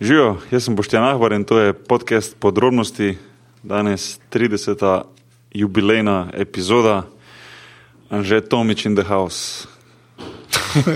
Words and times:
Živijo, 0.00 0.36
jaz 0.50 0.64
sem 0.64 0.76
Boštjan 0.76 1.04
Ahvar 1.04 1.32
in 1.32 1.44
to 1.44 1.58
je 1.60 1.72
podcast 1.72 2.36
podrobnosti, 2.38 3.18
danes 3.62 4.20
30. 4.32 5.02
jubilejna 5.52 6.30
epizoda, 6.32 7.04
Anže 8.08 8.40
Tomič 8.40 8.86
in 8.86 8.96
The 8.96 9.04
House. 9.04 9.68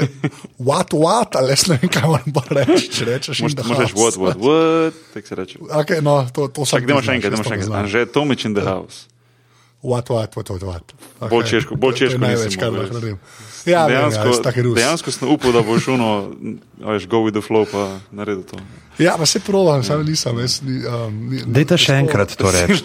What, 0.58 0.96
what, 0.96 1.36
ali 1.36 1.52
ne 1.68 1.78
vem, 1.82 1.90
kaj 1.92 2.08
moram 2.08 2.24
reči, 2.48 2.88
če 2.88 3.04
rečeš. 3.04 3.40
Možeš, 3.42 3.68
house. 3.68 3.92
what, 3.92 4.16
what, 4.16 4.36
what, 4.40 4.94
tako 5.14 5.28
se 5.28 5.34
reče. 5.34 5.58
Okay, 5.58 6.00
no, 6.00 6.24
to, 6.32 6.48
to 6.48 6.64
Čak, 6.64 6.88
idemo 6.88 7.00
ti 7.04 7.06
še 7.06 7.18
enkrat, 7.18 7.32
idemo 7.32 7.44
še 7.44 7.54
enkrat. 7.58 7.76
Anže 7.84 8.06
Tomič 8.08 8.48
in 8.48 8.56
The 8.56 8.64
House. 8.64 9.04
What, 9.84 10.08
what, 10.08 10.32
what, 10.36 10.48
what, 10.50 10.62
what. 10.64 10.94
Okay. 11.20 11.28
Bolj 11.28 11.44
češko- 11.50 11.76
bolj 11.76 11.98
češko 12.00 12.22
največ, 12.22 12.56
kar 12.56 12.72
lahko 12.72 12.96
naredim. 12.96 13.18
Ja, 13.64 13.86
vem, 13.88 13.96
ja, 13.96 14.08
Dejansko, 14.08 14.74
dejansko 14.76 15.12
sem 15.12 15.28
upal, 15.28 15.52
da 15.56 15.62
boš 15.64 15.86
šuno, 15.86 16.08
veš, 16.84 17.06
go 17.08 17.20
with 17.24 17.36
the 17.36 17.40
flow, 17.44 17.64
pa 17.68 18.00
naredi 18.12 18.44
to. 18.48 18.58
Ja, 19.00 19.14
pa 19.18 19.26
se 19.26 19.40
provam, 19.40 19.84
sam 19.84 20.04
nisem. 20.04 20.38
Jaz, 20.40 20.58
ni, 20.64 20.80
um, 20.84 21.16
ni, 21.32 21.40
Dajte 21.46 21.78
še 21.80 21.96
enkrat 22.00 22.36
to 22.36 22.52
reči. 22.52 22.82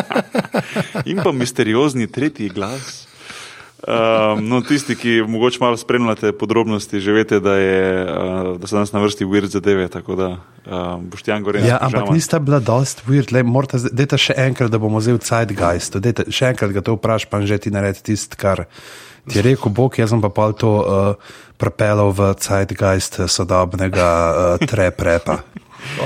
In 1.10 1.22
pa 1.22 1.32
misteriozni 1.32 2.06
tretji 2.10 2.50
glas. 2.54 3.06
Um, 3.80 4.42
no, 4.44 4.58
tisti, 4.60 4.92
ki 4.92 5.12
mogoče 5.24 5.56
malo 5.60 5.76
spremljate 5.80 6.34
podrobnosti, 6.36 7.00
že 7.00 7.12
veste, 7.16 7.38
da, 7.40 7.54
je, 7.56 8.02
uh, 8.04 8.48
da 8.60 8.68
so 8.68 8.76
danes 8.76 8.92
na 8.92 9.00
vrsti 9.00 9.24
weird 9.24 9.48
zadeve. 9.48 9.86
Tako 9.88 10.16
da 10.18 10.28
um, 10.36 11.06
boš 11.08 11.22
ti 11.24 11.32
Angor 11.32 11.56
in 11.56 11.64
Ja, 11.64 11.78
ampak 11.80 12.10
nista 12.12 12.38
bila 12.38 12.60
dost 12.60 13.00
weird, 13.08 13.32
le 13.32 13.40
morate, 13.42 13.80
dajte 13.88 14.18
še 14.20 14.36
enkrat, 14.36 14.68
da 14.68 14.78
bomo 14.78 15.00
vzeli 15.00 15.22
Zeitgeist, 15.24 15.96
dajte 15.96 16.28
še 16.28 16.52
enkrat 16.52 16.76
ga 16.76 16.84
to 16.84 16.98
vpraš, 16.98 17.24
pa 17.30 17.40
že 17.40 17.56
ti 17.56 17.72
naredi 17.72 18.04
tisto, 18.12 18.36
kar 18.36 18.66
ti 19.24 19.40
je 19.40 19.46
rekel 19.48 19.72
Bog, 19.72 19.96
jaz 19.96 20.12
sem 20.12 20.20
pa 20.20 20.28
pol 20.28 20.52
to 20.52 20.74
uh, 20.84 21.32
propelal 21.56 22.12
v 22.12 22.34
Zeitgeist 22.36 23.20
eh, 23.20 23.28
sodobnega 23.28 24.08
uh, 24.58 24.66
trap 24.68 25.00
repa. 25.00 25.40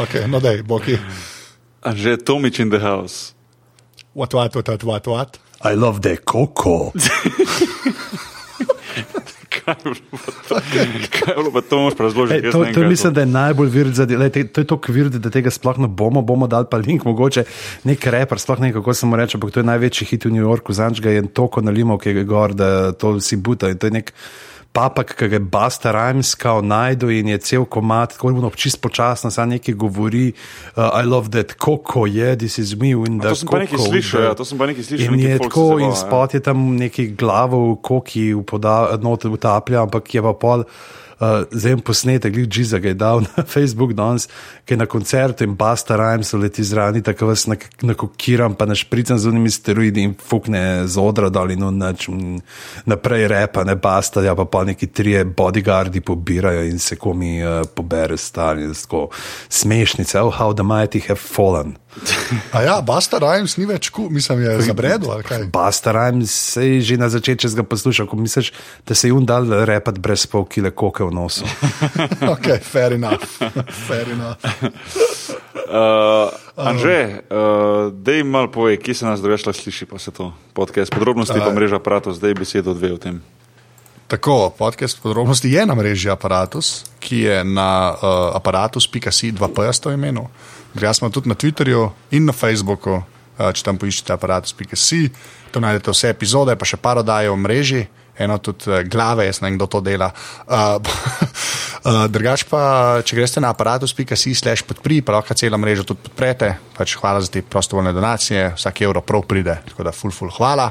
Okay, 0.07 0.31
no, 0.31 0.39
dej, 0.39 0.63
boki. 0.63 0.95
Že 1.83 2.23
Tomič 2.23 2.63
in 2.63 2.71
the 2.71 2.79
house. 2.79 3.35
What, 4.15 4.31
what, 4.31 4.55
what, 4.55 4.69
what, 4.71 4.85
what, 4.87 5.07
what. 5.11 5.31
I 5.65 5.75
love 5.75 6.01
the 6.01 6.17
coco. 6.17 6.93
Kaj 9.65 9.75
je 11.29 11.35
bilo 11.37 11.53
pa 11.53 11.61
to? 11.61 11.79
Moš 11.81 11.95
razložiti? 11.99 12.47
Jaz 12.47 12.53
to, 12.53 12.65
to 12.75 12.81
mislim, 12.81 13.15
da 13.15 13.21
je 13.21 13.27
najbolj 13.27 13.69
vird 13.69 13.95
za 13.95 14.05
delo. 14.07 14.29
To 14.29 14.61
je 14.61 14.67
tako 14.67 14.93
vird, 14.93 15.13
da 15.13 15.31
tega 15.31 15.51
sploh 15.51 15.79
ne 15.79 15.89
bomo, 15.89 16.23
bomo 16.23 16.47
dali 16.47 16.67
pa 16.71 16.77
link, 16.77 17.05
mogoče 17.05 17.45
nek 17.85 18.07
reper, 18.07 18.39
sploh 18.39 18.61
ne 18.61 18.73
kako 18.73 18.95
se 18.95 19.07
mu 19.07 19.17
reče, 19.17 19.37
ampak 19.37 19.51
to 19.51 19.61
je 19.61 19.65
največji 19.65 20.07
hit 20.11 20.25
v 20.25 20.35
New 20.37 20.45
Yorku, 20.45 20.73
zanč 20.73 21.01
ga 21.01 21.11
je 21.11 21.27
toliko 21.27 21.61
nalimo, 21.61 21.99
ki 21.99 22.09
je 22.09 22.25
gor, 22.25 22.55
da 22.55 22.93
to 22.93 23.17
vsi 23.17 23.37
buta. 23.37 23.73
In 23.73 23.79
to 23.79 23.87
je 23.87 23.91
nek 24.01 24.13
papak, 24.75 25.15
ki 25.15 25.29
ga 25.31 25.39
je 25.39 25.41
Basta 25.41 25.93
Rajmska 25.95 26.59
najdu 26.61 27.11
in 27.15 27.31
je 27.31 27.39
cel 27.39 27.65
komat, 27.65 28.17
tako 28.17 28.33
da 28.43 28.51
čist 28.59 28.81
počasno, 28.83 29.31
sam 29.31 29.55
nekaj 29.55 29.75
govori, 29.79 30.33
uh, 30.75 30.91
I 30.99 31.07
love 31.07 31.31
that 31.31 31.55
coco, 31.63 32.07
yeah, 32.11 32.35
this 32.35 32.59
is 32.59 32.75
me 32.77 32.91
in 32.91 33.21
A 33.23 33.23
the 33.23 33.29
to 33.29 33.35
sem 33.35 33.49
pa 33.49 33.63
nekaj 33.63 33.79
slišal, 33.79 34.27
ja, 34.27 34.35
to 34.35 34.45
sem 34.45 34.59
pa 34.59 34.67
nekaj 34.67 34.85
slišal, 34.85 35.07
In 35.07 35.21
neki 35.21 35.31
je 35.31 35.39
tako, 35.39 35.65
zabava, 35.71 35.81
in 35.87 35.95
ja. 35.95 36.01
spot 36.03 36.35
je 36.35 36.43
tam 36.43 36.59
neki 36.77 37.07
glavo 37.15 37.63
v 37.71 37.79
koki, 37.87 38.27
noter 39.01 39.31
utaplja, 39.31 39.87
ampak 39.87 40.15
je 40.15 40.23
pa 40.23 40.35
pol. 40.35 40.67
Uh, 41.21 41.45
zdaj 41.51 41.73
en 41.73 41.81
posnetek, 41.81 42.35
ga 42.35 42.89
je 42.89 42.95
dal 42.95 43.21
na 43.37 43.45
Facebook 43.47 43.93
danes, 43.93 44.27
ki 44.65 44.75
je 44.75 44.79
na 44.79 44.87
koncertu 44.87 45.45
in 45.45 45.55
Basta 45.55 45.97
Rhymes 45.97 46.33
leti 46.33 46.65
zraven, 46.65 47.03
tako 47.03 47.27
vas 47.27 47.47
nak- 47.47 47.69
nakokiram, 47.83 48.55
pa 48.55 48.67
našpricam 48.67 49.19
z 49.19 49.29
unimi 49.31 49.51
steroidi 49.51 50.03
in 50.03 50.15
fukne 50.15 50.87
z 50.87 50.99
odra 50.99 51.29
dol 51.29 51.51
in 51.51 51.63
noč 51.79 52.09
naprej 52.87 53.29
repa, 53.29 53.65
ne 53.65 53.77
Basta, 53.77 54.23
ja 54.23 54.35
pa 54.35 54.45
pa 54.45 54.65
neki 54.65 54.87
trije 54.87 55.25
bodyguardi 55.25 56.01
pobirajo 56.01 56.65
in 56.65 56.79
se 56.79 56.97
komi 56.97 57.39
uh, 57.45 57.63
pobere 57.75 58.17
tako 58.17 59.09
smešnice, 59.49 60.21
oh, 60.21 60.35
how 60.35 60.53
the 60.53 60.63
mighty 60.63 61.01
have 61.01 61.21
fallen. 61.21 61.77
A 62.53 62.63
ja, 62.63 62.75
Basta 62.83 63.19
Rhymes 63.23 63.57
ni 63.59 63.67
več 63.69 63.89
kul, 63.95 64.09
mislim, 64.11 64.43
je 64.43 64.55
zabredel 64.67 65.11
ali 65.15 65.27
kaj. 65.27 65.47
Basta 65.55 65.95
Rhymes 65.95 66.33
se 66.33 66.67
je 66.67 66.81
že 66.91 66.99
na 66.99 67.09
začetku, 67.13 67.45
če 67.45 67.51
si 67.53 67.59
ga 67.59 67.65
poslušal, 67.67 68.09
ko 68.11 68.19
misliš, 68.19 68.51
da 68.87 68.97
se 68.99 69.09
je 69.09 69.15
jim 69.15 69.27
dal 69.27 69.47
repet 69.69 69.99
brez 70.03 70.27
pol 70.31 70.47
kile 70.51 70.75
koke 70.75 71.07
v 71.07 71.15
nosu. 71.15 71.47
Ok, 72.35 72.59
fair 72.63 72.97
enough. 72.97 73.23
Fair 73.87 74.11
enough. 74.11 74.41
Uh, 75.65 76.31
Anže, 76.59 77.25
uh, 77.31 77.91
dej 77.95 78.25
malo 78.27 78.51
povej, 78.51 78.79
kje 78.83 78.95
se 79.03 79.07
nas 79.07 79.23
drugače 79.23 79.53
sliši, 79.53 79.87
pa 79.87 79.99
se 79.99 80.11
to 80.11 80.33
podcast. 80.53 80.93
Podrobnosti 80.95 81.39
pa 81.39 81.53
mreža 81.55 81.79
aparatus, 81.83 82.19
zdaj 82.19 82.35
besedo 82.35 82.75
dve 82.75 82.95
o 82.95 82.99
tem. 82.99 83.23
Tako, 84.07 84.53
podcast 84.59 85.03
podrobnosti 85.03 85.49
je 85.49 85.67
na 85.67 85.75
mreži 85.75 86.11
Apparatus, 86.11 86.85
ki 87.01 87.19
je 87.19 87.45
na 87.45 87.95
uh, 87.97 88.37
aparatus.si 88.37 89.33
2P 89.33 89.93
imenu. 89.95 90.29
Jaz 90.81 90.99
smo 90.99 91.11
tudi 91.11 91.29
na 91.29 91.35
Twitterju 91.35 91.91
in 92.11 92.25
na 92.27 92.33
Facebooku, 92.33 92.99
uh, 92.99 93.51
če 93.55 93.63
tam 93.67 93.79
poiščete 93.79 94.15
aparatus.si, 94.15 95.03
tam 95.55 95.67
najdete 95.67 95.95
vse 95.95 96.11
epizode, 96.11 96.57
pa 96.59 96.67
še 96.67 96.81
par 96.83 96.99
oddaje 97.03 97.31
v 97.31 97.39
mreži, 97.39 97.85
eno 98.19 98.39
tudi 98.43 98.71
uh, 98.73 98.83
glave, 98.91 99.29
jaz 99.29 99.43
ne 99.43 99.51
vem, 99.51 99.59
kdo 99.59 99.71
to 99.71 99.85
dela. 99.85 100.11
Uh, 100.45 100.81
uh, 101.85 102.05
drugač 102.09 102.47
pa, 102.49 102.61
če 103.05 103.17
greste 103.19 103.41
na 103.45 103.51
aparatus.si 103.53 104.33
slash 104.33 104.65
podpri, 104.65 105.03
pa 105.05 105.19
lahko 105.19 105.37
celo 105.37 105.59
mrežo 105.61 105.85
tudi 105.85 106.07
podprete. 106.07 106.55
Pač 106.77 106.95
hvala 106.97 107.21
za 107.21 107.29
te 107.29 107.43
prostovoljne 107.45 107.93
donacije, 107.93 108.55
vsak 108.57 108.81
evro 108.87 109.03
prav 109.05 109.27
pride, 109.29 109.59
tako 109.69 109.85
da 109.85 109.93
ful, 109.93 110.15
ful, 110.15 110.33
hvala. 110.33 110.71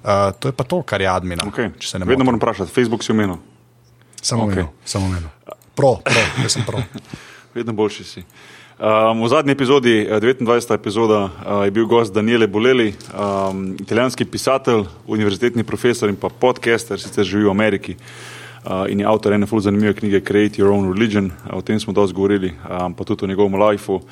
Uh, 0.00 0.30
to 0.36 0.52
je 0.52 0.56
pa 0.56 0.64
to, 0.68 0.82
kar 0.84 1.00
je 1.00 1.08
admina. 1.08 1.48
Okay. 1.48 1.72
Vedno 2.04 2.28
moram 2.28 2.40
vprašati, 2.40 2.72
Facebook 2.72 3.04
si 3.04 3.12
omenil, 3.12 3.40
Samo 4.22 4.46
okay. 4.46 4.66
samo 4.84 5.08
meno. 5.08 5.28
Pro, 5.74 5.96
pro, 6.04 6.20
jaz 6.42 6.52
sem 6.52 6.64
pro. 6.64 6.82
vedno 7.54 7.72
boljši 7.72 8.04
si. 8.04 8.24
Um, 8.80 9.20
v 9.24 9.28
zadnji 9.28 9.52
epizodi, 9.52 10.08
eh, 10.08 10.20
29. 10.20 10.74
epizoda, 10.74 11.24
uh, 11.24 11.64
je 11.64 11.70
bil 11.70 11.86
gost 11.86 12.14
Daniele 12.14 12.46
Boleli, 12.46 12.94
um, 13.12 13.76
italijanski 13.80 14.24
pisatelj, 14.24 14.84
univerzitetni 15.06 15.64
profesor 15.64 16.08
in 16.08 16.16
pa 16.16 16.28
podcaster, 16.32 16.96
sicer 16.96 17.24
živi 17.24 17.44
v 17.44 17.50
Ameriki. 17.50 17.96
Uh, 18.64 18.88
in 18.88 19.00
je 19.00 19.06
avtor 19.06 19.36
ene 19.36 19.46
zelo 19.46 19.60
zanimive 19.60 19.92
knjige 19.94 20.20
Create 20.20 20.62
Your 20.62 20.72
Own 20.72 20.88
Religion, 20.94 21.28
uh, 21.28 21.58
o 21.58 21.60
tem 21.60 21.80
smo 21.80 21.92
dosti 21.92 22.16
govorili, 22.16 22.54
um, 22.56 22.94
pa 22.94 23.04
tudi 23.04 23.24
o 23.24 23.28
njegovem 23.28 23.60
lifeu, 23.60 23.94
uh, 23.94 24.02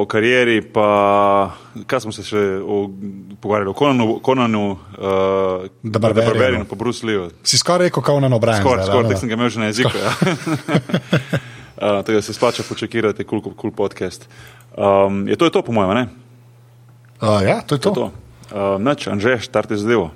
o 0.00 0.06
karieri, 0.08 0.62
pa 0.62 1.52
kaj 1.86 2.00
smo 2.00 2.12
se 2.12 2.24
še 2.24 2.60
o, 2.64 2.88
pogovarjali, 3.40 3.70
o 3.70 3.76
Konanu, 3.76 4.20
Konanu 4.22 4.70
uh, 4.72 5.68
Da 5.82 5.98
Barberinu. 5.98 6.32
Barberinu, 6.32 6.64
pa 6.64 6.76
Bruce 6.76 7.06
Lee. 7.06 7.28
Si 7.42 7.60
skoraj 7.60 7.92
rekel, 7.92 8.02
kot 8.02 8.22
na 8.24 8.32
O'Brien. 8.32 8.64
Skoraj, 8.64 8.84
zdaj, 8.84 8.88
skoraj, 8.88 9.02
da, 9.04 9.08
tako 9.08 9.20
sem 9.20 9.28
ga 9.28 9.34
imel 9.36 9.52
že 9.52 9.60
na 9.60 9.66
jeziku. 9.68 9.98
Ja. 10.00 11.50
uh, 11.76 12.04
tako 12.04 12.12
da 12.12 12.22
se 12.22 12.34
splača 12.34 12.62
počakirati, 12.68 13.24
kul 13.24 13.42
cool, 13.42 13.54
cool 13.60 13.72
podcast. 13.72 14.28
Um, 14.76 15.28
je 15.28 15.36
to, 15.36 15.44
je 15.44 15.50
to, 15.50 15.62
po 15.62 15.72
mojem, 15.72 15.94
ne? 15.94 16.06
Uh, 17.20 17.42
ja, 17.46 17.60
to 17.66 17.74
je 17.74 17.80
to. 17.80 17.90
To. 17.90 18.00
je 18.00 18.10
to. 18.50 18.74
Uh, 18.74 18.80
Nač, 18.80 19.06
Anže, 19.06 19.38
štarte 19.38 19.76
zadevo. 19.76 20.10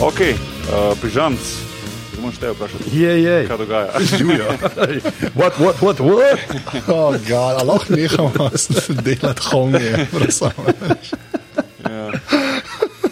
Ok, 0.00 0.20
uh, 0.70 0.98
pižamc, 1.02 1.38
zdaj 2.10 2.22
moraš 2.22 2.38
te 2.38 2.50
vprašati, 2.50 2.84
Je, 2.92 3.22
je. 3.22 3.46
kaj 3.46 3.56
dogaja. 3.56 3.88
What, 5.34 5.52
what, 5.58 5.76
what, 5.80 5.98
what? 6.00 6.38
Oh, 6.88 7.12
God, 7.28 7.54
a 7.56 7.64
lahko 7.64 7.94
nehamo 7.94 8.50
delati 9.02 9.42
homije. 9.44 10.06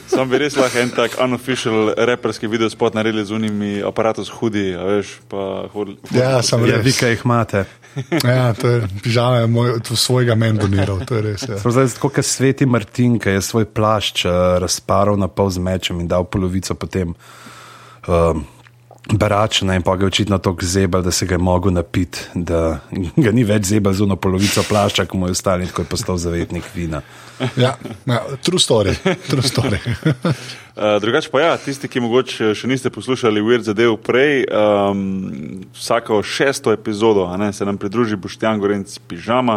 Sam 0.09 0.31
bi 0.31 0.39
res 0.41 0.57
lahko 0.57 0.79
en 0.81 0.91
tak 0.91 1.15
unofficial 1.23 1.93
reperski 1.97 2.49
video 2.49 2.71
spot 2.71 2.95
naredili 2.95 3.25
z 3.25 3.31
unimi 3.31 3.83
aparatus 3.87 4.29
hudi, 4.31 4.73
a 4.75 4.83
veš, 4.89 5.13
pa 5.31 5.69
hodili. 5.73 5.99
Ja, 6.11 6.43
sem 6.43 6.65
Ja, 6.67 6.81
vi, 6.81 6.91
res. 6.91 6.99
kaj 6.99 7.13
jih 7.13 7.23
imate. 7.25 7.65
Ja, 8.25 8.51
to 8.55 8.69
je 8.69 8.89
pižama, 9.05 9.47
moj, 9.47 9.77
to 9.81 9.97
svojega 9.97 10.35
men 10.35 10.59
doniral, 10.59 11.05
to 11.07 11.15
je 11.15 11.23
res. 11.23 11.45
Ja. 11.49 11.59
Smo 11.59 11.71
zdaj 11.71 11.93
tako, 11.95 12.11
kot 12.11 12.25
sveti 12.27 12.67
Martin, 12.67 13.19
ki 13.19 13.37
je 13.37 13.43
svoj 13.43 13.69
plašč 13.71 14.25
uh, 14.25 14.33
razparal 14.59 15.19
na 15.21 15.29
pol 15.29 15.51
z 15.51 15.63
mečem 15.63 16.01
in 16.03 16.09
dal 16.11 16.25
polovico 16.25 16.75
potem 16.75 17.15
um, 18.09 18.45
baračna 19.13 19.75
in 19.75 19.83
pa 19.83 19.97
ga 19.97 20.05
je 20.05 20.07
očitno 20.07 20.39
tako 20.39 20.65
zebal, 20.65 21.03
da 21.03 21.11
se 21.11 21.27
ga 21.27 21.35
je 21.35 21.39
mogel 21.39 21.73
napiti, 21.73 22.19
da 22.35 22.81
ga 23.25 23.33
ni 23.33 23.45
več 23.45 23.65
zebal 23.65 23.93
z 23.93 24.05
uno 24.05 24.17
polovico 24.17 24.63
plašča, 24.69 25.07
ki 25.07 25.17
mu 25.17 25.27
je 25.27 25.37
ostali, 25.37 25.67
tako 25.67 25.83
je 25.83 25.89
postal 25.89 26.17
zavetnik 26.17 26.65
vina. 26.75 27.03
Ja, 27.57 27.77
ja, 28.07 28.23
true 28.43 28.59
story. 28.59 28.97
True 29.29 29.43
story. 29.43 29.79
Uh, 30.79 31.01
drugače 31.01 31.31
pa 31.33 31.41
ja, 31.41 31.55
tisti, 31.59 31.89
ki 31.91 31.99
mogoče 31.99 32.53
še 32.55 32.69
niste 32.71 32.91
poslušali 32.95 33.41
Weird 33.43 33.67
zadev 33.67 33.97
prej, 33.99 34.45
um, 34.47 35.65
vsako 35.75 36.21
šesto 36.23 36.71
epizodo 36.71 37.25
a 37.27 37.35
ne, 37.37 37.49
se 37.53 37.67
nam 37.67 37.81
pridruži 37.83 38.15
Boštjan 38.15 38.61
Gorenc 38.63 38.95
Pižama 39.11 39.57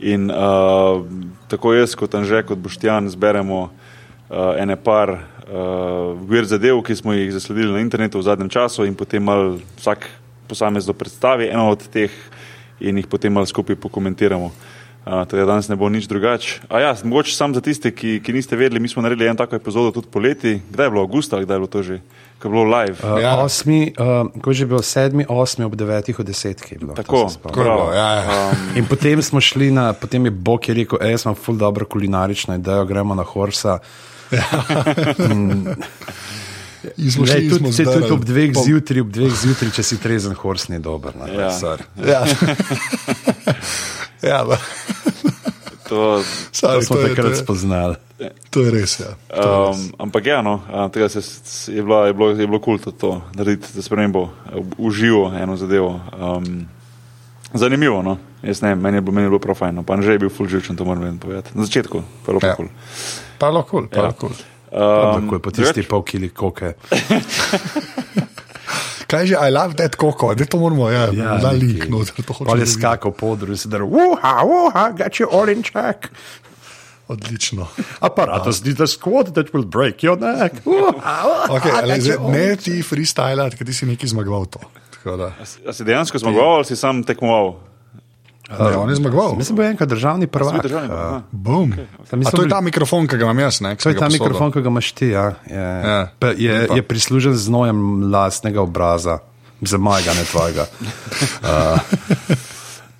in 0.00 0.30
uh, 0.32 1.04
tako 1.52 1.74
jaz 1.76 1.92
kot 2.00 2.16
Anže 2.16 2.40
kot 2.48 2.64
Boštjan 2.64 3.10
zberemo 3.12 3.60
uh, 3.68 4.56
ene 4.56 4.78
par 4.80 5.18
uh, 5.48 6.14
vir 6.28 6.44
zadev, 6.44 6.82
ki 6.82 6.96
smo 6.96 7.12
jih 7.12 7.32
zasledili 7.32 7.72
na 7.72 7.80
internetu 7.80 8.18
v 8.18 8.22
zadnjem 8.22 8.48
času, 8.48 8.84
in 8.84 8.94
potem 8.94 9.24
mal 9.24 9.58
vsak 9.80 10.08
posamezno 10.48 10.92
predstavi 10.92 11.48
eno 11.48 11.70
od 11.70 11.88
teh 11.92 12.12
in 12.80 12.96
jih 12.96 13.06
potem 13.06 13.32
mal 13.32 13.46
skupaj 13.46 13.76
pokomentiramo. 13.76 14.52
Uh, 15.08 15.24
teda 15.24 15.46
danes 15.48 15.68
ne 15.68 15.76
bo 15.76 15.88
nič 15.88 16.04
drugače. 16.04 16.68
A 16.68 16.80
ja, 16.80 16.90
mogoče 17.04 17.32
sam 17.32 17.54
za 17.56 17.60
tiste, 17.64 17.90
ki, 17.90 18.20
ki 18.20 18.32
niste 18.32 18.56
vedeli, 18.56 18.80
mi 18.80 18.88
smo 18.88 19.02
naredili 19.02 19.28
en 19.28 19.36
tako 19.36 19.56
epizodo 19.56 19.90
tudi 19.90 20.08
poleti. 20.12 20.60
Kdaj 20.70 20.86
je 20.86 20.90
bilo 20.90 21.02
avgusta 21.02 21.36
ali 21.36 21.46
kdaj 21.46 21.54
je 21.54 21.58
bilo 21.58 21.72
to 21.72 21.82
že? 21.82 22.00
Ko 22.38 22.48
je 22.48 22.52
bilo 22.52 22.64
live. 22.64 22.96
Uh, 23.02 23.22
Ja. 23.22 23.36
Osmi, 23.40 23.94
uh, 23.98 24.28
ko 24.42 24.50
je 24.50 24.54
že 24.54 24.66
bil 24.66 24.82
sedmi, 24.82 25.24
osmi 25.28 25.64
ob 25.64 25.74
devetih, 25.74 26.18
od 26.20 26.26
desetih 26.26 26.72
je 26.72 26.78
bilo. 26.78 26.92
Tako. 26.94 27.30
Tako 27.42 27.60
je 27.60 27.64
bilo, 27.64 27.92
ja, 27.92 28.08
ja. 28.14 28.50
Um, 28.52 28.76
In 28.76 28.84
potem 28.84 29.22
smo 29.22 29.40
šli 29.40 29.70
na, 29.70 29.92
potem 29.92 30.24
je 30.24 30.30
Bog 30.30 30.68
je 30.68 30.74
rekel, 30.74 30.98
ej, 31.00 31.16
jaz 31.16 31.24
imam 31.24 31.34
ful 31.34 31.56
dobro 31.56 31.86
kulinarično 31.86 32.54
idejo, 32.54 32.84
gremo 32.84 33.14
na 33.14 33.24
Horsa. 33.24 33.78
In 36.96 37.10
smo 37.10 37.26
se, 37.26 37.84
tudi 37.84 38.10
ob 38.10 38.24
dveh 38.24 38.52
Po- 38.54 38.62
zjutraj, 38.62 39.00
ob 39.00 39.10
dveh 39.10 39.32
zjutraj, 39.34 39.70
če 39.72 39.82
si 39.82 39.98
trezen, 39.98 40.34
Hors 40.34 40.68
ni 40.68 40.78
dober. 40.78 41.16
Ne, 41.16 41.34
Ja. 41.34 41.50
sorry. 41.50 41.82
Ja. 42.04 42.26
ja, 44.22 44.44
ba. 44.44 44.56
to, 45.88 46.22
Sorry, 46.52 46.74
To 46.74 46.82
smo 46.82 46.96
to, 46.96 46.98
je, 46.98 47.02
to, 47.02 47.08
takrat 47.08 47.30
je, 47.30 47.36
spoznali. 47.36 47.94
to 48.50 48.60
je 48.60 48.70
res. 48.70 49.00
Ja. 49.00 49.06
To 49.28 49.40
je 49.40 49.66
res. 49.66 49.74
um, 49.74 49.92
ampak 49.98 50.26
ja, 50.26 50.38
no, 50.38 50.60
tega 50.88 51.08
se, 51.08 51.20
je, 51.68 51.82
bila, 51.82 52.06
je, 52.06 52.14
bilo, 52.14 52.30
je 52.30 52.46
bilo 52.46 52.58
kul 52.58 52.78
cool 52.78 52.92
to 52.92 53.22
narediti, 53.34 53.72
za 53.72 53.82
spremembo, 53.82 54.30
uživo 54.76 55.32
eno 55.32 55.56
zadevo. 55.56 56.00
Um, 56.12 56.68
zanimivo, 57.50 58.02
no. 58.02 58.18
Jaz 58.42 58.62
ne, 58.62 58.74
meni 58.74 58.96
je 58.96 59.00
bilo, 59.00 59.12
meni 59.12 59.24
je 59.24 59.30
bilo 59.30 59.40
prav 59.40 59.56
fajn, 59.56 59.74
no. 59.74 59.82
pa 59.82 59.98
že 59.98 60.12
je 60.12 60.18
bil 60.18 60.30
full 60.30 60.46
živčen, 60.46 60.76
to 60.76 60.84
moram 60.84 61.18
povedati. 61.18 61.50
Na 61.54 61.64
začetku, 61.64 62.02
pa 62.22 62.26
je 62.28 62.34
bilo 62.34 62.40
Ja. 62.44 62.54
Ja. 63.38 63.38
kul. 63.38 63.40
Pa 63.40 63.50
lahko, 63.50 63.70
cool, 63.70 63.86
pa 63.88 63.96
Ja. 63.96 64.02
lahko. 64.10 64.26
Cool. 64.28 64.36
Um, 64.68 65.24
Tako 65.24 65.34
je 65.34 65.40
po 65.40 65.50
tisti 65.50 65.82
pol 65.88 66.02
kili 66.04 66.28
koke. 66.28 66.74
Kaj 69.08 69.24
že, 69.26 69.36
I 69.40 69.48
love 69.48 69.72
that 69.80 69.96
koko, 69.96 70.34
da 70.36 70.44
to 70.44 70.58
moramo, 70.60 70.90
ja, 70.92 71.08
ja 71.16 71.38
da 71.40 71.48
lik 71.56 71.86
noter, 71.88 72.12
to 72.20 72.32
hočeš. 72.36 72.44
Pol 72.44 72.60
je 72.60 72.66
skakal 72.68 73.12
po 73.16 73.30
odru 73.32 73.54
in 73.54 73.56
se 73.56 73.68
dal, 73.72 73.86
uha, 73.88 74.34
uha, 74.44 74.90
got 74.92 75.16
you 75.16 75.24
all 75.32 75.48
in 75.48 75.62
check. 75.64 76.10
Odlično. 77.08 77.64
Apparatus 78.04 78.60
did 78.60 78.76
a 78.80 78.86
squat 78.86 79.32
that 79.32 79.48
will 79.54 79.64
break 79.64 80.04
your 80.04 80.20
neck. 80.20 80.60
Okay, 81.48 81.72
ali, 81.72 81.96
zdaj, 82.04 82.20
ne 82.28 82.52
ti 82.60 82.82
freestyle, 82.84 83.48
ker 83.56 83.64
ti 83.64 83.72
si 83.72 83.88
neki 83.88 84.04
zmagoval 84.12 84.44
to. 84.52 84.60
Da, 85.08 85.32
A 85.40 85.72
si 85.72 85.88
dejansko 85.88 86.20
zmagoval 86.20 86.60
ali 86.60 86.68
si 86.68 86.76
sam 86.76 87.00
tekmoval? 87.00 87.56
Ne, 88.48 88.76
on 88.76 88.88
je 88.88 88.96
zmagoval. 88.96 89.34
Mislim, 89.34 89.56
bo 89.56 89.62
enkrat 89.62 89.88
državni 89.88 90.26
prvak. 90.26 90.62
državni, 90.62 90.88
Uh, 90.88 90.94
aha. 90.94 91.20
Boom. 91.30 91.72
Tam 92.10 92.20
A 92.20 92.30
to 92.30 92.42
je 92.42 92.48
ta 92.48 92.60
mikrofon, 92.60 93.06
ki 93.06 93.16
ga 93.16 93.24
imam 93.24 93.38
jaz, 93.40 93.60
ne? 93.60 93.76
To 93.76 93.88
je 93.88 93.94
ta 93.94 94.06
posodil. 94.06 94.16
mikrofon, 94.18 94.52
ki 94.52 94.60
ga 94.60 94.68
imaš 94.68 94.92
ti. 94.92 95.08
Ja. 95.08 95.26
Je, 95.46 95.60
Ja. 95.84 96.08
pa 96.18 96.26
je, 96.28 96.68
je 96.70 96.82
prislužen 96.82 97.34
z 97.34 97.48
nojem 97.48 97.78
lastnega 98.06 98.60
obraza, 98.60 99.18
za 99.60 99.78
mojega, 99.78 100.12
ne 100.12 100.24
tvojega. 100.24 100.64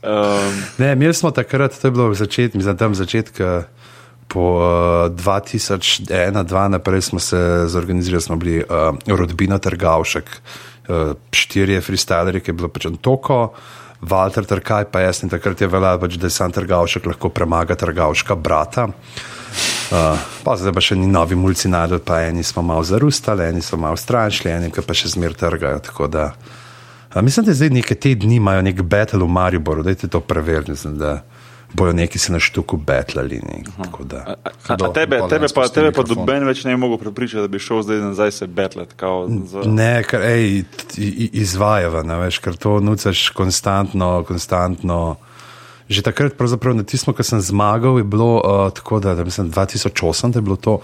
Um, 0.02 0.54
Ne, 0.78 0.92
imeli 0.92 1.14
smo 1.14 1.30
takrat, 1.30 1.74
to 1.74 1.86
je 1.86 1.92
bilo 1.92 2.08
v 2.08 2.14
začetku, 2.14 2.60
za 2.60 2.74
tam 2.74 2.94
začetek. 2.94 3.66
Po 4.26 4.40
uh, 4.54 4.62
2001-2002 5.10 6.12
naprej 6.70 7.02
smo 7.02 7.18
se 7.18 7.36
zorganizirali, 7.66 8.20
smo 8.20 8.36
bili 8.36 8.60
uh, 8.60 8.66
rodbina 9.08 9.58
Trgavšek, 9.58 10.26
uh, 10.86 10.96
štirje 11.32 11.80
freestylerji, 11.80 12.40
ki 12.40 12.50
je 12.50 12.54
bilo 12.54 12.68
pač 12.68 12.86
Antoko, 12.86 13.52
Walter 14.00 14.46
Trkaj, 14.46 14.90
pa 14.92 15.00
jaz 15.00 15.22
in 15.22 15.32
takrat 15.32 15.60
je 15.60 15.68
veljalo, 15.68 15.98
pač, 16.00 16.14
da 16.20 16.28
je 16.28 16.36
sam 16.36 16.52
Trgavšek 16.54 17.06
lahko 17.06 17.32
premaga 17.34 17.74
Trgavška 17.74 18.36
brata. 18.36 18.88
Uh, 19.88 20.20
pa 20.44 20.54
zdaj 20.60 20.74
pa 20.76 20.82
še 20.84 20.98
ni 21.00 21.08
novi 21.08 21.36
mulci 21.38 21.70
najdel, 21.72 22.02
pa 22.04 22.20
eni 22.28 22.44
smo 22.44 22.62
malo 22.62 22.84
zarustali, 22.84 23.46
eni 23.48 23.62
so 23.64 23.78
malo 23.80 23.96
stranšli, 23.96 24.50
eni 24.52 24.68
pa 24.68 24.94
še 24.94 25.14
zmer 25.14 25.32
trgajo. 25.32 25.80
Da, 26.12 26.26
uh, 27.14 27.22
mislim, 27.24 27.46
da 27.48 27.56
zdaj 27.56 27.72
neke 27.72 27.96
te 27.96 28.12
dni 28.14 28.36
imajo 28.36 28.62
nek 28.68 28.82
battle 28.84 29.24
v 29.24 29.32
Mariboru, 29.32 29.82
da 29.82 29.96
je 29.96 30.10
to 30.12 30.20
preverjeno, 30.20 30.76
bojo 31.72 31.92
neki 31.92 32.18
se 32.18 32.32
na 32.32 32.40
štuku 32.40 32.76
batlali. 32.76 33.40
Ne, 33.44 33.62
a, 34.26 34.34
a, 34.68 34.74
a 34.74 34.92
tebe, 34.92 35.20
tebe 35.28 35.46
pa, 35.54 35.68
tebe 35.68 35.92
pa 35.92 36.02
doben 36.02 36.46
več 36.48 36.64
ne 36.64 36.74
bi 36.74 36.80
mogel 36.80 36.98
prepričati, 36.98 37.44
da 37.44 37.48
bi 37.48 37.60
šel 37.62 37.82
zdaj 37.82 38.00
nazaj 38.00 38.32
se 38.32 38.46
betlet. 38.46 38.92
kao 38.96 39.28
Za... 39.28 39.62
Ne, 39.66 40.02
ker 40.02 40.24
ej, 40.24 40.64
izvajava, 41.32 42.02
ne 42.02 42.18
veš, 42.24 42.40
ker 42.44 42.56
to 42.56 42.78
nucaš 42.80 43.28
konstantno, 43.36 44.24
konstantno. 44.28 45.16
Že 45.88 46.02
takrat, 46.04 46.40
na 46.76 46.84
tistem, 46.84 47.14
ko 47.16 47.24
sem 47.24 47.40
zmagal, 47.40 47.96
je 47.98 48.04
bilo 48.04 48.42
uh, 48.44 48.68
tako, 48.76 49.00
da, 49.00 49.14
da 49.16 49.24
mislim, 49.24 49.48
2008 49.52 50.32
da 50.32 50.38
je 50.38 50.44
bilo 50.44 50.56
to. 50.56 50.80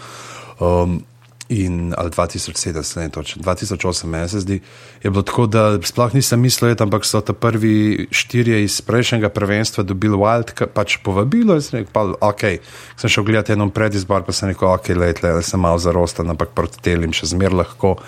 Um, 0.60 1.02
In, 1.48 1.94
ali 1.96 2.10
2007, 2.10 2.82
se 2.82 3.00
ne 3.00 3.08
točno, 3.08 3.42
2008, 3.42 4.06
meni 4.06 4.28
se 4.28 4.40
zdi, 4.40 4.60
je 5.02 5.10
bilo 5.10 5.22
tako, 5.22 5.46
da 5.46 5.82
sploh 5.82 6.14
nisem 6.14 6.40
mislil, 6.40 6.76
ampak 6.80 7.04
so 7.04 7.20
ta 7.20 7.32
prvi 7.32 8.06
štirje 8.10 8.62
iz 8.64 8.80
prejšnjega 8.80 9.28
prvenstva 9.28 9.84
dobili 9.84 10.16
Wild, 10.16 10.54
pač 10.72 10.96
povabilo. 11.04 11.54
Jaz 11.54 11.68
sem 11.68 11.78
rekel, 11.78 11.92
pa, 11.92 12.28
ok, 12.30 12.44
sem 12.96 13.12
šel 13.12 13.26
gledati 13.28 13.52
eno 13.52 13.68
predizbor, 13.70 14.24
pa 14.24 14.32
sem 14.32 14.54
rekel, 14.54 14.70
ok, 14.72 14.88
letle, 14.96 15.34
sem 15.42 15.60
malo 15.60 15.78
zarostan, 15.78 16.32
ampak 16.32 16.56
proti 16.56 16.80
telim 16.80 17.12
še 17.12 17.28
zmer 17.34 17.52
lahko. 17.52 17.98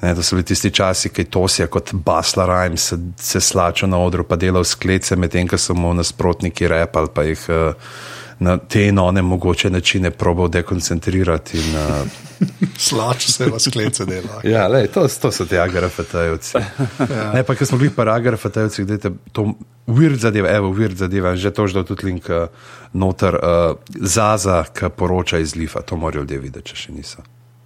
Ne, 0.00 0.14
to 0.16 0.24
so 0.24 0.38
bili 0.38 0.46
tisti 0.48 0.70
časi, 0.72 1.10
ki 1.12 1.26
je 1.58 1.66
kot 1.68 1.92
Basla 1.92 2.46
Rajm 2.46 2.76
se, 2.76 2.96
se 3.20 3.40
slačil 3.40 3.88
na 3.88 3.98
odru, 4.00 4.24
pa 4.24 4.36
delal 4.40 4.64
sklece, 4.64 5.16
medtem 5.16 5.48
ko 5.48 5.58
so 5.60 5.76
mu 5.76 5.92
nasprotniki 5.92 6.68
repali, 6.68 7.12
pa 7.12 7.22
jih 7.28 7.44
uh, 7.52 7.92
na 8.40 8.56
te 8.58 8.86
in 8.86 8.98
one 8.98 9.22
mogoče 9.22 9.70
načine 9.70 10.10
probal 10.10 10.48
dekoncentrirati. 10.48 11.58
In, 11.58 11.76
uh, 11.76 12.06
Slač 12.78 13.26
se 13.26 13.46
vas 13.46 13.66
klece 13.66 14.04
dela. 14.04 14.40
Ja, 14.46 14.64
lej, 14.66 14.88
to, 14.88 15.04
to 15.10 15.28
so 15.30 15.44
ti 15.44 15.58
agrafetajci. 15.58 16.56
ja. 16.56 17.32
Ne, 17.34 17.42
pa 17.42 17.54
ker 17.54 17.66
smo 17.66 17.76
bili 17.76 17.90
pa 17.90 18.08
agrafetajci, 18.08 18.84
da 18.84 18.94
je 18.94 19.12
to 19.32 19.52
weird 19.86 20.16
zadeva, 20.18 20.48
evo, 20.50 20.70
weird 20.70 20.96
zadeva, 20.96 21.36
že 21.36 21.50
to, 21.50 21.66
da 21.68 21.78
je 21.78 21.84
tudi 21.86 22.06
link 22.06 22.24
uh, 22.26 22.48
noter, 22.92 23.34
uh, 23.34 23.76
Zaza, 23.94 24.64
ki 24.66 24.88
poroča 24.90 25.38
iz 25.38 25.52
Lifa, 25.54 25.82
to 25.82 25.96
morajo 25.96 26.22
ljudje 26.22 26.38
videti, 26.40 26.66
če 26.66 26.76
še 26.78 26.92
niso. 26.92 27.22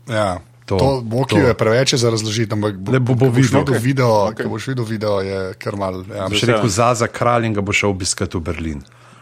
Ja. 0.09 0.35
To- 0.35 0.51
To, 0.65 0.79
to 0.79 1.01
Boki 1.03 1.37
je 1.37 1.53
preveč 1.55 1.93
za 1.95 2.09
razložiti, 2.09 2.49
ampak 2.51 2.75
bo, 2.75 2.93
Ne, 2.93 2.99
bo- 2.99 3.15
bo 3.15 3.29
videl. 3.29 3.61
Okej. 3.61 3.79
video, 3.79 4.09
Okej. 4.27 4.43
ko 4.43 4.49
boš 4.49 4.67
videl 4.67 4.85
video, 4.87 5.21
je 5.21 5.41
kar 5.55 5.77
mal. 5.77 6.01
Ja. 6.09 6.25
Še 6.27 6.47
rekel 6.49 6.69
Zaza 6.69 7.05
kralj 7.07 7.45
in 7.45 7.53
ga 7.53 7.61
bo 7.61 7.69
šel 7.71 7.91
obiskati 7.91 8.33
v 8.33 8.41
Berlin. 8.41 8.81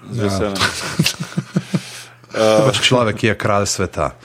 Z 0.09 0.19
veseljem. 0.19 0.55
To 2.33 2.41
je 2.41 2.65
pač 2.65 2.79
človek, 2.81 3.15
ki 3.15 3.27
je 3.27 3.35
kralj 3.37 3.67
sveta. 3.69 4.17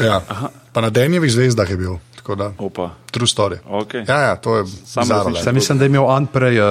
Ja. 0.00 0.24
Pa 0.72 0.80
na 0.80 0.88
Denjevih 0.88 1.28
zvezdah 1.28 1.68
je 1.68 1.76
bil. 1.76 2.00
tako 2.16 2.32
Da, 2.34 2.52
Opa. 2.56 2.96
true 3.10 3.28
story. 3.28 3.60
Okay. 3.60 4.00
Ja, 4.02 4.20
ja, 4.22 4.34
to 4.36 4.56
je 4.56 4.64
Sam 4.64 5.04
bizarno, 5.04 5.24
resničen. 5.28 5.44
Sam 5.44 5.54
mislim, 5.54 5.76
da 5.78 5.84
je 5.84 5.88
imel 5.88 6.04
on 6.06 6.24
prej 6.26 6.56
uh, 6.56 6.66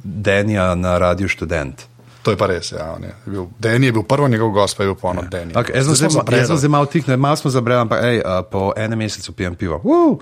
Denja 0.00 0.74
na 0.74 0.98
radiju 0.98 1.28
študent. 1.28 1.84
To 2.22 2.30
je 2.30 2.36
pa 2.36 2.46
res. 2.46 2.72
Ja, 2.72 2.96
on 2.96 3.04
je 3.04 3.12
bil, 3.26 3.46
Denji 3.58 3.86
je 3.86 3.92
bil 3.92 4.02
prvi 4.02 4.30
njegov 4.30 4.50
gost, 4.50 4.76
pa 4.76 4.82
je 4.82 4.86
bil 4.86 4.96
polno 4.96 5.22
Denji. 5.22 5.52
Okay, 5.52 5.76
jaz 5.76 5.92
sem 5.92 6.56
Zdaj 6.56 6.68
malo 6.68 6.86
tihnil, 6.86 7.16
malo 7.16 7.36
smo 7.36 7.50
zabrali, 7.50 7.80
ampak 7.80 8.00
ej, 8.00 8.16
uh, 8.18 8.40
po 8.42 8.72
enem 8.72 8.98
mesecu 8.98 9.32
pijem 9.32 9.54
pivo. 9.54 9.80
Uh, 9.84 10.16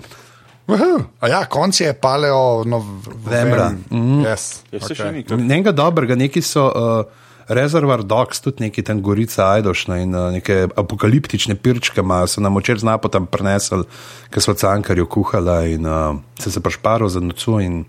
Uhu. 0.67 0.99
A 1.19 1.27
ja, 1.27 1.45
konc 1.45 1.73
je 1.73 1.93
paleo 1.93 2.63
Novembra. 2.63 3.71
Mm. 3.89 4.21
Yes. 4.21 4.61
Ja, 4.69 4.79
se 4.79 4.93
okay. 4.93 4.95
še 4.95 5.11
ni. 5.11 5.23
kar- 5.23 5.39
Nekaj 5.39 5.71
dobrega, 5.71 6.15
neki 6.15 6.41
so 6.41 6.67
uh, 6.67 7.28
Reservoir 7.49 8.03
Dogs, 8.03 8.41
tudi 8.45 8.63
neki 8.63 8.83
tam 8.85 9.01
gorica 9.01 9.47
Ajdošna 9.55 9.97
in 10.03 10.15
uh, 10.15 10.27
neke 10.31 10.67
apokaliptične 10.75 11.55
pirčke 11.55 12.01
imajo, 12.01 12.27
so 12.27 12.41
nam 12.41 12.57
očer 12.57 12.77
znapo 12.79 13.09
tam 13.09 13.25
prenesli, 13.25 13.81
ker 14.29 14.43
so 14.43 14.53
cankarju 14.53 15.07
kuhala 15.09 15.63
in 15.65 15.87
uh, 15.89 16.19
se 16.39 16.51
se 16.51 16.61
pašparo 16.61 17.09
za 17.09 17.19
nocu 17.19 17.57
in 17.59 17.81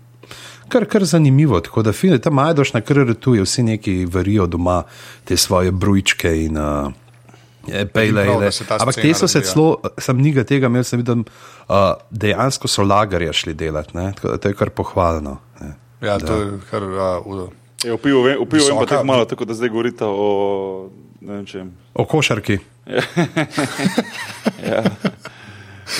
kar, 0.67 0.85
kar 0.89 1.05
zanimivo. 1.05 1.61
Tako 1.61 1.85
da 1.85 1.93
fine, 1.93 2.17
tam 2.17 2.39
Ajdošna 2.39 2.81
kar 2.81 3.03
retuje, 3.05 3.45
vsi 3.45 3.63
neki 3.63 3.95
varijo 4.09 4.47
doma 4.47 4.81
te 5.25 5.37
svoje 5.37 5.71
brujčke 5.71 6.33
in 6.45 6.57
uh, 6.57 6.91
Pejle, 7.93 8.23
prav, 8.25 8.41
da 8.41 8.75
ampak 8.79 8.95
te 8.95 9.13
so 9.13 9.27
se 9.29 9.43
celo, 9.45 9.75
sem 10.01 10.17
njega 10.17 10.41
tega 10.43 10.65
imel, 10.65 10.81
sem 10.83 10.97
videl, 10.99 11.21
uh, 11.69 11.93
dejansko 12.09 12.67
so 12.67 12.81
lagarja 12.81 13.33
šli 13.33 13.53
delati, 13.53 13.93
tako 13.93 14.27
da 14.27 14.37
to 14.37 14.49
je 14.49 14.57
kar 14.57 14.69
pohvalno. 14.73 15.37
Ne? 15.61 15.75
Ja, 16.01 16.17
to 16.19 16.41
je 16.41 16.47
kar. 16.71 16.83
Uh, 16.83 17.60
Je, 17.81 17.89
v 17.89 17.97
pivu 17.97 18.21
vem, 18.21 18.37
v 18.37 18.45
pivu 18.45 18.61
vem 18.63 18.75
pa 18.75 18.79
Visoka- 18.79 18.89
tako 18.91 19.05
malo, 19.05 19.25
tako 19.25 19.45
da 19.45 19.53
zdaj 19.53 19.69
govorite 19.69 20.05
o 20.05 20.89
vem 21.19 21.45
čem. 21.45 21.71
O 21.93 22.05
košarki. 22.05 22.57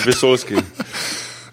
Vesolski. 0.06 0.56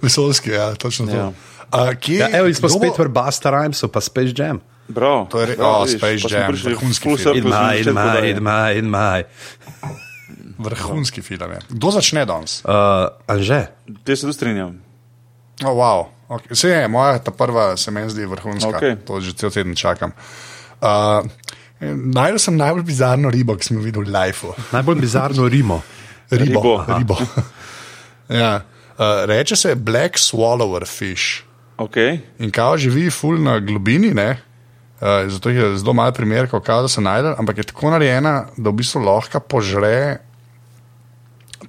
vesolski, 0.02 0.50
ja, 0.50 0.74
točno 0.74 1.06
to. 1.06 1.12
Ja. 1.12 1.32
A, 1.70 1.94
kje, 1.94 2.16
Ja, 2.16 2.28
evo, 2.32 2.48
smo 2.48 2.68
spet 2.68 2.96
v 2.96 3.08
Busta 3.08 3.50
Rhymesu, 3.50 3.88
pa 3.88 4.00
Space 4.00 4.32
Jam. 4.32 4.60
Bravo. 4.88 5.26
To 5.26 5.40
je 5.40 5.46
re- 5.46 5.56
Bravo, 5.56 5.74
o, 5.74 5.84
vidiš, 5.84 5.98
Space 5.98 6.22
pa 6.22 6.28
Jam, 6.30 6.48
prišli 6.48 6.72
vrhunski 6.72 7.04
film. 7.14 7.36
In 7.36 7.44
maj, 7.44 7.76
in 7.78 7.92
maj, 7.92 8.30
in 8.30 8.40
maj, 8.40 8.72
in 8.74 8.86
maj. 8.86 9.20
Vrhunski 10.58 11.20
film 11.20 11.50
je. 11.50 11.58
Kdo 11.68 11.90
začne 11.90 12.24
danes? 12.24 12.64
Uh, 12.64 12.72
Anže, 13.26 13.66
Te 14.00 14.16
se 14.16 14.26
tu 14.26 14.32
strinjam. 14.32 14.80
Oh, 15.64 15.74
wow. 15.74 16.06
okay. 16.28 16.52
Vse 16.54 16.68
je, 16.68 16.88
moja 16.88 17.18
ta 17.18 17.30
prva 17.30 17.76
se 17.76 17.90
meni 17.90 18.10
zdi 18.10 18.26
vrhunska. 18.26 18.76
Okej. 18.76 18.96
To 19.06 19.20
že 19.20 19.32
cel 19.34 19.50
teden 19.50 19.74
čakam. 19.74 20.12
Uh, 20.80 21.26
Najdel 21.80 22.38
sem 22.42 22.56
najbolj 22.58 22.82
bizarno 22.82 23.30
ribo, 23.30 23.54
ki 23.54 23.68
sem 23.68 23.76
jo 23.78 23.84
videl 23.84 24.02
v 24.02 24.10
Lifeu. 24.10 24.54
najbolj 24.74 24.98
bizarno 24.98 25.46
Rimo. 25.48 25.82
Ribo. 26.30 26.62
Ribo. 26.62 26.98
ribo. 26.98 27.16
Ja. 28.28 28.60
Uh, 28.98 29.24
reče 29.24 29.56
se 29.56 29.74
Black 29.74 30.18
Swallower 30.18 30.84
Fish. 30.84 31.46
Okay. 31.78 32.18
In 32.38 32.50
kao 32.50 32.76
živi 32.76 33.10
ful 33.10 33.38
na 33.40 33.58
globini, 33.58 34.10
ne? 34.14 34.36
Uh, 35.00 35.30
zato 35.30 35.48
je 35.48 35.78
zelo 35.78 35.94
malo 35.94 36.12
primer, 36.12 36.50
kako 36.50 36.88
se 36.88 37.00
najde, 37.00 37.34
ampak 37.38 37.58
je 37.58 37.64
tako 37.70 37.90
narejena, 37.90 38.46
da 38.56 38.70
v 38.70 38.72
bistvu 38.82 39.00
lahko 39.00 39.40
požre 39.40 40.18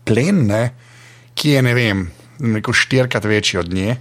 plen, 0.03 0.48
ne? 0.48 0.74
ki 1.39 1.50
je 1.55 1.62
ne 1.62 1.74
vem, 1.74 2.01
neko 2.39 2.74
štirikrat 2.74 3.25
večji 3.25 3.60
od 3.60 3.74
nje. 3.74 3.98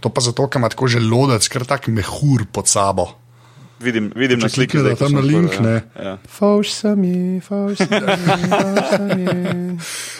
To 0.00 0.08
pa 0.12 0.20
zato, 0.20 0.48
ker 0.48 0.60
ima 0.60 0.68
tako 0.68 0.88
želodec, 0.88 1.48
ker 1.48 1.64
tak 1.64 1.88
mehur 1.88 2.44
pod 2.52 2.68
sabo. 2.68 3.08
Vidim, 3.80 4.12
vidim 4.16 4.38
na 4.38 4.48
sliki, 4.48 4.78
klikneš 4.78 4.98
tam 4.98 5.12
na 5.12 5.20
link, 5.20 5.56
ne. 5.60 5.82
Ja. 5.98 6.12
Fauš 6.30 6.70
sem 6.72 7.04
je, 7.04 7.40
fauš 7.44 7.78
sem 7.82 7.92
je, 9.18 9.34
je. 9.34 9.76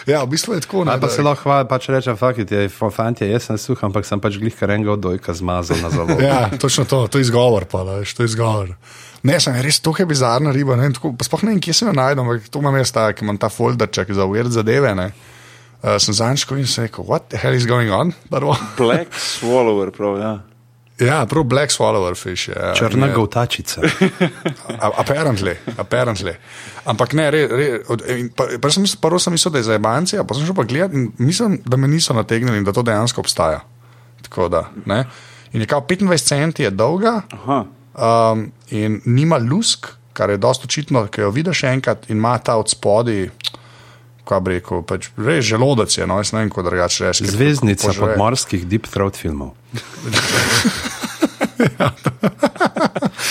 Ja, 0.12 0.24
v 0.24 0.34
bistvu 0.34 0.58
je 0.58 0.64
tako. 0.66 0.84
Ne, 0.84 0.92
Ali 0.92 1.00
pa 1.00 1.06
da- 1.06 1.12
se 1.14 1.22
lahko 1.22 1.46
hvala, 1.48 1.64
pač 1.68 1.88
rečem, 1.88 2.16
fakit 2.16 2.50
je, 2.50 2.68
fanti, 2.68 3.24
jaz 3.24 3.46
sem 3.48 3.58
suh, 3.58 3.78
ampak 3.86 4.04
sem 4.04 4.20
pač 4.20 4.36
glih 4.36 4.52
karenga 4.52 4.92
od 4.92 5.00
dojka 5.00 5.32
zmazal 5.32 5.80
na 5.80 5.88
zavod. 5.90 6.20
Ja, 6.28 6.50
točno 6.60 6.84
to, 6.84 7.06
to 7.08 7.18
je 7.18 7.28
izgovor. 7.28 7.64
Pa, 7.70 7.84
da, 7.86 8.00
veš, 8.02 8.12
to 8.18 8.26
je 8.26 8.34
izgovor. 8.34 8.74
Ne, 9.22 9.38
sem 9.40 9.56
res 9.56 9.80
to 9.80 9.94
je 9.96 10.04
bizarna 10.06 10.52
riba. 10.52 10.76
Ne, 10.76 10.90
tako, 10.92 11.14
pa 11.16 11.24
sploh 11.24 11.46
ne 11.46 11.54
vem, 11.54 11.62
kje 11.62 11.72
se 11.72 11.86
jo 11.86 11.94
najdem, 11.96 12.20
ampak 12.26 12.50
to 12.52 12.60
imam 12.60 12.76
jaz, 12.76 12.92
ta, 12.92 13.06
ki 13.16 13.24
imam 13.24 13.38
ta 13.40 13.48
folderček 13.48 14.12
za 14.12 14.26
uver 14.28 14.50
zadeve. 14.52 14.92
Ne. 14.98 15.12
Uh, 15.84 15.98
sem 15.98 16.14
zanjško 16.14 16.56
in 16.56 16.66
se 16.66 16.82
rekel, 16.82 17.04
what 17.04 17.22
the 17.28 17.36
hell 17.36 17.52
is 17.54 17.66
going 17.66 17.92
on? 17.92 18.12
Black 18.78 19.12
Swallower, 19.12 19.90
prav, 19.90 20.18
ja. 20.18 20.38
Ja, 20.98 21.26
prav 21.26 21.44
Black 21.44 21.72
Swallower 21.72 22.14
fish. 22.14 22.48
Ja. 22.48 22.72
Črna 22.74 23.06
Ne, 23.06 23.12
govtačica. 23.12 23.80
a- 24.80 24.90
Apparently, 24.96 25.54
apparently. 25.76 26.32
Ampak 26.84 27.12
ne, 27.12 27.30
re, 27.30 27.46
re, 27.48 27.66
od, 27.88 28.02
pa, 28.36 28.46
pa 28.60 28.70
sem 28.70 28.84
prvo 29.00 29.18
sem 29.18 29.32
mislil, 29.32 29.52
da 29.52 29.58
je 29.58 29.64
za 29.64 29.74
ebanci, 29.74 30.16
pa 30.24 30.34
sem 30.34 30.46
šel 30.46 30.54
pa 30.54 30.62
gledati 30.62 30.94
in 30.96 31.12
mislim, 31.18 31.58
da 31.64 31.76
me 31.76 31.88
niso 31.88 32.14
nategnili 32.14 32.58
in 32.58 32.64
da 32.64 32.72
to 32.72 32.82
dejansko 32.82 33.20
obstaja. 33.20 33.60
Tako 34.22 34.48
da, 34.48 34.64
ne. 34.86 35.04
In 35.52 35.60
je 35.60 35.66
kao 35.66 35.80
25 35.82 36.22
centi 36.24 36.62
je 36.62 36.70
dolga, 36.70 37.20
Aha. 37.32 37.64
um, 38.32 38.46
in 38.70 39.00
nima 39.04 39.36
lusk, 39.38 39.86
kar 40.12 40.30
je 40.30 40.36
dosto 40.36 40.64
očitno, 40.64 41.06
ker 41.06 41.24
jo 41.24 41.30
vidiš 41.30 41.64
enkrat 41.64 42.10
in 42.10 42.16
ima 42.16 42.38
ta 42.38 42.56
od 42.56 42.70
spodaj, 42.70 43.28
kaj 44.24 44.40
bi 44.40 44.50
rekel, 44.58 44.82
pač 44.86 45.10
res 45.16 45.44
želodec 45.44 45.98
je, 45.98 46.06
no, 46.08 46.16
jaz 46.22 46.32
ne 46.32 46.40
vem, 46.44 46.50
kako 46.52 46.62
drugače 46.70 47.04
reči. 47.10 47.26
Zvezdnica 47.28 47.86
požre. 47.86 48.00
podmorskih 48.06 48.66
deep 48.66 48.86
throat 48.90 49.16
filmov. 49.20 49.52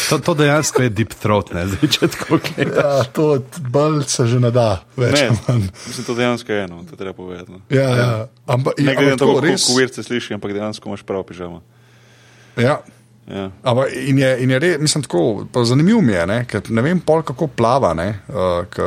to, 0.10 0.18
to 0.20 0.34
dejansko 0.34 0.82
je 0.84 0.90
deep 0.90 1.14
throat, 1.14 1.52
ne 1.54 1.66
zdaj 1.68 1.90
če 1.96 2.08
tako 2.16 2.40
gledam. 2.46 2.74
Ja, 2.78 3.04
to 3.04 3.28
bolj 3.74 4.04
se 4.08 4.26
že 4.30 4.40
ne 4.44 4.52
da, 4.54 4.84
več 4.98 5.22
Ne, 5.22 5.30
mislim, 5.88 6.06
to 6.06 6.16
dejansko 6.18 6.52
je 6.52 6.64
eno, 6.64 6.84
to 6.90 6.96
treba 7.00 7.14
povedati. 7.14 7.52
no. 7.52 7.62
Ja, 7.70 7.90
ja. 7.98 8.28
Ampak, 8.46 8.74
Ne 8.80 8.94
ja, 8.94 9.00
glede 9.00 9.16
na 9.16 9.18
ampak 9.18 9.28
to, 9.28 9.36
kako 9.36 9.46
res. 9.48 9.68
kuvirce 9.68 10.04
sliši, 10.04 10.34
ampak 10.38 10.54
dejansko 10.54 10.90
imaš 10.90 11.04
prav 11.08 11.24
pižama. 11.30 11.62
Ja. 12.58 12.82
Ja. 13.28 13.50
Ampak 13.64 13.88
in 13.96 14.20
je, 14.20 14.32
in 14.44 14.52
je 14.52 14.60
res, 14.60 14.80
mislim, 14.84 15.04
tako, 15.04 15.48
pa 15.52 15.64
zanimivo 15.64 16.02
mi 16.02 16.14
je, 16.14 16.26
ne, 16.28 16.40
ker 16.46 16.62
ne 16.70 16.82
vem 16.84 17.00
pol, 17.00 17.24
kako 17.24 17.48
plava, 17.48 17.94
ne, 17.96 18.10
uh, 18.28 18.66
k, 18.70 18.84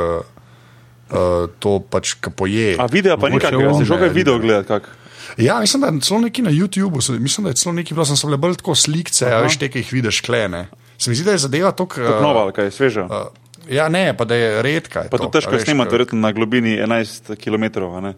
uh, 1.09 1.49
to 1.59 1.79
pač, 1.79 2.15
poje. 2.35 2.75
A 2.75 2.85
video 2.85 3.17
pa 3.17 3.27
on, 3.27 3.77
si 3.77 3.85
že 3.85 4.09
video 4.09 4.39
gledati, 4.39 4.67
kak? 4.67 4.89
Ja, 5.37 5.59
mislim, 5.59 5.81
da 5.81 5.87
je 5.87 6.01
celo 6.01 6.19
neki 6.19 6.41
na 6.41 6.51
YouTubu, 6.51 7.01
se- 7.01 7.11
mislim, 7.13 7.43
da 7.43 7.49
je 7.49 7.55
celo 7.55 7.73
neki, 7.73 7.93
bilo 7.93 8.05
sem 8.05 8.17
se 8.17 8.27
bolj 8.27 8.55
tako 8.55 8.75
slikce, 8.75 9.25
a 9.27 9.41
veš, 9.41 9.57
te, 9.57 9.69
ki 9.69 9.79
jih 9.79 9.93
vidiš 9.93 10.21
klene. 10.21 10.67
Se 10.97 11.09
mi 11.09 11.15
zdi, 11.15 11.23
da 11.23 11.31
je 11.31 11.37
zadeva 11.37 11.71
to, 11.71 11.85
kar. 11.85 12.05
Kot 12.05 12.21
nova, 12.21 12.41
ali 12.41 12.53
kaj, 12.53 12.71
sveža. 12.71 13.03
Uh, 13.03 13.09
ja, 13.69 13.89
ne, 13.89 14.17
pa 14.17 14.25
da 14.25 14.35
je 14.35 14.61
redka. 14.61 14.99
je 14.99 15.09
Pa 15.09 15.17
to 15.17 15.27
težko 15.27 15.59
snemati, 15.59 15.91
verjetno 15.91 16.19
na 16.19 16.31
globini 16.31 16.77
11 16.77 17.35
km. 17.35 17.83
a 17.85 18.01
ne? 18.01 18.13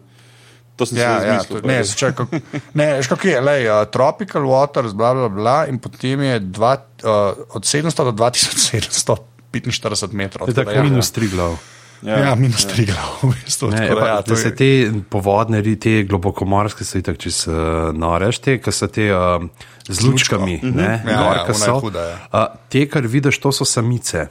To 0.76 0.86
sem 0.86 0.96
Ja, 0.96 1.20
si 1.20 1.26
ja, 1.26 1.34
izmislil. 1.34 1.60
to- 1.60 1.68
ne, 1.68 1.84
začaj, 1.84 2.12
kako, 2.12 2.36
ne, 2.74 2.94
veš, 2.94 3.06
kako 3.06 3.28
je, 3.28 3.40
lej, 3.40 3.68
uh, 3.68 3.86
tropical 3.86 4.42
waters, 4.42 4.92
bla, 4.94 5.14
bla, 5.14 5.28
bla, 5.28 5.66
in 5.66 5.78
potem 5.78 6.20
je 6.22 6.40
dva, 6.40 6.76
uh, 7.04 7.10
od 7.50 7.62
700 7.64 8.04
do 8.04 8.12
2745 8.12 10.12
metrov. 10.12 10.46
To 10.46 10.50
je 10.50 10.54
tako 10.54 10.64
tako 10.64 10.78
ja. 10.78 10.82
minus 10.82 11.10
tri 11.12 11.28
glav. 11.28 11.50
Ja, 11.50 11.56
ja 12.02 12.34
minus 12.34 12.64
tri 12.64 12.84
glav, 12.84 13.18
v 13.22 13.34
bistvu. 13.36 13.70
Ne, 13.70 13.82
tako 13.82 14.00
pa, 14.00 14.06
ja, 14.08 14.22
to 14.22 14.36
se 14.36 14.48
je- 14.48 14.56
te 14.56 14.68
povodne, 15.04 15.60
ri- 15.60 15.76
te 15.76 16.02
globokomorske 16.02 16.80
so 16.82 16.96
itak 16.96 17.18
čez 17.18 17.44
uh, 17.44 17.54
noreš, 17.92 18.38
te, 18.38 18.58
ki 18.58 18.72
so 18.72 18.88
te 18.88 19.08
uh, 19.08 19.36
z 19.84 19.98
lučkami, 20.00 20.60
ne, 20.64 21.02
Ja, 21.02 21.10
ja, 21.10 21.20
ona 21.22 21.44
je 21.44 21.54
so. 21.56 21.78
huda, 21.78 22.00
ja. 22.02 22.16
Uh, 22.26 22.46
te, 22.66 22.86
kar 22.86 23.02
vidiš, 23.04 23.38
to 23.38 23.52
so 23.52 23.64
samice. 23.66 24.28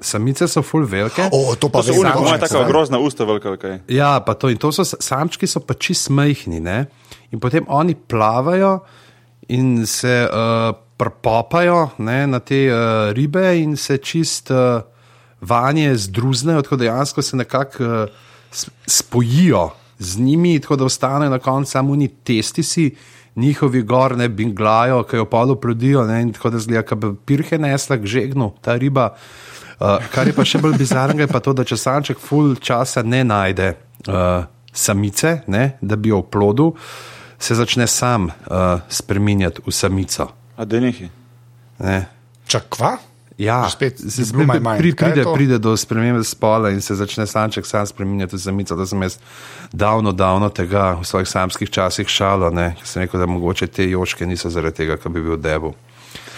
Samice 0.00 0.48
so 0.48 0.62
full 0.62 0.84
velike. 0.84 1.28
O, 1.30 1.54
to 1.54 1.68
pa 1.68 1.78
To 1.78 1.82
so 1.84 2.00
unijo, 2.00 2.24
že 2.26 2.38
tako 2.40 2.64
grozna 2.64 2.98
usta, 2.98 3.24
velika, 3.24 3.56
kaj. 3.56 3.78
Ja, 3.86 4.20
pa 4.20 4.34
to, 4.34 4.48
in 4.48 4.56
to 4.56 4.72
so 4.72 4.80
samčki, 4.82 5.46
so 5.46 5.60
pa 5.60 5.74
čist 5.74 6.08
majhni. 6.08 6.56
Ne? 6.58 6.86
In 7.28 7.38
potem 7.38 7.64
oni 7.68 7.94
plavajo 7.94 8.78
in 9.48 9.84
se 9.86 10.24
uh, 10.24 10.72
prpopajo 10.96 11.90
ne, 11.98 12.26
na 12.26 12.40
te 12.40 12.64
uh, 12.64 12.76
ribe 13.12 13.44
in 13.58 13.76
se 13.76 13.98
čist 13.98 14.50
uh, 14.50 14.80
vanje 15.42 15.90
zdruznejo, 15.96 16.62
tako 16.62 16.76
dejansko 16.76 17.22
se 17.22 17.36
nekako 17.36 17.84
uh, 17.84 18.08
s- 18.50 18.70
spojijo 18.86 19.70
z 19.98 20.18
njimi, 20.18 20.60
tako 20.60 20.76
da 20.76 20.84
ostanejo 20.84 21.30
na 21.30 21.38
koncu 21.38 21.70
samo 21.70 21.92
oni 21.92 22.08
testisi. 22.08 22.94
Njihovi 23.36 23.80
gor 23.82 24.12
ne 24.16 24.26
binglajo, 24.28 25.02
ki 25.08 25.16
jo 25.16 25.24
polo 25.24 25.54
plodijo, 25.56 26.02
ne, 26.04 26.18
in 26.22 26.32
tako 26.32 26.50
da 26.50 26.58
zgleda, 26.58 26.82
da 26.94 27.08
bi 27.08 27.16
pirhe 27.26 27.56
nesla 27.58 27.96
k 27.96 28.04
žegnu, 28.04 28.50
ta 28.60 28.74
riba. 28.76 29.14
Uh, 29.80 29.96
kar 30.12 30.28
je 30.28 30.34
pa 30.36 30.44
še 30.44 30.58
bolj 30.60 30.76
bizarno, 30.78 31.16
je 31.20 31.26
pa 31.26 31.40
to, 31.40 31.54
da 31.56 31.64
če 31.64 31.76
samček 31.80 32.20
full 32.20 32.54
časa 32.60 33.00
ne 33.02 33.22
najde 33.24 33.70
uh, 33.72 34.44
samice, 34.72 35.38
ne, 35.46 35.78
da 35.80 35.96
bi 35.96 36.12
jo 36.12 36.18
oplodil, 36.20 36.74
se 37.40 37.56
začne 37.56 37.86
sam 37.88 38.28
uh, 38.28 38.84
spreminjati 38.88 39.64
v 39.66 39.72
samico. 39.72 40.28
A 40.56 40.64
da 40.68 40.80
nehi. 40.80 41.08
Ne. 41.80 41.96
Čak, 42.46 42.68
kva? 42.68 42.92
Ja, 43.38 43.68
Spet, 43.70 43.98
se 43.98 44.24
spet 44.26 44.48
pri, 44.78 44.92
pride, 44.94 45.24
pride 45.34 45.58
do 45.58 45.76
spremembe 45.76 46.24
spola 46.24 46.70
in 46.70 46.80
se 46.80 46.94
začne 46.94 47.26
samček 47.26 47.66
sam 47.66 47.86
spremenjati 47.86 48.36
v 48.36 48.40
samico. 48.40 48.76
Da 48.76 48.86
sem 48.86 49.02
jaz 49.02 49.18
davno, 49.72 50.12
davno 50.12 50.48
tega 50.48 50.98
v 51.00 51.04
svojih 51.04 51.28
samskih 51.28 51.70
časih 51.70 52.08
šalo, 52.08 52.50
ne, 52.50 52.74
ker 52.78 52.86
sem 52.86 53.02
rekel, 53.02 53.20
da 53.20 53.26
mogoče 53.26 53.66
te 53.66 53.88
joške 53.90 54.26
niso 54.26 54.50
zaradi 54.50 54.76
tega, 54.84 54.96
ker 54.96 55.12
bi 55.12 55.22
bil 55.22 55.36
debu. 55.40 55.74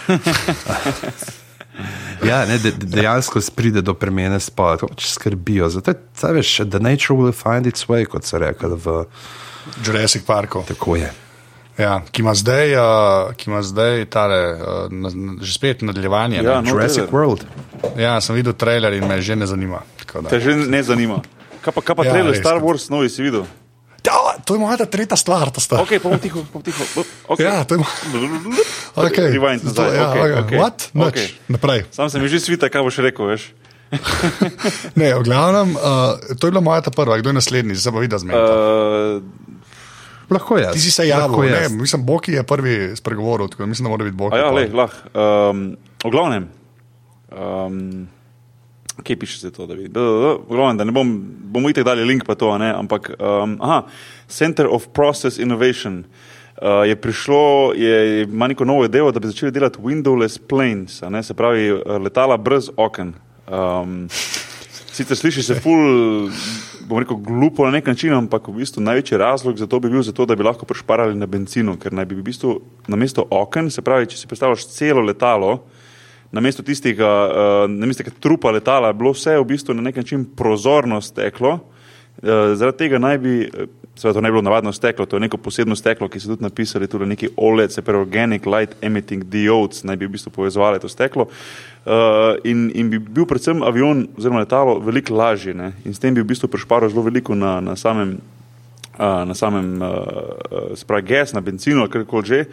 Ja, 2.23 2.45
ne, 2.47 2.59
de, 2.59 2.71
de- 2.71 2.87
dejansko 2.87 3.41
pride 3.57 3.83
do 3.83 3.95
premene 3.95 4.39
spola, 4.41 4.77
to 4.79 4.87
pač 4.87 5.09
skrbijo. 5.11 5.69
Zato 5.69 5.91
je, 5.91 6.33
veš, 6.33 6.57
the 6.71 6.79
nature 6.79 7.17
will 7.19 7.35
find 7.35 7.67
its 7.67 7.89
way, 7.91 8.07
kot 8.07 8.25
se 8.25 8.39
reče, 8.39 8.71
v 8.79 9.05
Jurassic 9.85 10.23
Parku. 10.23 10.63
tako 10.69 10.97
je. 10.97 11.11
Ja, 11.75 12.03
ki 12.07 12.23
ima 12.23 12.35
zdaj, 12.35 12.71
uh, 12.73 12.85
ki 13.35 13.51
ima 13.51 13.59
zdaj 13.61 14.05
tale, 14.07 14.39
uh, 14.53 14.61
na, 14.89 15.11
že 15.41 15.53
spet 15.53 15.83
nadaljevanje. 15.83 16.37
Ja, 16.37 16.61
ne. 16.61 16.63
no, 16.63 16.71
Jurassic 16.71 17.05
trailer. 17.05 17.13
World. 17.13 17.43
ja, 17.97 18.21
sem 18.21 18.35
videl 18.35 18.53
trailer 18.53 18.93
in 18.93 19.05
me 19.05 19.19
že 19.21 19.35
ne 19.35 19.47
zanima. 19.47 19.83
tako 19.99 20.23
da. 20.23 20.29
Te 20.29 20.39
že 20.39 20.55
ne 20.55 20.83
zanima. 20.83 21.19
Kaj 21.61 21.73
pa, 21.73 21.81
kaj 21.83 21.95
pa 21.97 22.03
Ja, 22.05 22.13
trailer 22.13 22.31
res, 22.31 22.39
Star 22.39 22.61
kot- 22.61 22.65
Wars 22.65 22.87
novi 22.89 23.09
si 23.09 23.23
videl? 23.23 23.43
Ja, 24.05 24.13
to 24.39 24.55
je 24.55 24.61
moja 24.61 24.77
tretja 24.77 25.17
stvar. 25.17 25.51
to 25.51 25.59
sta. 25.59 25.81
Ok, 25.81 25.97
pa 25.97 26.07
bom 26.07 26.21
tiho, 26.21 26.45
bom 26.53 26.61
tiho. 26.61 26.77
Okay. 27.27 27.43
Ja, 27.43 27.65
to 27.65 27.75
je 27.75 27.81
okay. 29.01 29.33
Rewind 29.33 29.65
nazaj. 29.65 29.91
ja, 29.91 30.11
okej, 30.11 30.21
okay, 30.23 30.33
okej, 30.45 30.59
What? 30.61 30.79
Nič. 30.93 31.07
okej. 31.09 31.27
Naprej. 31.49 31.81
Sam 31.91 32.07
se 32.07 32.21
mi 32.21 32.29
že 32.29 32.39
svita, 32.39 32.69
kaj 32.69 32.83
boš 32.83 33.01
rekel, 33.01 33.27
veš. 33.27 33.51
Ne, 34.95 35.15
v 35.15 35.23
glavnem, 35.23 35.73
uh, 35.73 36.19
to 36.37 36.47
je 36.47 36.51
bila 36.51 36.61
moja 36.61 36.81
ta 36.81 36.91
prva, 36.91 37.17
kdo 37.17 37.31
je 37.31 37.39
naslednji, 37.39 37.75
zdaj 37.75 37.93
pa 37.93 37.99
vidi 37.99 38.15
zmed. 38.15 38.35
Uh, 38.35 38.45
Uh, 38.45 39.23
Lahko 40.31 40.59
je. 40.59 40.73
Ti 40.73 40.81
si 40.81 40.91
se 40.91 41.09
javil, 41.09 41.51
ne, 41.51 41.69
mislim, 41.69 42.05
Boki 42.07 42.33
je 42.33 42.43
prvi 42.43 42.97
spregovoril, 42.97 43.49
tako 43.49 43.63
da 43.63 43.67
mislim, 43.67 43.85
da 43.85 43.91
mora 43.91 44.05
biti 44.05 44.17
Boki. 44.17 44.37
a 44.37 44.39
ja, 44.39 44.51
le, 44.51 44.69
lahko. 44.73 44.97
Um, 45.15 45.77
v 46.05 46.11
glavnem, 46.11 46.49
um, 47.33 48.09
kje 49.03 49.19
piše 49.19 49.39
se 49.39 49.53
to, 49.53 49.67
da 49.67 49.75
vidim? 49.75 49.93
V 49.95 50.39
glavnem, 50.49 50.79
da 50.79 50.85
ne 50.85 50.93
bom, 50.93 51.15
bomo 51.53 51.71
itek 51.71 51.85
dali 51.85 52.05
link 52.05 52.25
pa 52.25 52.35
to, 52.35 52.51
a 52.51 52.59
ne, 52.59 52.73
ampak, 52.73 53.11
um, 53.19 53.59
aha, 53.61 53.83
Center 54.29 54.67
of 54.71 54.89
Process 54.93 55.39
Innovation. 55.39 56.05
Uh, 56.55 56.87
je 56.87 56.97
prišlo, 56.97 57.73
je, 57.75 58.23
ima 58.23 58.47
neko 58.49 58.65
novo 58.65 58.85
idejo, 58.85 59.11
da 59.13 59.21
bi 59.21 59.27
začeli 59.27 59.53
delati 59.53 59.79
windowless 59.83 60.39
planes, 60.49 61.03
a 61.03 61.11
ne, 61.11 61.23
se 61.23 61.35
pravi 61.35 61.73
uh, 61.73 61.81
letala 62.03 62.37
brez 62.37 62.71
oken. 62.77 63.13
Um, 63.51 64.09
sicer 64.95 65.17
sliši 65.17 65.43
se 65.43 65.55
ful, 65.61 66.31
bom 66.89 66.99
rekel, 66.99 67.17
glupo 67.17 67.65
na 67.65 67.71
nek 67.71 67.87
način, 67.87 68.13
ampak 68.15 68.49
v 68.49 68.59
bistvu 68.61 68.83
največji 68.83 69.19
razlog 69.19 69.59
za 69.59 69.67
to 69.67 69.81
bi 69.81 69.91
bil 69.91 70.03
zato, 70.03 70.27
da 70.27 70.37
bi 70.37 70.45
lahko 70.45 70.67
prišparali 70.67 71.15
na 71.19 71.27
benzinu, 71.27 71.77
ker 71.81 71.93
naj 71.93 72.07
bi 72.11 72.19
v 72.19 72.25
bistvu 72.27 72.55
namesto 72.89 73.27
oken, 73.31 73.71
se 73.71 73.83
pravi, 73.83 74.09
če 74.13 74.19
si 74.21 74.29
predstavljaš 74.31 74.67
celo 74.75 75.05
letalo, 75.05 75.59
namesto 76.35 76.63
tistega, 76.67 77.11
uh, 77.29 77.65
namesto 77.71 78.03
tega 78.03 78.15
trupa 78.21 78.53
letala, 78.55 78.93
bilo 78.93 79.15
vse 79.15 79.39
v 79.39 79.47
bistvu 79.55 79.77
na 79.77 79.87
nek 79.87 80.03
način 80.03 80.25
prozorno 80.37 81.01
steklo. 81.01 81.59
Uh, 82.23 82.55
zaradi 82.55 82.85
tega 82.85 83.01
naj 83.03 83.19
bi, 83.19 83.35
eh, 83.45 83.71
seveda 83.97 84.19
to 84.19 84.21
ne 84.21 84.31
bi 84.31 84.35
bilo 84.35 84.43
navadno 84.43 84.73
steklo, 84.73 85.07
to 85.07 85.17
je 85.17 85.21
neko 85.21 85.37
posebno 85.37 85.77
steklo, 85.77 86.09
ki 86.09 86.21
so 86.21 86.33
tudi 86.33 86.43
napisali, 86.43 86.89
tudi 86.91 87.07
neki 87.07 87.29
OLED, 87.37 87.73
se 87.73 87.83
pravi 87.83 88.01
Organic 88.01 88.47
Light 88.47 88.77
Emitting 88.83 89.25
Diodes, 89.25 89.85
naj 89.85 89.97
bi 89.97 90.07
v 90.07 90.17
bistvu 90.17 90.33
povezovali 90.35 90.81
to 90.81 90.89
steklo. 90.89 91.29
Uh, 91.85 91.93
in, 92.45 92.71
in 92.75 92.91
bi 92.91 92.99
bil 92.99 93.27
predvsem 93.29 93.63
avion 93.63 94.07
oziroma 94.17 94.41
letalo 94.41 94.79
veliko 94.81 95.15
lažje 95.15 95.53
ne? 95.55 95.75
in 95.85 95.95
s 95.95 96.01
tem 96.01 96.15
bi 96.15 96.23
v 96.23 96.31
bistvu 96.31 96.49
prišparil 96.49 96.89
zelo 96.89 97.03
veliko 97.05 97.37
na, 97.37 97.59
na 97.61 97.77
samem 97.77 98.17
uh, 98.99 99.25
na 99.29 99.35
samem, 99.35 99.83
uh, 99.83 100.77
spravi, 100.77 101.07
gas, 101.07 101.33
na 101.33 101.41
benzinu 101.41 101.81
ali 101.81 101.91
karkoli 101.91 102.27
že. 102.27 102.45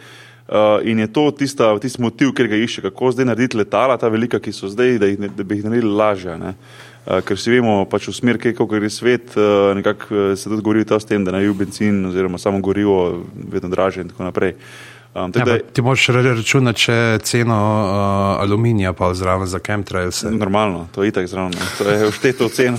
Uh, 0.48 0.82
in 0.84 0.98
je 0.98 1.06
to 1.06 1.30
tista, 1.30 1.70
tisti 1.78 2.02
motiv, 2.02 2.34
ki 2.34 2.48
ga 2.50 2.58
išče, 2.58 2.82
kako 2.82 3.12
zdaj 3.14 3.24
narediti 3.24 3.56
letala, 3.56 3.96
ta 3.96 4.10
velika, 4.10 4.40
ki 4.42 4.52
so 4.52 4.68
zdaj, 4.68 4.98
da, 4.98 5.06
jih, 5.06 5.30
da 5.36 5.44
bi 5.46 5.56
jih 5.56 5.64
naredili 5.64 5.92
lažje. 5.94 6.34
ne. 6.38 6.54
Uh, 7.02 7.18
ker 7.26 7.34
vsi 7.34 7.50
vemo, 7.50 7.80
pač 7.90 8.06
v 8.06 8.14
smer, 8.14 8.38
kako 8.38 8.68
gre 8.70 8.90
svet, 8.90 9.34
uh, 9.34 9.72
nekako 9.74 10.14
uh, 10.14 10.38
se 10.38 10.46
tudi 10.46 10.62
govori 10.62 10.86
s 10.86 11.04
tem, 11.04 11.24
da 11.24 11.32
naj 11.34 11.48
bi 11.50 11.64
benzin 11.64 12.06
oziroma 12.06 12.38
samo 12.38 12.60
gorivo 12.60 13.24
vedno 13.34 13.68
dražje 13.68 14.02
in 14.02 14.08
tako 14.08 14.30
naprej. 14.30 14.54
Um, 14.54 15.12
Ja, 15.14 15.28
tako 15.28 15.50
da, 15.50 15.58
pa 15.58 15.72
ti 15.72 15.82
moraš 15.82 16.06
ra- 16.08 16.22
računati, 16.22 16.80
če 16.80 17.18
ceno 17.22 17.56
uh, 17.84 18.40
aluminija 18.40 18.92
pa 18.92 19.10
zraven 19.14 19.46
za 19.46 19.58
chemtrails. 19.58 20.22
normalno, 20.22 20.86
to 20.94 21.02
je 21.02 21.08
itak 21.08 21.26
zraven, 21.26 21.52
ne. 21.52 21.66
to 21.78 21.84
je 21.90 22.10
všteto 22.14 22.48
ceno. 22.48 22.78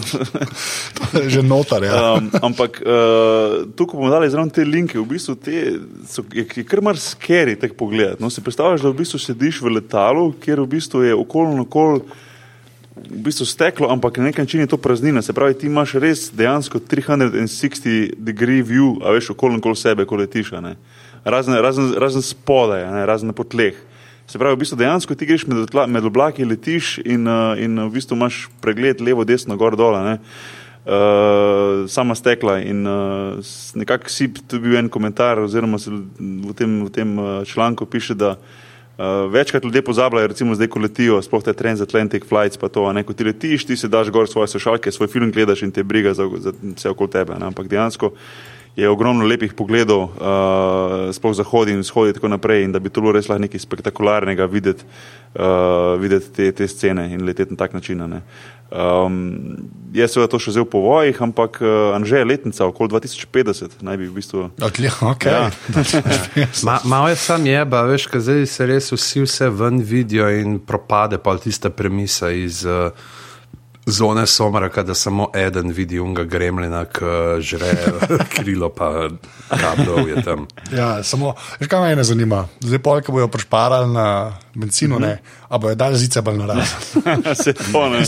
Že 1.28 1.44
notar, 1.44 1.84
ja. 1.84 2.16
Um, 2.18 2.32
ampak 2.42 2.82
uh, 2.82 3.70
tukaj 3.78 4.00
bomo 4.00 4.10
dali 4.10 4.32
zraven 4.34 4.50
te 4.50 4.66
linke. 4.66 4.98
V 4.98 5.06
bistvu 5.06 5.36
te 5.36 5.78
so, 6.10 6.26
je, 6.34 6.48
je 6.56 6.66
kar 6.66 6.82
mar 6.82 6.98
skeri 6.98 7.54
teh 7.54 7.70
pogled. 7.78 8.18
No, 8.18 8.34
si 8.34 8.42
predstavljaš, 8.42 8.82
da 8.82 8.90
v 8.90 9.02
bistvu 9.04 9.22
sediš 9.22 9.62
v 9.62 9.78
letalu, 9.78 10.32
kjer 10.42 10.64
v 10.66 10.72
bistvu 10.74 11.04
je 11.06 11.14
okol 11.14 11.54
in 11.54 11.62
okol 11.68 12.02
v 13.10 13.24
bistvu 13.28 13.46
steklo, 13.46 13.90
ampak 13.92 14.18
na 14.18 14.24
nek 14.30 14.38
način 14.38 14.60
je 14.60 14.68
to 14.68 14.78
praznina. 14.78 15.22
Se 15.22 15.34
pravi, 15.34 15.54
ti 15.54 15.68
imaš 15.68 15.94
res 15.94 16.32
dejansko 16.34 16.80
360 16.80 18.16
degree 18.18 18.64
view, 18.64 18.98
a 19.04 19.14
veš 19.16 19.34
okol 19.34 19.54
in 19.54 19.62
okol 19.62 19.76
sebe, 19.76 20.06
ko 20.06 20.16
letiš. 20.16 20.54
Razen, 21.24 21.56
razen, 21.56 21.94
razen 22.00 22.22
spodaj, 22.22 22.86
ne, 22.92 23.06
razen 23.06 23.32
na 23.32 23.36
potleh. 23.36 23.78
Se 24.28 24.40
pravi, 24.40 24.56
v 24.56 24.64
bistvu 24.64 24.80
dejansko 24.80 25.16
ti 25.16 25.28
greš 25.28 25.48
med, 25.48 25.66
otla- 25.68 25.88
med 25.88 26.06
oblaki, 26.06 26.46
letiš 26.46 26.98
in, 27.06 27.28
uh, 27.28 27.60
in 27.60 27.80
v 27.80 27.92
bistvu 27.94 28.16
imaš 28.16 28.48
pregled 28.64 29.02
levo, 29.02 29.24
desno, 29.28 29.58
gor, 29.60 29.76
dol. 29.76 29.96
Uh, 30.84 31.88
sama 31.88 32.16
stekla 32.16 32.58
in 32.60 32.84
uh, 32.84 33.40
nekako 33.80 34.12
si 34.12 34.28
tu 34.34 34.60
bil 34.60 34.76
en 34.76 34.90
komentar, 34.92 35.40
oziroma 35.40 35.80
v 35.80 36.52
tem, 36.56 36.84
v 36.84 36.92
tem 36.92 37.16
članku 37.48 37.88
piše, 37.88 38.16
da 38.20 38.36
uh, 38.36 38.63
večkrat 39.32 39.64
ljudje 39.64 39.82
pozabljajo, 39.82 40.28
recimo 40.28 40.56
zdaj, 40.56 40.68
ko 40.68 40.80
letijo, 40.80 41.22
sploh 41.22 41.44
te 41.44 41.54
transatlantic 41.54 42.28
flights, 42.30 42.58
pa 42.58 42.70
to, 42.70 42.86
ne, 42.94 43.04
ko 43.04 43.14
ti 43.14 43.26
letiš, 43.26 43.66
ti 43.66 43.78
se 43.78 43.88
daš 43.88 44.10
gor 44.14 44.30
svoje 44.30 44.48
slušalke, 44.48 44.92
svoj 44.92 45.08
film 45.08 45.32
gledaš 45.32 45.64
in 45.64 45.72
te 45.72 45.84
briga 45.84 46.14
za, 46.14 46.30
za 46.38 46.54
vse 46.76 46.90
okoli 46.90 47.10
tebe, 47.10 47.40
ne, 47.40 47.46
ampak 47.50 47.68
dejansko 47.68 48.14
je 48.76 48.90
ogromno 48.90 49.26
lepih 49.26 49.54
pogledov, 49.54 50.02
uh, 50.02 51.14
sploh 51.14 51.36
zahodi 51.38 51.72
in 51.72 51.84
vzhodi 51.84 52.10
in 52.10 52.18
tako 52.18 52.28
naprej, 52.28 52.64
in 52.64 52.72
da 52.72 52.80
bi 52.80 52.90
to 52.90 53.02
bilo 53.02 53.14
res 53.14 53.30
nekaj 53.30 53.62
spektakularnega 53.62 54.46
videti, 54.50 54.86
uh, 55.36 55.94
videti 56.02 56.32
te, 56.34 56.52
te 56.52 56.68
scene 56.68 57.06
in 57.14 57.26
leteti 57.26 57.54
na 57.54 57.58
tak 57.58 57.74
način. 57.74 58.02
ne. 58.10 58.22
Um, 58.74 59.70
je 59.94 60.08
seveda 60.10 60.32
to 60.34 60.40
še 60.42 60.56
zdaj 60.56 60.66
v 60.66 60.70
povojih, 60.74 61.18
ampak 61.22 61.62
uh, 61.62 61.94
Anže 61.94 62.18
je 62.18 62.26
letnica, 62.26 62.66
okoli 62.66 62.90
2050, 62.90 63.86
naj 63.86 64.00
bi 64.02 64.10
v 64.10 64.16
bistvu. 64.18 64.50
Odli, 64.58 64.90
okay. 64.90 65.30
Ja. 65.30 65.54
Ma, 66.66 66.80
malo 66.82 67.14
je 67.14 67.18
sam 67.22 67.46
jeba, 67.46 67.86
veš, 67.86 68.10
kaj 68.10 68.26
zdaj 68.26 68.48
se 68.50 68.66
res 68.66 68.90
vsi 68.90 69.28
vse 69.28 69.52
ven 69.54 69.78
vidijo 69.78 70.26
in 70.34 70.58
propade 70.58 71.22
pa 71.22 71.38
tista 71.38 71.70
premisa 71.70 72.34
iz 72.34 72.66
uh, 72.66 72.90
zone 73.86 74.28
somraka, 74.28 74.84
da 74.84 74.94
samo 74.94 75.28
eden 75.36 75.72
vidi 75.72 76.00
unga 76.00 76.24
gremlina, 76.24 76.86
ki 76.86 77.06
žre 77.42 77.72
krilo, 78.34 78.70
pa 78.70 79.10
kablov 79.50 80.10
je 80.10 80.24
tam. 80.24 80.48
Ja, 80.72 81.04
samo, 81.04 81.34
veš, 81.60 81.68
kaj 81.68 81.82
me 81.82 81.96
ne 81.96 82.04
zanima. 82.04 82.48
Zdaj, 82.60 82.80
polk 82.80 83.10
bojo 83.10 83.28
prišparali 83.28 83.90
na 83.90 84.06
benzinu, 84.54 85.00
ne, 85.00 85.18
a 85.50 85.58
bojo 85.58 85.76
dali 85.76 85.98
zice 85.98 86.22
bolj 86.22 86.38
naraz. 86.38 86.72
Se 87.44 87.54
to, 87.54 87.90
ne. 87.90 88.06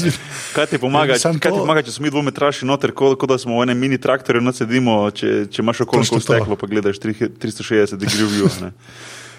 Kaj 0.54 0.66
ti 0.66 0.78
pomaga, 0.78 1.20
Samo 1.20 1.40
kaj 1.40 1.52
ti 1.52 1.58
pomaga 1.58 1.82
če 1.82 1.92
smo 1.92 2.04
mi 2.04 2.10
dvometraši 2.10 2.66
noter, 2.66 2.92
kot 2.92 3.20
ko 3.20 3.26
da 3.26 3.38
smo 3.38 3.60
v 3.60 3.64
enem 3.64 3.78
mini 3.78 3.98
traktorju, 3.98 4.42
no 4.42 4.54
sedimo, 4.54 5.12
če, 5.12 5.46
če 5.48 5.62
imaš 5.62 5.84
to. 5.84 6.20
steklo, 6.22 6.56
pa 6.56 6.68
gledaš 6.68 7.00
tri- 7.00 7.30
360 7.36 7.96
degree 7.96 8.26
view. 8.26 8.50
ne. 8.62 8.72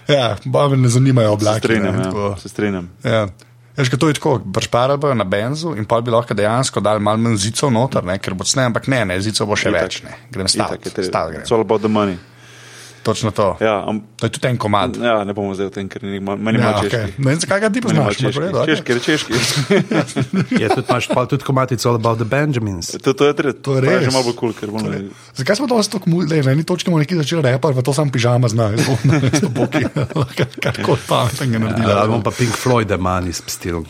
Ja, 0.08 0.36
ba 0.44 0.68
me 0.68 0.76
ne 0.76 0.88
zanimajo 0.88 1.28
Se 1.28 1.32
oblaki. 1.32 1.58
strinjam, 1.58 1.96
ne, 1.96 2.04
ja, 2.04 2.36
se 2.38 2.48
strinjam. 2.48 2.90
Ja. 3.02 3.26
Veš, 3.76 3.90
to 3.98 4.08
je 4.08 4.14
tako, 4.16 4.38
prišparali 4.54 4.98
bojo 4.98 5.14
na 5.14 5.24
benzu 5.24 5.74
in 5.76 5.84
pa 5.84 6.00
bi 6.00 6.10
lahko 6.10 6.34
dejansko 6.34 6.80
dali 6.80 7.00
malo 7.00 7.20
manj 7.20 7.36
zicov 7.36 7.72
noter, 7.72 8.04
ne, 8.04 8.18
ker 8.18 8.34
bo 8.34 8.44
cene, 8.44 8.64
ampak 8.70 8.86
ne, 8.88 9.04
ne, 9.04 9.20
zicov 9.20 9.50
bo 9.52 9.56
še 9.56 9.68
Itak. 9.68 9.82
več, 9.82 10.02
ne. 10.02 10.16
Grem 10.32 10.48
staviti, 10.48 10.90
treba. 10.90 11.08
staviti 11.08 11.42
It's 11.44 11.52
all 11.52 11.60
grem. 11.60 11.66
about 11.66 11.82
the 11.84 11.88
money. 11.92 12.16
Točno 13.06 13.30
to. 13.30 13.54
Ja, 13.62 13.86
am, 13.86 14.02
To 14.18 14.26
je 14.26 14.30
tudi 14.30 14.48
en 14.48 14.56
komad. 14.56 14.96
ja, 14.98 15.22
ne 15.22 15.30
bomo 15.30 15.54
zdaj 15.54 15.66
o 15.66 15.70
tem, 15.70 15.86
ker 15.86 16.02
ni 16.02 16.18
meni 16.18 16.58
Ja, 16.58 16.64
malo 16.64 16.82
okay. 16.82 16.90
češki. 16.90 17.22
Ne 17.22 17.30
vem, 17.30 17.38
zakaj 17.38 17.60
ga 17.60 17.68
ti 17.70 17.80
poznaš, 17.80 18.18
redu, 18.18 18.58
okej. 18.58 18.66
Češki, 18.66 18.90
češki, 18.98 19.30
češki. 19.32 19.60
Je 20.62 20.68
tudi, 20.68 20.86
imaš 20.90 21.06
pa 21.06 21.22
tudi 21.24 21.44
komatic 21.44 21.78
All 21.86 21.94
About 21.94 22.18
the 22.18 22.26
Benjamins. 22.26 22.90
To, 22.98 23.12
to 23.14 23.26
je, 23.26 23.32
tre, 23.32 23.52
To 23.54 23.78
je 23.78 23.80
res. 23.80 24.04
že 24.04 24.10
malo 24.10 24.26
bolj 24.26 24.34
kul, 24.34 24.50
cool, 24.50 24.58
ker 24.58 24.68
bomo. 24.74 24.90
Zakaj 25.38 25.56
smo 25.56 25.70
to 25.70 25.78
tako 25.78 26.10
mudli, 26.10 26.42
na 26.42 26.50
eni 26.50 26.66
točki 26.66 26.90
bomo 26.90 26.98
neki 26.98 27.14
začeli 27.14 27.46
repati, 27.46 27.78
pa 27.78 27.82
to 27.82 27.94
sam 27.94 28.10
pižama 28.10 28.48
zna, 28.48 28.74
sto 29.32 29.48
boki, 29.54 29.86
kako 30.58 30.98
pametnega 31.06 31.62
naredila. 31.62 32.02
Ja, 32.02 32.06
bom 32.10 32.22
pa 32.26 32.34
Pink 32.34 32.58
Floyd, 32.58 32.90
manj 32.98 33.30
s 33.30 33.42
stilom. 33.46 33.86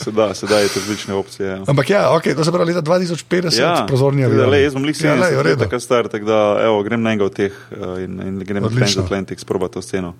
Sedaj, 0.00 0.34
sedaj 0.40 0.62
je 0.62 0.68
to 0.68 0.80
različne 0.80 1.14
opcije. 1.14 1.48
Ja. 1.48 1.58
Ampak 1.66 1.90
ja, 1.90 2.08
okay, 2.16 2.32
to 2.32 2.44
se 2.44 2.52
pravi 2.52 2.72
leta 2.72 2.82
2050, 2.82 3.60
ja, 3.60 3.84
da, 3.84 4.06
avion. 4.06 4.50
lej, 4.50 4.62
Jaz 4.64 4.74
bom 4.74 4.84
lik 4.84 4.96
ja, 5.00 5.14
lej, 5.14 5.20
70 5.20 5.34
v 5.34 5.36
let, 5.36 5.46
redu. 5.46 5.60
tako 5.60 5.80
star, 5.80 6.08
tako 6.08 6.24
da 6.24 6.40
evo, 6.64 6.82
grem 6.82 7.02
na 7.02 7.09
enega 7.10 7.26
od 7.26 7.34
teh 7.34 7.52
uh, 7.74 7.98
in, 7.98 8.16
in 8.22 8.38
grem 8.40 8.62
na. 8.62 8.70
Transatlantic, 8.70 9.38
sprobati 9.38 9.74
to 9.74 9.82
sceno. 9.82 10.14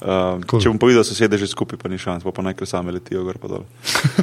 Uh, 0.00 0.40
Cool. 0.48 0.62
Če 0.62 0.70
bom 0.70 0.78
povedal, 0.80 1.02
da 1.02 1.04
so 1.04 1.12
sedeli 1.12 1.36
že 1.36 1.50
skupaj, 1.50 1.76
pa 1.76 1.84
ni 1.86 1.98
šans, 2.00 2.24
pa, 2.24 2.32
pa 2.32 2.40
naj 2.40 2.54
kar 2.56 2.64
same 2.64 2.88
letijo 2.88 3.20
gor 3.20 3.36
pa 3.36 3.50
dol. 3.50 3.66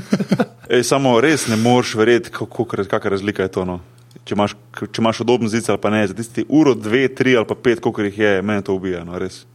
Ej, 0.73 0.81
samo 0.83 1.13
res 1.21 1.45
ne 1.47 1.55
moreš 1.55 1.93
verjeti, 1.95 2.31
kakšna 2.33 3.13
razlika 3.13 3.45
je 3.45 3.51
to. 3.53 3.61
No. 3.63 3.77
Če 4.25 4.33
imaš, 4.33 4.55
če 4.73 4.99
imaš 4.99 5.21
udoben 5.21 5.47
zic 5.47 5.69
ali 5.69 5.77
pa 5.77 5.91
ne, 5.93 6.01
za 6.03 6.17
tisti 6.17 6.43
uro, 6.49 6.73
dve, 6.73 7.05
tri 7.07 7.37
ali 7.37 7.45
pa 7.45 7.53
pet, 7.55 7.79
koliko 7.79 8.01
jih 8.03 8.17
je, 8.17 8.31
meni 8.41 8.65
to 8.65 8.73
ubija. 8.73 9.05
No, 9.05 9.15
res. 9.21 9.45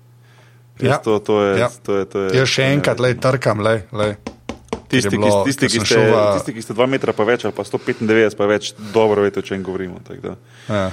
Res 0.78 0.94
Ja. 0.94 1.02
to, 1.02 1.18
to 1.18 1.42
je, 1.42 1.58
Ja. 1.58 1.68
to 1.82 1.98
je, 1.98 2.04
to 2.06 2.16
je, 2.22 2.28
Jaz 2.38 2.48
še 2.48 2.70
enkrat, 2.70 3.02
lej, 3.02 3.18
trkam, 3.18 3.60
lej, 3.60 3.82
lej. 3.92 4.14
Tisti, 4.88 5.08
je 5.08 5.10
ki, 5.10 5.18
bilo, 5.18 5.42
tisti, 5.44 5.66
ki, 5.68 5.80
ste, 5.82 5.98
v- 6.06 6.24
tisti, 6.38 6.52
ki 6.54 6.62
ste 6.62 6.72
2 6.76 6.86
metra 6.86 7.12
pa 7.12 7.24
več 7.24 7.44
ali 7.44 7.54
pa 7.56 7.64
195 7.64 8.36
pa 8.36 8.46
več, 8.46 8.72
dobro 8.94 9.26
veste, 9.26 9.40
o 9.40 9.44
čem 9.44 9.58
govorimo. 9.64 9.98
Ja. 10.68 10.90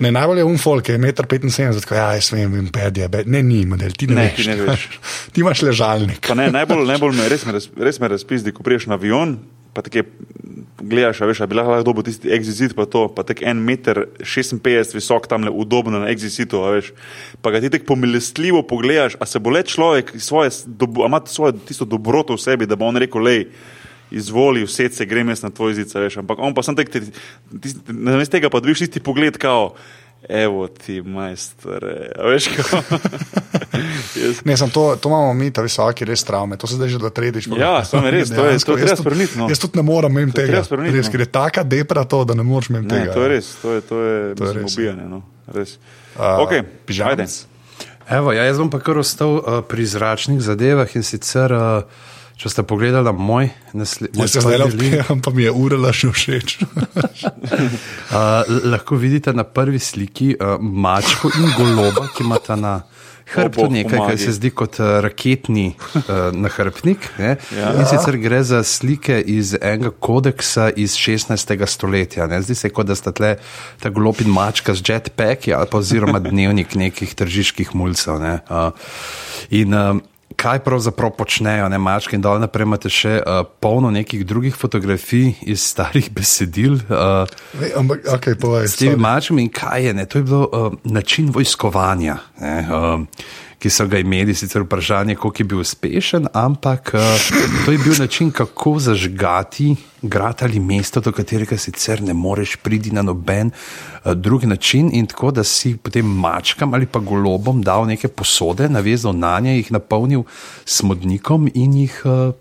Ne, 0.00 0.08
najbolj 0.10 0.38
je 0.38 0.44
umfolk, 0.44 0.88
je 0.88 0.98
1,75 0.98 1.44
m, 1.90 1.96
ja, 1.96 2.06
jaz 2.16 2.30
vem, 2.32 2.68
pedje, 2.72 3.08
be, 3.08 3.20
ne, 3.26 3.42
ni 3.42 3.66
model, 3.68 3.92
ti 3.92 4.06
ne, 4.06 4.14
Ne, 4.14 4.28
veš. 4.30 4.36
ti 4.36 4.48
ne 4.48 4.56
veš. 4.56 4.86
ti 5.32 5.40
imaš 5.40 5.62
ležalnik. 5.62 6.24
Pa 6.24 6.34
ne, 6.34 6.48
najbolj, 6.50 6.86
najbolj 6.88 7.16
me 7.16 7.28
res 7.28 7.44
me, 7.44 7.52
res 7.78 8.00
me 8.00 8.08
razpizdi, 8.08 8.52
ko 8.52 8.64
priješ 8.64 8.88
na 8.88 8.96
avion, 8.96 9.36
pa 9.76 9.84
tako 9.84 10.06
gledaš, 10.80 11.20
a 11.20 11.28
veš, 11.28 11.42
a 11.44 11.46
bi 11.46 11.54
lahko 11.54 11.76
dobil 11.84 12.02
tisti 12.02 12.32
exit, 12.32 12.72
pa 12.74 12.86
to, 12.88 13.04
pa 13.12 13.22
tako 13.22 13.44
en 13.46 13.60
meter 13.60 14.00
56 14.18 14.96
visok 14.96 15.28
tam 15.28 15.44
le 15.44 15.52
udobno 15.52 16.00
na 16.00 16.08
exitu, 16.08 16.62
veš, 16.72 16.88
pa 17.44 17.52
ga 17.52 17.60
ti 17.60 17.70
tako 17.70 17.92
pomilestljivo 17.92 18.64
pogledaš, 18.64 19.18
a 19.20 19.28
se 19.28 19.38
bo 19.38 19.52
le 19.52 19.62
človek 19.62 20.16
svoje, 20.16 20.50
dobo- 20.66 21.04
ima 21.06 21.20
svojo 21.22 21.52
tisto 21.60 21.84
dobroto 21.84 22.34
v 22.34 22.40
sebi, 22.40 22.66
da 22.66 22.74
bo 22.74 22.88
on 22.88 22.96
rekel, 22.96 23.20
lej, 23.22 23.44
izvoli, 24.12 24.64
vse 24.64 24.88
se 24.90 25.04
grem 25.04 25.28
jaz 25.28 25.42
na 25.42 25.50
tvoj 25.50 25.74
zid, 25.74 25.90
veš, 25.90 26.16
ampak 26.16 26.38
on 26.38 26.52
pa 26.52 26.62
sem 26.62 26.74
tek, 26.74 26.90
namesto 27.88 28.32
tega 28.32 28.48
pa 28.48 28.58
dobiš 28.58 28.78
tisti 28.80 29.00
pogled, 29.00 29.36
kao, 29.36 29.74
evo 30.24 30.66
ti 30.68 31.00
majster, 31.00 31.84
a 32.12 32.26
veš. 32.26 32.48
Jaz- 34.12 34.42
Ne, 34.44 34.52
sem 34.54 34.68
to, 34.68 34.96
to 34.96 35.08
imamo 35.08 35.32
mi, 35.32 35.48
ta 35.48 35.62
visoki, 35.62 36.04
res 36.04 36.20
travme. 36.20 36.56
To 36.56 36.66
se 36.66 36.74
zdaj 36.74 36.88
že 36.88 36.98
da 36.98 37.10
tretjič. 37.10 37.46
Ja, 37.50 37.80
samo 37.80 38.04
je 38.04 38.12
res, 38.12 38.28
to 38.28 38.44
je- 38.44 38.58
to 38.58 38.72
je 38.72 38.76
treba 38.76 38.80
Jaz 38.82 38.90
tudi- 38.90 39.00
spremeniti, 39.00 39.38
no. 39.38 39.48
Jaz 39.48 39.58
tudi 39.58 39.76
ne 39.76 39.84
morem 39.84 40.12
imeti 40.12 40.32
To 40.32 40.40
je 40.40 40.44
tega. 40.44 40.52
treba 40.52 40.64
spremeniti, 40.64 40.96
Res, 40.96 41.06
no. 41.06 41.12
ker 41.12 41.20
je 41.20 41.26
taka 41.28 41.62
depra 41.64 42.04
to, 42.04 42.24
da 42.24 42.34
ne 42.34 42.42
moreš 42.42 42.68
Ne, 42.70 42.82
tega. 42.82 43.12
to 43.12 43.22
je 43.22 43.28
res, 43.28 43.46
to 43.56 43.68
je, 43.70 43.80
to 43.80 43.96
je, 43.96 44.34
To 44.34 44.44
je 44.44 44.48
mislim, 44.48 44.54
res, 44.56 44.68
ja. 44.68 44.76
ubijanje. 44.76 45.04
No. 45.06 45.22
Res. 45.48 45.78
Uh, 46.12 46.22
Okay, 46.40 46.60
pižamec? 46.84 47.20
ajde. 47.20 47.48
Evo, 48.10 48.32
ja, 48.32 48.42
jaz 48.44 48.58
bom 48.58 48.68
pa 48.68 48.80
kar 48.80 48.98
ostal 48.98 49.36
uh, 49.36 49.62
pri 49.62 49.86
zračnih 49.86 50.40
zadevah 50.40 50.90
in 50.90 51.02
sicer, 51.02 51.48
uh, 51.48 51.82
če 52.40 52.48
ste 52.48 52.62
pogledali 52.64 53.12
moj 53.12 53.50
naslednji. 53.76 54.28
Se 54.28 54.40
zdaj 54.40 54.58
le 54.62 54.68
odpiram, 54.70 55.20
pa 55.20 55.32
mi 55.36 55.44
je 55.44 55.52
urala 55.52 55.92
še 55.92 56.12
všeč. 56.14 56.56
Uh, 58.10 58.42
lahko 58.66 58.96
vidite 58.98 59.30
na 59.36 59.44
prvi 59.46 59.78
sliki 59.78 60.32
uh, 60.34 60.56
mačko 60.58 61.30
in 61.38 61.52
goloba, 61.54 62.08
ki 62.10 62.24
imata 62.24 62.56
na 62.58 62.72
hrbtu 63.30 63.68
nekaj, 63.70 64.00
kar 64.08 64.18
se 64.18 64.32
zdi 64.34 64.50
kot 64.54 64.80
uh, 64.82 64.96
raketni 65.04 65.68
uh, 65.76 66.02
nahrbtnik. 66.34 67.06
Ne? 67.20 67.36
Ja. 67.54 67.70
In 67.78 67.86
sicer 67.86 68.18
gre 68.18 68.40
za 68.46 68.64
slike 68.66 69.20
iz 69.20 69.54
enega 69.54 69.92
kodeksa 69.94 70.70
iz 70.74 70.96
16. 70.98 71.54
stoletja. 71.70 72.26
Ne? 72.30 72.42
Zdi 72.42 72.58
se, 72.58 72.72
kot 72.74 72.90
da 72.90 72.98
sta 72.98 73.14
tle 73.14 73.36
ta 73.82 73.94
golob 73.94 74.22
in 74.24 74.32
mačka 74.34 74.74
z 74.74 74.82
jetpacki 74.90 75.54
ali 75.54 75.70
pa 75.70 75.78
oziroma 75.78 76.18
dnevnik 76.24 76.74
nekih 76.74 77.14
tržiških 77.14 77.74
mulcev. 77.78 78.18
Ne? 78.22 78.40
Uh, 78.50 78.72
in, 79.54 79.76
uh, 79.76 79.94
Kaj 80.40 80.62
pravzaprav 80.64 81.10
počnejo, 81.18 81.68
ne 81.68 81.76
mačke, 81.78 82.16
in 82.16 82.22
dol 82.24 82.40
naprej 82.40 82.64
imate 82.64 82.88
še 82.88 83.18
uh, 83.20 83.42
polno 83.60 83.90
nekih 83.92 84.22
drugih 84.24 84.56
fotografij 84.56 85.34
iz 85.44 85.60
starih 85.68 86.08
besedil. 86.16 86.80
Uh, 86.88 87.28
Ne, 87.60 87.68
Ampak, 87.76 88.08
ok, 88.08 88.30
povej. 88.40 88.64
s 88.68 88.80
temi 88.80 88.96
mačkami 88.96 89.44
in 89.44 89.52
kaj 89.52 89.84
je. 89.84 89.92
Ne? 89.94 90.08
To 90.08 90.18
je 90.18 90.24
bil 90.24 90.44
uh, 90.48 90.72
način 90.88 91.28
vojskovanja. 91.28 92.16
Ne? 92.40 92.56
Uh, 92.72 93.04
ki 93.60 93.70
so 93.70 93.84
ga 93.88 93.98
imeli, 94.00 94.34
sicer 94.34 94.64
vprašanje, 94.64 95.14
koliko 95.20 95.42
je 95.42 95.46
bil 95.52 95.60
uspešen, 95.60 96.28
ampak 96.32 96.94
uh, 96.94 97.00
to 97.64 97.72
je 97.74 97.78
bil 97.78 97.94
način, 97.98 98.30
kako 98.30 98.78
zažgati 98.80 99.74
grad 100.02 100.42
ali 100.42 100.60
mesto, 100.60 101.00
do 101.00 101.12
katerega 101.12 101.58
sicer 101.60 102.00
ne 102.02 102.14
moreš 102.16 102.56
priti 102.56 102.90
na 102.90 103.02
noben 103.02 103.50
uh, 103.50 104.12
drug 104.12 104.44
način, 104.44 104.88
in 104.92 105.06
tako 105.06 105.30
da 105.30 105.44
si 105.44 105.76
potem 105.76 106.06
mačkam 106.06 106.74
ali 106.74 106.86
pa 106.86 106.98
golobom 106.98 107.62
dal 107.62 107.86
neke 107.86 108.08
posode, 108.08 108.68
navezal 108.68 109.12
na 109.12 109.36
nje, 109.40 109.56
jih 109.56 109.72
napolnil 109.72 110.24
smodnikom 110.64 111.50
in 111.54 111.82
jih. 111.84 112.00
Uh, 112.04 112.32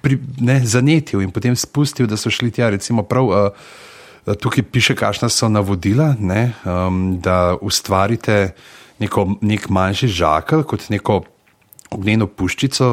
Pri, 0.00 0.16
ne, 0.40 0.54
zanetil 0.64 1.20
in 1.20 1.28
potem 1.28 1.52
spustil, 1.52 2.06
da 2.08 2.16
so 2.16 2.30
šli 2.32 2.48
tja. 2.50 2.70
Recimo, 2.72 3.02
prav, 3.04 3.26
uh, 3.28 3.74
tukaj 4.40 4.64
piše, 4.72 4.94
kakšna 4.96 5.28
so 5.28 5.50
navodila, 5.52 6.14
ne, 6.16 6.54
um, 6.64 7.18
da 7.20 7.58
ustvarite 7.60 8.54
neko, 9.02 9.28
nek 9.40 9.68
manjši 9.68 10.08
žakelj, 10.08 10.66
kot 10.68 10.88
neko 10.92 11.22
ognjeno 11.90 12.26
puščico, 12.26 12.90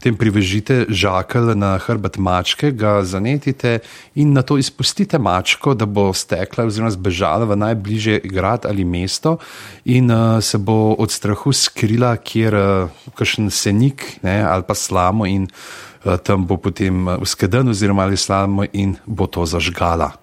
potem 0.00 0.16
privežite 0.16 0.86
žakelj 0.88 1.52
na 1.60 1.74
hrbet 1.82 2.16
mačke, 2.16 2.70
ga 2.72 3.02
zanetite 3.04 3.80
in 4.16 4.32
na 4.32 4.40
to 4.40 4.56
izpustite 4.56 5.18
mačko, 5.20 5.74
da 5.74 5.84
bo 5.84 6.08
stekla 6.16 6.64
oziroma 6.70 6.92
zbežala 6.94 7.44
v 7.50 7.58
najbližje 7.60 8.22
grad 8.24 8.64
ali 8.64 8.86
mesto 8.88 9.36
in 9.84 10.08
uh, 10.08 10.40
se 10.40 10.58
bo 10.58 10.94
od 10.96 11.12
strahu 11.12 11.52
skrila, 11.52 12.14
kjer 12.16 12.56
uh, 12.56 13.04
kakšen 13.12 13.52
senik 13.52 14.22
ne, 14.24 14.40
ali 14.40 14.64
pa 14.64 14.74
slamo 14.74 15.28
in 15.28 15.44
uh, 15.50 16.16
tam 16.16 16.48
bo 16.48 16.56
potem 16.56 17.20
uskeden 17.20 17.68
oziroma 17.68 18.08
ali 18.08 18.16
slamo 18.16 18.64
in 18.72 18.96
bo 19.04 19.28
to 19.28 19.44
zažgala. 19.44 20.14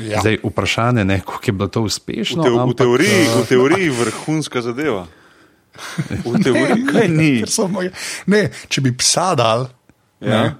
Ja. 0.00 0.20
Zdaj, 0.20 0.38
vprašanje 0.42 1.04
je, 1.06 1.20
kako 1.20 1.44
je 1.46 1.52
bilo 1.52 1.68
to 1.68 1.82
uspešno. 1.82 2.42
V, 2.42 2.44
te, 2.44 2.50
ampak, 2.52 2.66
v, 2.66 2.78
teoriji, 2.78 3.20
v 3.28 3.46
teoriji 3.46 3.88
vrhunska 3.90 4.62
zadeva. 4.62 5.06
V 6.24 6.34
teoriji, 6.38 6.86
kaj 6.86 7.08
ni. 7.08 7.32
Moje... 7.68 7.90
Ne, 8.26 8.42
če 8.68 8.80
bi 8.80 8.92
psa 8.94 9.34
dal, 9.34 9.68
Ja. 10.20 10.28
ne, 10.40 10.54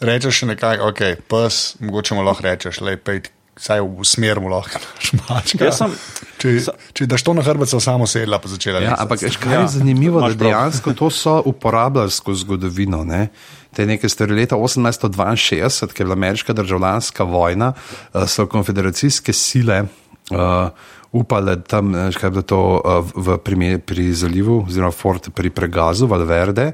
rečeš 0.00 0.42
nekaj, 0.44 0.80
ok, 0.82 1.00
pes, 1.24 1.76
mogoče 1.80 2.14
mu 2.14 2.22
lahko 2.22 2.42
rečeš, 2.42 2.80
le 2.80 2.96
pej. 2.96 3.22
Vsaj 3.60 3.82
v 3.82 4.04
smer 4.08 4.38
mu 4.40 4.48
lahko 4.48 4.78
šmačka. 4.98 5.64
Jaz 5.66 5.76
sem- 5.76 5.92
Če, 6.40 6.48
če 6.94 7.04
daš 7.04 7.20
to 7.20 7.34
na 7.36 7.42
se 7.66 7.76
samo 7.76 8.06
sedla, 8.06 8.38
pa 8.40 8.48
začela. 8.48 8.80
Ja, 8.80 8.94
ampak 8.96 9.20
kaj 9.36 9.52
je 9.52 9.68
zanimivo, 9.68 10.16
da 10.16 10.26
imaš 10.26 10.38
prav. 10.38 10.48
dejansko 10.48 10.92
to 10.94 11.10
so 11.10 11.42
uporabljali 11.44 12.10
skozi 12.10 12.40
zgodovino. 12.40 13.04
Ne? 13.04 13.28
Te 13.74 13.86
neke 13.86 14.08
stvari 14.08 14.34
leta 14.34 14.56
1862, 14.56 15.92
ki 15.94 16.02
je 16.02 16.06
bila 16.06 16.18
ameriška 16.18 16.52
državljanska 16.52 17.24
vojna, 17.24 17.72
eh, 18.14 18.26
so 18.26 18.46
konfederacijske 18.46 19.32
sile 19.32 19.82
uh, 20.30 20.68
upale 21.12 21.60
tam, 21.62 21.92
kaj 21.92 22.26
je 22.26 22.30
bilo 22.30 22.42
to 22.42 22.60
uh, 22.84 23.06
v, 23.14 23.38
pri, 23.38 23.78
pri 23.78 24.12
zalivu, 24.12 24.64
oziroma 24.68 24.92
Fort 24.92 25.30
pri 25.34 25.50
pregazu 25.50 26.06
Valverde. 26.06 26.72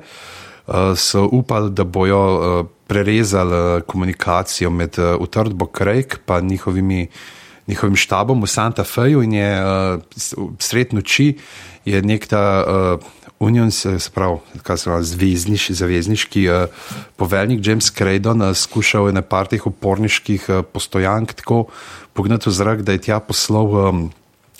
Uh, 0.66 0.96
so 0.96 1.28
upali, 1.32 1.70
da 1.70 1.84
bojo 1.84 2.20
uh, 2.34 2.66
prerezali 2.86 3.82
komunikacijo 3.86 4.70
med 4.70 4.98
uh, 4.98 5.20
utrdbo 5.20 5.66
Krajk 5.66 6.20
in 6.40 6.46
njihovimi 6.46 7.08
njihovim 7.66 7.96
štabom 7.96 8.42
v 8.42 8.46
Santa 8.46 8.84
Feju 8.84 9.22
in 9.22 9.32
je 9.32 9.50
uh, 9.60 10.00
sred 10.58 10.94
noči 10.94 11.36
je 11.84 12.02
nek 12.02 12.26
ta 12.26 12.42
uh, 12.62 13.00
Union, 13.38 13.70
se 13.70 13.98
pravi, 14.14 14.38
kaj 14.64 14.78
se 14.78 14.84
pravi, 14.88 15.04
zvezdniš, 15.04 15.70
zavezniški 15.76 16.46
uh, 16.48 16.70
poveljnik 17.20 17.60
James 17.66 17.90
Craydon 17.92 18.40
uh, 18.42 18.54
skušal 18.56 19.10
je 19.10 19.12
na 19.12 19.22
par 19.22 19.46
teh 19.50 19.66
uporniških 19.66 20.46
uh, 20.48 20.62
postojank 20.64 21.34
tako 21.36 21.66
pognati 22.16 22.48
v 22.48 22.52
zrak, 22.52 22.80
da 22.82 22.96
je 22.96 23.02
tja 23.08 23.20
poslal 23.20 23.68
um, 23.68 24.06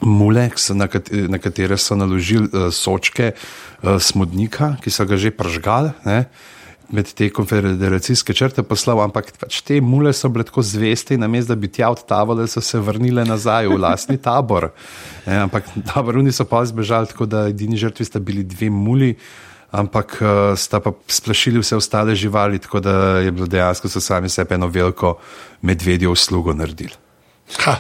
mule, 0.05 0.51
k- 0.53 0.77
na, 0.77 0.91
kat 0.93 1.09
na 1.09 1.41
katere 1.41 1.79
so 1.81 1.97
naložili 1.97 2.51
uh, 2.53 2.69
sočke 2.69 3.33
uh, 3.33 3.97
smodnika, 3.97 4.75
ki 4.85 4.93
so 4.93 5.09
ga 5.09 5.17
že 5.17 5.33
pržgali. 5.33 5.97
Ne? 6.05 6.27
Med 6.93 7.11
te 7.19 7.29
konfederacijske 7.35 8.35
črte 8.37 8.63
poslal, 8.67 9.01
ampak 9.03 9.33
pač 9.41 9.61
te 9.67 9.81
mule 9.83 10.13
so 10.15 10.31
bile 10.33 10.47
tako 10.47 10.63
zveste, 10.63 11.19
namesto 11.19 11.55
da 11.55 11.61
bi 11.61 11.71
tja 11.73 11.91
odtavale, 11.95 12.47
so 12.51 12.63
se 12.63 12.79
vrnile 12.79 13.25
nazaj 13.27 13.71
v 13.73 13.79
lastni 13.81 14.19
tabor. 14.23 14.71
E, 15.27 15.35
ampak 15.35 15.69
taboruni 15.91 16.35
so 16.35 16.47
pa 16.49 16.63
zbežali, 16.67 17.11
tako 17.11 17.27
da 17.27 17.47
edini 17.51 17.79
žrtvi 17.81 18.07
sta 18.07 18.23
bili 18.23 18.47
dve 18.47 18.71
muli. 18.71 19.15
Ampak 19.77 20.19
uh, 20.23 20.29
sta 20.57 20.79
pa 20.81 20.93
splašili 21.11 21.61
vse 21.61 21.77
ostale 21.77 22.15
živali, 22.15 22.59
tako 22.63 22.81
da 22.81 23.19
je 23.19 23.33
bilo 23.35 23.49
dejansko 23.51 23.91
sami 23.91 24.31
sebi 24.31 24.55
eno 24.55 24.71
veliko 24.73 25.17
medvedjo 25.61 26.15
uslugo 26.15 26.55
naredili. 26.55 27.06
Ha, 27.65 27.77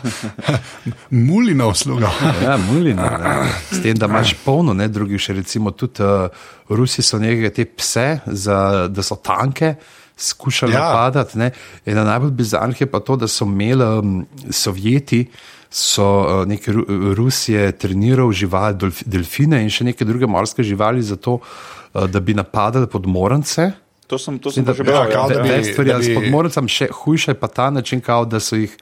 mulina 1.10 1.66
usluga. 1.66 2.10
Ja, 2.42 2.56
mulino. 2.56 3.02
Ne. 3.02 3.48
S 3.72 3.82
tem, 3.82 3.96
da 3.98 4.06
imaš 4.06 4.34
polno, 4.44 4.74
ne 4.74 4.86
drugih, 4.88 5.18
še 5.20 5.34
recimo 5.40 5.72
tudi 5.74 6.04
uh, 6.06 6.30
Rusi 6.70 7.02
so 7.02 7.18
nekaj 7.18 7.50
te 7.56 7.64
pse, 7.66 8.06
za, 8.26 8.58
da 8.88 9.02
so 9.02 9.18
tanke. 9.18 9.74
Skušali 10.16 10.72
Ja. 10.72 10.80
napadati. 10.86 11.38
Ne. 11.38 11.50
Ena 11.86 12.04
najbolj 12.04 12.30
bizarnih 12.30 12.80
je 12.80 12.86
pa 12.88 13.00
to, 13.04 13.16
da 13.16 13.28
so 13.28 13.44
imeli 13.44 13.84
um, 13.84 14.26
Sovjeti, 14.50 15.26
so 15.70 16.06
uh, 16.22 16.46
neke 16.48 16.72
Ru 16.72 16.84
Rusije 17.14 17.72
trenirali 17.78 18.34
živali, 18.34 18.92
delfine 19.04 19.60
in 19.62 19.68
še 19.70 19.84
neke 19.90 20.04
druge 20.08 20.26
morske 20.26 20.62
živali, 20.64 21.02
zato 21.02 21.40
uh, 21.42 22.06
da 22.08 22.20
bi 22.20 22.34
napadali 22.34 22.86
podmornice. 22.86 23.72
To 24.06 24.18
sem, 24.18 24.38
to 24.38 24.50
sem 24.50 24.64
Da, 24.64 24.72
že 24.72 24.84
bral. 24.84 25.10
Ja, 25.10 25.26
da 25.26 25.42
bi- 25.42 25.64
stvari, 25.64 25.90
da 25.90 25.98
bi- 25.98 26.04
s 26.04 26.14
podmornicami 26.14 26.68
še 26.68 26.88
hujše 26.92 27.30
je 27.30 27.34
pa 27.34 27.48
ta 27.48 27.70
način, 27.70 28.00
kao, 28.00 28.24
da 28.24 28.40
so 28.40 28.56
jih 28.56 28.76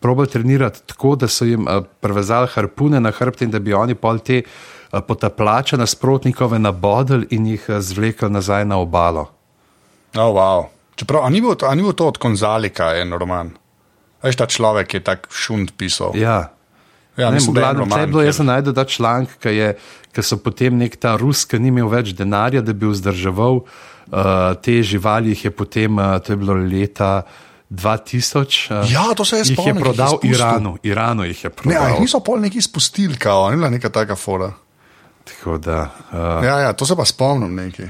probali 0.00 0.28
trenirati 0.28 0.82
tako, 0.86 1.14
da 1.16 1.28
so 1.28 1.44
jim 1.44 1.66
uh, 1.66 1.84
prevezali 2.00 2.48
harpune 2.50 3.00
na 3.00 3.10
hrbte 3.10 3.44
in 3.44 3.50
da 3.50 3.58
bi 3.58 3.72
oni 3.72 3.94
pol 3.94 4.18
te 4.18 4.42
uh, 4.42 5.00
potapljače 5.00 5.76
nasprotnikove 5.76 6.58
nabodli 6.58 7.26
in 7.30 7.46
jih 7.46 7.64
uh, 7.68 7.78
zvlekli 7.80 8.30
nazaj 8.30 8.64
na 8.64 8.76
obalo. 8.78 9.30
Oh, 10.16 10.34
wow. 10.34 10.66
Čeprav, 10.94 11.30
ni 11.30 11.40
bil 11.40 11.54
to, 11.54 11.70
ni 11.74 11.82
bil 11.82 11.92
to 11.92 12.06
od 12.06 12.18
Konzalika 12.18 12.92
en 12.96 13.12
roman? 13.12 13.50
Veš, 14.22 14.36
ta 14.36 14.46
človek 14.46 14.94
je 14.94 15.00
tak 15.00 15.26
šund 15.30 15.72
pisal. 15.76 16.14
Ja. 16.14 16.50
Ja, 17.16 17.28
Ne, 17.30 17.34
mislim, 17.34 17.56
je 17.56 17.62
je 17.62 17.72
roman, 17.72 18.06
bilo, 18.10 18.22
jaz 18.22 18.36
sem 18.36 18.46
najdel 18.46 18.74
ta 18.74 18.84
članek, 18.84 19.36
ki 19.38 19.48
je, 19.48 19.68
ki 20.12 20.22
so 20.22 20.36
potem 20.42 20.74
nek 20.78 20.96
ta 20.96 21.16
Rus, 21.16 21.44
ki 21.46 21.58
ni 21.62 21.68
imel 21.70 21.86
več 21.88 22.10
denarja, 22.14 22.62
da 22.62 22.72
bi 22.74 22.86
vzdrževal 22.90 23.60
uh, 23.62 23.68
te 24.62 24.82
živali, 24.82 25.30
jih 25.34 25.44
je 25.44 25.50
potem, 25.54 25.98
uh, 25.98 26.18
to 26.18 26.32
je 26.34 26.36
bilo 26.36 26.54
leta 26.58 27.22
2000. 27.70 28.82
Uh, 28.82 28.90
Ja, 28.92 29.14
to 29.14 29.24
se 29.24 29.36
Jih 29.36 29.46
je 29.50 29.54
spomnim, 29.54 29.76
ki 29.76 29.78
jih 29.78 29.78
je 29.78 29.84
prodal 29.84 30.16
spustil. 30.16 30.34
Iranu, 30.34 30.76
Iranu 30.82 31.24
jih 31.24 31.44
je 31.44 31.50
Ne, 31.50 31.54
prodal. 31.56 31.88
jih 31.88 32.00
niso 32.00 32.20
pol 32.20 32.40
neki 32.40 32.60
spustili, 32.62 33.16
kao, 33.16 33.50
ni 33.50 33.56
bila 33.56 33.70
neka 33.70 33.88
taka 33.90 34.16
fora. 34.16 34.52
Tako 35.24 35.58
da, 35.58 35.90
uh, 36.12 36.44
Ja, 36.44 36.58
ja, 36.60 36.72
to 36.72 36.86
se 36.86 36.96
pa 36.96 37.04
spomnim 37.04 37.54
neki. 37.54 37.86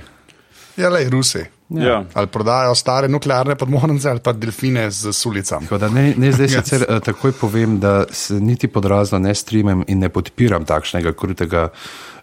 Ja, 0.76 0.88
le 0.88 1.08
Rusi. 1.10 1.44
Ja. 1.68 2.04
Ali 2.14 2.26
prodajajo 2.26 2.74
stare 2.74 3.08
nuklearne 3.08 3.54
podmornice 3.56 4.10
ali 4.10 4.20
pa 4.20 4.32
delfine 4.32 4.90
z 4.90 5.12
sulicami. 5.12 5.66
Ne, 5.90 6.14
ne 6.16 6.32
zdaj 6.32 6.46
Yes. 6.46 6.62
sicer 6.62 6.84
uh, 6.88 7.00
takoj 7.00 7.32
povem, 7.32 7.80
da 7.80 8.04
se 8.12 8.34
niti 8.34 8.68
pod 8.68 8.84
razno 8.84 9.18
ne 9.18 9.34
strimem 9.34 9.84
in 9.88 9.98
ne 9.98 10.08
podpiram 10.08 10.64
takšnega 10.64 11.12
krutega 11.12 11.68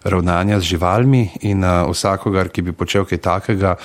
ravnanja 0.04 0.60
z 0.60 0.62
živalmi 0.62 1.28
in 1.40 1.64
uh, 1.64 1.90
vsakogar, 1.90 2.48
ki 2.48 2.62
bi 2.62 2.72
počel 2.72 3.04
kaj 3.04 3.18
takega, 3.18 3.76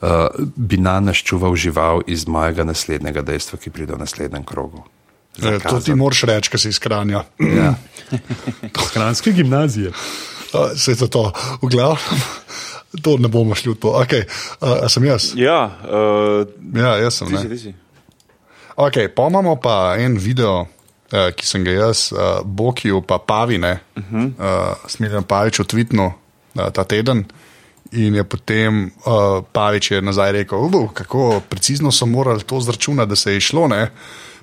uh, 0.00 0.08
bi 0.56 0.76
na 0.76 1.00
nas 1.00 1.16
čuval 1.16 1.56
žival 1.56 2.02
iz 2.06 2.26
mojega 2.28 2.64
naslednjega 2.64 3.22
dejstva, 3.22 3.58
ki 3.58 3.70
pride 3.70 3.94
v 3.94 3.98
naslednjem 3.98 4.44
krogu. 4.44 4.84
E, 5.42 5.58
to 5.58 5.80
ti 5.80 5.94
moraš 5.94 6.22
reči, 6.28 6.50
ker 6.52 6.60
si 6.60 6.68
iz 6.68 6.78
Kranja. 6.78 7.24
Ja. 7.40 7.74
Kranske 8.92 9.32
gimnazije. 9.32 9.92
Se 10.76 10.92
je 10.92 11.08
to, 11.08 11.32
v 11.62 11.68
glavnem. 11.68 12.20
To 13.02 13.16
ne 13.16 13.28
bomo 13.28 13.54
šli 13.56 13.72
v 13.72 13.76
to. 13.80 13.88
Okay. 14.04 14.26
Uh, 14.60 14.84
sem 14.88 15.04
jaz? 15.08 15.32
Ja, 15.36 15.64
uh, 15.88 16.44
Ja, 16.76 16.96
jaz 17.00 17.14
sem. 17.22 17.28
ti 17.28 17.36
si, 17.40 17.48
ti 17.48 17.58
si. 17.58 17.70
Okay, 18.76 19.08
pa 19.08 19.28
imamo 19.28 19.56
pa 19.56 19.96
en 19.96 20.16
video, 20.20 20.66
uh, 21.12 21.30
ki 21.36 21.46
sem 21.46 21.64
ga 21.64 21.72
jaz, 21.72 22.12
uh, 22.12 22.44
Bokiju, 22.44 23.00
pa 23.00 23.16
Pavine, 23.18 23.80
uh 23.96 24.02
-huh. 24.12 24.26
uh, 24.36 24.76
Smiljan 24.88 25.24
Pavič, 25.24 25.60
otvitnil 25.60 26.12
uh, 26.12 26.68
ta 26.72 26.84
teden. 26.84 27.24
In 27.92 28.14
je 28.14 28.24
potem 28.24 28.92
uh, 29.04 29.44
Pavič 29.52 29.90
je 29.90 30.02
nazaj 30.02 30.32
rekel, 30.32 30.58
"Ubu, 30.58 30.88
kako 30.94 31.40
precizno 31.48 31.92
so 31.92 32.06
morali 32.06 32.42
to 32.42 32.60
zračunati, 32.60 33.08
da 33.08 33.16
se 33.16 33.32
je 33.32 33.40
šlo. 33.40 33.68
Ne? 33.68 33.90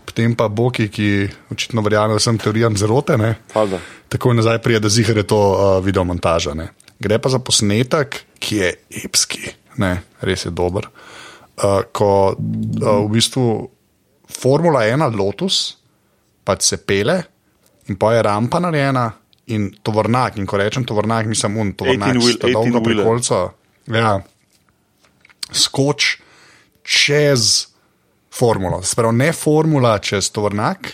Potem 0.05 0.35
pa 0.35 0.47
Boki, 0.47 0.88
ki 0.89 1.07
očitno 1.53 1.81
verjame 1.85 2.15
vsem 2.17 2.38
teorijam 2.41 2.77
zarote, 2.77 3.17
ne? 3.17 3.35
Tako 4.09 4.33
nazaj 4.33 4.57
prije, 4.62 4.79
da 4.79 4.89
zihar 4.89 5.17
je 5.17 5.23
to 5.27 5.38
uh, 5.38 5.85
video 5.85 6.03
montaža. 6.03 6.53
Ne? 6.53 6.69
Gre 6.99 7.19
pa 7.19 7.29
za 7.29 7.39
posnetek, 7.39 8.17
ki 8.39 8.55
je 8.55 8.71
epski, 9.05 9.51
ne? 9.77 10.01
res 10.21 10.45
je 10.45 10.51
dober. 10.51 10.88
Uh, 11.59 11.81
ko 11.91 12.33
uh, 12.33 12.38
v 13.05 13.09
bistvu 13.12 13.45
Formula 14.29 14.85
1 14.88 15.15
Lotus 15.17 15.77
pač 16.45 16.63
se 16.71 16.77
pele 16.77 17.19
in 17.89 17.97
pa 17.99 18.13
je 18.15 18.21
rampa 18.23 18.59
narejena 18.62 19.07
in 19.53 19.69
tovornjak. 19.83 20.38
In 20.38 20.45
ko 20.45 20.57
rečem 20.57 20.85
tovornjak, 20.85 21.25
mislim, 21.29 21.57
un 21.57 21.71
tovornjak 21.73 22.15
18 22.15 22.21
s 22.21 22.25
wheel- 22.25 22.41
dolgo 22.53 22.59
18 22.59 22.71
wheeler. 22.71 22.83
prikolco. 22.85 23.39
Ja, 23.89 24.19
skoč 25.51 26.17
čez 26.83 27.67
formulo. 28.31 28.81
Sprav 28.83 29.11
ne 29.11 29.31
formula 29.31 29.97
čez 29.97 30.29
tovornjak, 30.29 30.91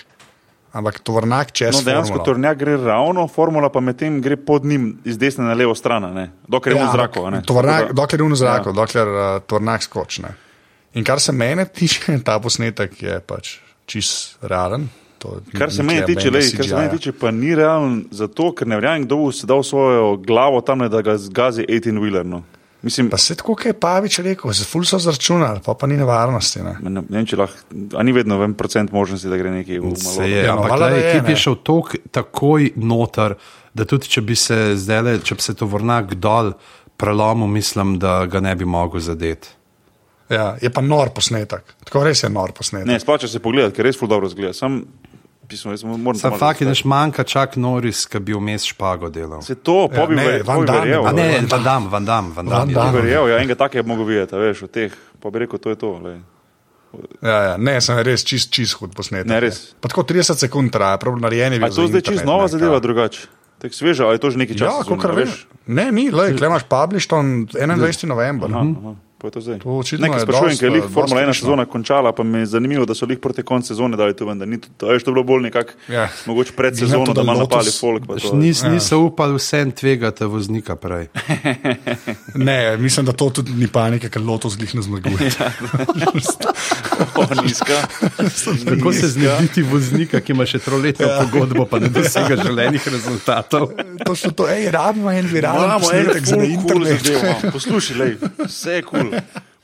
ampak 0.72 1.00
tovornjak 1.00 1.52
čez 1.52 1.76
No, 1.76 1.82
dejansko 1.82 2.14
formulo. 2.14 2.26
tornjak 2.26 2.58
gre 2.58 2.78
ravno, 2.78 3.28
formula 3.28 3.70
pa 3.70 3.80
medtem 3.80 4.22
gre 4.22 4.36
pod 4.38 4.66
njim 4.66 5.02
iz 5.04 5.18
desne 5.18 5.44
na 5.44 5.54
levo 5.54 5.76
stran, 5.76 6.14
ne? 6.14 6.32
dokler 6.48 6.76
je 6.76 6.84
v 6.84 6.92
zraku. 6.92 7.20
da- 7.22 7.42
dokler 7.94 8.22
je 8.22 8.28
v 8.28 8.36
zraku, 8.36 8.70
Ja. 8.70 8.72
ja. 8.72 8.76
dokler 8.76 9.08
uh, 9.08 9.42
tovornjak 9.42 9.84
skočne. 9.84 10.34
In 10.94 11.04
kar 11.04 11.20
se 11.20 11.32
mene 11.32 11.66
tiče, 11.78 12.20
ta 12.20 12.40
posnetek 12.40 13.02
je 13.02 13.20
pač 13.20 13.58
čist 13.86 14.38
realen. 14.42 14.88
To 15.18 15.40
Kar 15.54 15.72
se 15.72 15.82
ni 15.82 15.88
meni 15.88 16.06
tiče, 16.06 16.30
lej, 16.30 16.52
kar 16.58 16.66
se 16.66 16.76
meni 16.76 16.90
tiče, 16.92 17.12
pa 17.14 17.32
ni 17.32 17.56
realen, 17.56 18.06
zato 18.12 18.52
ker 18.52 18.68
ne 18.68 18.76
verjamem, 18.76 19.06
kdo 19.06 19.18
bo 19.18 19.32
si 19.32 19.48
dal 19.48 19.64
svojo 19.64 20.18
glavo 20.18 20.62
tam, 20.62 20.80
da 20.82 21.02
ga 21.02 21.18
zgazi 21.18 21.64
18-wheeler. 21.64 22.24
No. 22.26 22.44
Mislim, 22.86 23.10
Pa 23.10 23.18
se 23.18 23.36
tako, 23.36 23.56
kot 23.56 23.66
je 23.66 23.74
Pavič 23.74 24.20
rekel, 24.22 24.54
se 24.54 24.66
ful 24.70 24.84
so 24.86 25.00
zračunali, 25.02 25.60
pa 25.66 25.74
pa 25.74 25.88
ni 25.90 25.98
nevarnosti. 25.98 26.60
Ne. 26.62 26.76
ne, 26.86 26.92
ne 27.02 27.04
vem, 27.10 27.26
če 27.26 27.40
lahko, 27.40 27.64
a 27.98 28.04
ni 28.06 28.14
vedno 28.14 28.38
en 28.46 28.54
procent 28.54 28.94
možnosti, 28.94 29.30
da 29.32 29.40
gre 29.42 29.50
nekaj 29.50 29.80
v 29.82 29.90
malo. 29.90 30.02
Se 30.20 30.28
je, 30.30 30.44
Ja, 30.46 30.54
no, 30.54 30.62
ampak 30.62 30.84
lej, 30.84 31.06
da 31.26 31.34
je, 31.34 31.40
šel 31.42 31.58
tok, 31.66 31.96
takoj 32.14 32.70
noter, 32.78 33.34
da 33.74 33.88
tudi 33.90 34.12
če 34.14 34.22
bi 34.22 34.38
se 34.38 34.60
zdaj, 34.78 35.18
če 35.26 35.40
bi 35.40 35.48
se 35.48 35.58
to 35.58 35.66
vrnak 35.72 36.14
dol 36.22 36.54
prelomil, 37.02 37.50
mislim, 37.50 37.98
da 38.00 38.20
ga 38.30 38.44
ne 38.46 38.54
bi 38.56 38.70
mogel 38.70 39.02
zadeti. 39.02 39.50
Ja, 40.30 40.52
je 40.62 40.70
pa 40.70 40.86
nor 40.86 41.10
posnetek. 41.14 41.74
Tako 41.90 42.06
res 42.06 42.22
je 42.22 42.30
nor 42.30 42.54
posnetek. 42.54 42.86
Ne, 42.90 43.02
splača 43.02 43.32
se 43.34 43.42
pogledati, 43.42 43.80
ker 43.80 43.90
res 43.90 43.98
ful 43.98 44.14
dobro 44.14 44.30
zgleda. 44.30 44.54
Sam, 44.54 44.84
pismo, 45.46 45.72
jaz 45.72 45.84
moram 45.84 46.16
Sam 46.16 46.34
fakt 46.34 46.62
je, 46.62 46.66
da 46.66 46.74
manjka 46.84 47.24
čak 47.24 47.56
Noris, 47.56 48.06
ki 48.06 48.20
bi 48.20 48.34
vmes 48.34 48.64
špago 48.64 49.10
delal. 49.10 49.42
Se 49.42 49.56
to, 49.56 49.88
Ja, 49.88 49.96
pa 49.96 50.06
bi 50.06 50.16
ne, 50.16 50.24
ver- 50.24 50.44
Van 50.44 50.56
pa 50.56 50.62
bi 50.62 50.68
Damme 50.68 50.82
verjel. 50.82 51.02
bo- 51.02 51.08
A 51.08 51.12
ne, 51.12 51.28
Van 51.32 51.48
Van 51.48 51.64
Dam, 51.64 51.90
Van 51.90 52.06
Dam, 52.06 52.32
Van 52.32 52.46
Dam. 52.46 52.60
Van 52.60 52.70
je 52.70 52.76
Damme. 52.76 52.92
bil. 52.92 53.02
Verjel, 53.02 53.28
ja, 53.28 53.38
enega 53.38 53.56
take 53.56 53.84
mogo 53.84 54.04
videti, 54.04 54.36
a 54.36 54.38
veš, 54.38 54.64
od 54.64 54.72
teh, 54.72 54.92
pa 55.20 55.30
bi 55.30 55.40
rekel, 55.40 55.60
to 55.60 55.70
je 55.70 55.76
to. 55.76 56.00
Lej. 56.00 56.18
Ja, 57.22 57.44
ja, 57.44 57.58
ne, 57.58 57.82
sem 57.82 57.98
res 58.00 58.24
čist, 58.24 58.52
čist 58.52 58.74
hud 58.80 58.96
posnetek. 58.96 59.28
Ne, 59.28 59.40
res. 59.40 59.58
je. 59.60 59.74
Pa 59.82 59.88
tako 59.88 60.04
30 60.04 60.40
sekund 60.40 60.72
traja, 60.72 60.98
prav 60.98 61.20
narejen 61.20 61.52
je 61.52 61.58
A 61.58 61.60
bil. 61.60 61.68
je 61.68 61.76
to 61.76 61.88
zdaj 61.88 62.00
internet, 62.00 62.06
čist 62.08 62.26
nova 62.26 62.48
zadeva, 62.48 62.80
drugače? 62.80 63.28
Tek 63.60 63.72
sveža, 63.74 64.04
ali 64.06 64.16
je 64.16 64.20
to 64.20 64.32
že 64.32 64.38
nekaj 64.38 64.56
časa? 64.56 64.78
Ja, 64.78 64.84
kot 64.86 65.06
a 65.06 65.12
veš. 65.12 65.48
Ne, 65.68 65.92
ni, 65.92 66.12
le, 66.12 66.36
klej 66.36 66.48
imaš 66.48 66.64
Publishton 66.64 67.48
21. 67.48 68.04
november. 68.06 68.48
Aha, 68.50 68.60
aha. 68.62 68.96
Pa 69.18 69.28
je 69.28 69.32
to 69.32 69.42
zdaj. 69.42 69.60
To 69.60 69.70
očitno 69.72 70.04
Nekaj 70.04 70.18
je 70.18 70.24
sprašujem, 70.24 70.58
ker 70.58 70.66
je 70.66 70.72
lih 70.72 70.82
dosti 70.82 70.94
Formula 70.94 71.18
1 71.18 71.26
frišno. 71.26 71.42
sezona 71.42 71.66
končala, 71.66 72.12
pa 72.12 72.24
mi 72.24 72.38
je 72.38 72.46
zanimivo, 72.48 72.86
da 72.86 72.94
so 72.94 73.06
lih 73.06 73.20
proti 73.20 73.44
koncu 73.44 73.68
sezone 73.68 73.98
dali 73.98 74.14
to 74.14 74.26
ven, 74.26 74.40
da 74.40 74.46
ni 74.46 74.58
to, 74.58 74.68
to 74.78 74.92
je 74.92 75.00
bilo 75.02 75.24
bolj 75.24 75.42
nekako, 75.44 75.72
Ja. 75.88 76.10
mogoče 76.26 76.52
pred 76.52 76.78
sezono, 76.78 77.06
to, 77.06 77.14
da 77.14 77.22
Lotus- 77.24 77.40
napali 77.40 77.72
folk. 77.72 78.04
pa 78.04 78.16
to, 78.16 78.36
Nis, 78.36 78.64
niso 78.64 79.00
upali 79.00 79.36
vsem 79.36 79.72
tvegati 79.72 80.26
voznika 80.26 80.76
prej. 80.76 81.08
Ne, 82.36 82.78
mislim, 82.78 83.06
da 83.06 83.14
to 83.14 83.30
tudi 83.32 83.52
ni 83.54 83.68
panike, 83.68 84.10
ker 84.10 84.22
lotos 84.22 84.58
glih 84.58 84.76
ne 84.76 84.82
zmaguje. 84.82 85.16
Nizka. 87.44 87.76
Kako 88.68 88.94
se 88.94 89.08
znebiti 89.08 89.62
voznika, 89.64 90.20
ki 90.20 90.32
ima 90.32 90.46
še 90.46 90.60
troletno 90.60 91.08
ja. 91.08 91.20
pogodbo, 91.22 91.66
pa 91.66 91.80
ne 91.80 91.90
dosega 91.90 92.36
želenih 92.38 92.88
rezultatov? 92.88 93.70
Točno 94.06 94.32
to, 94.32 94.46
hej, 94.46 94.72
rabimo 94.72 95.12
en 95.12 95.26
viralen 95.28 95.64
Imamo 95.66 95.76
en 95.88 96.06
posnetek 96.06 96.26
za 96.26 96.36
full 96.36 96.46
cool 96.46 96.56
internet. 96.82 97.02
zadevo. 97.04 97.20
imamo. 97.22 97.52
Poslušaj, 97.52 97.98
lej, 97.98 98.14
vse 98.40 98.72
je 98.72 98.82
kul. 98.84 99.00
Cool. 99.00 99.05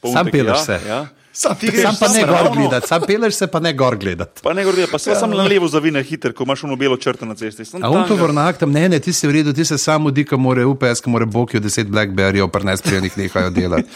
Sam 0.03 0.25
peleš 0.27 0.59
se. 0.59 0.79
Ja. 0.87 1.07
Sam 1.33 1.55
Ti 1.55 1.67
greš 1.67 1.81
Sam 1.81 1.95
pa 1.99 2.07
ne 2.07 2.13
sam 2.13 2.29
gor 2.29 2.37
ravno- 2.37 2.51
gledati, 2.51 2.87
sam 2.87 3.01
peleš 3.01 3.33
se 3.33 3.47
pa 3.47 3.59
ne 3.59 3.73
gor 3.73 3.95
gledati. 3.95 4.41
Pa 4.43 4.53
ne 4.53 4.63
gre, 4.65 4.87
pa 4.87 4.99
se 4.99 5.15
sam 5.15 5.29
na 5.29 5.43
levo 5.43 5.67
zavine 5.67 6.03
hiter, 6.03 6.33
ko 6.33 6.43
imaš 6.43 6.63
ono 6.63 6.75
belo 6.75 6.97
črto 6.97 7.25
na 7.25 7.35
cesti. 7.35 7.65
Sam 7.65 7.83
A 7.83 7.89
on 7.89 8.01
to 8.01 8.07
tam 8.07 8.17
ga- 8.17 8.23
vrnak 8.23 8.57
tam, 8.57 8.71
ne, 8.71 8.89
ne, 8.89 8.99
ti 8.99 9.13
si 9.13 9.27
v 9.27 9.31
redu, 9.31 9.53
ti 9.53 9.65
se 9.65 9.77
samo 9.77 10.11
di, 10.11 10.25
ko 10.25 10.37
more 10.37 10.65
UPS, 10.65 10.99
ko 10.99 11.09
more 11.09 11.25
Bokijo 11.25 11.59
deset 11.59 11.87
Blackberryjev, 11.87 12.47
prnes 12.47 12.81
prijenih 12.81 13.17
nehajo 13.17 13.49
delati. 13.49 13.87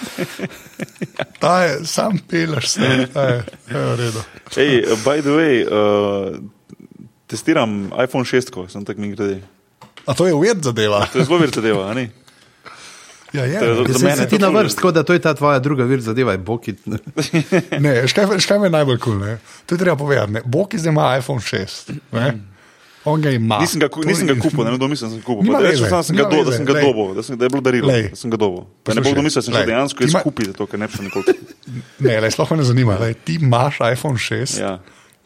Ta 1.40 1.62
je, 1.62 1.86
sam 1.86 2.18
peleš 2.20 2.68
se, 2.70 2.80
ta 3.14 3.22
je, 3.24 3.44
ta 3.68 3.78
je 3.78 3.86
v 3.86 3.96
redu. 3.98 4.22
Ej, 4.58 4.72
by 5.04 5.20
the 5.20 5.30
way, 5.32 5.56
uh, 5.64 6.40
testiram 7.28 7.76
iPhone 7.98 8.24
6, 8.26 8.50
ko 8.50 8.68
sem 8.68 8.86
tako 8.86 9.02
mi 9.02 9.12
grede. 9.12 9.42
A 10.06 10.14
to 10.14 10.28
je 10.28 10.34
uved 10.34 10.64
zadeva. 10.64 11.06
To 11.06 11.20
je 11.20 11.26
zelo 11.26 11.38
vir 11.38 11.52
zadeva, 11.52 11.90
a 11.90 11.94
ni? 11.94 12.08
Ja, 13.36 13.44
je. 13.46 13.60
To 13.60 13.66
je 13.66 13.72
ne. 13.72 13.76
Za 13.86 13.94
Zdaj 13.94 14.04
mene 14.06 14.16
si 14.18 14.28
ti 14.28 14.38
to 14.38 14.44
na 14.44 14.50
vrst, 14.56 14.76
tako 14.76 14.92
da 14.92 15.04
to 15.04 15.14
je 15.14 15.20
ta 15.20 15.34
tvoja 15.34 15.60
druga 15.60 15.84
vir 15.84 16.00
zadeva, 16.02 16.32
je 16.32 16.38
Boki. 16.40 16.74
Ne, 17.80 18.08
škaj, 18.08 18.40
škaj 18.40 18.60
me 18.60 18.66
je 18.66 18.72
najbolj 18.72 18.98
kul, 18.98 19.14
cool, 19.16 19.38
to 19.66 19.76
je 19.76 19.80
treba 19.80 19.96
povedati. 19.96 20.32
ne. 20.32 20.42
Boki 20.46 20.78
zdaj 20.78 20.92
ima 20.92 21.18
iPhone 21.18 21.40
6. 21.40 21.94
Ne? 22.12 22.34
On 23.06 23.22
ga 23.22 23.30
ima. 23.30 23.60
Nisem 23.60 23.80
ga, 23.80 23.88
To 23.88 24.02
nisem 24.02 24.26
ga 24.26 24.34
kupil, 24.36 24.64
ne 24.64 24.72
vem, 24.72 24.78
kdo 24.78 24.88
misli, 24.88 25.06
da 25.06 25.12
sem 25.12 25.20
ga 25.20 25.26
kupil. 25.26 25.44
Nima 25.44 25.60
Rečem 25.60 25.86
da 25.88 26.04
sem 26.04 26.16
ga, 26.16 26.24
do, 26.26 26.40
da 26.42 26.52
sem 26.52 26.66
ga 26.66 26.74
lej. 26.74 26.84
dobil, 26.84 27.14
da, 27.14 27.22
sem, 27.22 27.38
da 27.38 27.46
je 27.46 27.50
bilo 27.50 27.62
darilo, 27.62 27.88
Lej. 27.88 28.08
da 28.10 28.16
sem 28.16 28.30
ga 28.30 28.38
dobil. 28.38 28.64
Pa 28.82 28.94
ne 28.94 29.02
bo 29.02 29.12
kdo 29.12 29.22
mislil, 29.22 29.38
da 29.38 29.46
sem 29.46 29.54
lej, 29.54 29.66
dejansko 29.66 30.00
ima- 30.00 30.10
izkupiti, 30.10 30.54
to, 30.54 30.66
ker 30.66 30.80
ne 30.80 30.88
bi 30.88 30.94
šel 30.94 31.06
nikoli. 31.06 31.36
Ne, 32.00 32.16
le, 32.18 32.32
sploh 32.32 32.50
me 32.50 32.58
ne 32.58 32.66
zanima. 32.66 32.98
Le, 32.98 33.14
ti 33.16 33.36
imaš 33.36 33.78
iPhone 33.86 34.18
6. 34.18 34.58
Ja, 34.58 34.72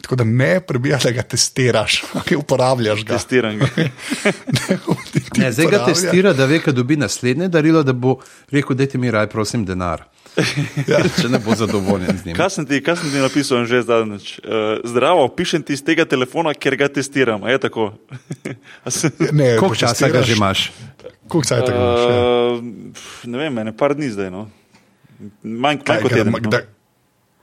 Tako 0.02 0.16
da 0.16 0.24
ne 0.24 0.60
prebijaj, 0.62 1.00
da 1.04 1.12
ga 1.12 1.22
testiraš, 1.24 2.04
ki 2.26 2.36
uporabljaš 2.36 3.04
ga. 3.04 3.14
testiram 3.14 3.58
ga. 3.58 3.68
Ne, 3.76 4.78
ti- 5.12 5.20
ti 5.26 5.40
Ne, 5.40 5.52
zdaj 5.52 5.66
ga 5.66 5.70
uporabljaš. 5.70 5.88
testira, 5.98 6.34
da 6.34 6.46
ve, 6.46 6.60
da 6.60 6.72
dobi 6.74 6.96
naslednje 6.98 7.48
darilo, 7.50 7.84
da 7.84 7.94
bo 7.94 8.18
rekel, 8.50 8.76
dajte 8.76 8.98
mi 8.98 9.12
raj, 9.12 9.28
prosim, 9.28 9.66
denar. 9.66 10.04
Ja. 10.88 11.02
Če 11.18 11.28
ne 11.28 11.40
bo 11.40 11.52
zadovoljen 11.54 12.18
z 12.18 12.26
njim. 12.26 12.36
Kaj 12.36 12.50
sem 12.50 12.66
ti, 12.66 12.80
kaj 12.80 12.96
sem 12.96 13.12
ti 13.12 13.18
napisal 13.18 13.66
že 13.66 13.82
zadnjič? 13.82 14.40
Uh, 14.40 14.52
zdravo, 14.84 15.28
pišem 15.30 15.62
ti 15.62 15.74
iz 15.74 15.84
tega 15.84 16.06
telefona, 16.06 16.54
ker 16.54 16.76
ga 16.76 16.88
testiram. 16.90 17.44
A 17.44 17.50
je 17.50 17.60
tako? 17.60 17.92
A 18.82 18.90
sem- 18.90 19.12
Ne, 19.32 19.58
Koliko 19.58 19.68
ko 19.68 19.76
časa 19.78 20.08
ga 20.08 20.22
že 20.22 20.34
imaš? 20.34 20.72
Koliko 21.28 21.44
časa 21.46 21.66
ga 21.66 21.76
imaš? 21.76 22.00
ja? 22.00 22.16
Uh, 22.48 22.64
ne 23.26 23.38
vem, 23.38 23.58
ene 23.58 23.74
par 23.74 23.94
dni 23.94 24.10
zdaj. 24.10 24.32
No. 24.32 24.48
Manj, 25.44 25.82
manj 25.84 25.84
kot 25.84 25.88
Kaj, 26.06 26.10
teden. 26.14 26.32
No. 26.32 26.40
kdaj- 26.42 26.68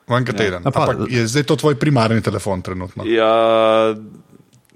Manj 0.07 0.25
kot 0.25 0.37
teden. 0.37 0.63
A 0.63 0.71
pa- 0.71 0.87
Ampak 0.87 1.11
je 1.11 1.27
zdaj 1.27 1.43
to 1.45 1.57
tvoj 1.57 1.75
primarni 1.75 2.23
telefon 2.23 2.63
trenutno? 2.63 3.03
Ja, 3.05 3.95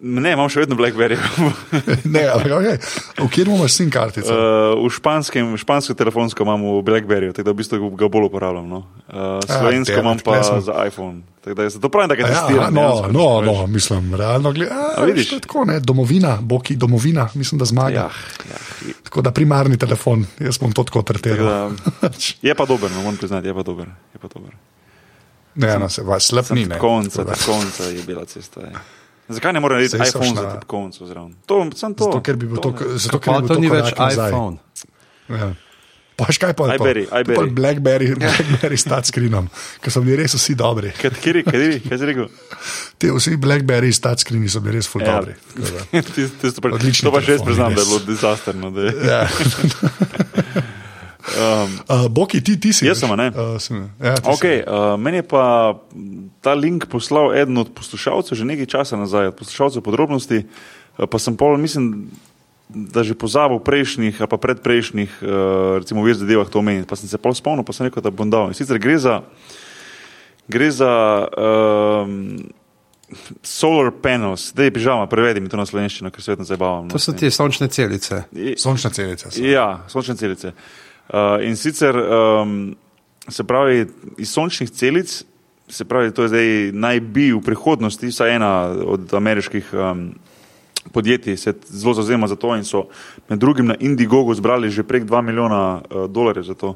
ne, 0.00 0.32
imam 0.32 0.48
še 0.48 0.64
vedno 0.64 0.74
Blackberry. 0.74 1.14
Ne, 2.14 2.24
ampak 2.26 2.50
okay. 2.50 2.76
v 3.16 3.28
kjer 3.28 3.48
imaš 3.48 3.76
SIM 3.76 3.90
kartico? 3.92 4.32
Uh, 4.32 4.80
v 4.80 4.90
španskem, 4.90 5.52
špansko 5.54 5.94
telefonsko 5.94 6.42
imam 6.42 6.64
v 6.72 6.82
Blackberryju, 6.82 7.30
tako 7.32 7.46
da 7.46 7.52
v 7.52 7.58
bistvu 7.60 7.90
ga 7.94 8.08
bolj 8.08 8.26
uporabljam. 8.26 8.66
No. 8.66 8.80
Uh, 9.06 9.38
slovensko 9.44 9.94
damn 9.94 10.06
imam 10.08 10.18
pa 10.18 10.40
smo. 10.42 10.58
za 10.60 10.74
iPhone. 10.82 11.20
Da 11.40 11.62
je 11.62 11.70
zato 11.70 11.88
pravim, 11.88 12.08
da 12.08 12.14
ga 12.14 12.24
A 12.24 12.28
Ja, 12.28 12.34
testiram. 12.34 12.74
no, 12.74 12.80
dejansko, 12.80 13.12
no, 13.12 13.28
no, 13.42 13.66
mislim, 13.66 14.10
realno 14.14 14.52
gledano. 14.52 14.88
A 14.96 15.04
vidiš? 15.04 15.30
Tako, 15.38 15.64
ne, 15.64 15.78
domovina, 15.80 16.38
boki, 16.42 16.76
domovina, 16.76 17.28
mislim, 17.34 17.58
da 17.58 17.64
zmaga. 17.64 18.08
Ja, 18.08 18.10
ja. 18.50 18.58
Tako 19.04 19.22
da 19.22 19.30
primarni 19.30 19.78
telefon, 19.78 20.26
jaz 20.38 20.58
bom 20.58 20.72
to 20.72 20.84
tako 20.84 21.02
tretiral. 21.02 21.70
da, 21.70 22.10
je 22.42 22.54
pa 22.54 22.66
dober, 22.66 22.90
no, 22.90 23.02
moram 23.02 23.16
priznati, 23.16 23.46
je 23.46 23.54
pa 23.54 23.62
dober. 23.62 23.88
Je 24.12 24.18
pa 24.18 24.28
dober. 24.28 24.52
Ne, 25.54 25.78
no, 25.78 25.88
se 25.88 26.02
vas 26.02 26.24
slep 26.24 26.50
ni. 26.50 26.66
ne. 26.66 26.78
Konca, 26.78 27.24
konca 27.36 27.84
je 27.84 28.02
bila 28.02 28.24
cesta. 28.24 28.60
Je. 28.60 28.72
Zakaj 29.30 29.52
ne 29.52 29.60
more 29.60 29.74
narediti 29.74 29.96
iPhone 29.98 30.34
za 30.34 30.56
tipkovnico 30.56 31.06
zraven? 31.06 31.34
To, 31.46 31.64
to. 31.70 31.76
Zato, 31.76 32.20
ker 32.20 32.36
bi 32.36 32.46
bil 32.46 32.58
to, 32.58 32.70
zato, 32.96 33.18
ker 33.18 33.32
bi 33.32 33.38
bil 33.38 33.48
to 33.48 33.54
to 33.54 33.60
ni 33.60 33.68
več 33.68 33.92
iPhone. 33.94 34.56
Ja. 35.28 35.52
Pa 36.16 36.26
veš 36.28 36.36
kaj 36.36 36.52
pa 36.52 36.66
je 36.66 36.76
to? 36.76 36.84
iBerry, 36.84 37.04
To 37.06 37.16
je 37.16 37.24
pa 37.24 37.32
iBerry. 37.32 37.50
Blackberry, 37.50 38.06
Blackberry 38.20 38.76
s 38.76 38.84
touchscreenom, 38.84 39.46
ker 39.80 39.88
so 39.88 40.02
bili 40.02 40.18
res 40.18 40.34
vsi 40.34 40.52
dobri. 40.54 40.90
Kateri, 41.02 41.40
kateri, 41.42 41.78
kaj 41.80 41.96
si 41.96 42.04
rekel? 42.04 42.26
Te 42.98 43.08
vsi 43.10 43.36
Blackberry 43.38 43.88
s 43.88 44.00
touchscreeni 44.00 44.48
so 44.48 44.60
bili 44.60 44.76
res 44.76 44.86
full 44.86 45.02
Ja. 45.02 45.16
dobri. 45.16 45.34
Tako 45.54 45.70
da- 45.70 46.02
Ti- 46.02 46.28
ti 46.36 46.50
so 46.50 46.60
pa- 46.60 46.74
Odlični 46.74 47.06
To 47.08 47.14
pa 47.14 47.22
še 47.22 47.32
jaz 47.32 47.42
priznam, 47.42 47.72
da 47.72 47.80
je 47.80 47.86
bilo 47.86 47.98
disasterno. 48.04 48.70
Da 48.70 48.80
je. 48.80 48.92
Ja. 49.06 49.22
Um, 51.20 51.70
Uh, 51.88 52.08
Boki, 52.08 52.40
ti, 52.40 52.56
ti 52.60 52.72
si. 52.72 52.86
Jaz 52.86 52.98
sem, 53.02 53.10
ne? 53.16 53.28
Uh, 53.34 53.58
sem, 53.60 53.90
ja. 54.00 54.14
Okay, 54.24 54.62
uh, 54.64 54.96
meni 54.96 55.20
je 55.20 55.26
pa 55.28 55.76
ta 56.40 56.54
link 56.56 56.86
poslal 56.88 57.34
eden 57.36 57.58
od 57.60 57.74
poslušalcev 57.76 58.38
že 58.38 58.44
nekaj 58.48 58.66
časa 58.66 58.96
nazaj, 58.96 59.28
od 59.32 59.36
poslušalcev 59.36 59.84
podrobnosti, 59.84 60.44
uh, 60.46 61.04
pa 61.04 61.18
sem 61.20 61.36
pol, 61.36 61.60
mislim, 61.60 62.08
da 62.70 63.02
že 63.02 63.18
pozabil 63.18 63.60
prejšnjih 63.60 64.16
ali 64.22 64.30
pa 64.30 64.38
predprejšnjih, 64.40 65.10
uh, 65.20 65.28
recimo, 65.82 66.06
vir 66.06 66.16
zadevah 66.16 66.48
to 66.48 66.58
omeniti. 66.62 66.88
Pa 66.88 66.96
sem 66.96 67.10
se 67.10 67.18
pol 67.18 67.34
spomnil, 67.36 67.66
pa 67.66 67.74
sem 67.76 67.90
rekel, 67.90 68.00
da 68.02 68.10
bom 68.14 68.30
dal. 68.30 68.48
In 68.48 68.56
sicer 68.56 68.78
gre 68.80 68.96
za, 68.96 69.20
gre 70.48 70.70
za 70.72 70.92
um, 71.36 72.38
solar 73.42 73.90
panels, 73.90 74.52
da 74.54 74.64
je 74.64 74.72
pižama, 74.72 75.10
prevedi 75.10 75.42
mi 75.42 75.50
to 75.50 75.58
na 75.58 75.66
slovenščino, 75.66 76.14
ker 76.14 76.22
se 76.22 76.32
vedno 76.32 76.46
zabavam. 76.46 76.86
no, 76.86 76.94
To 76.94 76.98
so 77.02 77.12
te 77.12 77.26
sončne 77.30 77.66
celice. 77.68 78.24
Sončna 78.56 78.94
celica. 78.94 79.34
so. 79.34 79.42
Ja, 79.42 79.82
sončne 79.90 80.14
celice. 80.14 80.54
Uh, 80.54 80.89
in 81.42 81.56
sicer 81.56 81.96
um, 81.96 82.76
se 83.28 83.44
pravi, 83.44 83.86
iz 84.18 84.30
sončnih 84.30 84.70
celic, 84.70 85.24
se 85.68 85.84
pravi, 85.84 86.10
to 86.14 86.22
je 86.22 86.28
zdaj 86.28 86.48
naj 86.72 87.00
bi 87.00 87.30
v 87.32 87.40
prihodnosti, 87.42 88.10
vsaj 88.10 88.36
ena 88.36 88.52
od 88.86 89.14
ameriških 89.14 89.74
um, 89.74 90.10
podjetij 90.92 91.36
se 91.36 91.54
zelo 91.66 91.94
zauzema 91.94 92.26
za 92.26 92.36
to 92.36 92.56
in 92.56 92.64
so 92.64 92.84
med 93.28 93.38
drugim 93.38 93.66
na 93.66 93.74
Indiegogu 93.80 94.34
zbrali 94.34 94.70
že 94.70 94.82
prek 94.82 95.04
2 95.04 95.22
milijona 95.22 95.80
uh, 95.80 96.10
dolarjev 96.10 96.44
za 96.44 96.54
to. 96.54 96.74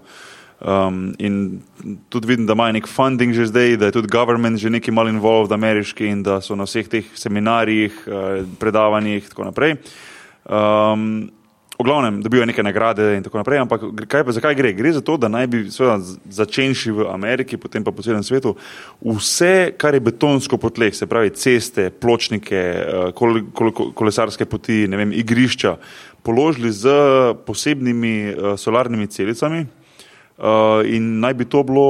Um, 0.61 1.15
in 1.19 1.61
tudi 2.09 2.27
vidim, 2.27 2.47
da 2.47 2.53
imajo 2.53 2.73
nek 2.73 2.87
funding 2.89 3.35
že 3.35 3.47
zdaj, 3.47 3.77
da 3.77 3.87
je 3.87 3.93
tudi 3.93 4.09
government 4.09 4.59
že 4.59 4.71
nekaj 4.71 4.95
malo 4.95 5.09
involved 5.09 5.53
ameriški 5.53 6.07
in 6.07 6.23
da 6.23 6.41
so 6.41 6.55
na 6.57 6.65
vseh 6.65 6.89
teh 6.89 7.05
seminarjih, 7.15 7.93
uh, 8.07 8.47
predavanjih 8.59 9.23
in 9.23 9.29
tako 9.29 9.45
naprej. 9.45 9.77
Um, 10.45 11.31
v 11.79 11.85
glavnem 11.85 12.23
dobivajo 12.23 12.47
neke 12.47 12.63
nagrade 12.63 13.17
in 13.17 13.23
tako 13.23 13.41
naprej. 13.43 13.59
Ampak 13.59 13.83
pa, 14.11 14.33
zakaj 14.33 14.55
gre? 14.55 14.73
Gre 14.73 14.93
za 14.95 15.03
to, 15.03 15.17
da 15.19 15.29
naj 15.29 15.47
bi 15.51 15.65
začenši 16.31 16.95
v 16.95 17.07
Ameriki, 17.11 17.59
potem 17.59 17.83
pa 17.85 17.91
po 17.91 18.03
celem 18.03 18.23
svetu, 18.23 18.55
vse, 19.03 19.75
kar 19.79 19.95
je 19.95 20.05
betonsko 20.05 20.59
po 20.59 20.71
tleh, 20.71 20.95
se 20.95 21.11
pravi 21.11 21.35
ceste, 21.35 21.91
pločnike, 21.91 22.55
eh, 22.55 23.11
kol, 23.19 23.43
kol, 23.51 23.75
kolesarske 23.95 24.47
poti, 24.47 24.87
vem, 24.87 25.11
igrišča, 25.13 25.77
položili 26.25 26.73
z 26.73 26.89
posebnimi 27.45 28.33
uh, 28.33 28.55
solarnimi 28.57 29.05
celicami 29.13 29.67
uh, 29.67 30.81
in 30.89 31.21
naj 31.21 31.35
bi 31.35 31.45
to 31.45 31.61
bilo. 31.63 31.89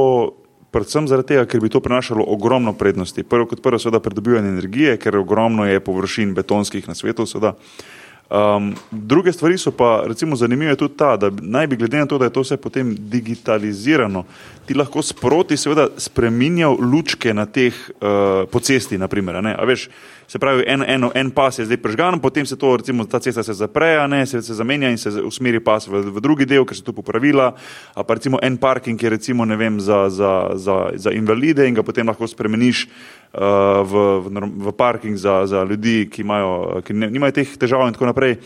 Predvsem 0.74 1.06
zaradi 1.06 1.28
tega, 1.28 1.44
ker 1.46 1.62
bi 1.62 1.70
to 1.70 1.78
prinašalo 1.78 2.24
ogromno 2.34 2.72
prednosti. 2.74 3.22
Prvo 3.22 3.46
kot 3.46 3.60
prvo, 3.62 3.78
seveda, 3.78 4.00
pridobivanje 4.02 4.50
energije, 4.50 4.96
ker 4.98 5.20
ogromno 5.20 5.68
je 5.68 5.78
površin 5.78 6.32
betonskih 6.34 6.88
na 6.90 6.98
svetu. 6.98 7.28
Seveda. 7.30 7.54
Um, 8.30 8.74
druge 8.90 9.32
stvari 9.32 9.58
so 9.58 9.70
pa, 9.70 10.02
recimo, 10.06 10.36
zanimive 10.36 10.76
tudi 10.76 10.96
ta, 10.96 11.16
da 11.16 11.28
naj 11.30 11.66
bi 11.66 11.76
glede 11.76 11.98
na 11.98 12.06
to, 12.06 12.18
da 12.18 12.24
je 12.24 12.32
to 12.32 12.40
vse 12.40 12.56
potem 12.56 12.94
digitalizirano, 12.98 14.24
ti 14.66 14.74
lahko 14.74 15.02
sproti, 15.02 15.56
seveda, 15.60 15.90
spremenjal 16.00 16.78
lučke 16.80 17.34
na 17.34 17.44
teh 17.46 17.76
uh, 17.76 18.48
po 18.50 18.60
cesti, 18.64 18.98
naprimer. 18.98 19.36
Veš, 19.68 19.88
se 20.26 20.40
pravi, 20.40 20.64
en, 20.66 20.82
en, 20.88 21.10
en 21.14 21.30
pas 21.30 21.58
je 21.58 21.66
zdaj 21.68 21.82
prežgan, 21.84 22.16
potem 22.20 22.46
se 22.46 22.56
to, 22.56 22.76
recimo, 22.80 23.04
ta 23.04 23.20
cesta 23.20 23.44
se 23.44 23.52
zapre, 23.52 23.92
ne, 24.08 24.24
se, 24.26 24.42
se 24.42 24.54
zamenja 24.56 24.90
in 24.90 24.98
se 24.98 25.12
usmeri 25.20 25.60
pas 25.60 25.84
v, 25.88 26.00
v 26.16 26.24
drugi 26.24 26.48
del, 26.48 26.64
ker 26.64 26.80
se 26.80 26.84
tu 26.84 26.96
popravila. 26.96 27.52
Pa 27.94 28.14
recimo 28.16 28.40
en 28.42 28.56
parking 28.56 29.02
je 29.02 29.10
recimo, 29.10 29.44
vem, 29.44 29.80
za, 29.80 30.08
za, 30.08 30.56
za, 30.56 30.78
za 30.96 31.12
invalide 31.12 31.68
in 31.68 31.76
ga 31.76 31.84
potem 31.84 32.08
lahko 32.08 32.26
spremeniš 32.26 32.88
v, 33.34 33.92
v, 34.22 34.48
v 34.68 34.72
parking 34.78 35.16
za, 35.18 35.42
za 35.46 35.64
ljudi, 35.64 36.08
ki, 36.10 36.22
imajo, 36.22 36.80
ki 36.86 36.94
ne, 36.94 37.10
nimajo 37.10 37.34
teh 37.40 37.56
težav 37.58 37.86
in 37.88 37.96
tako 37.96 38.06
naprej. 38.12 38.38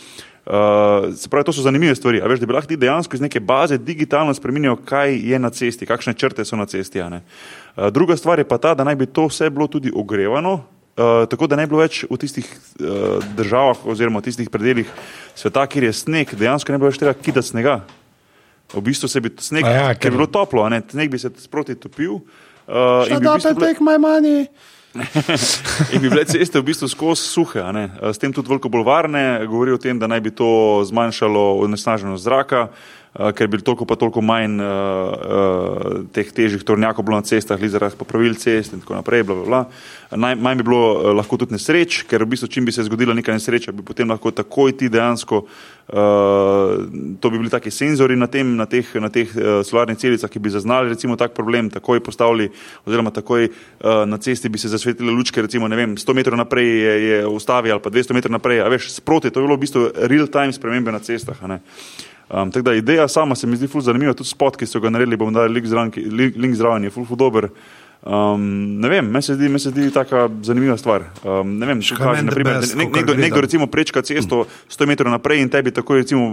Uh, 0.48 1.12
se 1.14 1.28
pravi, 1.28 1.44
to 1.44 1.52
so 1.52 1.60
zanimive 1.62 1.92
stvari. 1.94 2.22
Veš, 2.24 2.40
da 2.40 2.46
bi 2.48 2.54
lahko 2.56 2.68
ti 2.70 2.76
dejansko 2.80 3.16
iz 3.16 3.20
neke 3.20 3.40
baze 3.40 3.76
digitalno 3.78 4.32
spremenil, 4.34 4.78
kaj 4.80 5.12
je 5.12 5.38
na 5.38 5.50
cesti, 5.52 5.86
kakšne 5.86 6.14
črte 6.16 6.44
so 6.44 6.56
na 6.56 6.64
cesti. 6.66 7.02
Uh, 7.04 7.20
druga 7.92 8.16
stvar 8.16 8.40
je 8.40 8.46
pa 8.48 8.56
ta, 8.58 8.72
da 8.74 8.84
naj 8.84 8.96
bi 8.96 9.06
to 9.06 9.26
vse 9.28 9.50
bilo 9.50 9.66
tudi 9.68 9.92
ogrevano, 9.94 10.54
uh, 10.54 11.28
tako 11.28 11.46
da 11.46 11.56
ne 11.56 11.66
bi 11.66 11.74
bilo 11.74 11.82
več 11.84 12.06
v 12.08 12.16
tistih 12.16 12.48
uh, 12.48 13.20
državah 13.36 13.84
oziroma 13.84 14.22
v 14.22 14.30
tistih 14.30 14.48
predeljih 14.48 14.88
sveta, 15.36 15.66
kjer 15.68 15.90
je 15.90 15.92
sneg, 16.00 16.32
dejansko 16.32 16.72
ne 16.72 16.80
bi 16.80 16.88
več 16.88 17.02
treba 17.02 17.12
kidati 17.12 17.52
snega. 17.52 17.82
V 18.72 18.84
bistvu 18.88 19.08
se 19.08 19.20
bi 19.20 19.34
sneg, 19.36 19.68
ja, 19.68 19.92
ker 20.00 20.16
bi 20.16 20.22
bilo 20.22 20.30
toplo, 20.32 20.64
ne? 20.72 20.80
sneg 20.80 21.12
bi 21.12 21.20
se 21.20 21.28
sproti 21.44 21.76
topil. 21.76 22.22
Uh, 22.64 23.04
Shut 23.04 23.20
up 23.20 23.44
and 23.44 23.60
take 23.60 23.84
my 23.84 24.00
money. 24.00 24.48
in 25.92 26.00
bi 26.00 26.08
bile 26.08 26.24
ceste 26.24 26.58
v 26.58 26.64
bistvu 26.70 26.88
skozi 26.88 27.28
suhe, 27.28 27.62
s 28.12 28.18
tem 28.18 28.32
tudi 28.32 28.48
veliko 28.48 28.70
bolj 28.72 28.86
varne, 28.88 29.24
govori 29.46 29.74
o 29.76 29.80
tem, 29.80 29.98
da 29.98 30.08
naj 30.08 30.20
bi 30.24 30.32
to 30.34 30.48
zmanjšalo 30.88 31.60
onesnaženost 31.64 32.24
zraka. 32.24 32.68
Uh, 33.14 33.30
ker 33.32 33.48
bi 33.48 33.58
toliko 33.64 33.86
pa 33.88 33.96
toliko 33.96 34.20
manj 34.20 34.60
uh, 34.60 34.68
uh, 34.68 35.94
teh 36.12 36.28
težjih 36.28 36.62
tornjakov 36.64 37.06
bilo 37.08 37.16
na 37.16 37.24
cestah, 37.24 37.58
zaradi 37.58 37.96
popravil 37.96 38.36
cest 38.36 38.76
in 38.76 38.84
tako 38.84 38.98
naprej. 38.98 39.24
Bla, 39.24 39.34
bla, 39.34 39.46
bla. 39.48 39.62
Naj, 40.12 40.36
manj 40.36 40.60
bi 40.60 40.68
bilo 40.68 40.82
uh, 40.92 41.10
lahko 41.16 41.40
tudi 41.40 41.56
nesreč, 41.56 42.02
ker 42.08 42.22
v 42.24 42.34
bistvu, 42.34 42.50
čim 42.52 42.68
bi 42.68 42.74
se 42.74 42.84
zgodila 42.84 43.16
neka 43.16 43.32
nesreča, 43.32 43.72
bi 43.72 43.86
potem 43.86 44.08
lahko 44.12 44.34
takoj 44.34 44.76
ti 44.76 44.92
dejansko 44.92 45.44
Uh, 45.88 45.94
to 47.20 47.30
bi 47.30 47.38
bili 47.38 47.48
taki 47.50 47.70
senzori 47.70 48.16
na, 48.16 48.26
tem, 48.26 48.44
na 48.56 48.66
teh, 48.68 48.84
na 49.00 49.08
teh 49.08 49.30
uh, 49.32 49.62
solarnih 49.64 49.96
celicah, 49.96 50.28
ki 50.28 50.36
bi 50.36 50.52
zaznali 50.52 50.92
recimo 50.92 51.16
tak 51.16 51.32
problem, 51.32 51.70
takoj 51.72 52.02
postavili 52.04 52.50
oziroma 52.84 53.08
takoj 53.08 53.48
uh, 53.48 54.04
na 54.04 54.18
cesti 54.20 54.52
bi 54.52 54.60
se 54.60 54.68
zasvetile 54.68 55.08
lučke, 55.16 55.40
recimo 55.40 55.64
ne 55.64 55.80
vem, 55.80 55.96
100 55.96 56.14
metrov 56.14 56.36
naprej 56.36 56.68
je, 56.68 56.92
je 57.08 57.26
ustavi 57.26 57.72
ali 57.72 57.80
pa 57.80 57.88
200 57.88 58.18
metrov 58.20 58.36
naprej, 58.36 58.60
a 58.60 58.68
veš, 58.68 58.90
sproti, 59.00 59.32
to 59.32 59.40
je 59.40 59.46
bilo 59.48 59.56
v 59.56 59.64
bistvu 59.64 59.86
real 60.12 60.28
time 60.28 60.52
spremembe 60.52 60.92
na 60.92 61.00
cestah. 61.00 61.40
Um, 62.28 62.50
tako 62.52 62.62
da 62.62 62.74
ideja 62.74 63.08
sama 63.08 63.34
se 63.34 63.46
mi 63.46 63.56
zdi 63.56 63.68
ful 63.68 63.80
zanimiva, 63.80 64.12
tudi 64.14 64.28
spot, 64.28 64.56
ki 64.60 64.66
so 64.66 64.80
ga 64.80 64.90
naredili, 64.92 65.16
bom 65.16 65.32
dal 65.32 65.48
link 65.52 65.66
zraven, 65.66 65.92
link 66.36 66.56
zraven 66.56 66.84
je 66.84 66.90
ful 66.90 67.06
ful 67.08 67.16
dober. 67.16 67.48
Um, 68.02 68.78
ne 68.80 68.88
vem, 68.88 69.06
meni 69.10 69.22
se 69.22 69.34
zdi, 69.34 69.48
zdi 69.58 69.90
tako 69.90 70.28
zanimiva 70.42 70.76
stvar. 70.78 71.02
Um, 71.24 71.56
ne 71.58 71.66
vem, 71.66 71.80
če 71.82 71.96
kaže, 71.98 72.22
naprimer, 72.22 72.60
best, 72.60 72.76
nek, 72.78 72.92
nekdo, 72.94 73.16
nekdo 73.18 73.40
recimo 73.42 73.66
prečka 73.66 74.04
cesto 74.06 74.44
100 74.70 74.86
metrov 74.86 75.10
naprej 75.10 75.42
in 75.42 75.50
tebi 75.50 75.72
takoj 75.74 76.04
recimo 76.04 76.28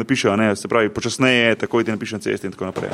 napiše, 0.00 0.34
ne, 0.36 0.48
se 0.58 0.68
pravi, 0.68 0.90
počasneje, 0.90 1.54
takoj 1.60 1.86
ti 1.86 1.94
napiše 1.94 2.18
na 2.18 2.24
cesti 2.24 2.50
in 2.50 2.56
tako 2.56 2.72
naprej. 2.72 2.90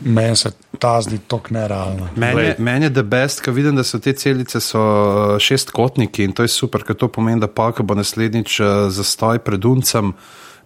Meni 0.00 0.36
se 0.36 0.54
ta 0.80 0.94
zdi 1.04 1.20
tok 1.28 1.50
nerealno. 1.52 2.08
Meni 2.16 2.54
men 2.58 2.88
je 2.88 2.90
the 2.94 3.04
best, 3.04 3.44
ker 3.44 3.52
vidim, 3.52 3.76
da 3.76 3.84
so 3.84 4.00
te 4.00 4.16
celice 4.16 4.62
so 4.64 4.80
uh, 4.80 5.36
šestkotniki 5.36 6.24
in 6.24 6.32
to 6.32 6.48
je 6.48 6.54
super, 6.56 6.86
ker 6.88 6.96
to 6.96 7.10
pomeni, 7.12 7.42
da 7.44 7.52
pa, 7.52 7.68
ko 7.76 7.84
bo 7.84 7.98
naslednjič 8.00 8.56
uh, 8.64 8.72
zastoj 8.88 9.44
pred 9.44 9.68
uncem, 9.68 10.14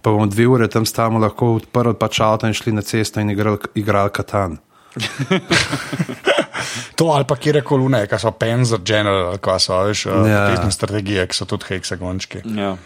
pa 0.03 0.11
bomo 0.11 0.27
dve 0.27 0.47
ure 0.47 0.69
tam 0.69 0.87
stavili, 0.87 1.23
lahko 1.27 1.55
odprli 1.59 1.95
pač 1.99 2.21
avto 2.25 2.47
in 2.47 2.55
šli 2.55 2.73
na 2.73 2.83
cesto 2.83 3.21
in 3.21 3.31
igrali 3.31 3.59
igral 3.75 4.09
katan. 4.15 4.59
to 6.99 7.11
ali 7.15 7.25
pa 7.29 7.37
kjer 7.37 7.63
koli 7.65 7.87
une, 7.87 8.05
kaj 8.11 8.23
so 8.25 8.33
Penzer 8.35 8.81
General, 8.85 9.39
kaj 9.43 9.61
so 9.63 9.81
veš, 9.87 10.07
ja. 10.07 10.71
strategije, 10.71 11.27
ki 11.29 11.37
so 11.37 11.47
tudi 11.47 11.71
heksagončki. 11.73 12.43
Ja. 12.59 12.77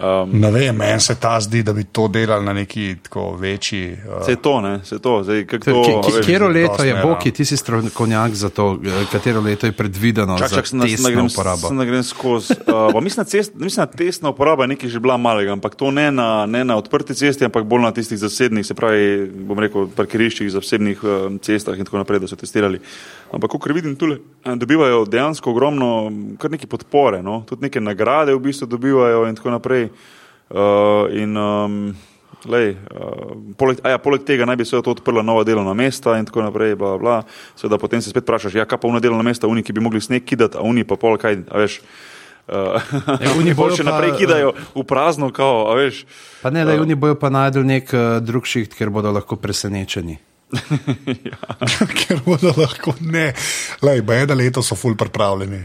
Um, 0.00 0.30
ne 0.40 0.50
vem, 0.50 0.76
meni 0.76 1.00
se 1.00 1.14
ta 1.14 1.40
zdi, 1.40 1.62
da 1.62 1.72
bi 1.72 1.84
to 1.84 2.08
delali 2.08 2.44
na 2.44 2.52
neki 2.52 2.96
tako 3.02 3.36
večji. 3.36 3.92
Uh, 3.92 4.26
se 4.26 4.36
to, 4.36 4.60
ne, 4.60 4.80
se 4.84 4.98
to. 4.98 5.22
Zdaj, 5.22 5.46
to 5.46 6.02
katero 6.16 6.48
leto 6.48 6.84
je, 6.84 6.94
Boki, 7.02 7.30
ti 7.30 7.44
si 7.44 7.56
strokovnjak 7.56 8.34
za 8.34 8.48
to, 8.48 8.78
eh, 8.84 9.04
katero 9.12 9.40
leto 9.40 9.66
je 9.66 9.72
predvideno 9.72 10.38
čak, 10.38 10.50
čak, 10.50 10.66
za 10.66 10.80
testno 10.86 11.24
uporabo? 11.24 11.68
Sem 11.68 11.76
nagrem 11.76 12.02
skozi. 12.02 12.54
Uh, 12.94 13.02
mislim, 13.02 13.26
da 13.76 13.86
testna 13.86 14.30
uporaba 14.30 14.64
je 14.64 14.68
nekaj 14.68 14.88
že 14.88 15.00
bila 15.00 15.16
malega, 15.16 15.52
ampak 15.52 15.74
to 15.74 15.90
ne 15.90 16.10
na, 16.12 16.46
ne 16.46 16.64
na 16.64 16.76
odprti 16.76 17.14
cesti, 17.14 17.44
ampak 17.44 17.64
bolj 17.64 17.82
na 17.82 17.92
tistih 17.92 18.18
zasebnih, 18.18 18.66
se 18.66 18.74
pravi, 18.74 19.26
bom 19.26 19.58
rekel, 19.58 19.88
parkiriščih, 19.96 20.50
zasebnih 20.50 21.04
uh, 21.04 21.28
cestah 21.42 21.78
in 21.78 21.84
tako 21.84 22.00
naprej, 22.00 22.24
da 22.24 22.30
so 22.30 22.40
testirali. 22.40 22.80
Ampak, 23.30 23.50
kot 23.50 23.70
vidim, 23.70 23.94
tu 23.96 24.08
dobivajo 24.44 25.04
dejansko 25.06 25.52
ogromno, 25.52 26.10
kar 26.38 26.50
nekaj 26.50 26.66
podpore, 26.70 27.22
no? 27.22 27.44
tudi 27.46 27.68
neke 27.68 27.80
nagrade 27.80 28.34
v 28.34 28.42
bistvu 28.42 28.66
dobivajo 28.66 29.28
in 29.28 29.38
tako 29.38 29.54
naprej. 29.54 29.90
Uh, 30.50 31.06
in, 31.14 31.36
um, 31.38 31.94
lej, 32.50 32.74
uh, 32.90 33.36
poleg, 33.54 33.78
ja, 33.86 34.00
poleg 34.02 34.24
tega 34.26 34.48
naj 34.50 34.56
bi 34.58 34.64
se 34.66 34.80
to 34.82 34.96
odprla 34.96 35.22
nova 35.22 35.44
delovna 35.46 35.76
mesta 35.78 36.16
in 36.18 36.26
tako 36.26 36.42
naprej. 36.42 36.74
Bla, 36.74 36.96
bla. 36.98 37.20
Seveda, 37.54 37.78
potem 37.78 38.02
se 38.02 38.10
spet 38.10 38.26
vprašaš, 38.26 38.56
ja, 38.58 38.66
kaj 38.66 38.80
pa 38.82 38.90
unaj 38.90 39.04
delovna 39.04 39.22
mesta, 39.22 39.46
unaj, 39.46 39.62
ki 39.62 39.76
bi 39.78 39.84
mogli 39.84 40.02
sneg 40.02 40.26
kidati, 40.26 40.58
a 40.58 40.66
unaj 40.66 40.88
pa 40.90 40.98
pol 40.98 41.14
kaj, 41.22 41.44
a 41.46 41.62
veš. 41.62 41.78
Uh, 42.50 42.82
oni 43.38 43.54
bolj 43.58 43.78
še 43.78 43.86
naprej 43.86 44.16
kidajo 44.18 44.56
v 44.74 44.82
prazno, 44.82 45.30
kao, 45.30 45.68
a 45.70 45.78
veš. 45.78 46.02
Pa 46.42 46.50
ne, 46.50 46.66
da 46.66 46.74
uh, 46.74 46.82
oni 46.82 46.98
bojo 46.98 47.14
pa 47.14 47.30
najdel 47.30 47.62
nek 47.62 47.94
uh, 47.94 48.18
drug 48.18 48.42
šiht, 48.42 48.74
kjer 48.74 48.90
bodo 48.90 49.14
lahko 49.14 49.38
presenečeni. 49.38 50.18
ja. 51.30 51.66
Ker 51.98 52.20
bodo 52.26 52.54
lahko 52.56 52.94
ne. 53.00 53.32
Lej, 53.82 54.02
eno 54.22 54.34
leto 54.34 54.62
so 54.62 54.76
ful 54.76 54.96
pripravljeni. 54.96 55.64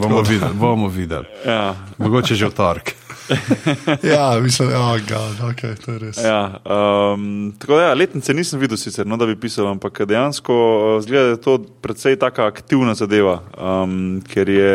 Bomo 0.00 0.22
videli. 0.22 0.54
Bomo 0.54 0.88
videli. 0.88 1.26
Ja. 1.46 1.74
Mogoče 1.98 2.34
že 2.34 2.50
v 2.50 2.54
torek. 2.54 2.96
ja, 4.14 4.40
mislim, 4.40 4.68
oh 4.68 4.98
God, 5.08 5.50
okay, 5.50 5.76
to 5.84 5.92
je 5.92 5.98
res. 5.98 6.18
Ja, 6.18 6.58
um, 6.64 7.52
tako 7.58 7.76
da, 7.76 7.82
ja, 7.82 7.94
letnice 7.94 8.34
nisem 8.34 8.60
videl, 8.60 8.76
sicer, 8.76 9.06
no, 9.06 9.16
da 9.16 9.26
bi 9.26 9.36
pisal, 9.38 9.68
ampak 9.70 10.02
dejansko 10.08 10.56
uh, 10.56 11.02
zgleda, 11.04 11.24
da 11.24 11.36
je 11.36 11.40
to 11.44 11.54
precej 11.82 12.18
taka 12.18 12.48
aktivna 12.50 12.94
zadeva, 12.98 13.40
um, 13.54 14.18
ker, 14.26 14.50
je, 14.50 14.74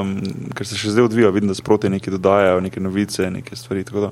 um, 0.00 0.16
ker 0.50 0.66
se 0.66 0.78
še 0.80 0.96
zdaj 0.96 1.12
odvija, 1.12 1.30
vidim, 1.30 1.52
da 1.52 1.54
sproti 1.54 1.92
nekaj 1.94 2.16
dodajajo, 2.16 2.60
neke 2.66 2.82
novice, 2.82 3.30
neke 3.30 3.56
stvari. 3.56 3.86
Uh, 3.92 4.10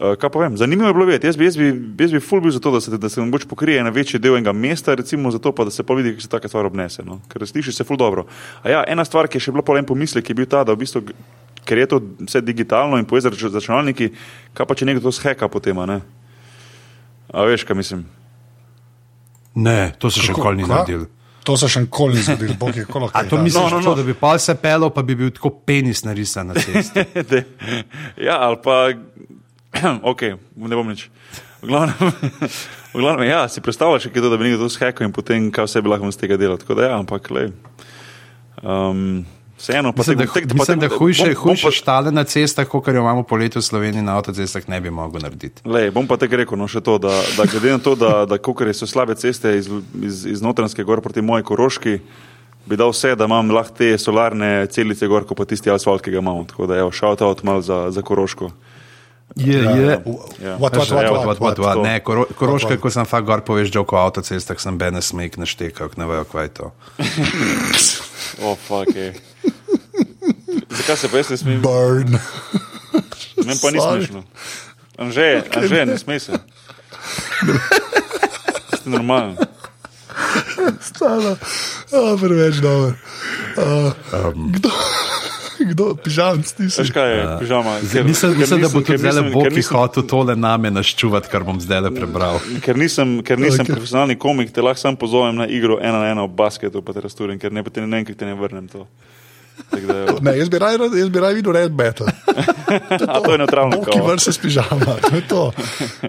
kaj 0.00 0.30
pa 0.32 0.38
vem, 0.40 0.56
zanimivo 0.56 0.88
je 0.88 0.94
bilo 0.94 1.04
vedeti. 1.04 1.28
Jaz 1.28 1.36
bi, 1.36 1.44
jaz 1.44 1.56
bi, 1.56 1.70
jaz 2.00 2.12
bi 2.12 2.20
ful 2.24 2.40
bil 2.40 2.52
za 2.54 2.60
to, 2.60 2.70
da 2.72 2.80
se, 2.80 2.98
da 2.98 3.08
se 3.08 3.20
mogoče 3.20 3.48
pokrije 3.48 3.82
na 3.84 3.90
večji 3.92 4.20
del 4.20 4.36
enega 4.36 4.52
mesta, 4.52 4.94
recimo 4.94 5.30
zato, 5.30 5.52
pa, 5.52 5.64
da 5.64 5.70
se 5.70 5.82
pa 5.82 5.94
vidi, 5.94 6.14
kako 6.14 6.22
se 6.22 6.28
taka 6.28 6.48
stvar 6.48 6.66
obnese. 6.66 7.04
No? 7.04 7.20
Ker 7.28 7.46
sliši 7.46 7.72
se 7.72 7.84
ful 7.84 7.96
dobro. 8.00 8.24
A 8.62 8.70
ja, 8.70 8.84
ena 8.88 9.04
stvar, 9.04 9.28
ki 9.28 9.36
je 9.36 9.48
še 9.48 9.52
bila 9.52 9.64
polen 9.66 9.84
pomislek, 9.84 10.30
je 10.30 10.34
bil 10.34 10.48
ta, 10.48 10.64
da 10.64 10.72
v 10.72 10.80
bistvu, 10.80 11.04
ker 11.68 11.78
je 11.78 11.86
to 11.86 12.00
vse 12.24 12.40
digitalno 12.40 12.96
in 12.98 13.04
povezano 13.04 13.36
z 13.36 13.52
računalniki, 13.52 14.10
kaj 14.56 14.66
pa 14.66 14.74
če 14.74 14.88
nekdo 14.88 15.04
to 15.04 15.12
sheka 15.12 15.48
potem, 15.52 15.78
a 15.78 15.86
ne? 15.86 16.00
A 17.32 17.44
veš, 17.44 17.66
kaj 17.68 17.76
mislim? 17.76 18.04
Ne, 19.54 19.92
to 19.98 20.10
se 20.10 20.24
še 20.24 20.32
nikoli 20.32 20.62
ni 20.62 20.68
naredil. 20.68 21.08
To 21.44 21.56
se 21.56 21.68
še 21.72 21.84
nikoli 21.84 22.18
ni 22.18 22.22
zgodilo, 22.24 22.54
bog 22.60 22.76
je 22.76 22.84
kolo. 22.88 23.08
A 23.16 23.22
to 23.28 23.38
misliš, 23.40 23.72
no, 23.72 23.80
no, 23.80 23.90
no. 23.90 23.94
da 23.96 24.04
bi 24.04 24.14
pa 24.14 24.34
se 24.38 24.54
pelo, 24.60 24.90
pa 24.92 25.02
bi 25.02 25.16
bil 25.16 25.30
tako 25.34 25.50
penis 25.66 26.04
narisan 26.04 26.52
na 26.52 26.56
cesti? 26.60 27.04
ja, 28.28 28.36
ali 28.44 28.58
pa 28.64 28.76
ok, 30.12 30.22
ne 30.56 30.76
bom 30.76 30.88
nič. 30.88 31.08
V 31.60 31.68
glavnem, 31.68 31.94
v 32.94 32.98
glavnem 32.98 33.28
ja, 33.28 33.48
si 33.48 33.60
predstavljaš, 33.60 34.08
da 34.12 34.36
bi 34.36 34.48
nekdo 34.48 34.64
to 34.64 34.72
shekal 34.72 35.06
in 35.06 35.12
potem 35.12 35.50
kaj 35.52 35.68
vse 35.68 35.82
bi 35.82 35.92
lahko 35.92 36.08
iz 36.08 36.18
tega 36.20 36.40
delal. 36.40 36.58
Tako 36.60 36.78
da 36.78 36.88
ja, 36.88 36.96
ampak 36.98 37.30
le. 37.30 37.50
Um, 38.62 39.26
Vseeno, 39.60 39.92
pa 39.92 40.00
mislim, 40.00 40.18
tek, 40.18 40.46
da, 40.46 40.54
mislim, 40.54 40.78
da 40.80 40.88
hujše, 40.88 41.24
bom, 41.24 41.34
hujše 41.42 41.66
bom 41.66 41.68
pa, 41.68 41.76
štale 41.76 42.10
na 42.12 42.24
cestah, 42.24 42.64
kot 42.64 42.86
jo 42.88 42.94
imamo 42.96 43.22
poleti 43.28 43.58
v 43.58 43.62
Sloveniji 43.62 44.02
na 44.02 44.14
avtocestah, 44.16 44.64
ne 44.72 44.80
bi 44.80 44.90
mogel 44.90 45.20
narediti. 45.20 45.60
Lej, 45.68 45.90
bom 45.92 46.08
pa 46.08 46.16
te 46.16 46.30
rekel, 46.32 46.56
no 46.56 46.64
še 46.64 46.80
to, 46.80 46.96
da, 46.96 47.12
da 47.36 47.44
glede 47.44 47.74
na 47.76 47.82
to, 47.84 47.92
da, 47.92 48.24
da 48.24 48.38
so 48.72 48.88
slabe 48.88 49.14
ceste 49.20 49.52
iz, 49.58 49.68
iz, 50.00 50.24
iz 50.26 50.40
Notranske 50.40 50.84
gore 50.84 51.04
proti 51.04 51.20
moji 51.20 51.44
koroški, 51.44 51.98
bi 52.66 52.76
dal 52.76 52.94
vse, 52.94 53.12
da 53.16 53.28
imam 53.28 53.50
lahko 53.52 53.76
te 53.76 53.98
solarne 53.98 54.66
celice 54.72 55.06
gor, 55.06 55.28
kot 55.28 55.36
pa 55.36 55.44
tisti 55.44 55.70
asfalt, 55.70 56.00
ki 56.00 56.10
ga 56.10 56.24
imam. 56.24 56.40
Tako 56.48 56.66
da 56.66 56.80
je 56.80 56.88
šel 56.92 57.20
ta 57.20 57.28
odmal 57.28 57.60
za, 57.60 57.90
za 57.90 58.02
Koroško. 58.02 58.50
Je, 59.36 59.58
je. 59.62 60.02
Ja. 60.42 60.56
What, 60.58 60.74
what, 60.76 60.88
Ja, 60.90 61.10
what, 61.12 61.24
what, 61.24 61.38
What, 61.38 61.38
what, 61.38 61.58
what, 61.58 61.82
ne, 61.82 62.00
koro, 62.00 62.26
koroške, 62.34 62.74
what? 62.74 62.82
ko 62.82 62.90
sem 62.90 63.06
fakt 63.06 63.26
gor 63.26 63.44
poveš, 63.46 63.70
že 63.70 63.84
po 63.86 63.96
avtocestah 64.02 64.58
sem 64.58 64.74
bene 64.74 64.98
smejk 65.02 65.38
naštekal, 65.38 65.94
ne 65.94 66.06
vejo, 66.06 66.24
kaj 66.26 66.44
je 66.44 66.52
to. 66.60 66.66
Oh, 68.40 68.54
fuck, 68.56 68.94
je. 68.94 69.14
Zakaj 70.70 70.96
se 70.96 71.08
pa 71.08 71.16
jaz 71.18 71.30
ne 71.30 71.36
smem? 71.36 71.60
Burn. 71.62 72.14
Meni 73.44 73.58
pa 73.62 73.70
ni 73.70 73.80
smešno. 73.80 74.22
Anže, 74.98 75.42
anže, 75.56 75.86
ne 75.86 75.98
smej 75.98 76.20
se. 76.20 76.32
Ste 78.76 78.86
normalen. 78.90 79.36
Stala. 80.80 81.36
Oh, 81.92 82.14
preveč 82.20 82.62
dobro. 82.62 82.94
Uh, 83.58 83.92
um. 84.14 84.52
Kdo, 84.52 84.70
kdo 85.64 85.94
pižamc 85.94 86.52
ti 86.52 86.70
si? 86.70 86.80
Veš 86.82 86.90
kaj 86.90 87.10
je, 87.10 87.22
pižama? 87.40 87.78
Ker- 87.80 88.04
Mislim, 88.04 88.32
ker 88.32 88.40
mislim 88.40 88.60
da 88.60 88.68
bo 88.68 88.80
tudi 88.80 88.98
zdaj 88.98 89.12
nisem- 89.12 89.76
hotel 89.76 90.02
tole 90.02 90.36
name 90.36 90.70
naščuvati, 90.70 91.28
kar 91.28 91.44
bom 91.44 91.60
zdaj 91.60 91.80
le 91.80 91.90
prebral. 91.90 92.40
Ker 92.62 92.76
nisem, 92.76 93.22
ker 93.22 93.38
nisem 93.38 93.66
okay. 93.66 93.74
profesionalni 93.74 94.16
komik, 94.18 94.52
te 94.52 94.62
lahko 94.62 94.80
sam 94.80 94.96
pozovem 94.96 95.36
na 95.36 95.46
igro 95.46 95.78
ena 95.82 95.98
na 95.98 96.10
ena 96.10 96.22
v 96.24 96.28
basketu, 96.28 96.82
pa 96.82 96.92
te 96.92 97.00
razturim, 97.00 97.38
ker 97.38 97.52
ne, 97.52 97.62
ne 97.62 98.04
te 98.04 98.24
ne 98.26 98.34
vrnem 98.34 98.68
to. 98.68 98.86
Da. 99.70 100.16
Ne, 100.20 100.38
jaz 100.38 100.48
bi 100.48 100.58
raj, 100.58 100.78
jaz 100.98 101.08
bi 101.12 101.20
raj 101.20 101.34
videl 101.34 101.52
red 101.52 101.72
battle. 101.72 102.06
A 103.12 103.20
to 103.20 103.32
je 103.32 103.38
neutralno. 103.38 103.82
Ki 103.84 104.00
vrse 104.00 104.32
s 104.32 104.38
pižama, 104.38 104.96
to 105.04 105.16
je 105.16 105.22
to. 105.28 105.52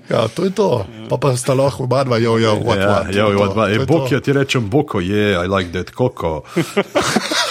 Ja, 0.09 0.27
to 0.27 0.45
je 0.45 0.51
to. 0.55 0.85
Pa 1.09 1.17
pa 1.17 1.35
sta 1.35 1.53
lahko 1.53 1.83
oba 1.83 2.03
dva, 2.03 2.17
jo, 2.17 2.37
jo, 2.37 2.55
what, 2.63 2.79
Ja, 2.79 2.87
what. 2.87 3.15
jo, 3.15 3.25
to 3.25 3.31
je 3.31 3.35
jo, 3.35 3.47
to, 3.47 3.53
dva, 3.53 3.65
to 3.65 3.69
e, 3.69 3.73
je 3.73 3.85
Bog, 3.85 4.07
to. 4.09 4.15
ja 4.15 4.19
ti 4.21 4.33
rečem 4.33 4.69
Boko, 4.69 4.99
je, 4.99 5.35
I 5.35 5.47
like 5.47 5.71
that 5.73 5.91
koko. 5.91 6.43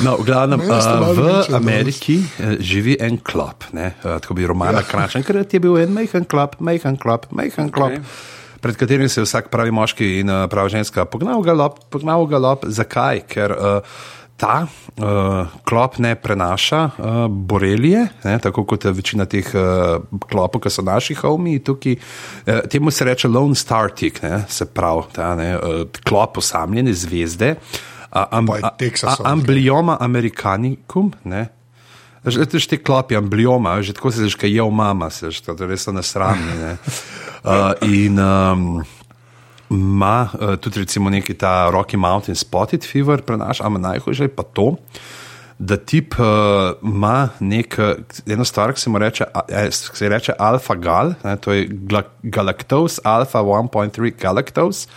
No, 0.00 0.16
v 0.16 0.24
glavnem, 0.24 0.60
uh, 0.64 1.12
v 1.12 1.54
Ameriki 1.56 2.20
uh, 2.24 2.56
živi 2.56 2.96
en 3.00 3.18
klop, 3.20 3.66
ne, 3.76 3.92
uh, 4.00 4.16
tako 4.22 4.36
bi 4.38 4.46
romana 4.48 4.80
ja. 4.80 4.86
Krančen, 4.88 5.24
ker 5.26 5.42
je 5.44 5.60
bil 5.60 5.76
en 5.82 5.92
majhen 5.92 6.24
klop, 6.24 6.56
majhen 6.60 6.96
klop, 7.00 7.28
majhen 7.36 7.68
klop. 7.74 7.98
Okej. 7.98 8.38
Pred 8.60 8.76
katerim 8.76 9.08
se 9.08 9.20
je 9.20 9.24
vsak 9.24 9.48
pravi 9.52 9.72
moški 9.72 10.08
in 10.20 10.32
prava 10.52 10.68
ženska 10.68 11.06
pognal 11.08 11.40
galop, 11.40 11.78
pognal 11.88 12.26
galop. 12.28 12.66
Zakaj? 12.68 13.22
Ker 13.24 13.54
uh, 13.56 14.00
ta 14.40 14.64
uh, 14.64 15.48
klop 15.68 15.96
ne 16.00 16.12
prenaša 16.16 16.80
uh, 16.84 17.20
borelije, 17.28 18.06
ne, 18.24 18.38
tako 18.40 18.64
kot 18.68 18.84
večina 18.84 19.24
teh 19.24 19.48
uh, 19.56 20.00
klopov, 20.28 20.64
ki 20.64 20.72
so 20.72 20.84
naši 20.84 21.16
homi 21.20 21.58
tukaj. 21.64 21.96
Uh, 21.96 22.60
temu 22.68 22.92
se 22.92 23.08
reče 23.08 23.32
Lone 23.32 23.56
Star 23.56 23.92
Tick, 23.96 24.20
ne, 24.24 24.44
se 24.48 24.68
pravi, 24.68 25.08
ta 25.16 25.34
ne, 25.40 25.54
uh, 25.56 25.86
klop 26.04 26.40
osamljene 26.40 26.92
zvezde. 26.92 27.56
Uh, 27.56 27.86
am, 28.12 28.46
Pa 28.46 28.56
je 28.56 28.62
a- 28.64 28.70
Texasov. 28.78 29.26
a- 29.26 29.30
Amblioma 29.32 29.96
americanicum, 30.00 31.12
ne. 31.24 31.48
Že 32.20 32.44
te 32.68 32.76
klopi 32.76 33.16
amblioma, 33.16 33.80
že 33.80 33.92
tako 33.96 34.10
se 34.12 34.28
že 34.28 34.36
kaj 34.36 34.50
je 34.52 34.62
v 34.62 34.70
mama, 34.70 35.08
se 35.10 35.30
že 35.30 35.40
to 35.40 35.56
res 35.66 35.82
so 35.88 35.92
nasramni. 35.92 36.52
ne. 36.52 36.76
Uh, 37.40 37.72
in 37.88 38.20
um, 38.20 38.84
ima 39.70 40.28
uh, 40.34 40.56
tudi 40.60 40.80
recimo 40.84 41.08
neki 41.10 41.34
ta 41.34 41.70
Rocky 41.72 41.96
Mountain 41.96 42.36
Spotted 42.36 42.84
Fever, 42.84 43.22
prenaša, 43.22 43.64
ampak 43.64 43.82
najhujše 43.82 44.24
je 44.24 44.28
pa 44.28 44.42
to, 44.42 44.76
da 45.58 45.76
tip 45.76 46.14
uh, 46.20 46.26
ima 46.84 47.28
nek, 47.40 47.76
eno 48.28 48.44
stvar, 48.44 48.72
ki 48.72 48.80
se 48.80 48.90
mu 48.90 48.98
reče, 48.98 49.24
eh, 49.48 49.70
se 49.72 50.08
reče 50.08 50.32
alfa-gal, 50.38 51.14
ne, 51.24 51.36
to 51.36 51.52
je 51.52 51.68
galactose, 52.22 53.00
alfa 53.04 53.40
1.3 53.40 54.12
galactose, 54.20 54.88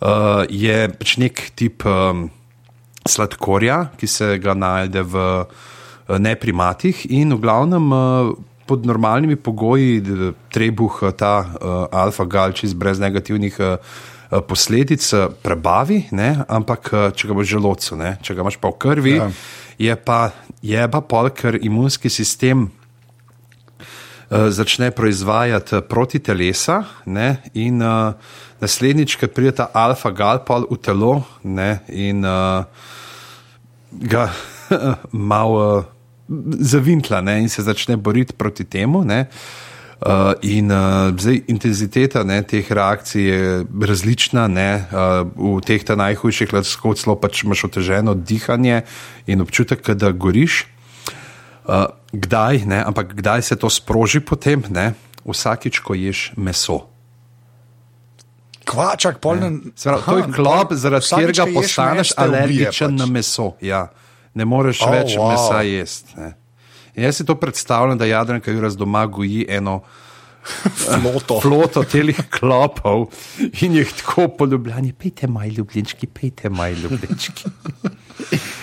uh, 0.00 0.46
je 0.46 0.86
pač 0.94 1.16
nek 1.18 1.50
tip 1.54 1.82
um, 1.86 2.30
sladkorja, 3.10 3.90
ki 3.98 4.06
se 4.06 4.38
ga 4.42 4.54
najde 4.54 5.02
v 5.02 5.24
eh, 5.40 6.18
neprimatih 6.18 7.06
in 7.10 7.34
v 7.34 7.40
glavnem 7.42 7.90
eh, 7.92 8.30
pod 8.70 8.86
normalnimi 8.86 9.34
pogoji 9.34 9.98
trebuh 10.54 11.02
eh, 11.02 11.10
ta 11.18 11.34
uh, 11.42 11.90
alfa-gal 11.90 12.54
čist 12.54 12.78
brez 12.78 13.02
negativnih 13.02 13.58
uh, 13.58 13.82
posledic 14.46 15.02
prebavi, 15.42 16.04
ne? 16.14 16.44
ampak 16.46 16.94
če 17.18 17.26
ga 17.26 17.34
boš 17.34 17.50
želodcu, 17.50 17.98
ne? 17.98 18.14
če 18.22 18.38
ga 18.38 18.46
imaš 18.46 18.60
pa 18.62 18.70
v 18.70 18.78
krvi, 18.78 19.16
Ja. 19.18 19.26
je 19.74 19.96
pa 19.98 20.30
je 20.62 20.88
pa 20.92 21.00
pol, 21.00 21.30
ker 21.32 21.56
imunski 21.56 22.10
sistem 22.12 22.68
uh, 22.68 24.48
začne 24.52 24.90
proizvajati 24.90 25.82
protitelesa, 25.88 26.84
ne, 27.06 27.40
in 27.54 27.82
uh, 27.82 28.12
naslednjič, 28.60 29.16
ko 29.16 29.28
pride 29.32 29.56
ta 29.60 29.70
alfa-gal 29.74 30.44
pol 30.44 30.68
v 30.70 30.78
telo 30.78 31.24
ne, 31.42 31.80
in 31.88 32.24
uh, 32.24 32.64
ga 33.90 34.30
malo 35.12 35.78
uh, 35.78 35.84
zavintla 36.58 37.20
ne, 37.20 37.40
in 37.42 37.48
se 37.48 37.62
začne 37.62 37.96
boriti 37.96 38.34
proti 38.34 38.64
temu. 38.64 39.04
Ne. 39.04 39.26
Uh, 40.00 40.32
in 40.42 40.72
uh, 40.72 41.12
zdaj 41.12 41.42
intenziteta 41.52 42.24
ne, 42.24 42.40
teh 42.42 42.64
reakcij 42.72 43.22
je 43.22 43.64
različna. 43.86 44.48
Ne, 44.48 44.86
uh, 44.88 45.26
v 45.36 45.60
teh 45.66 45.84
najhujših 45.84 46.52
lahko 46.56 46.94
celo 46.94 47.16
pač 47.20 47.44
imaš 47.44 47.66
oteženo 47.68 48.14
dihanje 48.14 48.82
in 49.26 49.40
občutek, 49.40 49.84
da 49.94 50.12
goriš. 50.12 50.64
Uh, 51.66 51.92
kdaj, 52.12 52.64
ne, 52.66 52.80
ampak 52.80 53.14
kdaj 53.14 53.42
se 53.42 53.56
to 53.56 53.70
sproži 53.70 54.20
potem? 54.20 54.64
Ne? 54.70 54.94
Vsakič, 55.26 55.84
ko 55.84 55.94
ješ 55.94 56.32
meso. 56.36 56.89
Kvačak, 58.70 59.18
polnen. 59.18 59.60
Pravi, 59.82 60.02
to 60.06 60.18
je 60.18 60.26
klop, 60.34 60.72
zaradi 60.78 61.06
katerega 61.10 61.46
postaneš 61.54 62.12
alergičen 62.16 62.94
na 62.96 63.06
meso. 63.06 63.52
Ja. 63.60 63.88
Ne 64.34 64.44
moreš 64.46 64.84
Oh, 64.86 64.92
več 64.94 65.16
wow. 65.18 65.32
mesa 65.32 65.62
jesti. 65.66 66.28
Jaz 66.94 67.16
si 67.18 67.26
to 67.26 67.34
predstavljam, 67.34 67.98
da 67.98 68.06
Jadranka 68.06 68.50
Juras 68.54 68.76
doma 68.78 69.06
goji 69.06 69.44
eno 69.48 69.80
floto. 71.02 71.40
floto 71.42 71.82
telih 71.84 72.16
klopov 72.32 73.08
in 73.60 73.74
jih 73.76 73.90
tako 73.98 74.28
poljubljani. 74.38 74.92
Pejte, 74.92 75.26
moj 75.26 75.48
ljubljenčki, 75.58 76.06
pejte, 76.06 76.48
moj 76.50 76.74
ljubljenčki. 76.74 77.50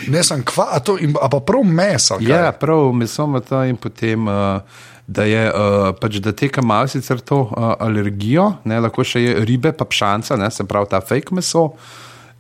Ne 0.08 0.24
sem 0.24 0.44
kva, 0.48 0.70
a, 0.72 0.80
to, 0.80 0.96
in, 1.02 1.16
a 1.22 1.28
pa 1.30 1.40
prav 1.44 1.64
meso. 1.66 2.16
kaj? 2.18 2.30
Ja, 2.30 2.52
prav, 2.52 2.92
meso 2.96 3.28
ima 3.28 3.40
to 3.44 3.64
in 3.68 3.76
potem. 3.78 4.28
Uh, 4.28 4.62
Da, 5.08 5.24
je, 5.24 5.40
uh, 5.48 5.94
pač, 5.96 6.18
da 6.20 6.34
teka 6.36 6.60
malo 6.62 6.90
sicer 6.92 7.22
to 7.24 7.46
uh, 7.46 7.70
alergijo, 7.80 8.58
ne, 8.68 8.82
lahko 8.84 9.06
še 9.08 9.22
je 9.24 9.36
ribe, 9.48 9.72
pa 9.72 9.88
pšanca, 9.88 10.36
ne, 10.36 10.50
se 10.52 10.66
pravi 10.68 10.90
ta 10.92 11.00
fake 11.00 11.32
meso, 11.38 11.70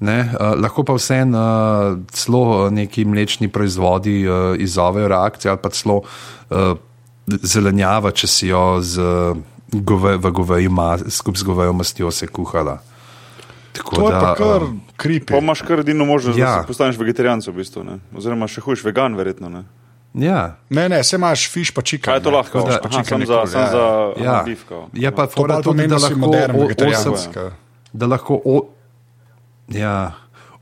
ne, 0.04 0.18
uh, 0.28 0.52
lahko 0.60 0.84
pa 0.84 0.98
vseeno 0.98 1.40
uh, 1.40 1.96
celo 2.12 2.42
uh, 2.50 2.66
neki 2.76 3.06
mlečni 3.08 3.48
proizvodi 3.48 4.20
uh, 4.28 4.52
izzovejo 4.60 5.08
reakcijo 5.14 5.54
ali 5.54 5.64
pa 5.64 5.72
celo 5.72 6.02
uh, 6.04 6.76
zelenjava, 7.28 8.12
če 8.12 8.28
si 8.28 8.52
jo 8.52 8.66
z, 8.84 9.08
gove, 9.72 10.18
v 10.18 10.32
goveji 10.32 10.70
mas, 10.70 11.08
skupaj 11.08 11.40
z 11.40 11.48
govejo 11.48 11.74
mastjo 11.74 12.12
se 12.12 12.28
kuhala. 12.28 12.82
Tako 13.78 13.96
To 13.96 14.10
je 14.10 14.20
pa 14.20 14.36
kar 14.36 14.64
um, 14.64 14.80
kripi. 14.98 15.34
Pa 15.34 15.40
imaš 15.40 15.62
kar 15.62 15.80
edino 15.80 16.06
možnost, 16.06 16.40
ja. 16.40 16.46
da 16.46 16.62
se 16.62 16.68
postaneš 16.68 16.98
vegetarijanec, 16.98 17.48
v 17.48 17.54
bistvu, 17.60 17.84
ne? 17.84 18.00
oziroma 18.16 18.48
še 18.50 18.64
hujš 18.66 18.84
vegan, 18.88 19.16
verjetno. 19.16 19.52
Ne? 19.54 19.64
Ja. 20.18 20.56
Ne, 20.70 20.90
ne, 20.90 21.04
se 21.04 21.16
imaš 21.16 21.52
fiš 21.52 21.72
pa 21.72 21.82
čika. 21.82 22.06
Kaj 22.06 22.18
je 22.18 22.24
to 22.24 22.32
lahko? 22.32 22.60
da- 22.60 22.80
Aha, 22.84 23.04
sam 23.04 23.22
za, 23.22 23.46
sam 23.46 23.68
za 23.68 23.84
Ja. 24.18 24.32
aha, 24.32 24.44
beef, 24.44 24.64
kao. 24.68 24.90
Je 24.94 25.12
pa 25.12 25.26
To 25.26 25.32
fora 25.32 25.56
pa 25.56 25.62
tudi, 25.62 25.66
pomeni, 25.68 25.88
da 25.88 25.98
lahko 25.98 26.20
modern 26.20 26.56
osem- 26.56 27.52
da 27.94 28.06
lahko 28.06 28.42
o, 28.46 28.66
ja, 29.70 30.12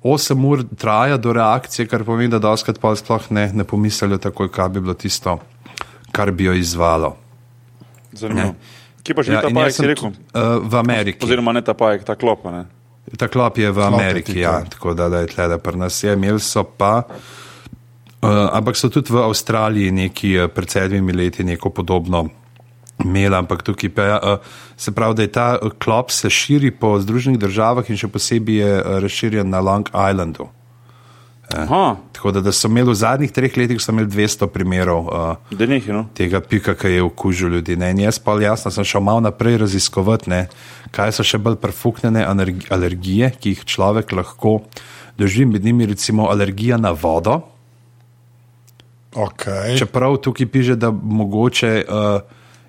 8 0.03 0.45
ur 0.45 0.63
traja 0.77 1.17
do 1.17 1.33
reakcije, 1.33 1.87
kar 1.87 2.03
pomeni, 2.03 2.29
da 2.29 2.39
doskrat 2.39 2.79
pa 2.79 2.95
sploh 2.95 3.31
ne, 3.31 3.51
ne 3.53 3.63
pomislijo 3.63 4.17
takoj, 4.17 4.51
kaj 4.51 4.69
bi 4.69 4.79
bilo 4.79 4.93
tisto, 4.93 5.39
kar 6.11 6.31
bi 6.31 6.43
jo 6.43 6.53
izvalo. 6.53 7.15
Zanimivo. 8.11 8.47
Ne. 8.47 8.53
Kje 9.03 9.15
pa 9.15 9.21
živi 9.23 9.35
Ja, 9.35 9.41
ta 9.41 9.49
pajek, 9.49 9.71
si 9.71 9.75
sem 9.75 9.85
rekel? 9.85 10.07
Uh, 10.07 10.13
v 10.63 10.75
Ameriki. 10.75 11.25
Oziroma 11.25 11.51
ne 11.51 11.61
ta 11.61 11.73
pajek, 11.73 12.03
ta 12.03 12.15
klopa. 12.15 12.51
Ne? 12.51 12.65
Ta 13.17 13.27
klop 13.27 13.57
je 13.57 13.71
v 13.71 13.81
Ameriki, 13.83 14.39
ja, 14.39 14.51
ja. 14.51 14.65
tako 14.65 14.93
da, 14.93 15.09
da 15.09 15.19
je 15.19 15.27
tle, 15.27 15.47
da 15.47 15.57
pri 15.57 15.77
nas 15.77 16.03
je, 16.03 16.13
imeli 16.13 16.39
so 16.39 16.63
pa. 16.63 17.03
Uh, 17.09 17.44
ampak 18.27 18.77
so 18.77 18.89
tudi 18.89 19.13
v 19.13 19.23
Avstraliji 19.23 19.91
neki 19.91 20.33
uh, 20.39 20.49
pred 20.49 20.69
sedmimi 20.69 21.13
leti 21.13 21.43
neko 21.43 21.69
podobno 21.69 22.25
imeli, 23.03 23.35
ampak 23.35 23.63
tukaj 23.63 23.89
pa 23.89 24.03
uh, 24.17 24.37
se 24.77 24.91
pravi, 24.91 25.15
da 25.15 25.21
je 25.21 25.31
ta 25.31 25.47
uh, 25.61 25.71
klop 25.79 26.11
se 26.11 26.29
širi 26.29 26.71
po 26.71 26.99
Združenih 26.99 27.39
državah 27.39 27.89
in 27.89 27.97
še 27.97 28.07
posebej 28.07 28.61
je 28.61 28.75
uh, 28.77 28.99
razširjen 29.03 29.49
na 29.49 29.59
Long 29.59 29.89
Islandu. 29.91 30.49
Aha, 31.53 31.95
Tako 32.11 32.31
da, 32.31 32.41
da 32.41 32.51
so 32.51 32.67
imeli 32.67 32.89
v 32.89 32.95
zadnjih 32.97 33.31
treh 33.31 33.57
letih 33.57 33.77
imeli 33.89 34.09
200 34.09 34.47
primerov 34.49 35.07
uh, 35.07 35.59
nekaj, 35.59 35.93
no. 35.93 36.05
tega 36.17 36.41
pika, 36.41 36.73
ki 36.73 36.95
je 36.95 37.03
okužil 37.03 37.53
ljudi. 37.53 37.75
Ne. 37.77 37.91
In 37.91 37.99
jaz 37.99 38.19
pa 38.19 38.33
jasno 38.41 38.71
sem 38.71 38.83
šel 38.83 39.01
malo 39.01 39.21
naprej 39.21 39.57
raziskovati, 39.61 40.29
ne, 40.29 40.47
kaj 40.91 41.13
so 41.19 41.23
še 41.23 41.37
bolj 41.37 41.59
prefuknjene 41.61 42.25
alergi- 42.25 42.71
alergije, 42.73 43.31
ki 43.39 43.53
jih 43.53 43.65
človek 43.65 44.11
lahko 44.11 44.61
doživi, 45.17 45.51
med 45.51 45.63
njimi 45.63 45.85
recimo 45.85 46.29
alergija 46.33 46.77
na 46.81 46.91
vodo. 46.91 47.41
Okay. 49.15 49.77
Čeprav 49.79 50.17
tukaj 50.17 50.47
piše, 50.51 50.75
da 50.75 50.91
mogoče 50.91 51.85
uh, 51.87 52.21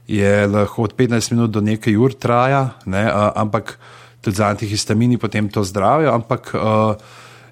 je 0.06 0.46
lahko 0.46 0.82
od 0.82 0.94
15 0.94 1.32
minut 1.32 1.50
do 1.50 1.60
nekaj 1.60 1.96
ur 1.96 2.14
traja, 2.14 2.68
ne, 2.86 3.04
uh, 3.06 3.30
ampak 3.34 3.78
tudi 4.20 4.36
z 4.36 4.40
antihistamini 4.40 5.18
potem 5.18 5.48
to 5.48 5.64
zdravijo, 5.64 6.14
ampak 6.14 6.54
uh, 6.54 6.94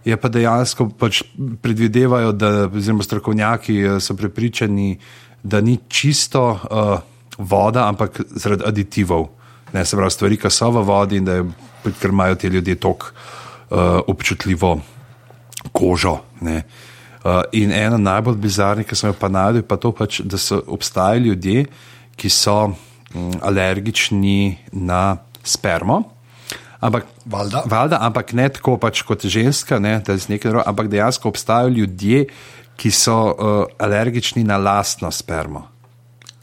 je 0.05 0.16
pa 0.16 0.28
dejansko 0.28 0.88
pač 0.99 1.22
predvidevajo, 1.62 2.32
da 2.32 2.68
oziroma 2.70 3.03
strokovnjaki 3.03 3.84
uh, 3.84 3.99
so 3.99 4.14
prepričani, 4.14 4.99
da 5.42 5.61
ni 5.61 5.78
čisto 5.88 6.45
uh, 6.53 6.99
voda, 7.38 7.88
ampak 7.88 8.20
zaradi 8.30 8.62
aditivov. 8.66 9.28
Ne, 9.72 9.84
se 9.84 9.97
pravi, 9.97 10.11
stvari, 10.11 10.38
ki 10.38 10.51
so 10.55 10.70
v 10.70 10.86
vodi 10.86 11.18
in 11.18 11.24
da 11.26 11.40
je, 11.40 11.45
ker 12.01 12.14
imajo 12.14 12.34
ti 12.38 12.47
ljudje 12.47 12.74
tako 12.78 13.11
uh, 13.11 13.78
občutljivo 14.07 14.78
kožo. 15.72 16.18
Ne. 16.40 16.62
Uh, 17.25 17.41
in 17.57 17.72
ena 17.72 17.97
najbolj 17.97 18.37
bizarnih, 18.37 18.85
ki 18.85 18.97
sem 18.97 19.09
jo 19.09 19.16
pa 19.16 19.31
najdel, 19.33 19.62
je 19.62 19.68
pa 19.68 19.79
to, 19.81 19.95
pač, 19.97 20.20
da 20.29 20.37
so 20.37 20.59
obstajali 20.68 21.31
ljudje, 21.31 21.62
ki 22.20 22.29
so 22.29 22.57
um, 22.68 23.31
alergični 23.41 24.59
na 24.72 25.16
spermo. 25.41 26.03
Ampak, 26.85 27.07
Valjda. 27.25 27.62
valjda, 27.64 27.99
ampak 28.05 28.35
ne 28.37 28.49
tako 28.53 28.77
pač 28.77 29.01
kot 29.09 29.25
ženska, 29.25 29.79
ne, 29.81 29.97
da 30.05 30.12
je 30.12 30.27
nekaj 30.29 30.51
drugega, 30.51 30.68
ampak 30.68 30.91
dejansko 30.93 31.33
obstajajo 31.33 31.72
ljudje, 31.72 32.27
ki 32.77 32.91
so 32.93 33.16
uh, 33.16 33.55
alergični 33.81 34.45
na 34.45 34.61
lastno 34.61 35.09
spermo. 35.09 35.64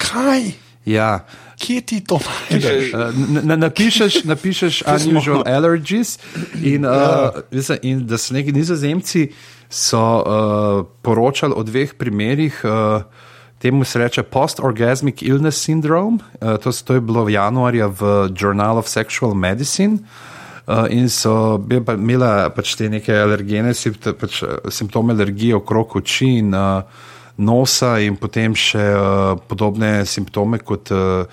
Kaj? 0.01 0.49
Ja, 0.89 1.19
Kje 1.61 1.81
ti 1.85 1.99
to 2.01 2.17
najdeš? 2.17 2.93
Uh, 2.93 3.13
n- 3.13 3.43
n- 3.45 3.59
napišeš, 3.61 4.23
napišeš 4.25 4.81
unusual 5.09 5.43
allergies, 5.45 6.17
in, 6.57 6.85
uh, 6.89 7.41
ja. 7.53 7.77
in 7.85 8.07
da 8.09 8.17
so 8.17 8.33
neki 8.33 8.51
nizozemci 8.55 9.27
so, 9.69 10.01
uh, 10.01 10.85
poročali 11.05 11.53
o 11.55 11.63
dveh 11.63 11.93
primerih. 11.93 12.63
Uh, 12.65 13.29
Temu 13.61 13.85
se 13.85 13.99
reče 13.99 14.23
post-orgasmic 14.23 15.21
illness 15.21 15.61
syndrome. 15.61 16.17
Uh, 16.41 16.57
to, 16.57 16.71
to 16.71 16.97
je 16.97 17.01
bilo 17.01 17.29
januarja 17.29 17.87
v 17.93 18.33
Journal 18.33 18.81
of 18.81 18.89
Sexual 18.89 19.37
Medicine. 19.37 20.01
Uh, 20.67 20.85
in 20.89 21.09
so 21.09 21.61
pa, 21.85 21.93
imela 21.93 22.49
pač 22.53 22.75
te 22.77 22.89
neke 22.89 23.13
alergene, 23.13 23.73
pač, 24.17 24.43
eh, 24.45 24.69
simptome 24.69 25.13
alergije 25.13 25.57
okrog 25.57 25.95
oči 25.97 26.37
in 26.37 26.53
uh, 26.53 26.81
nosa, 27.37 27.97
in 28.03 28.17
potem 28.19 28.55
še 28.57 28.83
uh, 28.95 29.35
podobne 29.47 30.05
simptome 30.05 30.59
kot 30.59 30.91
uh, 30.95 31.23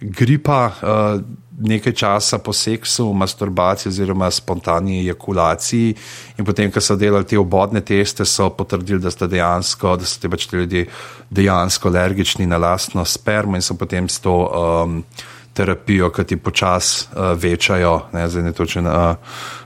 gripa, 0.00 0.60
uh, 0.70 1.42
nekaj 1.62 1.92
časa 1.92 2.38
po 2.38 2.52
seksu, 2.52 3.12
masturbaciji 3.14 3.90
oziroma 3.90 4.30
spontani 4.30 5.00
ejakulaciji. 5.02 5.94
In 6.38 6.48
potem, 6.48 6.72
ko 6.72 6.80
so 6.80 6.96
delali 6.96 7.28
te 7.28 7.38
obodne 7.38 7.82
teste, 7.86 8.24
so 8.24 8.50
potrdili, 8.56 9.02
da, 9.02 9.12
dejansko, 9.12 9.96
da 10.00 10.08
so 10.08 10.22
te 10.22 10.30
pač 10.32 10.48
ti 10.48 10.56
ljudje 10.56 10.86
dejansko 11.30 11.92
alergični 11.92 12.46
na 12.46 12.58
lastno 12.58 13.04
spermo 13.04 13.56
in 13.56 13.62
so 13.62 13.78
potem 13.78 14.08
s 14.08 14.20
to. 14.24 14.38
Um, 14.48 15.04
terapijo, 15.52 16.08
ki 16.08 16.24
ti 16.24 16.36
počasi 16.40 17.10
uh, 17.12 17.34
večajo. 17.36 18.06
Ne, 18.12 18.28
zdaj 18.28 18.42
ne 18.42 18.52
točno, 18.56 18.88
uh, 18.88 19.16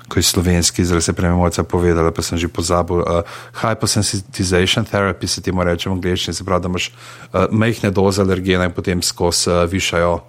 ko 0.09 0.19
je 0.19 0.23
slovenski 0.23 0.83
izraz, 0.83 1.05
se 1.05 1.13
prej 1.13 1.31
mojca 1.31 1.63
povedala, 1.63 2.11
pa 2.11 2.23
sem 2.23 2.39
že 2.39 2.49
pozabil. 2.49 3.03
Uh, 3.03 3.23
hypersensitization 3.63 4.87
therapy 4.87 5.27
se 5.27 5.43
temu 5.43 5.65
reče 5.65 5.91
v 5.91 5.99
angleščini, 5.99 6.35
se 6.35 6.45
pravi, 6.45 6.63
da 6.63 6.69
imaš 6.69 6.91
uh, 6.91 7.47
majhne 7.51 7.91
doze 7.91 8.23
alergena 8.23 8.65
in 8.65 8.73
potem 8.73 9.03
skozi 9.03 9.51
uh, 9.51 9.65
višajo. 9.71 10.21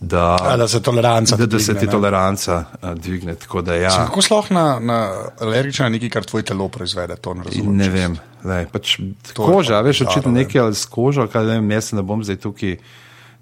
Da, 0.00 0.38
A, 0.40 0.56
da 0.56 0.64
se 0.68 0.80
toleranca 0.80 1.36
da, 1.36 1.46
da 1.46 1.58
se 1.58 1.74
dvigne, 1.74 1.80
ti 1.80 1.86
ne? 1.86 1.92
toleranca 1.92 2.64
uh, 2.82 2.94
dvigne. 2.96 3.34
Tako 3.34 3.60
da, 3.62 3.74
ja, 3.74 3.90
Kako 4.06 4.22
sploh 4.22 4.50
na, 4.50 4.78
na 4.80 4.98
alergičen 5.40 5.84
na 5.84 5.92
nekaj, 5.92 6.10
kar 6.10 6.24
tvoje 6.24 6.48
telo 6.48 6.68
proizvede? 6.68 7.16
To 7.20 7.34
ne 7.34 7.44
razumem. 7.44 7.76
ne 7.76 7.84
čisto. 7.84 7.98
vem. 7.98 8.16
Lej, 8.44 8.66
pač, 8.72 8.96
To 9.36 9.44
je 9.44 9.52
koža, 9.52 9.80
veš, 9.84 10.00
očitno 10.08 10.32
ne. 10.32 10.40
nekaj 10.40 10.60
ali 10.60 10.74
s 10.74 10.88
kožo, 10.88 11.26
kaj 11.28 11.44
ne 11.44 11.60
vem, 11.60 11.70
jaz 11.76 11.92
se 11.92 11.96
ne 11.96 12.02
bom 12.02 12.24
zdaj 12.24 12.40
tukaj 12.40 12.78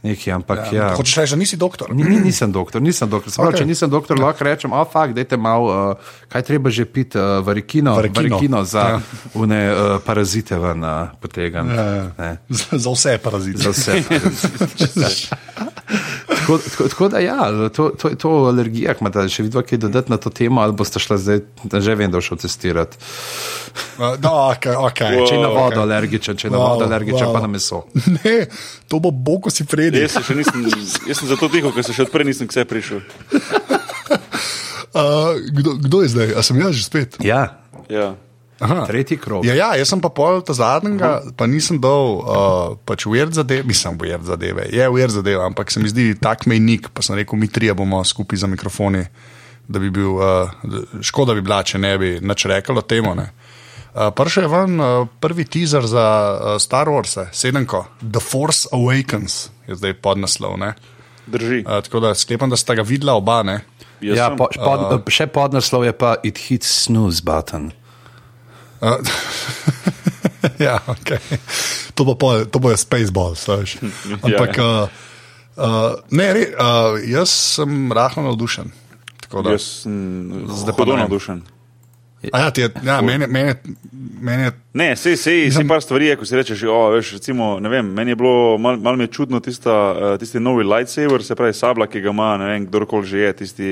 nekaj, 0.02 0.32
ampak 0.32 0.72
ja. 0.72 0.78
ja. 0.78 0.88
Hočeš 0.96 1.16
reči, 1.16 1.34
da 1.34 1.38
nisi 1.40 1.56
doktor? 1.56 1.94
Ni, 1.94 2.04
ni, 2.04 2.20
nisem 2.20 2.52
doktor, 2.52 2.82
nisem 2.82 3.10
doktor. 3.10 3.32
Sprav, 3.32 3.48
Okej. 3.48 3.56
okay. 3.56 3.64
Če 3.64 3.68
nisem 3.68 3.90
doktor, 3.90 4.20
lahko 4.20 4.44
rečem, 4.46 4.72
oh, 4.72 4.86
fakt, 4.86 5.16
dajte 5.18 5.36
malo, 5.36 5.66
uh, 5.68 6.12
kaj 6.30 6.42
treba 6.46 6.70
že 6.70 6.86
piti, 6.86 7.18
uh, 7.18 7.42
varikino, 7.44 7.94
Varikino. 7.98 8.36
varikino 8.36 8.64
za 8.64 8.78
Ja. 8.78 8.90
ja. 8.90 9.00
une 9.34 9.58
uh, 9.70 9.98
parazite 10.04 10.58
ven 10.58 10.84
uh, 10.84 11.10
potegan. 11.20 11.66
Ja, 11.66 11.84
ja. 12.14 12.36
Za, 12.48 12.78
za 12.84 12.90
vse 12.94 13.18
parazite. 13.18 13.58
Za 13.58 13.70
vse. 13.74 13.92
tako, 16.48 16.70
tako, 16.70 16.88
tako 16.88 17.08
da, 17.12 17.20
ja, 17.20 17.68
to, 17.68 17.90
to, 17.92 18.10
to 18.16 18.30
o 18.30 18.46
alergijah 18.48 19.02
imate 19.02 19.26
še 19.28 19.44
vidva, 19.44 19.62
kaj 19.68 19.82
dodati 19.84 20.12
na 20.12 20.16
to 20.16 20.32
temo, 20.32 20.62
ali 20.64 20.72
boste 20.72 21.02
šla 21.02 21.18
zdaj, 21.20 21.42
že 21.84 21.96
vem, 22.00 22.08
da 22.10 22.22
šel 22.24 22.40
testirati. 22.40 22.96
No, 24.00 24.32
okay, 24.48 24.72
okay. 24.72 25.20
Če 25.28 25.36
je 25.36 25.42
na 25.42 25.52
Wow, 25.52 25.68
vodo 25.68 25.82
okay. 25.82 25.84
alergičen, 25.84 26.40
če 26.40 26.48
je 26.48 26.54
na 26.54 26.62
Wow, 26.62 26.74
vodo 26.74 26.88
alergičen, 26.88 27.28
wow. 27.28 27.36
pa 27.36 27.44
na 27.44 27.52
meso. 27.52 27.84
Ne, 28.24 28.36
to 28.88 28.98
bo 29.04 29.12
bog, 29.12 29.44
ko 29.46 29.52
si 29.52 29.68
predi. 29.68 30.00
Jaz, 30.02 30.16
nisem, 30.32 30.64
jaz 31.06 31.20
sem 31.20 31.28
zato 31.28 31.52
tiho, 31.52 31.70
ker 31.76 31.84
se 31.84 31.92
še 31.92 32.08
odprej 32.08 32.32
nisem 32.32 32.48
k 32.48 32.56
sebi 32.56 32.72
prišel. 32.76 33.04
Uh, 34.88 35.36
kdo, 35.52 35.76
kdo 35.84 35.98
je 36.00 36.08
zdaj? 36.10 36.30
A 36.32 36.40
sem 36.42 36.56
jaz 36.58 36.72
že 36.72 36.82
spet? 36.88 37.18
Ja, 37.20 37.60
Ja. 37.88 38.14
Aha. 38.60 38.86
tretji 38.86 39.16
krog. 39.22 39.44
Ja, 39.46 39.54
ja, 39.54 39.68
jaz 39.78 39.92
sem 39.92 40.00
pa 40.02 40.10
pol 40.10 40.40
ta 40.42 40.54
zadnjega, 40.56 41.30
pa 41.38 41.46
nisem 41.46 41.78
dal 41.82 42.18
uh, 42.18 42.74
pač 42.88 43.06
uvert 43.06 43.36
zadeve, 43.36 43.62
mislim, 43.68 43.98
uvert 44.00 44.26
zadeve. 44.26 44.66
Je 44.74 44.88
uvert 44.90 45.14
zadeve, 45.14 45.44
ampak 45.46 45.70
se 45.70 45.80
mi 45.80 45.90
zdi 45.90 46.14
tak 46.18 46.46
mejnik, 46.50 46.90
pa 46.90 47.04
sem 47.06 47.14
rekel, 47.18 47.38
mi 47.38 47.46
trije 47.46 47.76
bomo 47.78 48.02
skupaj 48.04 48.42
za 48.42 48.50
mikrofoni, 48.50 49.04
da 49.68 49.78
bi 49.78 49.92
bil, 49.94 50.18
uh, 50.18 50.50
škoda 51.06 51.38
bi 51.38 51.44
bila, 51.46 51.62
če 51.62 51.78
ne 51.78 51.94
bi 52.02 52.10
nič 52.18 52.46
rekel 52.50 52.82
o 52.82 52.82
tem. 52.82 53.06
Uh, 53.06 54.10
Prvič 54.14 54.42
je 54.42 54.50
ven 54.50 54.82
uh, 54.82 55.06
prvi 55.22 55.46
teaser 55.46 55.86
za 55.86 56.04
uh, 56.04 56.58
Star 56.62 56.90
Wars, 56.90 57.14
sedemko, 57.32 57.86
The 58.02 58.22
Force 58.22 58.68
Awakens, 58.74 59.48
je 59.70 59.78
zdaj 59.78 60.00
podnaslov. 60.02 60.58
ne. 60.58 60.74
Drži. 61.28 61.62
Uh, 61.62 61.78
tako 61.84 62.00
da 62.00 62.14
sklepam, 62.14 62.50
da 62.50 62.56
sta 62.56 62.74
ga 62.74 62.82
videla 62.82 63.14
oba. 63.14 63.42
Ne? 63.42 63.60
Jaz 64.00 64.18
Ja, 64.18 64.30
po, 64.36 64.48
pod, 64.54 64.84
uh, 64.92 65.10
še 65.12 65.26
podnaslov 65.26 65.84
je 65.84 65.92
pa 65.92 66.16
It 66.22 66.38
hits 66.48 66.70
snooze 66.86 67.22
button. 67.24 67.72
Uh, 68.80 68.98
ja, 70.66 70.78
okay. 70.86 71.18
to, 71.94 72.04
bo 72.04 72.14
pol, 72.14 72.46
to 72.46 72.58
bo 72.62 72.70
je 72.70 72.76
Spaceballs. 72.78 73.48
veš. 73.48 73.76
Ampak, 74.24 74.56
Ja, 74.56 74.64
uh, 74.64 74.88
uh, 75.56 75.98
ne, 76.10 76.26
re, 76.32 76.44
uh, 76.54 76.98
jaz 77.02 77.30
sem 77.58 77.92
rahlo 77.92 78.22
navdušen. 78.22 78.70
Da- 79.28 79.50
Jaz 79.50 79.62
sem 79.84 80.46
zelo 80.48 80.96
navdušen. 80.96 81.42
A 82.32 82.38
Ja, 82.38 82.50
ti 82.50 82.60
je, 82.60 82.70
ja, 82.82 83.00
meni, 83.02 83.26
meni, 83.26 83.54
meni 84.20 84.42
je 84.42 84.52
Ne, 84.74 84.96
sej, 84.96 85.16
sej, 85.16 85.52
sej 85.54 85.68
par 85.68 85.82
stvari 85.82 86.16
ko 86.18 86.26
si 86.26 86.34
rečeš, 86.34 86.64
o, 86.66 86.90
veš, 86.90 87.12
recimo, 87.12 87.60
ne 87.62 87.68
vem, 87.70 87.86
meni 87.94 88.10
je 88.10 88.16
bilo, 88.16 88.58
malo 88.58 88.76
mal 88.76 88.96
mi 88.96 89.06
čudno 89.06 89.40
tista, 89.40 89.70
uh, 89.70 90.18
tisti 90.18 90.40
novi 90.40 90.64
lightsaber, 90.66 91.22
se 91.22 91.34
pravi 91.34 91.54
sabla, 91.54 91.86
ki 91.86 92.00
ga 92.00 92.10
ima, 92.10 92.36
ne 92.36 92.46
vem, 92.50 92.66
kdorkoli 92.66 93.06
že 93.06 93.18
je, 93.18 93.32
tisti 93.32 93.70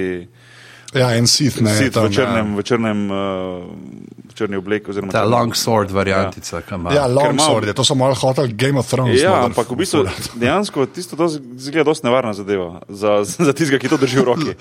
ja, 0.98 1.12
en 1.16 1.26
sit. 1.26 1.60
Ne, 1.60 1.74
sit 1.76 1.92
tam, 1.94 2.08
v 2.08 2.14
črnem, 2.16 2.56
v 2.56 2.62
črnem, 2.66 3.00
uh, 3.10 4.34
črni 4.36 4.56
obleki. 4.56 4.90
oziroma 4.90 5.12
Ta 5.12 5.22
črnem- 5.24 5.32
longsword 5.32 5.90
variantica, 5.90 6.60
ki 6.60 6.74
ima. 6.74 6.92
Ja, 6.92 6.96
ja 6.96 7.04
Ker 7.06 7.14
Longsword, 7.14 7.64
malo- 7.64 7.66
je, 7.66 7.74
to 7.74 7.84
so 7.84 7.94
malo 7.94 8.14
hotel 8.14 8.48
Game 8.52 8.78
of 8.78 8.88
Thrones. 8.90 9.20
Ja, 9.20 9.30
model 9.30 9.52
ampak 9.52 9.70
v 9.70 9.76
bistvu 9.76 10.04
dejansko 10.42 10.86
tisto 10.86 11.16
zgleda 11.56 11.84
dosti 11.84 12.06
nevarna 12.06 12.32
zadeva 12.36 12.82
za, 12.88 13.24
za 13.24 13.52
tistega, 13.52 13.78
ki 13.80 13.88
to 13.88 13.96
drži 13.96 14.20
v 14.20 14.24
roki. 14.24 14.52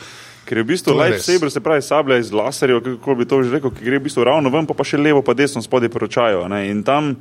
Ker 0.45 0.57
je 0.57 0.63
v 0.63 0.67
bistvu 0.67 0.93
lightsaber, 0.93 1.49
se 1.49 1.59
pravi 1.59 1.81
sablja 1.81 2.17
iz 2.21 2.29
laserjev, 2.31 2.83
kako 3.01 3.15
bi 3.17 3.25
to 3.25 3.41
že 3.43 3.49
rekel, 3.57 3.73
ki 3.73 3.81
gre 3.81 3.97
v 3.97 4.05
bistvu 4.05 4.23
ravno 4.23 4.53
ven, 4.53 4.69
pa, 4.69 4.77
pa 4.77 4.85
še 4.85 5.01
levo, 5.01 5.25
pa 5.25 5.33
desno 5.33 5.57
spodaj 5.61 5.89
poročajo. 5.89 6.45
a 6.45 6.47
ne. 6.47 6.69
In 6.69 6.83
tam, 6.85 7.15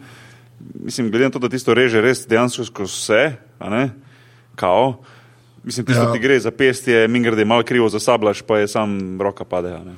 mislim, 0.61 1.09
glede 1.11 1.25
na 1.25 1.33
to, 1.33 1.41
da 1.41 1.49
tisto 1.49 1.73
reže 1.75 2.05
res 2.05 2.27
dejansko 2.29 2.69
skozi 2.69 2.93
vse, 2.93 3.23
a 3.59 3.67
ne, 3.73 3.85
kao. 4.61 5.01
Mislim, 5.65 5.87
tisto 5.87 6.03
Ja. 6.03 6.13
ti 6.13 6.19
gre 6.19 6.41
za 6.41 6.51
pestje, 6.51 7.09
min 7.09 7.23
gre, 7.23 7.45
malo 7.45 7.63
krivo 7.63 7.89
zasabljaš, 7.89 8.43
pa 8.43 8.59
je 8.59 8.69
sam 8.69 9.21
roka 9.21 9.45
pade. 9.45 9.73
a 9.73 9.79
Ne. 9.79 9.95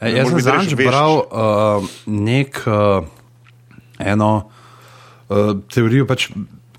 E, 0.00 0.12
jaz 0.12 0.28
sem 0.28 0.40
zadnjič 0.40 0.72
vešč. 0.72 0.88
bral 0.88 1.12
uh, 1.20 1.84
nek, 2.06 2.62
uh, 2.66 3.04
eno 3.98 4.48
uh, 5.28 5.36
teorijo, 5.68 6.06
pač, 6.06 6.30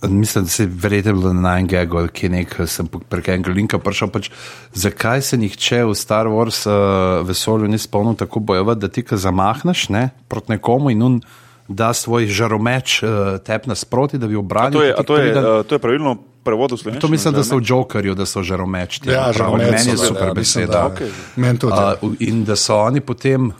mislim, 0.01 0.43
da 0.43 0.49
se 0.49 0.63
je 0.63 0.69
verjetno 0.73 1.13
bilo 1.13 1.33
na 1.33 1.41
Nine-Gagu, 1.51 1.97
ali 1.97 2.09
kje 2.09 2.29
nek, 2.29 2.55
sem 2.65 2.87
po- 2.87 2.99
prek 2.99 3.27
enega 3.27 3.51
linka 3.51 3.77
prišel, 3.77 4.09
pač, 4.09 4.31
zakaj 4.73 5.21
se 5.21 5.37
nihče 5.37 5.83
v 5.85 5.93
Star 5.95 6.25
Wars 6.25 6.65
uh, 6.65 6.73
vesolju 7.21 7.67
ni 7.67 7.77
spomnil 7.77 8.15
tako 8.15 8.39
bojevati, 8.39 8.81
da 8.81 8.87
ti 8.87 9.03
ka 9.03 9.17
zamahneš 9.17 9.89
ne, 9.89 10.09
proti 10.27 10.51
nekomu 10.51 10.89
in 10.89 11.01
on 11.03 11.21
da 11.67 11.93
svoj 11.93 12.27
žaromeč 12.27 12.99
uh, 12.99 13.09
tep 13.39 13.65
nasproti, 13.65 14.17
da 14.17 14.27
bi 14.27 14.35
obranil. 14.35 14.73
to 14.73 14.83
je, 14.83 14.93
to 14.97 15.15
je, 15.15 15.23
priden- 15.23 15.45
uh, 15.51 15.63
to 15.63 15.75
je 15.75 15.79
pravilno 15.79 16.13
prevod 16.41 16.71
v 16.71 16.77
slovenščino? 16.77 17.01
To 17.01 17.07
mislim, 17.07 17.33
da 17.33 17.43
so 17.43 17.55
v 17.55 17.63
Jokerju, 17.63 18.15
da 18.15 18.25
so 18.25 18.41
žaromeč. 18.41 18.99
ti, 18.99 19.09
Ja, 19.09 19.23
prav, 19.25 19.33
žaromet 19.33 19.71
Meni 19.71 19.89
je 19.89 19.97
super 19.99 20.27
ja, 20.27 20.33
mislim, 20.33 20.65
beseda. 20.65 20.73
da- 20.73 20.85
Okej. 20.87 21.09
Meni 21.35 21.57
tudi. 21.57 21.81
Uh, 22.01 22.15
in 22.19 22.43
da 22.43 22.55
so 22.55 22.75
oni 22.77 22.99
potem, 22.99 23.51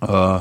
uh, 0.00 0.40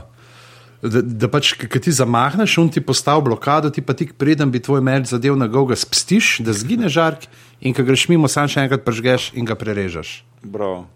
da, 0.81 1.01
da 1.01 1.27
pač, 1.27 1.53
ki 1.55 1.79
ti 1.79 1.91
zamahneš, 1.91 2.57
on 2.57 2.69
ti 2.69 2.81
postavi 2.81 3.21
blokado, 3.23 3.69
ti 3.69 3.81
pa 3.81 3.93
tik 3.93 4.13
preden 4.13 4.49
bi 4.49 4.59
tvoj 4.59 4.81
meč 4.81 5.07
zadev 5.07 5.35
na 5.35 5.47
goga, 5.47 5.75
spstiš, 5.75 6.39
da 6.39 6.53
zgine 6.53 6.89
žark, 6.89 7.29
in 7.59 7.71
ko 7.71 7.83
greš 7.83 8.07
mimo, 8.07 8.27
sam 8.27 8.47
še 8.47 8.59
enkrat 8.59 8.81
prežgeš 8.81 9.31
in 9.33 9.45
ga 9.45 9.53
prerežeš. 9.53 10.23
Bravo. 10.41 10.87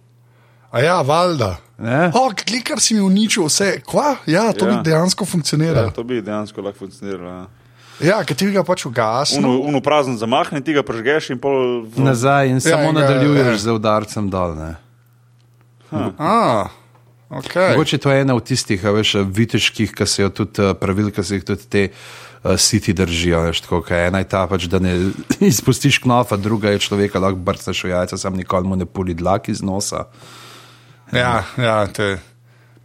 A 0.76 0.82
ja, 0.84 1.00
valjda. 1.02 1.56
Ne? 1.80 2.10
O, 2.16 2.30
klikar 2.36 2.80
si 2.84 2.96
mi 2.98 3.04
uničil 3.04 3.48
vse. 3.48 3.78
Kva? 3.88 4.18
Ja, 4.28 4.50
to 4.52 4.68
ja. 4.68 4.72
Ja. 4.72 4.78
bi 4.78 4.90
dejansko 4.90 5.26
funkcioniralo. 5.28 5.88
Ja, 5.88 5.96
to 5.96 6.04
bi 6.04 6.20
dejansko 6.22 6.64
lahko 6.66 6.84
funkcioniralo. 6.84 7.30
ja. 7.32 7.46
Ja, 8.04 8.18
ker 8.28 8.36
ti 8.36 8.50
ga 8.52 8.60
pač 8.68 8.84
ugasnil. 8.90 9.40
Uno, 9.40 9.60
uno 9.72 9.80
prazen 9.80 10.18
zamahne, 10.20 10.60
ti 10.60 10.74
ga 10.76 10.84
prežgeš 10.84 11.30
in 11.32 11.40
pol. 11.40 11.86
V... 11.88 12.04
Nazaj 12.04 12.52
in 12.52 12.60
Ja, 12.60 12.76
samo 12.76 12.90
in 12.92 12.98
ga- 12.98 13.06
nadaljuješ 13.06 13.48
ja. 13.54 13.62
z 13.64 13.72
udarcem 13.72 14.28
dol. 14.28 14.52
Ne? 14.60 14.74
A, 16.20 16.68
okay. 17.30 17.72
Mogoče 17.72 17.98
to 18.04 18.12
je 18.12 18.22
ena 18.26 18.36
od 18.36 18.44
tistih, 18.44 18.84
a 18.84 18.92
veš, 18.92 19.16
viteških, 19.32 19.96
ki 19.96 20.08
se 20.12 20.26
jo 20.26 20.30
tudi 20.30 20.60
eh, 20.60 20.74
pravil, 20.76 21.08
ki 21.16 21.24
se 21.24 21.40
jih 21.40 21.46
tudi 21.48 21.70
te 21.72 21.84
uh, 21.88 22.60
siti 22.60 22.92
držijo. 22.92 23.46
Veš, 23.48 23.64
tako, 23.64 23.80
ena 23.96 24.20
je 24.20 24.28
ta, 24.28 24.44
pač, 24.52 24.68
da 24.68 24.84
ne 24.84 24.98
izpustiš 25.54 26.02
knofa, 26.04 26.36
druga 26.36 26.76
je 26.76 26.84
človeka, 26.84 27.24
lahko 27.24 27.40
brcaš 27.40 27.86
v 27.88 27.96
jajca, 27.96 28.20
sam 28.20 28.36
nikoli 28.36 28.68
mu 28.68 28.76
ne 28.76 28.84
puli 28.84 29.16
dlak 29.16 29.48
iz 29.56 29.64
nosa. 29.64 30.10
Ja, 31.12 31.44
ja, 31.58 31.88
te 31.88 32.18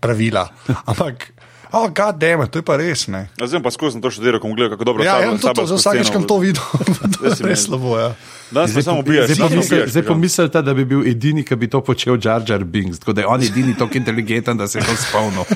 pravila. 0.01 0.51
Ampak, 0.85 1.31
oh, 1.73 1.89
god 1.89 2.19
damn, 2.19 2.43
it, 2.43 2.51
to 2.51 2.59
je 2.59 2.67
pa 2.67 2.77
res. 2.77 3.07
Ne. 3.07 3.29
Ja, 3.41 3.47
zdaj 3.47 3.63
pa 3.63 3.71
skozi 3.71 4.01
to 4.01 4.11
študiral, 4.11 4.41
ko 4.41 4.51
gledam, 4.53 4.75
kako 4.75 4.85
dobro 4.85 5.05
Ja, 5.05 5.21
ja, 5.21 5.33
to, 5.39 5.55
to, 5.55 5.67
za 5.67 5.79
vsakeč, 5.79 6.11
kam 6.11 6.27
to 6.27 6.39
videl, 6.39 6.63
to 7.15 7.31
Zdaj 7.31 7.41
je 7.41 7.47
res 7.47 7.67
slabo. 7.67 7.99
Ja. 7.99 8.15
Danes 8.51 8.75
pa 8.75 8.83
samo 8.83 9.01
ubijaš. 9.01 9.31
Zdaj 9.31 9.49
pomisl- 9.49 9.87
Zdaj 9.87 10.03
ja. 10.03 10.09
pomislite, 10.09 10.63
da 10.63 10.75
bi 10.75 10.85
bil 10.85 11.07
edini, 11.07 11.45
ki 11.47 11.57
bi 11.57 11.71
to 11.71 11.81
počel 11.85 12.19
Jar 12.23 12.43
Jar 12.49 12.65
Binks, 12.65 12.99
tako 12.99 13.13
da 13.13 13.21
je 13.21 13.27
on 13.27 13.43
edini 13.43 13.75
tako 13.79 13.99
inteligenten, 13.99 14.57
da 14.59 14.69
se 14.69 14.79
je 14.79 14.85
to 14.85 14.97
spomnil. 14.97 15.45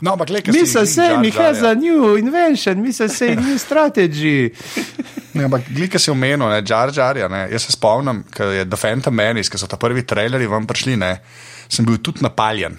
No, 0.00 0.12
ampak, 0.12 0.28
le, 0.30 0.40
new 1.76 2.16
invention, 2.16 2.80
misel 2.80 3.08
se 3.08 3.34
new 3.36 3.58
strategy. 3.58 4.50
Ne, 5.32 5.44
ampak, 5.44 5.68
glika 5.68 5.98
si 5.98 6.10
omenil, 6.10 6.48
ne, 6.48 6.62
Jar 6.66 6.92
Jar, 6.96 7.16
ja, 7.16 7.28
ne. 7.28 7.46
jaz 7.52 7.66
se 7.66 7.72
spomnim, 7.72 8.24
ko 8.36 8.44
je 8.44 8.64
The 8.64 8.76
Phantom 8.76 9.14
Menace, 9.14 9.52
ko 9.52 9.60
so 9.60 9.68
ta 9.68 9.76
prvi 9.80 10.04
traileri 10.08 10.48
vam 10.48 10.66
prišli, 10.68 10.96
ne, 11.00 11.16
sem 11.68 11.84
bil 11.88 12.00
tudi 12.04 12.24
napaljen. 12.24 12.76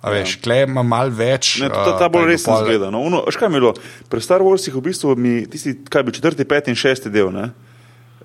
A 0.00 0.10
veš, 0.10 0.34
ja. 0.34 0.42
klej 0.42 0.62
ima 0.64 0.82
mal 0.82 1.10
več. 1.10 1.58
Ne, 1.60 1.68
ta, 1.68 1.98
ta 1.98 2.08
bolj 2.08 2.30
resno 2.30 2.54
pol- 2.54 2.62
zgleda. 2.62 2.88
No, 2.88 3.02
ono, 3.02 3.20
veš, 3.22 3.36
kaj 3.36 3.48
mi 3.48 3.56
je 3.56 3.60
bilo? 3.60 3.74
Pri 4.08 4.20
Star 4.20 4.40
Warsih 4.40 4.72
v 4.72 4.82
bistvu 4.82 5.12
mi 5.14 5.44
tisti, 5.44 5.74
kaj 5.84 6.02
bi 6.02 6.12
četrti, 6.12 6.44
peti 6.44 6.70
in 6.70 6.76
šesti 6.76 7.10
del, 7.10 7.28
ne, 7.30 7.50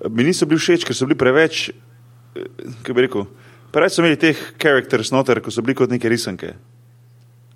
mi 0.06 0.24
niso 0.24 0.44
bili 0.44 0.56
všeč, 0.56 0.82
ker 0.82 0.92
so 0.92 1.04
bili 1.04 1.16
preveč, 1.16 1.68
eh, 1.68 2.48
kako 2.80 2.92
bi 2.92 3.02
rekel, 3.02 3.28
preveč 3.68 3.92
so 3.92 4.00
imeli 4.00 4.16
teh 4.18 4.40
characters 4.56 5.12
noter, 5.12 5.40
ko 5.40 5.50
so 5.50 5.60
bili 5.60 5.74
kot 5.74 5.90
neke 5.90 6.08
risanke. 6.08 6.54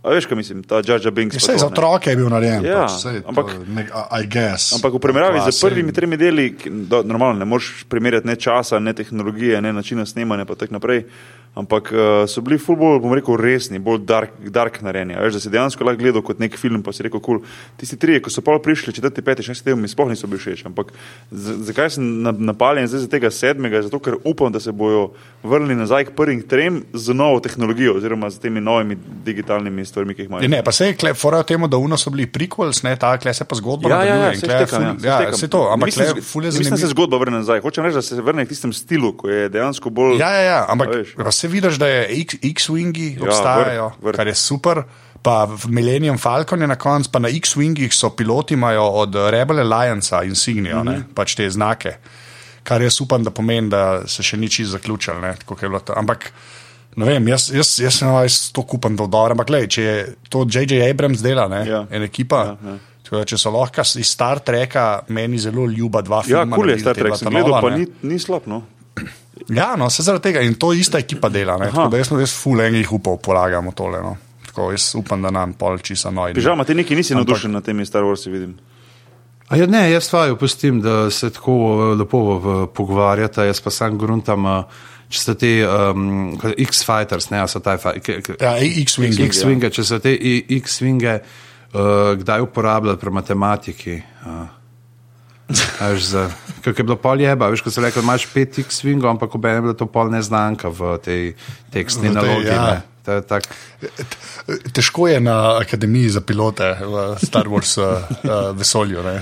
A 0.01 0.09
veš, 0.11 0.25
kaj 0.25 0.37
mislim, 0.37 0.63
ta 0.65 0.79
Jar 0.81 1.11
Binks. 1.13 1.37
Vse 1.37 1.53
to, 1.53 1.59
za 1.59 1.67
otroke 1.67 2.09
je 2.09 2.17
bil 2.17 2.29
narejen. 2.29 2.65
Ja, 2.65 2.87
pač, 2.87 3.03
saj, 3.03 3.19
ampak- 3.23 3.51
to, 3.53 3.65
nek, 3.69 3.91
I 4.11 4.25
guess. 4.25 4.73
Ampak 4.73 4.95
v 4.95 4.99
primerjavi 4.99 5.43
z 5.43 5.61
prvimi 5.61 5.89
in- 5.89 5.95
tremi 5.95 6.17
deli, 6.17 6.47
do, 6.89 7.03
normalno 7.03 7.37
ne 7.37 7.45
moreš 7.45 7.85
primerjati 7.85 8.25
ne 8.25 8.33
časa, 8.35 8.79
ne 8.79 8.93
tehnologije, 8.93 9.61
ne 9.61 9.73
načina 9.73 10.07
snemanja, 10.07 10.45
pa 10.45 10.57
tako 10.57 10.73
naprej. 10.73 11.05
Ampak 11.53 11.91
uh, 11.91 11.99
so 12.27 12.41
bili 12.41 12.57
ful 12.57 12.77
bolj, 12.77 13.01
bom 13.01 13.11
rekel, 13.11 13.35
resni, 13.35 13.79
bolj 13.79 13.99
dark, 14.01 14.31
dark 14.49 14.79
narejeni. 14.81 15.17
Veš, 15.17 15.35
da 15.35 15.41
si 15.41 15.51
dejansko 15.51 15.83
lahko 15.83 15.99
gledal 15.99 16.23
kot 16.23 16.39
nek 16.39 16.55
film, 16.55 16.79
pa 16.81 16.93
si 16.93 17.03
rekel, 17.03 17.19
kul. 17.19 17.41
Cool. 17.41 17.49
Tisti 17.77 17.97
trije, 17.97 18.21
ko 18.21 18.31
so 18.31 18.41
pol 18.41 18.59
prišli, 18.59 18.93
četrti, 18.93 19.19
peti, 19.21 19.43
šesti 19.43 19.65
del, 19.65 19.77
mi 19.77 19.87
sploh 19.87 20.09
niso 20.09 20.27
bili 20.27 20.39
všeč. 20.39 20.63
Ampak 20.65 20.93
zakaj 21.33 21.91
sem 21.91 22.23
na- 22.23 22.33
napaljen 22.33 22.87
zdaj 22.87 23.01
za 23.01 23.09
tega 23.09 23.31
sedmega? 23.31 23.83
Zato, 23.83 23.99
ker 23.99 24.15
upam, 24.25 24.49
da 24.49 24.61
se 24.61 24.73
bojo 24.73 25.11
vrnili 25.43 25.75
nazaj 25.75 26.05
k 26.05 26.11
prvim 26.13 26.43
trem 26.43 26.85
z 26.95 27.11
novo 27.11 27.41
tehnologijo 27.41 27.97
oziroma 27.97 28.31
z 28.31 28.39
temi 28.39 28.61
novimi 28.61 28.95
digitalnimi 29.25 29.85
stvarmi, 29.85 30.15
ki 30.15 30.23
jih 30.23 30.29
imajo. 30.29 30.43
Ja, 30.43 30.49
Ne, 30.51 30.63
pa 30.63 30.73
se 30.73 30.87
je 30.89 31.15
fora 31.15 31.43
temu, 31.43 31.67
da 31.67 31.77
uno 31.79 31.97
so 31.97 32.11
bili 32.11 32.27
prequels, 32.29 32.83
ne, 32.83 32.97
ta 32.97 33.17
kle 33.17 33.35
se 33.35 33.45
pa 33.45 33.55
zgodba 33.55 33.89
Ja, 33.91 34.05
ja, 34.05 34.15
ja, 34.17 34.35
se 34.35 34.47
ful- 34.47 34.51
ja, 34.51 34.59
ja, 34.59 34.67
štekam. 34.67 35.35
se 35.35 35.49
to, 35.49 35.67
ampak 35.67 35.87
Mislim, 35.87 36.07
kle 36.09 36.23
ful 36.23 36.43
je 36.43 36.47
Mislim, 36.49 36.63
da 36.63 36.77
se 36.77 36.77
zanimivo. 36.77 36.91
zgodba 36.91 37.17
vrne 37.19 37.37
nazaj. 37.39 37.61
Hočem 37.61 37.85
reči, 37.85 37.95
da 37.95 38.03
se 38.03 38.23
vrne 38.23 38.47
k 38.47 38.49
tistem 38.49 38.73
stilu, 38.73 39.13
ko 39.13 39.29
je 39.29 39.49
dejansko 39.49 39.91
bolj. 39.91 40.19
Ja, 40.19 40.31
ja, 40.31 40.41
ja, 40.43 40.67
ampak 40.69 40.89
pa 41.17 41.31
se 41.41 41.49
vidiš, 41.49 41.75
da 41.77 41.89
je 41.89 42.01
X-Wingi 42.45 43.15
Ja, 43.15 43.25
obstajajo, 43.25 43.87
vrh, 43.89 44.05
vrh. 44.05 44.17
kar 44.17 44.27
je 44.27 44.35
super. 44.37 44.83
Pa 45.21 45.45
v 45.47 45.67
Millennium 45.69 46.17
Falcon 46.19 46.61
je 46.61 46.67
na 46.67 46.77
koncu, 46.77 47.11
pa 47.11 47.19
na 47.19 47.29
X-Wingih 47.31 47.93
so 47.93 48.09
piloti 48.11 48.55
imajo 48.55 48.83
od 48.99 49.15
Rebel 49.31 49.59
Alliance 49.61 50.17
insignijo, 50.25 50.79
mm 50.79 50.83
Mhm. 50.83 50.95
-hmm. 50.95 51.15
pač 51.15 51.35
te 51.35 51.51
znake. 51.51 51.97
Kar 52.63 52.83
jaz 52.83 53.01
upam, 53.01 53.25
da 53.25 53.31
pomeni, 53.31 53.69
da 53.69 53.83
se 54.07 54.23
še 54.23 54.37
ni 54.37 54.49
čisto 54.49 54.73
zaključil. 54.73 55.21
ne, 55.21 55.35
je. 55.63 55.69
Ampak, 55.97 56.33
ne 56.97 57.07
vem, 57.07 57.29
jaz, 57.29 57.51
jaz, 57.51 57.79
jaz 57.79 57.95
sem 57.95 58.09
jaz 58.09 58.53
to 58.53 58.63
kupam 58.63 58.97
do 58.97 59.07
dobro. 59.07 59.33
Ampak, 59.33 59.51
lej, 59.51 59.67
če 59.69 59.83
je 59.83 59.97
to 60.29 60.45
J.J. 60.45 60.91
Abrams 60.91 61.21
dela, 61.21 61.49
ne, 61.49 61.67
Ja. 61.67 61.87
en 61.91 62.03
ekipa. 62.03 62.37
Ja, 62.37 62.57
ja. 62.65 62.79
da 63.11 63.25
Če 63.25 63.37
so 63.37 63.51
lahko 63.51 63.83
iz 63.99 64.07
Star 64.07 64.39
Treka, 64.39 65.01
meni 65.09 65.39
zelo 65.39 65.67
ljuba 65.67 66.01
dva 66.01 66.17
Ja, 66.17 66.23
filma. 66.23 66.57
kul 66.57 66.65
je 66.65 66.77
naredili, 66.77 66.81
Star 66.81 66.95
Trek, 66.95 67.17
sem 67.17 67.29
gledal, 67.29 67.49
nova, 67.49 67.61
pa 67.61 67.71
ne. 67.71 67.77
ni, 67.79 67.87
ni 68.03 68.19
slab. 68.19 68.43
No. 69.49 69.57
Ja, 69.57 69.77
no, 69.77 69.91
se 69.91 70.03
zaradi 70.03 70.23
tega 70.23 70.41
in 70.41 70.55
to 70.55 70.73
ista 70.73 70.99
ekipa 70.99 71.29
dela. 71.29 71.59
Tako 71.59 71.89
da 71.89 71.97
jaz 71.97 72.09
sem 72.09 72.19
res 72.19 72.35
full 72.43 72.61
enih 72.61 72.93
upov 72.93 73.19
polagamo 73.19 73.73
tole. 73.73 74.01
No. 74.03 74.17
Tako, 74.47 74.71
jaz 74.73 74.91
upam, 74.95 75.23
da 75.23 75.31
nam 75.31 75.53
pol 75.55 75.79
čisa 75.79 76.11
noj. 76.11 76.35
Pižama, 76.35 76.65
ti 76.65 76.75
neki 76.75 76.97
nisi 76.97 77.15
Ampak- 77.15 77.27
navdušen 77.27 77.53
nad 77.53 77.65
temi 77.65 77.87
Star 77.87 78.03
Warsi, 78.03 78.31
vidim. 78.31 78.57
A 79.49 79.57
ja, 79.57 79.67
ne, 79.67 79.91
jaz 79.91 80.05
stvari 80.05 80.31
opustim, 80.31 80.81
da 80.81 81.11
se 81.11 81.31
tako 81.31 81.53
eh, 81.53 81.97
lepo 81.97 82.21
v- 82.39 82.67
pogovarjata, 82.75 83.45
jaz 83.45 83.61
pa 83.61 83.71
sam 83.71 83.99
gruntam, 83.99 84.47
eh, 84.47 84.63
če 85.11 85.19
so 85.21 85.35
te 85.35 85.49
um, 85.67 86.37
X-Fighters, 86.59 87.31
ne, 87.31 87.41
so 87.49 87.59
taj 87.59 87.79
Ja, 88.41 88.53
X-Wing. 88.59 89.11
X-Wing. 89.11 89.25
X-Winge, 89.27 89.71
če 89.71 89.85
so 89.85 89.99
te 89.99 90.13
X-Winge 90.55 91.17
uh, 91.19 92.15
kdaj 92.15 92.41
uporabljali 92.47 92.99
pri 92.99 93.11
matematiki. 93.11 93.97
Uh. 94.27 94.60
Veš, 95.81 96.03
za, 96.03 96.31
kako 96.65 96.77
je 96.81 96.85
bilo 96.85 96.97
pol 96.97 97.21
jeba, 97.21 97.49
veš, 97.51 97.65
ko 97.65 97.73
so 97.73 97.83
rekli, 97.83 98.03
imaš 98.03 98.29
pet 98.31 98.59
X-Wingov, 98.63 99.11
ampak 99.11 99.35
obe 99.35 99.51
je 99.51 99.65
bila 99.65 99.75
to 99.75 99.87
pol 99.91 100.11
neznanka 100.13 100.71
v 100.71 100.97
tej 101.03 101.23
tekstni 101.75 102.11
V 102.11 102.15
tej, 102.15 102.23
nalogi. 102.23 102.47
ja. 102.47 102.63
ne. 102.71 102.79
Je 103.11 103.23
tak, 103.27 103.43
Težko 104.73 105.09
je 105.09 105.21
na 105.21 105.59
akademiji 105.59 106.09
za 106.15 106.21
pilote 106.21 106.77
v 106.79 107.17
Star 107.19 107.49
Wars 107.49 107.75
uh, 107.81 108.07
vesolju. 108.55 109.03
Ne, 109.03 109.19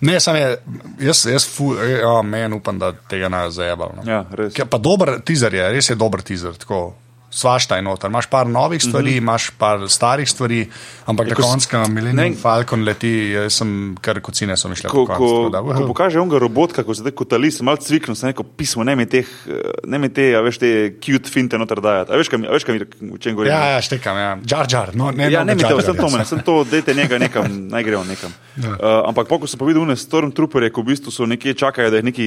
ne 0.00 0.20
samo 0.20 0.36
je, 0.36 0.58
jaz, 1.00 1.24
jaz 1.30 1.46
fu, 1.48 1.72
ja, 1.78 2.22
meni 2.22 2.58
upam, 2.58 2.78
da 2.78 2.92
tega 2.92 3.30
ne 3.32 3.46
zajebal. 3.50 3.94
No. 3.96 4.04
Ja, 4.04 4.24
res. 4.36 4.52
Ker 4.52 4.68
Pa 4.68 4.82
dober 4.82 5.20
teaser 5.24 5.54
je, 5.54 5.70
res 5.72 5.88
je 5.88 5.96
dober 5.96 6.26
teaser. 6.26 6.58
Tako. 6.60 6.90
Svašta 7.30 7.76
je 7.76 7.82
noter. 7.82 8.10
Imaš 8.10 8.26
par 8.26 8.46
novih 8.46 8.82
stvari, 8.82 9.10
mm 9.10 9.14
-hmm. 9.14 9.18
imaš 9.18 9.50
par 9.50 9.88
starih 9.88 10.28
stvari, 10.30 10.68
ampak 11.06 11.28
na 11.28 11.34
ko 11.34 11.42
s- 11.42 11.46
koncu, 11.46 11.68
ko 11.70 11.90
Millennium 11.90 12.36
Falcon 12.36 12.84
leti, 12.84 13.30
jaz 13.30 13.52
sem 13.52 13.96
kar 14.00 14.20
kocine 14.20 14.56
so 14.56 14.68
mi 14.68 14.76
šle 14.76 14.90
Ko, 14.90 15.06
po 15.06 15.14
ko, 15.14 15.48
da, 15.48 15.62
ko 15.62 15.86
pokaže 15.86 16.20
onega 16.20 16.38
robotka, 16.38 16.82
ko 16.84 16.94
se 16.94 17.04
tako 17.04 17.16
kotali, 17.24 17.50
sem 17.50 17.64
malo 17.64 17.76
cviknil, 17.76 18.14
sem 18.16 18.26
rekel, 18.28 18.44
pismo, 18.56 18.84
ne 18.84 18.96
mi 18.96 19.06
teh, 19.06 19.26
eh, 19.46 19.52
ne 19.86 19.98
mi 19.98 20.08
te, 20.08 20.34
a 20.36 20.40
veš, 20.40 20.58
te 20.58 20.94
cute 21.00 21.30
finte 21.30 21.58
noter 21.58 21.80
dajati. 21.80 22.12
A 22.12 22.16
veš, 22.16 22.28
kaj, 22.28 22.38
mi- 22.38 22.48
a 22.48 22.50
veš, 22.52 22.64
kaj 22.64 22.74
mi, 22.74 23.12
o 23.14 23.18
čem 23.18 23.34
govorim? 23.34 23.52
Ja, 23.52 23.64
ja, 23.64 23.80
štekam, 23.80 24.16
ja. 24.16 24.38
Jar 24.50 24.66
Jar, 24.70 24.90
no, 24.96 25.10
ne, 25.10 25.30
Ja, 25.30 25.44
ne 25.44 25.54
mi 25.54 25.62
Jar, 25.62 25.82
sem 25.82 25.96
to, 25.96 26.06
ja. 26.06 26.12
meni, 26.12 26.24
sem 26.24 26.40
to, 26.42 26.64
dajte 26.64 26.94
njega 26.94 27.18
nekam, 27.18 27.68
naj 27.68 27.82
grejo 27.84 28.04
nekam. 28.04 28.32
Ja. 28.56 28.68
Uh, 28.70 29.08
ampak 29.08 29.28
poko 29.28 29.46
sem 29.46 29.58
pa 29.58 29.64
videl 29.64 29.82
une 29.82 29.96
Stormtrooperje, 29.96 30.70
ko 30.70 30.82
v 30.82 30.84
bistvu 30.84 31.10
so 31.10 31.26
nekje 31.26 31.54
čakajo, 31.54 31.90
da 31.90 31.96
jih 31.96 32.04
neki 32.04 32.26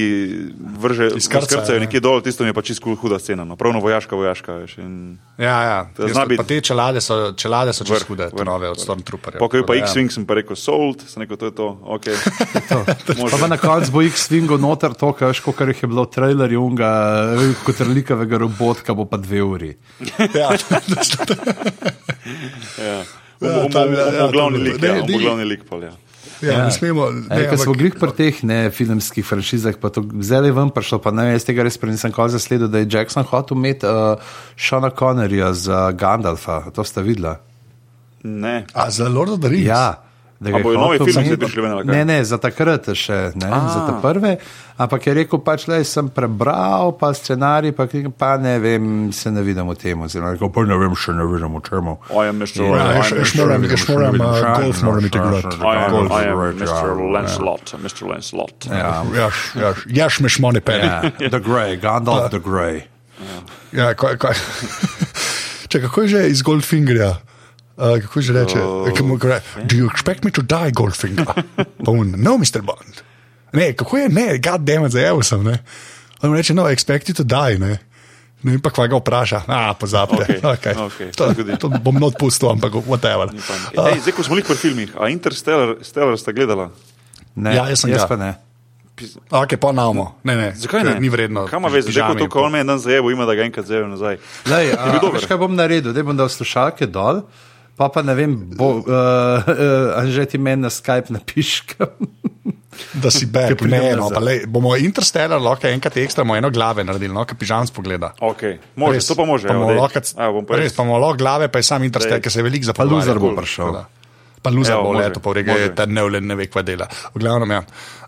vrže, 0.80 1.20
skrcajo 1.20 1.74
ne. 1.74 1.80
nekje 1.86 2.00
dol, 2.00 2.22
tisto 2.22 2.44
mi 2.44 2.48
je 2.48 2.54
pa 2.54 2.62
čisto 2.62 2.94
huda 2.94 3.18
scena, 3.18 3.44
no. 3.44 3.56
pravno 3.56 3.80
vojaška, 3.80 4.16
vojaška, 4.16 4.52
veš. 4.52 4.78
In... 4.78 4.93
Ja, 5.36 5.62
ja. 5.62 5.78
To 5.92 6.06
zna 6.06 6.14
pa- 6.16 6.26
biti- 6.26 6.36
Pa 6.36 6.44
te 6.44 6.60
čelade 6.60 7.00
so, 7.00 7.32
čelade 7.32 7.72
so 7.72 7.82
čez 7.84 8.02
hude, 8.04 8.30
te 8.30 8.44
nove 8.44 8.68
od. 8.68 8.78
Stormtrooperja. 8.78 9.38
Pokaj 9.38 9.62
pa 9.62 9.74
ja. 9.74 9.82
X-Wing 9.82 10.08
sem 10.08 10.22
pa 10.22 10.34
rekel 10.34 10.54
sold, 10.56 11.02
sem 11.02 11.22
rekel, 11.22 11.36
to 11.36 11.46
je 11.46 11.52
to, 11.52 11.66
ok. 11.84 12.06
pa 13.30 13.36
pa 13.36 13.46
na 13.46 13.56
koncu 13.56 13.90
bo 13.90 14.02
X-Wingov 14.04 14.58
noter 14.58 14.94
to, 14.94 15.10
kar 15.12 15.34
jih 15.68 15.82
je 15.82 15.88
bilo 15.88 16.04
v 16.04 16.10
trailerju, 16.10 16.60
unga 16.62 16.90
kot 17.60 17.80
relikavega 17.80 18.38
robotka, 18.38 18.92
bo 18.92 19.04
pa 19.04 19.18
dve 19.18 19.42
uri. 19.42 19.72
Ja, 20.34 20.54
Ja. 22.78 22.98
Ja, 23.40 23.50
On 23.50 23.62
bo- 23.62 23.68
tam, 23.68 23.82
on 23.82 23.94
bo- 23.94 24.14
ja, 24.14 24.28
glavni 24.28 24.58
lik, 24.60 24.78
ja, 24.80 24.92
on 24.94 25.00
bo 25.00 25.06
ni- 25.08 25.18
glavni 25.18 25.44
lik, 25.44 25.64
pol, 25.64 25.82
ja. 25.82 25.92
Ja, 26.46 26.64
ne 26.64 26.70
smemo. 26.70 27.10
Ne, 27.10 27.20
Ne, 27.30 27.42
Ker 27.44 27.56
smo 27.56 27.72
ampak- 27.72 27.78
glih 27.78 27.94
pri 27.94 28.12
teh 28.12 28.34
ne, 28.42 28.70
filmskih 28.70 29.24
franšizah, 29.24 29.74
pa 29.76 29.88
to 29.88 30.04
zdaj 30.20 30.50
ven 30.50 30.70
prišlo, 30.70 30.98
pa 30.98 31.10
ne 31.10 31.24
vem, 31.24 31.32
jaz 31.32 31.44
tega 31.44 31.62
res 31.62 31.76
prej 31.76 31.90
nisem 31.90 32.12
kol 32.12 32.28
zasledil, 32.28 32.68
da 32.68 32.78
je 32.78 32.88
Jackson 32.88 33.24
hotel 33.24 33.56
imeti 33.56 33.84
uh, 33.84 34.16
Šona 34.54 34.90
Connerja 34.90 35.52
za 35.52 35.92
Gandalfa, 35.92 36.70
to 36.70 36.84
ste 36.84 37.02
videla. 37.02 37.40
Ne. 38.22 38.64
A 38.72 38.90
za 38.90 39.08
Lord 39.08 39.30
of 39.30 39.40
the 39.40 39.48
Rings? 39.48 39.66
Ja. 39.66 40.00
Da 40.40 40.50
A 40.50 40.56
je 40.56 40.62
bojo 40.62 40.76
novi 40.76 40.98
vzeti. 41.00 41.24
zdaj 41.26 41.36
prišli 41.38 41.62
ven, 41.62 41.72
ali 41.72 41.82
kaj? 41.82 41.94
Ne, 41.94 42.04
ne, 42.04 42.24
za 42.24 42.38
takrat 42.38 42.88
še, 42.92 43.32
ne, 43.34 43.46
A. 43.46 43.60
za 43.68 43.80
te 43.82 43.92
prve. 44.02 44.36
Ampak 44.76 45.06
je 45.06 45.14
rekel, 45.14 45.38
pač 45.38 45.68
le 45.68 45.84
sem 45.84 46.08
prebral, 46.08 46.92
pa 46.92 47.10
scenarij, 47.10 47.72
pa, 47.72 47.86
pa 48.12 48.36
ne 48.36 48.58
vem, 48.58 48.84
se 49.12 49.30
ne 49.30 49.40
vidim 49.40 49.64
v 49.64 49.74
tem. 49.74 49.94
Oziroma, 49.96 50.32
rekel, 50.32 50.50
pa 50.50 50.60
ne 50.62 50.76
vem, 50.76 50.90
še 50.92 51.12
ne 51.12 51.24
vidim 51.24 51.54
v 51.54 51.62
čemu. 51.62 51.92
I 52.12 52.26
am 52.26 52.36
Mr. 52.36 52.58
Ja, 52.58 52.66
I 52.66 52.98
jaz- 52.98 53.12
am 53.12 53.18
jaz 53.18 53.30
Mr. 53.30 53.38
moram- 53.38 53.64
jaz 53.64 53.88
moram, 53.88 54.14
uh, 54.14 54.58
golf 54.58 54.82
moram 54.82 55.04
iti. 55.04 55.18
I 55.18 55.76
am 55.78 55.92
Mr. 56.52 56.90
Lancelot, 57.08 57.74
Mr. 57.78 58.02
Lancelot. 58.04 58.66
Ja, 58.66 59.04
Jaš, 59.14 59.36
jaš, 59.54 59.78
jaš 59.88 60.20
me 60.20 60.28
šmone 60.28 60.60
peli. 60.60 60.82
ja, 60.90 61.00
The 61.30 61.40
Grey, 61.40 61.78
Gandalf 61.78 62.30
the 62.30 62.40
Grey. 62.40 62.82
Ja, 63.72 63.94
kaj, 63.94 64.18
kaj. 64.18 64.34
Če, 65.70 65.80
kako 65.80 66.02
je 66.02 66.08
že 66.08 66.20
iz 66.28 66.42
Goldfingerja? 66.42 67.14
Uh, 67.76 67.98
kako 68.00 68.20
že 68.22 68.32
reče? 68.32 68.58
Uh, 68.62 68.86
Do 69.66 69.74
you 69.76 69.90
expect 69.90 70.22
me 70.24 70.30
to 70.30 70.42
die, 70.42 70.70
Goldfinger? 70.70 71.26
Pa 71.56 71.90
on, 71.90 72.14
no, 72.16 72.38
Mr. 72.38 72.62
Bond. 72.62 73.02
Ne, 73.52 73.72
kako 73.74 73.96
je, 73.98 74.08
ne, 74.08 74.38
god 74.38 74.62
damn 74.62 74.86
it, 74.86 74.92
zajeval 74.92 75.22
sem. 75.22 75.42
Ne. 75.42 75.58
On 76.22 76.30
reče, 76.30 76.54
no, 76.54 76.70
expect 76.70 77.08
you 77.08 77.14
to 77.14 77.24
die. 77.24 77.58
Ne. 77.58 77.78
Ne 78.44 78.52
vem 78.52 78.60
pa, 78.60 78.70
kva 78.70 78.86
ga 78.86 78.96
vpraša. 78.96 79.42
A, 79.48 79.74
pozabite. 79.74 80.38
Okej, 80.38 80.74
Okay. 80.74 80.74
okej, 80.76 81.10
To, 81.16 81.32
to 81.58 81.66
bom 81.80 81.96
not 81.96 82.14
pustil, 82.14 82.50
ampak 82.50 82.76
whatever. 82.84 83.32
Ej, 83.72 84.04
zdaj, 84.04 84.12
ko 84.12 84.22
smo 84.22 84.36
jih 84.36 84.44
pri 84.44 84.54
filmih, 84.54 84.90
a 84.94 85.08
Interstellar 85.08 85.80
Stellar 85.80 86.14
sta 86.14 86.30
gledala? 86.30 86.70
Ne, 87.34 87.56
Ja, 87.56 87.66
jaz 87.66 87.82
sem 87.82 87.90
ga. 87.90 88.04
pa 88.06 88.14
ne. 88.16 88.36
Pis- 88.94 89.18
Ok, 89.26 89.56
pa. 89.58 89.72
Ne, 89.72 90.34
ne, 90.36 90.48
Zakaj 90.54 90.84
ne? 90.84 91.00
Ni 91.00 91.08
vredno. 91.08 91.48
Kaj 91.48 91.58
ima 91.58 91.66
veze, 91.68 91.90
zdaj 91.90 92.04
ko 92.04 92.14
pižami 92.14 92.20
to, 92.20 92.28
ko 92.30 92.46
on 92.46 92.52
me 92.52 92.58
je 92.58 92.64
dan 92.64 92.78
zajeval, 92.78 93.10
ima 93.10 93.24
da 93.24 93.34
ga 93.34 93.42
enkrat 93.42 93.66
zajeval 93.66 93.90
nazaj. 93.90 94.20
Lej, 94.46 94.66
Je 94.66 94.76
bil 94.76 94.92
a, 94.92 95.02
dober. 95.02 95.18
veš, 95.18 95.26
kaj 95.26 95.36
bom 95.36 95.50
naredil? 95.52 95.90
Da 95.90 96.02
bom 96.02 96.14
dal 96.14 96.28
slušalke 96.28 96.86
dol, 96.86 97.24
pa 97.76 97.88
pa 97.88 98.02
ne 98.02 98.14
vem, 98.14 98.34
bo, 98.56 98.80
uh, 98.80 98.84
uh, 98.86 100.06
že 100.06 100.26
ti 100.26 100.38
meni 100.38 100.62
na 100.62 100.70
Skype 100.70 101.10
napiškam. 101.14 101.94
Da 102.94 103.10
si 103.10 103.26
back, 103.30 103.60
ne, 103.70 103.94
no, 103.94 104.08
pa 104.10 104.18
lej, 104.18 104.46
bomo 104.50 104.74
Interstellar 104.74 105.38
lahko 105.38 105.68
enkrat 105.70 105.94
ekstra, 106.02 106.24
eno 106.36 106.50
glave 106.50 106.82
naredili, 106.84 107.14
no, 107.14 107.22
ki 107.22 107.36
pižam 107.38 107.66
spogleda. 107.70 108.12
Okay. 108.18 108.58
Može, 108.74 108.98
Res, 108.98 109.06
to 109.06 109.14
pa 109.14 109.24
može. 109.24 109.46
Pa 109.48 109.54
evo, 109.54 109.70
lahko, 109.78 110.02
Evo, 110.18 110.32
bom 110.40 110.46
pa 110.46 110.58
res, 110.58 110.74
pa 110.74 110.82
bomo 110.82 110.98
lahko 110.98 111.18
glave, 111.22 111.48
pa 111.48 111.62
je 111.62 111.68
sam 111.70 111.86
Interstellar, 111.86 112.18
ker 112.20 112.32
se 112.34 112.42
je 112.42 112.46
veliko 112.46 112.66
Pa 112.66 112.72
zapovedal. 112.72 112.98
loser 112.98 113.18
bo 113.22 113.30
cool. 113.30 113.36
prišel. 113.38 113.78
Pa 114.44 114.52
Evo, 114.52 114.82
bo 114.84 114.92
leto, 114.92 115.20
pa 115.24 115.32
rege, 115.32 115.52
može. 115.52 115.74
ta 115.74 115.86
nevlen 115.88 116.26
ne 116.28 116.34
ve, 116.36 116.46
kva 116.46 116.62
dela. 116.62 116.84
V 117.14 117.18
glavnem, 117.22 117.50
ja. 117.50 117.62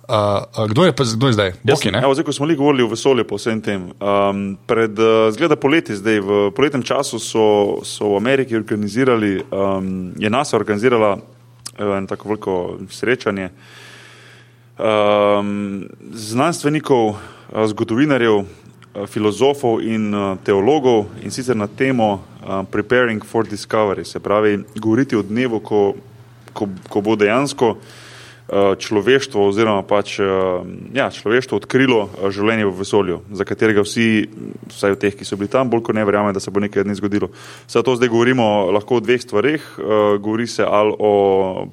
Uh, 0.09 0.15
uh, 0.53 0.67
kdo, 0.69 0.85
je, 0.85 0.93
pa- 0.93 1.05
kdo 1.17 1.27
je 1.27 1.33
zdaj? 1.33 1.49
Jaz 1.65 1.79
Boki, 1.79 1.91
ne? 1.91 2.03
Evo, 2.05 2.13
zdaj, 2.15 2.25
ko 2.29 2.33
smo 2.37 2.47
li 2.47 2.57
govorili 2.57 2.85
o 2.85 2.91
vesolju, 2.93 3.25
po 3.25 3.39
vsem 3.41 3.61
tem. 3.65 3.89
Um, 3.97 4.43
pred, 4.69 4.93
uh, 5.01 5.33
zgleda 5.33 5.57
poleti, 5.57 5.97
zdaj 5.97 6.21
v 6.21 6.51
poletnem 6.53 6.85
času 6.85 7.19
so, 7.19 7.47
so 7.83 8.13
v 8.13 8.21
Ameriki 8.21 8.57
organizirali, 8.57 9.41
um, 9.51 10.13
je 10.21 10.31
NASA 10.31 10.61
organizirala 10.61 11.17
uh, 11.17 11.97
eno 11.97 12.07
tako 12.07 12.29
veliko 12.29 12.55
srečanje 12.91 13.49
um, 14.79 15.89
znanstvenikov, 16.13 17.09
uh, 17.09 17.17
zgodovinarjev, 17.67 18.37
uh, 18.37 18.47
filozofov 19.07 19.81
in 19.83 20.13
teologov 20.45 21.07
in 21.25 21.31
sicer 21.31 21.57
na 21.57 21.67
temo 21.67 22.13
uh, 22.15 22.63
Preparing 22.71 23.25
for 23.25 23.49
Discovery, 23.49 24.05
se 24.05 24.21
pravi, 24.21 24.61
govoriti 24.77 25.17
o 25.17 25.23
dnevu, 25.23 25.61
ko, 25.61 25.95
ko, 26.57 26.69
ko 26.89 27.03
bo 27.05 27.17
dejansko 27.21 27.69
uh, 27.77 28.75
človeštvo, 28.81 29.47
oziroma 29.51 29.85
pač 29.87 30.17
uh, 30.25 30.65
ja, 30.97 31.11
človeštvo 31.13 31.61
odkrilo 31.61 32.01
uh, 32.07 32.29
življenje 32.33 32.69
v 32.69 32.75
vesolju, 32.81 33.21
za 33.37 33.47
katerega 33.49 33.85
vsi, 33.85 34.27
vsaj 34.73 34.97
od 34.97 35.03
teh, 35.05 35.17
ki 35.17 35.29
so 35.29 35.39
bili 35.41 35.53
tam, 35.53 35.69
bolj 35.73 35.85
kot 35.87 35.99
ne 35.99 36.07
verjamejo, 36.09 36.37
da 36.37 36.43
se 36.43 36.53
bo 36.55 36.63
nekaj 36.65 36.87
dni 36.89 36.97
zgodilo. 36.99 37.31
Zato 37.69 37.97
zdaj 37.99 38.13
govorimo 38.13 38.71
lahko 38.75 39.01
o 39.01 39.05
dveh 39.05 39.21
stvareh. 39.23 39.67
Uh, 39.77 40.17
govori 40.17 40.49
se 40.49 40.65
ali 40.65 40.97
o 40.97 41.13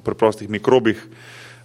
preprostih 0.04 0.52
mikrobih, 0.52 1.00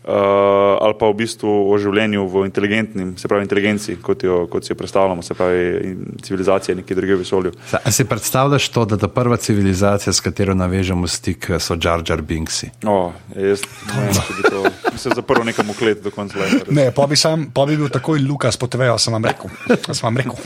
uh, 0.04 0.78
ali 0.80 0.96
pa 1.00 1.10
v 1.10 1.18
bistvu 1.20 1.50
o 1.72 1.78
življenju 1.82 2.26
v 2.30 2.44
inteligentnem, 2.48 3.14
se 3.20 3.28
pravi 3.28 3.46
inteligenci, 3.46 3.98
kot, 4.04 4.24
jo, 4.24 4.42
kot 4.52 4.66
si 4.66 4.74
jo 4.74 4.78
predstavljamo, 4.80 5.26
se 5.26 5.36
pravi 5.38 5.66
in 5.90 6.22
civilizacije 6.24 6.78
nekje 6.80 6.98
druge 6.98 7.18
v 7.18 7.24
vesolju. 7.24 7.54
A 7.80 7.92
si 7.92 8.06
predstavljaš 8.08 8.70
to, 8.76 8.86
da 8.86 9.00
ta 9.02 9.12
prva 9.12 9.38
civilizacija, 9.38 10.14
s 10.14 10.24
katero 10.24 10.56
navežemo 10.58 11.08
stik, 11.08 11.52
so 11.60 11.78
Jar 11.82 12.04
Jar 12.08 12.22
Binksi? 12.22 12.72
O, 12.88 13.12
jaz 13.36 13.66
ne 13.90 14.06
vem, 14.06 14.16
če 14.16 14.40
bi 14.40 14.48
to, 14.48 14.64
bi 14.92 15.04
se 15.04 15.16
zaprl 15.16 15.46
nekam 15.48 15.70
v 15.74 15.78
klet 15.80 16.04
do 16.06 16.14
konca 16.16 16.40
leta. 16.40 16.66
Ne, 16.76 16.90
pa 16.96 17.08
bi, 17.10 17.20
sam, 17.20 17.50
pa 17.54 17.68
bi 17.70 17.78
bil 17.80 17.92
takoj 17.94 18.22
Lukas 18.24 18.60
potevejo, 18.60 18.98
sem 19.02 19.16
vam 19.16 19.26
rekel. 19.26 19.52
Sem 19.92 20.06
vam 20.06 20.20
rekel. 20.20 20.38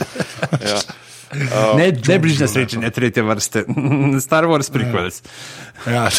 Ja. 0.64 0.80
Uh, 1.34 1.74
ne, 1.74 1.92
ne 1.92 2.20
bližnje 2.20 2.48
srečanje 2.48 2.90
tretje 2.90 3.24
vrste, 3.24 3.64
Star 4.26 4.46
Wars 4.46 4.70
prequels. 4.70 5.22
Ja. 5.86 6.10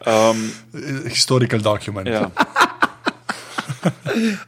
Um, 0.00 0.38
Historical 1.04 1.60
document. 1.60 2.08
ja. 2.08 2.30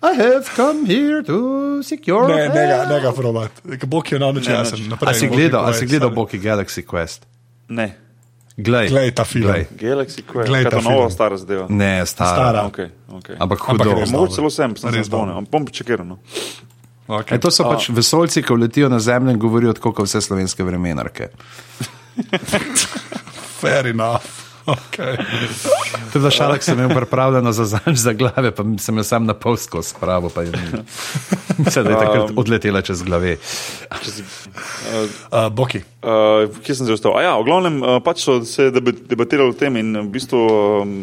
I 0.03 0.13
have 0.15 0.49
come 0.51 0.87
here 0.87 1.23
to 1.23 1.37
secure. 1.83 2.27
Ne, 2.27 2.49
ne 2.49 2.67
ga, 2.67 2.87
ne 2.87 2.97
ga 2.99 3.13
probat. 3.13 3.53
Bog 3.85 4.09
je 4.09 4.19
na 4.19 4.33
noč 4.33 4.47
Ne, 4.47 4.55
jasen. 4.55 4.79
nič. 4.79 4.89
Naprej, 4.89 5.07
A 5.07 5.13
si 5.13 5.25
je 5.25 5.31
gledal, 5.31 5.61
a 5.63 5.73
si 5.73 5.85
gledal. 5.85 6.11
Boki 6.11 6.39
Galaxy 6.39 6.81
Quest? 6.83 7.27
Ne. 7.69 7.93
Glej, 8.57 8.89
Glej 8.89 9.13
ta 9.13 9.25
film. 9.25 9.47
Glej. 9.47 9.69
Galaxy 9.71 10.23
Quest, 10.23 10.49
Glej 10.49 10.65
ta 10.65 10.71
to 10.71 10.81
novo, 10.81 11.05
film. 11.05 11.11
stara 11.11 11.37
zadeva. 11.37 11.67
Ne, 11.69 12.01
stara. 12.05 12.35
Stara. 12.35 12.61
Okay, 12.67 12.89
okay. 13.11 13.37
Ampak 13.37 13.59
Ampak 13.63 13.87
hudo. 13.87 14.01
res 14.01 14.11
Mogoče 14.11 14.17
dobro. 14.17 14.35
celo 14.35 14.51
sem, 14.51 14.71
sem 14.75 14.91
se 14.91 14.97
Res 14.97 15.07
spomnil, 15.07 15.27
dobro. 15.29 15.39
ampak 15.39 15.53
bom 15.53 15.63
počekiral. 15.63 16.07
No. 16.07 16.17
Okay. 17.11 17.37
E, 17.37 17.41
to 17.43 17.51
so 17.51 17.67
pač 17.67 17.89
vesoljci, 17.91 18.43
ki 18.47 18.55
letijo 18.55 18.89
na 18.89 19.01
zemljo 19.03 19.35
in 19.35 19.41
govorijo 19.43 19.73
tako, 19.75 19.93
kot 19.93 20.07
vse 20.07 20.21
slovenske 20.23 20.65
vremenarke. 20.65 21.33
Fair 23.61 23.91
enough. 23.91 24.40
Okay. 24.71 25.17
Tudi 26.13 26.23
za 26.23 26.31
šalek 26.31 26.63
sem 26.63 26.79
imel 26.79 26.95
pripravljeno 26.95 27.53
za 27.53 27.65
zanj 27.65 27.95
za 27.95 28.13
glave, 28.13 28.51
pa 28.55 28.65
sem 28.79 28.97
jo 28.97 29.05
sam 29.05 29.25
na 29.27 29.35
pol 29.35 29.57
skozi 29.57 29.89
spravo, 29.91 30.29
pa 30.29 30.43
je 30.43 30.53
je 31.61 31.83
takrat 31.83 32.31
odletela 32.37 32.83
čez 32.83 33.03
glave. 33.03 33.37
Če 34.05 34.11
si, 34.11 34.25
Uh, 35.31 35.47
Boki. 35.53 35.79
uh, 36.03 36.49
kje 36.65 36.75
sem 36.75 36.87
zdaj 36.87 36.95
ostal? 36.99 37.15
A 37.19 37.23
Ja, 37.23 37.33
v 37.39 37.45
glavnem 37.47 37.77
uh, 37.83 37.99
pač 38.03 38.25
so 38.25 38.41
se 38.45 38.71
deba- 38.75 38.95
debatirali 39.09 39.51
o 39.51 39.57
tem 39.57 39.77
in 39.77 39.95
v 39.95 40.09
bistvu 40.11 40.41
um, 40.83 40.95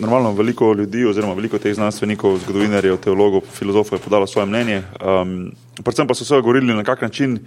normalno 0.00 0.32
veliko 0.34 0.72
ljudi 0.74 1.04
oziroma 1.06 1.34
veliko 1.34 1.58
teh 1.62 1.74
znanstvenikov, 1.74 2.40
zgodovinarjev, 2.42 2.98
teologov, 2.98 3.46
filozofov 3.54 3.98
je 3.98 4.04
podalo 4.04 4.26
svoje 4.26 4.46
mnenje. 4.50 4.82
Um, 4.98 5.52
predvsem 5.82 6.06
pa 6.08 6.14
so 6.14 6.24
se 6.24 6.40
govorili 6.40 6.74
na 6.74 6.84
kak 6.84 7.02
način 7.06 7.38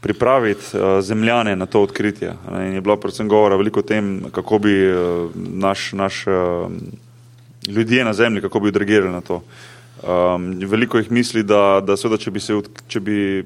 pripraviti 0.00 0.76
uh, 0.76 1.00
zemljane 1.00 1.56
na 1.56 1.66
to 1.66 1.82
odkritje. 1.82 2.34
In 2.52 2.74
je 2.74 2.80
bilo 2.80 2.96
predvsem 2.96 3.28
govora 3.28 3.56
veliko 3.56 3.80
o 3.80 3.82
tem, 3.82 4.22
kako 4.32 4.58
bi 4.58 4.74
uh, 4.92 5.30
naš, 5.34 5.92
naš 5.92 6.26
uh, 6.26 6.34
ljudje 7.68 8.04
na 8.04 8.12
zemlji, 8.12 8.40
kako 8.40 8.60
bi 8.60 8.68
odreagirali 8.68 9.12
na 9.12 9.20
to. 9.20 9.42
Um, 10.02 10.50
veliko 10.60 10.98
jih 10.98 11.10
misli, 11.10 11.42
da, 11.42 11.80
da 11.80 11.96
seveda, 11.96 12.18
če 12.20 12.30
bi, 12.30 12.40
se, 12.40 12.54
od- 12.54 12.68
če 12.88 13.00
bi 13.00 13.44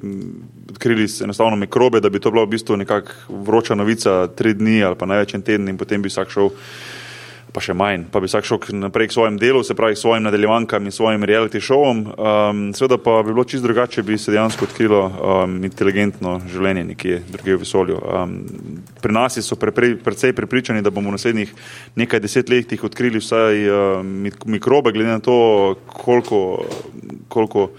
odkrili 0.71 1.07
enostavno 1.23 1.57
mikrobe, 1.57 2.01
da 2.01 2.11
bi 2.11 2.21
to 2.21 2.31
bila 2.31 2.43
v 2.45 2.51
bistvu 2.57 2.77
nekakšna 2.77 3.39
vroča 3.47 3.75
novica, 3.75 4.27
tri 4.27 4.55
dni 4.55 4.83
ali 4.85 4.99
pa 4.99 5.07
največ 5.07 5.35
en 5.35 5.43
teden 5.47 5.69
in 5.71 5.79
potem 5.79 6.03
bi 6.03 6.11
vsak 6.11 6.31
šel, 6.35 6.51
pa 7.53 7.63
še 7.63 7.75
manj, 7.75 8.07
pa 8.13 8.21
bi 8.23 8.29
vsak 8.31 8.47
šel 8.47 8.59
naprej 8.79 9.11
k 9.11 9.17
svojim 9.17 9.37
delu, 9.41 9.63
se 9.67 9.75
pravi 9.75 9.97
svojim 9.99 10.25
nadaljevankam 10.27 10.85
in 10.87 10.95
svojim 10.95 11.25
reality 11.27 11.61
showom. 11.63 12.03
Um, 12.07 12.63
seveda 12.77 12.99
pa 13.03 13.21
bi 13.23 13.33
bilo 13.33 13.45
čisto 13.45 13.67
drugače, 13.67 13.99
če 13.99 14.05
bi 14.07 14.19
se 14.19 14.35
dejansko 14.35 14.69
odkrilo 14.69 15.01
um, 15.07 15.57
inteligentno 15.67 16.39
življenje 16.51 16.85
nekje 16.93 17.23
drugje 17.31 17.57
v 17.57 17.63
vesolju. 17.65 17.99
Um, 18.01 18.37
pri 19.03 19.17
nas 19.17 19.39
so 19.43 19.59
prepre, 19.59 19.97
precej 19.99 20.35
prepričani, 20.37 20.83
da 20.83 20.95
bomo 20.95 21.11
v 21.11 21.19
naslednjih 21.19 21.55
nekaj 21.99 22.23
desetletjih 22.23 22.85
odkrili 22.87 23.23
vsaj 23.23 23.65
uh, 23.67 23.79
mik- 24.05 24.47
mikrobe, 24.47 24.95
glede 24.95 25.19
na 25.19 25.25
to, 25.25 25.41
koliko, 25.91 26.65
koliko 27.29 27.71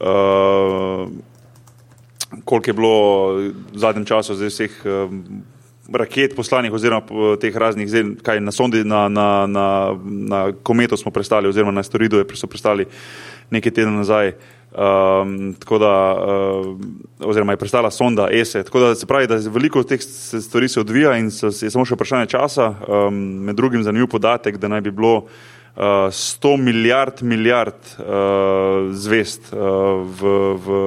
uh, 0.00 1.08
koliko 2.44 2.70
je 2.70 2.74
bilo 2.74 2.96
v 3.72 3.78
zadnjem 3.78 4.04
času 4.04 4.36
zdaj 4.36 4.52
vseh 4.52 4.74
um, 4.84 5.22
raket 5.92 6.36
poslanih, 6.36 6.72
oziroma 6.72 7.00
po 7.00 7.36
teh 7.40 7.56
raznih, 7.56 7.88
zdaj, 7.88 8.04
kaj 8.22 8.40
na 8.40 8.52
sondi, 8.52 8.84
na, 8.84 9.08
na, 9.08 9.46
na, 9.46 9.66
na 10.04 10.52
kometo 10.62 10.96
smo 10.96 11.12
prestali, 11.12 11.48
oziroma 11.48 11.72
na 11.72 11.80
asteroidu 11.80 12.24
so 12.34 12.46
prestali 12.46 12.86
nekaj 13.50 13.72
tednov 13.72 14.04
nazaj. 14.04 14.32
Um, 14.68 15.54
tako 15.58 15.78
da, 15.78 15.92
uh, 16.12 17.28
oziroma 17.28 17.52
je 17.52 17.56
prestala 17.56 17.90
sonda 17.90 18.28
ESE. 18.32 18.62
Tako 18.62 18.80
da 18.80 18.94
se 18.94 19.06
pravi, 19.06 19.26
da 19.26 19.40
se 19.40 19.50
veliko 19.50 19.82
teh 19.82 20.00
stvari 20.02 20.68
se 20.68 20.80
odvija 20.80 21.16
in 21.16 21.30
so, 21.30 21.48
je 21.48 21.70
samo 21.70 21.86
še 21.88 21.96
vprašanje 21.96 22.28
časa. 22.36 22.74
Um, 22.84 23.16
med 23.48 23.56
drugim 23.56 23.82
zanimiv 23.82 24.10
podatek, 24.12 24.58
da 24.60 24.68
naj 24.68 24.84
bi 24.84 24.92
bilo 24.92 25.14
uh, 25.24 25.80
100 26.12 26.56
milijard, 26.60 27.22
milijard 27.22 27.80
uh, 27.96 28.92
zvest 28.92 29.48
uh, 29.52 30.04
v, 30.04 30.36
v 30.60 30.82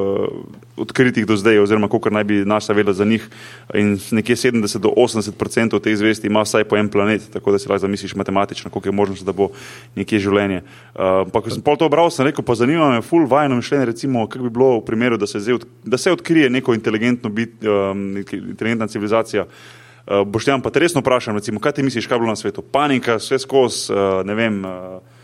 odkritih 0.77 1.25
do 1.25 1.35
zdaj, 1.37 1.59
oziroma 1.59 1.87
koliko 1.87 2.09
naj 2.09 2.23
bi 2.23 2.45
naša 2.45 2.73
vedela 2.73 2.93
za 2.93 3.05
njih. 3.05 3.27
In 3.73 3.99
nekje 4.11 4.35
70 4.35 4.77
do 4.77 4.89
80 4.97 5.31
odstotkov 5.39 5.79
teh 5.79 5.97
zvest 5.97 6.25
ima 6.25 6.41
vsaj 6.41 6.63
po 6.63 6.77
en 6.77 6.89
planet, 6.89 7.29
tako 7.33 7.51
da 7.51 7.59
si 7.59 7.69
lahko 7.69 7.81
zamisliš 7.81 8.15
matematično, 8.15 8.71
koliko 8.71 8.89
je 8.89 8.93
možnost, 8.93 9.25
da 9.25 9.31
bo 9.31 9.49
nekje 9.95 10.19
življenje. 10.19 10.61
Uh, 10.95 11.27
pa 11.31 11.41
ko 11.41 11.49
sem 11.49 11.61
pol 11.61 11.77
to 11.77 11.89
bral, 11.89 12.11
sem 12.11 12.25
rekel, 12.25 12.45
pa 12.45 12.55
zanima 12.55 12.89
me, 12.91 13.01
full 13.01 13.27
vajno 13.27 13.59
mišljenje, 13.59 13.85
recimo, 13.85 14.27
kako 14.27 14.43
bi 14.43 14.49
bilo 14.49 14.79
v 14.79 14.85
primeru, 14.85 15.17
da 15.17 15.27
se, 15.27 15.39
zdaj 15.39 15.63
da 15.83 15.97
se 15.97 16.11
odkrije 16.11 16.49
neko 16.49 16.73
inteligentno 16.73 17.29
bit, 17.29 17.63
um, 17.63 18.17
inteligentna 18.17 18.87
civilizacija. 18.87 19.45
Uh, 19.45 20.27
Boštjan, 20.27 20.61
pa 20.61 20.69
te 20.69 20.79
resno 20.79 21.01
vprašam, 21.01 21.35
recimo, 21.35 21.59
kaj 21.59 21.77
ti 21.77 21.83
misliš, 21.83 22.07
kaj 22.07 22.19
bilo 22.19 22.31
na 22.31 22.35
svetu? 22.35 22.61
Panika, 22.61 23.19
vse 23.21 23.39
skozi, 23.39 23.93
uh, 23.93 24.21
ne 24.25 24.35
vem, 24.35 24.63
uh, 24.65 25.20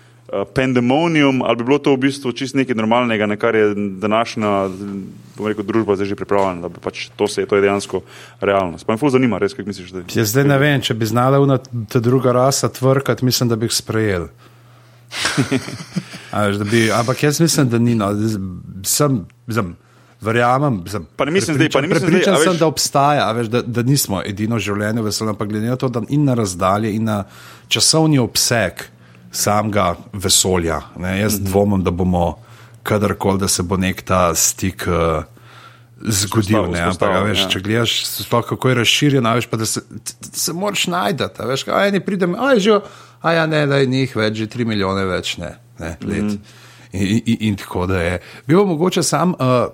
pandemonium, 0.54 1.42
ali 1.42 1.56
bi 1.56 1.64
bilo 1.64 1.78
to 1.80 1.94
v 1.94 2.02
bistvu 2.02 2.32
čist 2.32 2.56
nekaj 2.56 2.76
normalnega, 2.76 3.26
na 3.26 3.36
kar 3.36 3.56
je 3.56 3.70
današnja 3.98 4.68
rekel, 5.40 5.64
družba 5.64 5.96
zdaj 5.96 6.08
že 6.08 6.16
pripravljena, 6.16 6.62
da 6.62 6.70
bi 6.70 6.80
pač 6.80 7.08
to 7.16 7.28
se 7.28 7.42
je, 7.42 7.48
to 7.48 7.56
je 7.56 7.62
dejansko 7.62 8.02
realnost. 8.42 8.84
Pa 8.84 8.92
me 8.92 8.98
ful 8.98 9.10
zanima, 9.10 9.38
res, 9.38 9.54
kaj 9.54 9.66
misliš 9.66 9.90
zdaj? 9.90 10.04
Jaz 10.12 10.30
zdaj 10.30 10.44
ne 10.46 10.58
vem, 10.58 10.82
če 10.82 10.94
bi 10.94 11.06
znala 11.06 11.40
una 11.40 11.58
ta 11.62 12.00
druga 12.00 12.32
rasa 12.34 12.68
tvrkati, 12.70 13.26
mislim, 13.26 13.48
da 13.48 13.56
bi 13.56 13.66
jih 13.66 13.74
sprejel. 13.74 14.28
A 16.32 16.42
veš, 16.44 16.56
da 16.56 16.66
bi, 16.66 16.92
ampak 16.92 17.24
jaz 17.24 17.40
mislim, 17.40 17.70
da 17.70 17.78
ni. 17.78 17.96
No. 17.96 18.10
Sem, 18.84 19.22
sem, 19.48 19.76
verjamem, 20.22 20.82
sem, 20.88 21.06
Pa 21.16 21.26
ne 21.26 21.32
mislim 21.32 21.56
zdaj- 21.58 21.72
pa 21.72 21.82
ne 21.82 21.88
mislim 21.88 22.00
zdaj, 22.02 22.12
prepričan 22.12 22.34
a 22.34 22.38
sem, 22.38 22.54
veš- 22.54 22.60
da 22.60 22.68
obstaja, 22.68 23.32
veš, 23.32 23.48
da, 23.48 23.62
da 23.62 23.82
nismo 23.84 24.22
edino 24.26 24.60
življenje 24.60 25.02
v 25.02 25.06
vesolju, 25.06 25.30
ampak 25.30 25.48
glede 25.48 25.68
na 25.68 25.76
to, 25.76 25.90
da 25.90 26.02
in 26.10 26.26
na 26.26 26.34
razdalje, 26.34 26.92
in 26.92 27.04
na 27.04 27.24
časovni 27.68 28.20
obseg 28.20 28.74
samega 29.32 29.96
vesolja. 30.14 30.82
Ne, 30.98 31.20
jaz 31.22 31.40
Mhm. 31.40 31.46
dvomim, 31.50 31.84
da 31.84 31.92
bomo 31.92 32.38
kadarkoli, 32.84 33.40
da 33.40 33.48
se 33.48 33.64
bo 33.64 33.78
nek 33.78 34.02
ta 34.02 34.36
stik. 34.36 34.88
Uh, 34.88 35.24
Zgodil, 35.98 36.70
ne, 36.70 36.78
ampak, 36.78 36.78
a 36.78 36.90
vzpostavil, 36.90 37.24
veš, 37.26 37.40
ja. 37.42 37.50
če 37.50 37.60
gledaš, 37.66 37.94
sploh 38.06 38.46
kako 38.46 38.70
je 38.70 38.76
razširjen, 38.76 39.26
a 39.26 39.34
veš, 39.34 39.48
pa 39.50 39.58
da 39.58 39.66
se, 39.66 39.82
se 40.22 40.54
moraš 40.54 40.88
najti. 40.94 41.26
Veš, 41.50 41.64
a 41.74 41.88
eni 41.90 42.00
pridem, 42.06 42.36
a 42.38 42.52
je 42.54 42.60
že, 42.68 42.76
a 43.22 43.34
ja 43.34 43.46
ne, 43.50 43.64
da 43.66 43.80
je 43.82 43.90
njih 43.90 44.14
več, 44.16 44.38
že 44.38 44.48
tri 44.48 44.66
milijone 44.66 45.08
več, 45.10 45.38
ne, 45.42 45.56
ne 45.82 45.96
let. 46.06 46.24
Mm. 46.24 46.38
In, 46.94 47.22
in, 47.26 47.38
in 47.50 47.58
tako 47.58 47.88
da 47.90 48.02
je. 48.02 48.20
Bi 48.46 48.56
pa 48.56 48.64
mogoče 48.70 49.04
sam 49.04 49.34
uh, 49.34 49.74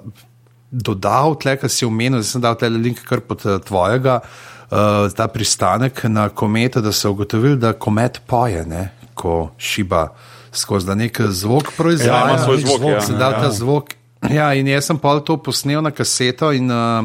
dodal, 0.71 1.35
tle, 1.43 1.57
kar 1.59 1.69
si 1.69 1.85
omenil, 1.85 2.23
da 2.23 2.27
sem 2.31 2.41
dal 2.41 2.55
tle 2.55 2.71
link 2.71 3.03
kar 3.03 3.19
pod 3.27 3.43
uh, 3.43 3.59
tvojega, 3.59 4.21
uh, 4.23 5.11
ta 5.11 5.27
pristanek 5.27 6.05
na 6.07 6.29
kometa, 6.29 6.81
da 6.81 6.95
so 6.95 7.11
ugotovili, 7.11 7.59
da 7.59 7.75
komet 7.75 8.23
poje, 8.27 8.63
ne, 8.65 8.87
ko 9.13 9.51
šiba 9.57 10.07
skozi 10.53 10.87
da 10.87 10.95
nek 10.95 11.21
zvok 11.29 11.71
proizvaja. 11.77 12.19
Ja, 12.19 12.29
ima 12.29 12.39
svoj 12.43 12.57
nek 12.57 12.67
zvok, 12.67 12.91
ja. 12.91 13.01
se 13.01 13.13
da 13.13 13.41
ta 13.41 13.51
zvok. 13.51 13.93
Ja, 14.31 14.53
in 14.53 14.67
jaz 14.67 14.85
sem 14.87 14.97
pa 14.97 15.19
to 15.19 15.37
posnel 15.43 15.81
na 15.83 15.91
kaseto 15.91 16.51
in 16.55 16.71
uh, 16.71 17.03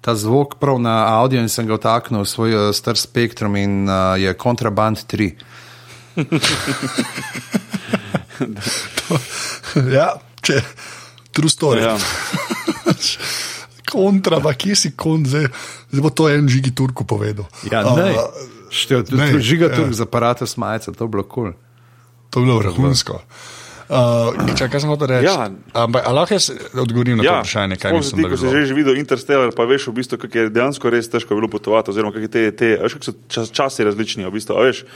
ta 0.00 0.14
zvok 0.14 0.54
prav 0.60 0.80
na 0.80 1.18
audio 1.22 1.40
in 1.40 1.48
sem 1.48 1.66
ga 1.66 1.74
vtaknil 1.78 2.20
v 2.24 2.28
svoj 2.28 2.54
uh, 2.54 2.72
star 2.74 2.96
spektrum 2.98 3.56
in 3.56 3.88
uh, 3.88 3.94
je 4.20 4.34
kontraband 4.34 4.98
3. 5.08 5.32
ja, 9.98 10.12
če 10.42 10.62
true 11.32 11.48
story. 11.48 11.82
Ja. 11.86 11.96
Kontra, 13.92 14.40
pa 14.40 14.54
kje 14.56 14.76
si 14.76 14.90
kon, 14.96 15.26
zdaj, 15.28 15.46
zdaj 15.92 16.00
bo 16.00 16.10
to 16.16 16.28
en 16.32 16.48
žigi 16.48 16.72
Turku 16.76 17.04
povedal. 17.04 17.44
Ja, 17.68 17.84
A, 17.84 17.92
ne. 18.72 18.78
Štev, 18.80 19.04
ne, 19.12 19.30
tu 19.32 19.38
žiga 19.38 19.68
ja. 19.68 19.76
tu 19.76 19.92
z 19.92 20.00
aparata 20.00 20.48
smajca, 20.48 20.96
to 20.96 21.04
je 21.04 21.08
bilo 21.08 21.22
kul. 21.22 21.52
Cool. 21.52 21.52
To 22.32 22.40
je 22.40 22.46
bilo 22.48 22.58
vrhunsko. 22.58 23.20
Uh, 23.92 24.32
čakaj, 24.56 24.70
kaj 24.72 24.80
sem 24.80 24.88
hotel 24.88 25.10
reči? 25.10 25.28
Ja. 25.28 25.50
Ampak 25.76 26.06
lahko 26.08 26.32
jaz 26.32 26.46
odgovorim 26.72 27.18
na 27.20 27.26
to 27.26 27.32
vprašanje, 27.42 27.76
kaj 27.76 27.92
mislim, 27.92 28.16
ti, 28.16 28.22
da 28.22 28.28
ko 28.28 28.32
bi 28.32 28.38
si 28.40 28.46
bilo? 28.48 28.64
že 28.64 28.74
videl 28.74 28.96
Interstellar, 28.96 29.50
pa 29.52 29.66
veš 29.68 29.90
v 29.90 29.92
bistvu, 29.98 30.16
kako 30.22 30.38
je 30.38 30.44
dejansko 30.48 30.92
res 30.94 31.10
težko 31.12 31.36
bilo 31.36 31.50
potovati, 31.52 31.92
oziroma 31.92 32.14
kako 32.14 32.30
te, 32.32 32.46
te, 32.56 32.70
a 32.78 32.86
veš, 32.86 32.96
kako 32.96 33.04
so 33.04 33.14
čas, 33.28 33.50
časi 33.52 33.84
različni. 33.84 34.24
V 34.24 34.32
bistvu, 34.32 34.56
a 34.56 34.64
veš, 34.64 34.86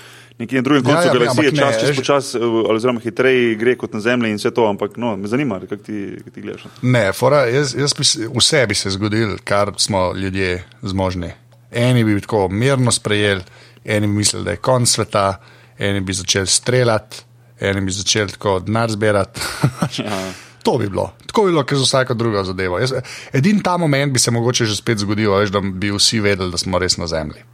nekje 0.41 0.62
na 0.62 0.64
drugem 0.64 0.81
Ja, 0.81 0.89
koncu 0.89 1.09
ja, 1.09 1.12
vem, 1.12 1.20
galaksije 1.20 1.53
ne, 1.53 1.59
čas 1.61 1.81
čez 1.83 1.93
počas, 1.97 2.33
eh, 2.39 2.49
oziroma 2.72 3.05
hitreje 3.05 3.55
gre 3.61 3.77
kot 3.77 3.93
na 3.93 4.01
Zemlji 4.01 4.33
in 4.33 4.41
vse 4.41 4.55
to, 4.57 4.64
ampak 4.64 4.97
no, 4.97 5.12
me 5.20 5.29
zanima, 5.29 5.61
kako 5.61 5.77
ti, 5.77 6.16
kako 6.22 6.31
ti 6.31 6.47
gledaš. 6.47 6.64
Ne, 6.81 7.12
fora, 7.12 7.45
jaz, 7.53 7.77
jaz 7.77 7.93
bi, 7.93 8.05
se- 8.05 8.31
vse 8.33 8.64
bi 8.64 8.74
se 8.74 8.95
zgodil, 8.97 9.37
kar 9.45 9.74
smo 9.77 10.14
ljudje 10.16 10.62
zmožni. 10.83 11.35
Eni 11.68 12.05
bi 12.05 12.16
tako 12.24 12.49
mirno 12.49 12.89
sprejeli, 12.95 13.45
eni 13.87 14.07
mislili, 14.07 14.45
da 14.45 14.51
je 14.51 14.57
konc 14.57 14.89
sveta, 14.89 15.41
eni 15.78 16.01
bi 16.01 16.12
začeli 16.12 16.47
streljati, 16.47 17.22
eni 17.61 17.80
bi 17.80 17.93
začeli 17.93 18.32
tako 18.32 18.59
denar 18.61 18.91
zbirati. 18.91 19.41
Ja. 19.99 20.18
To 20.62 20.78
bi 20.78 20.89
bilo. 20.89 21.12
Tako 21.26 21.45
bi 21.45 21.51
bilo, 21.51 21.62
kot 21.62 21.78
za 21.78 21.84
vsako 21.84 22.14
drugo 22.14 22.45
zadevo. 22.45 22.78
Jaz, 22.78 22.93
edin 23.32 23.61
ta 23.62 23.76
moment 23.76 24.12
bi 24.12 24.18
se 24.18 24.30
mogoče 24.30 24.64
že 24.66 24.76
spet 24.76 24.99
zgodil, 24.99 25.30
veš, 25.39 25.51
da 25.55 25.61
bi 25.61 25.93
vsi 25.95 26.20
vedeli, 26.20 26.51
da 26.51 26.59
smo 26.59 26.78
res 26.78 26.97
na 26.99 27.07
zemlji. 27.07 27.45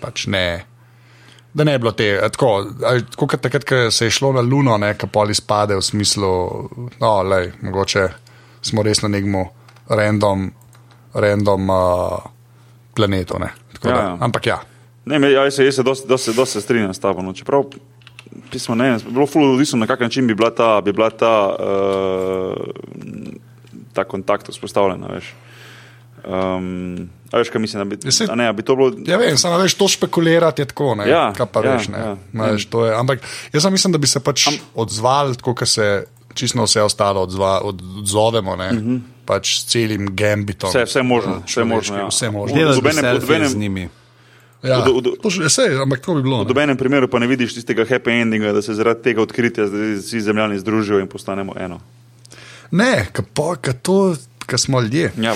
Pač 0.00 0.26
ne. 0.26 0.64
Da 1.54 1.64
ne 1.64 1.74
bi 1.78 1.82
bilo 1.82 1.92
te, 1.92 2.16
tako, 2.32 2.64
tako 3.10 3.26
kot 3.26 3.40
takrat, 3.44 3.64
ko 3.68 3.90
se 3.90 4.08
je 4.08 4.10
šlo 4.10 4.32
na 4.32 4.40
Luno, 4.40 4.78
ne, 4.80 4.94
ki 4.96 5.06
pol 5.12 5.30
izpade 5.30 5.76
v 5.76 5.84
smislu, 5.84 6.32
no, 7.00 7.12
lej, 7.28 7.52
mogoče 7.60 8.08
smo 8.64 8.82
res 8.82 9.02
na 9.04 9.12
nekem 9.12 9.36
random, 9.92 10.48
random 11.12 11.70
uh, 11.70 12.24
planetu. 12.96 13.36
Ne, 13.38 13.52
Tako 13.74 13.88
Ja, 13.88 13.94
da, 13.94 14.02
ja. 14.02 14.16
ampak 14.20 14.46
ja. 14.46 14.60
Ne, 15.04 15.18
me, 15.18 15.32
ja, 15.32 15.44
jaz 15.44 15.54
se, 15.54 15.64
jaz 15.64 15.74
se 15.74 15.82
dosti, 15.82 16.08
dosti, 16.08 16.32
dosti 16.32 16.52
se 16.52 16.60
strinjam 16.60 16.94
s 16.94 16.98
tabo. 16.98 17.22
No. 17.22 17.32
Čeprav 17.32 17.64
pismo, 18.50 18.74
ne, 18.74 18.90
vem, 18.90 19.00
bilo 19.08 19.26
ful 19.26 19.44
odvisno, 19.44 19.78
na 19.78 19.86
kak 19.86 20.00
način 20.00 20.26
bi 20.26 20.34
bila 20.34 20.50
ta, 20.50 20.80
bi 20.80 20.92
bila 20.92 21.10
ta, 21.10 21.56
uh, 21.58 22.56
ta 23.92 24.04
kontakt 24.04 24.48
vzpostavljena. 24.48 25.06
Veš. 25.06 25.34
Um, 26.24 27.08
a 27.32 27.38
veš, 27.38 27.50
kaj 27.50 27.60
mislim, 27.60 27.80
da 27.80 27.84
bi, 27.86 27.98
Ja, 28.04 28.10
saj- 28.10 28.30
a 28.30 28.34
ne, 28.34 28.52
bi 28.52 28.62
to 28.62 28.76
bilo. 28.76 28.92
Ja, 29.06 29.16
vem, 29.16 29.36
samo 29.36 29.58
veš, 29.58 29.74
to 29.74 29.88
špekulirati 29.88 30.62
je 30.62 30.66
tako, 30.66 30.94
ne, 30.94 31.08
Ja, 31.08 31.32
kaj 31.32 31.46
pa 31.46 31.64
ja, 31.64 31.72
veš. 31.72 31.88
Ne, 31.88 31.98
ja. 31.98 32.16
Ma, 32.32 32.46
veš, 32.46 32.66
to 32.66 32.86
je, 32.86 32.94
ampak 32.94 33.20
jaz 33.52 33.64
mislim, 33.66 33.92
da 33.92 33.98
bi 33.98 34.06
se 34.06 34.20
pač 34.20 34.46
Am, 34.46 34.54
odzvali, 34.74 35.36
tako 35.36 35.54
kot 35.54 35.68
se 35.68 36.04
čisto 36.34 36.62
vse 36.62 36.82
ostalo 36.82 37.22
odzva, 37.22 37.60
od, 37.60 37.82
odzovemo, 37.98 38.56
ne, 38.56 38.68
uh 38.68 38.76
-huh. 38.76 39.00
pač 39.24 39.58
s 39.58 39.64
celim 39.64 40.06
gambitom. 40.10 40.70
Mhm. 40.70 40.78
Vse, 40.78 40.84
vse 40.84 41.02
možno, 41.02 41.32
eh, 41.32 41.42
vse 41.46 41.64
možno, 41.64 41.96
ja. 41.98 42.06
Vse 42.06 42.30
možno. 42.30 42.56
Dela- 42.56 42.58
Delati 42.60 42.80
Dobenem- 42.80 43.00
selfije 43.00 43.20
dobenem- 43.38 43.48
z 43.48 43.56
njimi. 43.56 43.88
Ja, 44.62 44.78
v- 44.86 44.94
v- 44.94 45.18
to 45.18 45.30
že 45.30 45.42
vse, 45.50 45.74
ampak 45.82 46.00
to 46.00 46.14
bi 46.14 46.22
bilo. 46.22 46.38
V 46.38 46.46
ne. 46.46 46.48
dobenem 46.48 46.76
primeru 46.78 47.08
pa 47.10 47.18
ne 47.18 47.26
vidiš 47.26 47.54
tistega 47.54 47.82
happy 47.82 48.22
endinga, 48.22 48.52
da 48.52 48.62
se 48.62 48.74
zaradi 48.74 49.02
tega 49.02 49.22
odkritja 49.22 49.64
vsi 49.98 50.20
zemljani 50.20 50.58
združijo 50.58 51.00
in 51.02 51.06
postanemo 51.10 51.54
eno. 51.58 51.80
Ne, 52.70 53.06
ka 53.12 53.72
to, 53.72 54.14
kar 54.46 54.58
smo 54.58 54.80
ljudje. 54.80 55.12
Ja, 55.18 55.34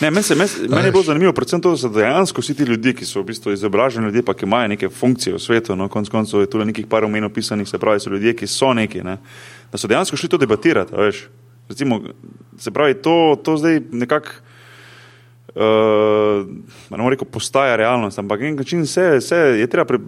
ne, 0.00 0.10
meni, 0.10 0.22
se, 0.22 0.34
meni, 0.34 0.50
meni 0.68 0.86
je 0.88 0.92
bilo 0.92 1.02
zanimivo, 1.02 1.32
predvsem 1.32 1.60
to, 1.60 1.74
da 1.76 1.88
dejansko 1.88 2.40
vsi 2.40 2.54
ti 2.54 2.62
ljudje, 2.62 2.94
ki 2.94 3.04
so 3.04 3.20
v 3.20 3.24
bistvu 3.24 3.52
izobraženi 3.52 4.06
ljudje, 4.06 4.22
pa 4.22 4.34
ki 4.34 4.46
imajo 4.46 4.68
neke 4.68 4.88
funkcije 4.88 5.34
v 5.34 5.42
svetu, 5.42 5.76
no, 5.76 5.88
konc 5.88 6.08
koncev 6.08 6.40
je 6.40 6.50
tudi 6.50 6.64
nekih 6.70 6.86
par 6.86 7.04
omenov 7.04 7.30
pisanih, 7.30 7.68
se 7.68 7.78
pravi, 7.78 8.00
so 8.00 8.10
ljudje, 8.10 8.36
ki 8.36 8.46
so 8.46 8.72
neki, 8.72 9.02
ne, 9.02 9.18
da 9.72 9.78
so 9.78 9.90
dejansko 9.90 10.16
šli 10.16 10.28
to 10.28 10.38
debatirati. 10.38 10.94
Recimo, 11.68 12.00
se 12.58 12.70
pravi, 12.70 12.94
to, 12.94 13.36
to 13.42 13.56
zdaj 13.56 13.80
nekako. 13.90 14.51
Uh, 15.52 16.48
ne 16.88 16.96
morem 16.96 17.10
reči, 17.12 17.26
postaja 17.28 17.76
realnost, 17.76 18.16
ampak 18.18 18.40
na 18.40 18.50
nek 18.50 18.62
način 18.62 18.86
se, 18.88 19.20
se 19.20 19.36
je 19.36 19.66
treba 19.68 19.84
pre, 19.84 19.98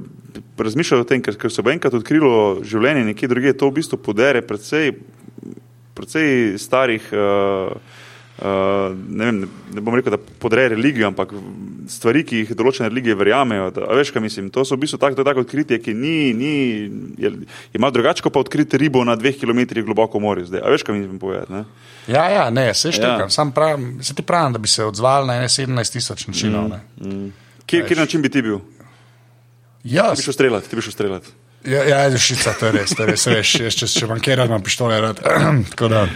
razmišljati 0.59 1.01
o 1.01 1.09
tem, 1.09 1.21
ker, 1.23 1.37
ker 1.37 1.53
se 1.53 1.63
bo 1.63 1.69
enkrat 1.69 1.95
odkrilo 1.95 2.63
življenje 2.65 3.03
nekje 3.11 3.29
drugje, 3.29 3.53
to 3.61 3.69
v 3.69 3.77
bistvu 3.77 3.99
podere 4.01 4.41
predvsej, 4.41 4.95
predvsej 5.99 6.57
starih, 6.65 7.11
uh, 7.13 7.77
uh, 8.39 8.95
ne, 9.09 9.25
vem, 9.25 9.41
ne 9.75 9.81
bom 9.85 9.95
rekel, 9.95 10.17
da 10.17 10.19
podre 10.43 10.69
religijo, 10.73 11.07
ampak 11.11 11.33
stvari, 11.91 12.25
ki 12.27 12.43
jih 12.43 12.53
določene 12.59 12.89
religije 12.89 13.17
verjamejo. 13.19 13.71
Da, 13.77 13.87
veš, 13.95 14.11
kaj 14.15 14.25
mislim, 14.25 14.51
to 14.55 14.65
so 14.65 14.77
v 14.77 14.85
bistvu 14.85 14.99
tako, 15.03 15.21
je 15.21 15.29
tako 15.29 15.45
odkritje, 15.45 15.79
ki 15.85 15.95
ni, 15.95 16.33
ni 16.37 16.55
je, 17.21 17.33
je 17.73 17.81
malo 17.83 17.95
drugače, 17.97 18.25
pa 18.27 18.43
odkriti 18.43 18.81
ribo 18.81 19.05
na 19.05 19.17
dveh 19.21 19.37
kilometrih 19.41 19.85
globoko 19.85 20.19
v 20.19 20.27
morju. 20.27 20.49
Zdaj, 20.51 20.65
a 20.65 20.75
veš, 20.75 20.87
kaj 20.87 20.99
mislim 20.99 21.19
povedati? 21.23 21.53
Ne? 21.53 21.65
Ja, 22.09 22.27
ja, 22.31 22.51
ne, 22.51 22.69
se 22.75 22.93
štekam. 22.93 23.27
Ja. 23.27 23.29
Ja. 23.29 23.33
Sam 23.33 23.53
pravim, 23.53 24.03
se 24.03 24.15
ti 24.15 24.23
pravim, 24.23 24.53
da 24.53 24.59
bi 24.59 24.69
se 24.69 24.85
odzval 24.85 25.27
na 25.27 25.39
ene 25.41 25.49
17 25.49 25.93
tisoč 25.93 26.27
načinov. 26.27 26.69
Mm. 27.01 27.33
Kje, 27.67 27.87
kje 27.89 27.97
način 27.97 28.23
bi 28.23 28.29
ti 28.29 28.43
bil? 28.43 28.59
Ja, 29.85 30.11
Ti 30.13 30.21
bi 30.21 30.23
šel 30.23 30.33
streljati, 30.33 30.71
ti 30.71 30.77
bi 30.77 30.83
šel 30.83 30.93
streljati. 30.93 31.29
ja, 31.65 31.85
ja, 31.85 32.19
šica, 32.19 32.53
to 32.61 32.67
je 32.67 32.73
res, 32.73 32.93
to 32.97 33.03
je 33.03 33.07
res, 33.09 33.27
veš, 33.27 33.55
jaz, 33.61 33.77
če, 33.77 33.89
če 33.89 34.07
bankiram, 34.07 34.49
imam 34.49 34.63
pištole 34.65 35.01
rad. 35.01 35.21
Tako 35.73 35.89
da. 35.89 36.07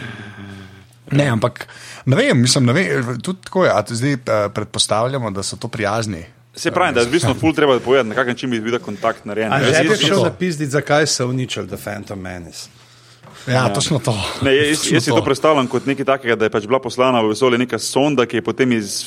Ne, 1.10 1.24
ampak 1.32 1.66
ne 2.08 2.16
vem, 2.16 2.40
mislim, 2.40 2.64
ne 2.64 2.72
vem, 2.72 2.88
tudi 3.20 3.38
tako 3.44 3.64
je. 3.64 3.70
a 3.70 3.82
te 3.82 3.94
Zdaj 3.94 4.12
eh, 4.12 4.18
predpostavljamo, 4.48 5.30
da 5.30 5.42
so 5.42 5.56
to 5.56 5.68
prijazni. 5.68 6.24
Se 6.54 6.70
pravi, 6.70 6.94
da 6.94 7.00
je 7.00 7.06
odvisno, 7.06 7.34
ful 7.34 7.52
treba 7.54 7.78
povedati, 7.78 8.08
na 8.08 8.14
kak 8.14 8.26
način 8.26 8.50
bi 8.50 8.60
bil 8.60 8.78
kontakt 8.80 9.24
narejen. 9.24 9.52
A 9.52 9.58
Jaz- 9.58 9.76
že 9.76 9.82
bi 9.82 9.88
jaz- 9.90 10.06
šel 10.06 10.16
to. 10.16 10.24
napisati, 10.24 10.66
zakaj 10.66 11.06
so 11.06 11.26
uničili 11.26 11.68
The 11.68 11.76
Phantom 11.78 12.18
Menace. 12.18 12.68
Ja, 13.46 13.54
ja. 13.54 13.68
točno 13.68 13.98
to. 13.98 14.12
Ne, 14.42 14.56
jaz, 14.58 14.78
Točno 14.78 14.96
jaz 14.96 15.04
si 15.04 15.10
to 15.10 15.24
predstavljam 15.24 15.66
kot 15.66 15.86
nekaj 15.86 16.04
takega, 16.04 16.36
da 16.36 16.44
je 16.44 16.50
pač 16.50 16.66
bila 16.66 16.80
poslana 16.80 17.20
v 17.20 17.28
vesolje 17.28 17.58
neka 17.58 17.78
sonda, 17.78 18.26
ki 18.26 18.36
je 18.36 18.42
potem 18.42 18.72
iz 18.72 19.04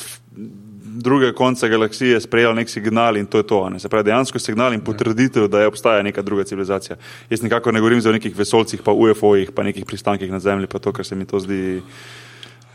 drugega 0.94 1.32
konca 1.32 1.68
galaksije 1.68 2.20
sprejela 2.20 2.54
nek 2.54 2.68
signal 2.68 3.16
in 3.16 3.26
to 3.26 3.38
je 3.38 3.46
to. 3.46 3.64
a 3.64 3.70
Ne? 3.70 3.80
Se 3.80 3.88
pravi, 3.88 4.04
dejansko 4.04 4.38
signal 4.38 4.72
in 4.72 4.80
potrditev, 4.80 5.48
da 5.48 5.60
je 5.60 5.66
obstaja 5.66 6.02
neka 6.02 6.22
druga 6.22 6.44
civilizacija. 6.44 6.96
Jaz 7.30 7.42
nikako 7.42 7.72
ne 7.72 7.80
govorim 7.80 8.00
za 8.00 8.08
o 8.08 8.12
nekih 8.12 8.36
vesolcih, 8.36 8.80
pa 8.82 8.92
UFO-jih, 8.92 9.50
pa 9.50 9.62
nekih 9.62 9.84
pristankih 9.84 10.30
na 10.30 10.38
Zemlji, 10.40 10.66
pa 10.66 10.78
to, 10.78 10.92
kar 10.92 11.06
se 11.06 11.14
mi 11.14 11.24
to 11.24 11.40
zdi. 11.40 11.82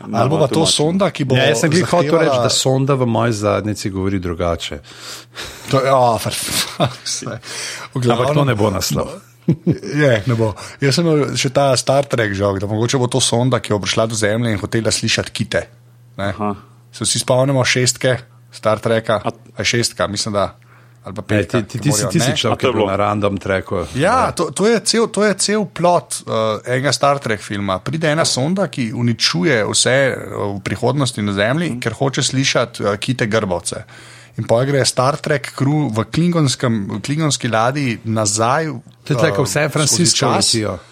Ali 0.00 0.30
bo 0.30 0.38
pa 0.38 0.46
to 0.46 0.62
sonda, 0.64 1.10
ki 1.10 1.24
bo. 1.24 1.34
Ja, 1.34 1.48
jaz 1.48 1.60
sem 1.60 1.72
jih 1.72 1.82
hotel 1.82 2.06
zahtevala- 2.06 2.22
reči, 2.24 2.42
da 2.42 2.48
sonda 2.50 2.94
v 2.94 3.06
moji 3.06 3.32
zadnici 3.32 3.90
govori 3.90 4.18
drugače. 4.18 4.78
To, 5.70 5.80
ja, 5.80 6.18
far, 6.18 6.34
Ampak 7.94 8.34
to 8.34 8.44
ne 8.44 8.54
bo 8.54 8.70
naslov. 8.70 9.08
Je, 9.94 10.22
ne 10.26 10.34
bo. 10.34 10.52
Jaz 10.80 10.94
sem 10.94 11.06
imel 11.06 11.32
še 11.34 11.50
ta 11.50 11.72
Star 11.76 12.04
Trek 12.04 12.34
žog, 12.36 12.60
da 12.60 12.66
mogoče 12.66 12.98
bo 12.98 13.08
to 13.08 13.20
sonda, 13.20 13.58
ki 13.58 13.72
bo 13.72 13.80
prišla 13.80 14.06
do 14.06 14.14
Zemlje 14.14 14.52
in 14.52 14.58
hotela 14.58 14.92
slišati 14.92 15.32
kite. 15.32 15.62
Ne? 16.16 16.30
Aha. 16.30 16.54
Se 16.92 17.04
vsi 17.04 17.18
spomnimo 17.18 17.64
šestke, 17.64 18.18
Star 18.52 18.78
Treka, 18.78 19.20
A- 19.24 19.32
a 19.56 19.64
šestka, 19.64 20.06
mislim 20.06 20.34
da. 20.34 20.54
Ali 21.04 21.14
pa 21.14 21.22
petka. 21.22 21.62
ti, 21.62 21.66
ti, 21.66 21.78
ti, 21.78 21.92
si, 21.92 22.02
morajo, 22.02 22.10
ti 22.12 22.20
si 22.20 22.32
človek, 22.36 22.58
ki 22.60 22.66
je 22.66 22.74
bil 22.74 22.88
na 22.90 22.96
random 22.98 23.38
treku. 23.40 23.80
Ja, 23.96 24.32
to, 24.36 24.50
to, 24.50 24.66
je 24.66 24.80
cel, 24.84 25.06
to 25.08 25.24
je 25.24 25.32
cel 25.40 25.64
plot 25.64 26.20
uh, 26.26 26.58
enega 26.66 26.92
Star 26.92 27.22
Trek 27.22 27.40
filma. 27.40 27.78
Pride 27.84 28.10
ena 28.12 28.26
sonda, 28.28 28.66
ki 28.68 28.90
uničuje 28.92 29.62
vse 29.70 29.96
uh, 30.12 30.44
v 30.58 30.60
prihodnosti 30.66 31.22
na 31.24 31.32
Zemlji, 31.32 31.70
mm. 31.76 31.80
ker 31.80 31.96
hoče 31.96 32.24
slišati 32.26 32.84
uh, 32.84 32.96
kite 33.00 33.30
grbovce. 33.30 33.84
In 34.38 34.46
pa 34.46 34.60
gre 34.66 34.84
Star 34.86 35.16
Trek 35.22 35.52
crew 35.56 35.88
v 35.90 36.04
v 36.04 37.00
klingonski 37.02 37.48
ladji 37.50 37.98
nazaj. 38.04 38.70
To 39.08 39.14
je 39.14 39.18
tako, 39.18 39.42
uh, 39.42 39.48
vse 39.48 39.68
Francisco 39.72 40.28
skozi 40.34 40.62
čas. 40.66 40.86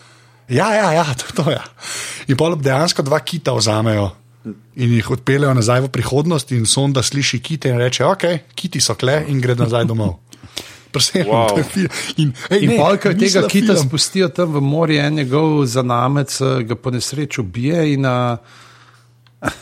Ja, 0.49 0.71
ja, 0.75 0.93
ja 0.93 1.07
to, 1.19 1.43
to 1.43 1.51
je. 1.51 1.61
In 2.31 2.39
pa 2.39 2.55
dejansko 2.55 3.03
dva 3.03 3.21
kita 3.21 3.55
vzamejo. 3.59 4.11
In 4.77 4.93
jih 4.93 5.11
odpeljejo 5.11 5.55
nazaj 5.55 5.81
v 5.81 5.89
prihodnost, 5.89 6.53
in 6.53 6.67
sonda 6.67 7.03
sliši 7.03 7.41
kite 7.43 7.69
in 7.69 7.79
reče: 7.79 8.05
Ok, 8.05 8.25
kiti 8.55 8.81
so 8.81 8.95
kle, 8.95 9.25
in 9.29 9.41
gre 9.41 9.55
nazaj 9.59 9.85
domov. 9.85 10.19
Prosim, 10.93 11.27
Wow. 11.29 11.59
In, 12.17 12.31
ej, 12.51 12.63
In 12.63 12.71
ne, 12.71 12.77
polka 12.79 13.11
tega 13.13 13.43
kita 13.49 13.75
film. 13.75 13.89
spustijo 13.89 14.29
tam 14.29 14.55
v 14.55 14.61
morje, 14.65 15.03
en 15.03 15.15
njegov 15.15 15.67
zanamec 15.67 16.41
eh, 16.41 16.63
ga 16.65 16.77
po 16.77 16.91
nesreči 16.91 17.41
ubije 17.41 17.93
in 17.93 18.07
uh, 18.07 18.39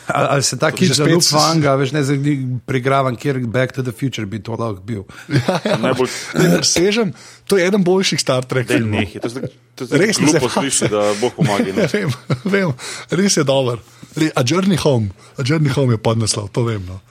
Ali, 0.07 0.27
ali 0.29 0.43
se 0.43 0.55
ta 0.55 0.71
Že 0.71 0.93
zelo 0.95 1.19
fanga, 1.21 1.75
veš, 1.75 1.91
ne 1.91 2.01
zdaj 2.01 2.17
prigravan, 2.63 3.15
kjer 3.15 3.43
Back 3.43 3.75
to 3.75 3.83
the 3.83 3.91
Future 3.91 4.23
bi 4.25 4.39
to 4.39 4.51
lahko 4.51 4.79
bil. 4.81 5.03
Najbolj 5.83 6.09
Ne 6.33 6.47
presežem, 6.55 7.11
to 7.43 7.57
je 7.57 7.67
eden 7.67 7.83
boljših 7.83 8.15
Star 8.17 8.41
Trek 8.41 8.67
filmov. 8.67 9.03
nehaj, 9.03 9.19
to 9.19 9.27
je 9.27 9.31
zdaj- 9.31 9.51
to 9.75 9.83
je 9.83 9.87
zdaj 9.87 9.99
Res 9.99 10.15
ne 10.17 10.27
sliši, 10.39 10.87
da 10.87 11.13
Bog 11.15 11.35
pomaga. 11.35 11.67
Ja, 11.67 11.75
ne. 11.75 11.87
vem, 11.91 12.09
vem, 12.45 12.69
res 13.11 13.35
je 13.35 13.43
dober. 13.43 13.83
Re- 14.15 14.31
A 14.31 14.41
Journey 14.41 14.77
Home, 14.77 15.11
A 15.35 15.43
Journey 15.43 15.69
Home 15.69 15.91
je 15.91 15.99
podnaslov, 15.99 16.47
to 16.49 16.63
vem. 16.63 16.79
No. 16.81 17.01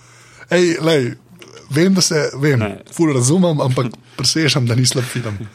Ej, 0.48 0.80
lej, 0.80 1.20
vem, 1.68 1.92
da 1.92 2.00
se, 2.00 2.16
vem, 2.34 2.58
Ne. 2.58 2.80
ful 2.88 3.12
razumem, 3.12 3.60
ampak 3.60 3.92
presežem, 4.16 4.64
da 4.64 4.74
ni 4.74 4.86
slab 4.86 5.04
film. 5.04 5.36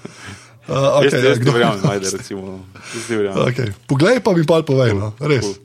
Uh, 0.70 1.02
Jaz 1.02 1.10
okay, 1.10 1.26
jaz 1.26 1.34
ti 1.34 1.42
kdo- 1.42 1.52
verjamem, 1.52 1.82
ajde, 1.82 2.08
recimo. 2.14 2.42
no. 2.44 2.56
Jaz 2.94 3.02
ti 3.02 3.16
verjamem. 3.18 3.42
Okay. 3.44 3.70
Poglej 3.90 4.22
pa 4.22 4.38
mi 4.38 4.46
pa 4.46 4.62
povej, 4.62 4.94
no, 4.94 5.18
res. 5.18 5.42
Cool. 5.42 5.58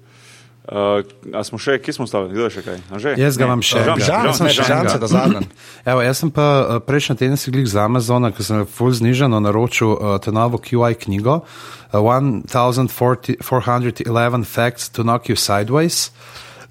Uh, 0.64 1.04
a 1.36 1.44
smo 1.44 1.60
še, 1.60 1.76
kje 1.76 1.92
smo 1.92 2.08
stali? 2.08 2.32
Kdo 2.32 2.48
je 2.48 2.56
še 2.56 2.64
kaj? 2.64 2.88
Anže? 2.88 3.12
Jaz 3.20 3.36
ga 3.36 3.44
imam 3.44 3.60
še. 3.60 3.84
Žan, 4.00 4.32
sem 4.32 4.48
še 4.48 4.64
se 4.64 4.96
da 5.02 5.08
zadnji. 5.12 5.44
Evo, 5.92 6.00
jaz 6.00 6.16
sem 6.22 6.30
pa 6.32 6.46
eh, 6.56 6.80
prejšnji 6.80 7.20
teden 7.20 7.36
si 7.36 7.52
glik 7.52 7.68
z 7.68 7.76
Amazona, 7.84 8.32
ki 8.32 8.40
sem 8.40 8.64
full 8.64 8.96
znižano 8.96 9.44
naročil 9.44 9.92
uh, 9.92 10.16
to 10.24 10.32
novo 10.32 10.56
QI 10.56 10.96
knjigo 10.96 11.44
uh, 11.44 11.92
1411 11.92 13.36
Facts 14.48 14.88
to 14.88 15.04
Knock 15.04 15.28
You 15.28 15.36
Sideways. 15.36 16.08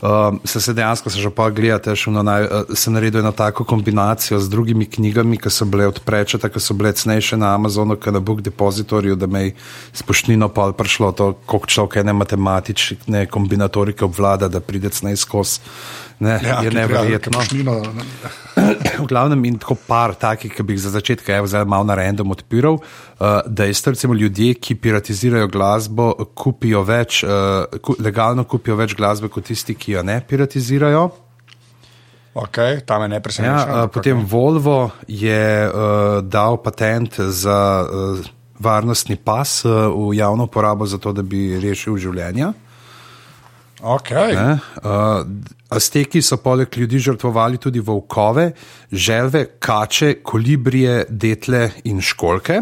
Um, 0.04 0.40
se 0.44 0.62
se 0.62 0.74
dejansko 0.74 1.10
se 1.10 1.22
že 1.22 1.30
pa 1.32 1.48
gledate, 1.50 1.94
še 1.96 2.10
ono 2.12 2.26
naj, 2.28 2.44
uh, 2.44 2.72
sem 2.76 2.92
naredil 2.92 3.22
eno 3.22 3.32
tako 3.32 3.64
kombinacijo 3.64 4.36
z 4.36 4.52
drugimi 4.52 4.84
knjigami, 4.84 5.38
ki 5.40 5.48
so 5.48 5.64
bile 5.64 5.88
odprečete, 5.88 6.50
ki 6.52 6.60
so 6.60 6.76
bile 6.76 6.92
cenejše 6.92 7.40
na 7.40 7.54
Amazonu, 7.56 7.96
kot 7.96 8.12
na 8.12 8.20
Book 8.20 8.42
Depositorju, 8.44 9.16
da 9.16 9.32
me 9.32 9.46
je 9.46 9.54
spoštnino 9.96 10.50
pa 10.52 10.74
prišlo 10.76 11.12
to, 11.16 11.30
koliko 11.48 11.72
človek 11.72 12.02
ene 12.04 12.14
matematične 12.20 13.30
kombinatorike 13.32 14.04
obvlada, 14.04 14.52
da 14.52 14.60
pride 14.60 14.92
cenej 14.92 15.16
skozi. 15.24 15.64
Ne, 16.24 16.38
Ja, 16.42 16.62
je 16.62 16.72
neverjetno. 16.72 17.32
kapušnino, 17.34 17.74
ne. 17.92 18.04
V 19.02 19.06
glavnem, 19.06 19.42
in 19.46 19.58
tako 19.58 19.76
par 19.78 20.14
takih, 20.16 20.54
ki 20.54 20.64
bi 20.64 20.74
jih 20.74 20.82
za 20.82 20.92
začetek 20.92 21.28
zdaj 21.44 21.66
malo 21.66 21.84
na 21.84 21.96
random 21.96 22.32
odpiral. 22.32 22.78
Uh, 22.78 23.42
dejstvo, 23.46 23.92
recimo, 23.92 24.14
ljudje, 24.14 24.54
ki 24.56 24.76
piratizirajo 24.76 25.48
glasbo, 25.48 26.08
kupijo 26.34 26.84
več, 26.84 27.24
uh, 27.24 27.66
ku, 27.78 27.96
legalno 28.00 28.46
kupijo 28.46 28.76
več 28.76 28.96
glasbe 28.96 29.28
kot 29.28 29.44
tisti, 29.46 29.76
ki 29.76 29.92
jo 29.94 30.04
ne 30.04 30.22
piratizirajo. 30.22 31.10
Okay, 32.36 32.80
tam 32.82 33.02
je 33.02 33.06
Ja, 33.06 33.10
nepresenečen. 33.10 33.70
uh, 33.74 33.90
potem 33.90 34.24
Volvo 34.26 34.78
je 35.08 35.44
uh, 35.66 35.74
dal 36.24 36.58
patent 36.58 37.20
za 37.20 37.60
uh, 37.82 38.20
varnostni 38.60 39.16
pas 39.16 39.66
uh, 39.66 39.72
v 39.90 40.16
javno 40.16 40.48
porabo, 40.48 40.86
zato 40.86 41.12
da 41.12 41.22
bi 41.22 41.60
rešil 41.60 41.98
življenja. 41.98 42.54
Okay. 43.84 44.32
Ne? 44.32 44.60
Uh, 44.80 45.26
Azteki 45.70 46.22
so 46.24 46.38
poleg 46.40 46.78
ljudi 46.78 47.02
žrtvovali 47.04 47.60
tudi 47.60 47.82
volkove, 47.84 48.52
želve, 48.92 49.46
kače, 49.60 50.14
kolibrije, 50.24 51.06
detle 51.10 51.70
in 51.84 52.00
školke. 52.02 52.62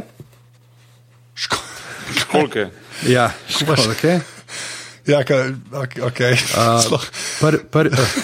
Školke. 2.17 2.69
Ja, 3.07 3.29
školke. 3.59 4.19
Ja, 5.05 5.21
ka, 5.23 5.35
okay, 5.83 6.01
okay. 6.09 6.33
Uh, 6.57 7.05
pr, 7.41 7.59
pr, 7.69 7.91
uh, 7.93 8.17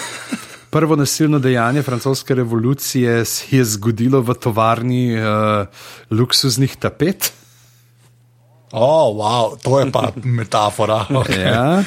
prvo 0.70 0.96
nasilno 0.96 1.38
dejanje 1.38 1.82
francoske 1.82 2.34
revolucije 2.34 3.24
se 3.24 3.56
je 3.56 3.64
zgodilo 3.64 4.20
v 4.20 4.34
tovarni 4.34 5.14
uh, 5.14 5.66
luksuznih 6.10 6.76
tapet. 6.76 7.32
oh, 8.72 9.14
wow, 9.16 9.56
to 9.62 9.80
je 9.80 9.90
pa 9.92 10.10
metafora. 10.24 11.06
Okay. 11.10 11.40
Ja. 11.40 11.84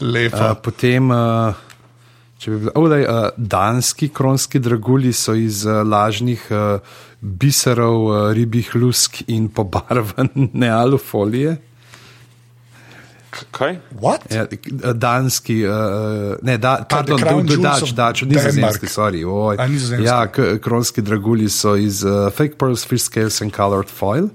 Lepo. 0.00 0.36
Uh, 0.36 0.54
potem, 0.62 1.10
uh, 1.10 1.54
če 2.38 2.52
bi 2.52 2.58
bilo, 2.62 2.74
oh, 2.78 2.88
daj, 2.90 3.04
uh, 3.04 3.30
danski 3.36 4.08
kronski 4.14 4.60
dragulji 4.62 5.12
so 5.16 5.34
iz 5.34 5.64
uh, 5.66 5.82
lažnih 5.82 6.44
uh, 6.54 6.98
biserov, 7.20 8.04
uh, 8.06 8.18
ribjih 8.36 8.74
lusk 8.78 9.24
in 9.26 9.48
pobarvane 9.50 10.70
alufolije. 10.82 11.56
Kaj? 13.50 13.76
What? 14.00 14.24
Ja, 14.32 14.46
danski, 14.94 15.60
uh, 15.66 16.38
ne, 16.42 16.56
da, 16.58 16.78
pardon, 16.88 17.20
Crown 17.20 17.46
do, 17.46 17.56
do, 17.56 17.62
Jewels 17.62 17.62
dač, 17.62 17.82
of 17.82 17.94
dač, 17.94 18.22
Denmark. 18.22 18.46
nizozemski, 18.46 18.86
sorry. 18.90 19.22
Oj. 19.26 19.58
A, 19.58 19.66
nizozemski. 19.70 20.06
Ja, 20.06 20.20
k, 20.26 20.56
kronski 20.62 21.02
dragulji 21.02 21.50
so 21.52 21.76
iz 21.76 22.04
uh, 22.06 22.30
fake 22.34 22.58
pearls, 22.58 22.86
fish 22.86 23.04
scales 23.04 23.42
and 23.42 23.54
colored 23.54 23.90
foil. 23.90 24.30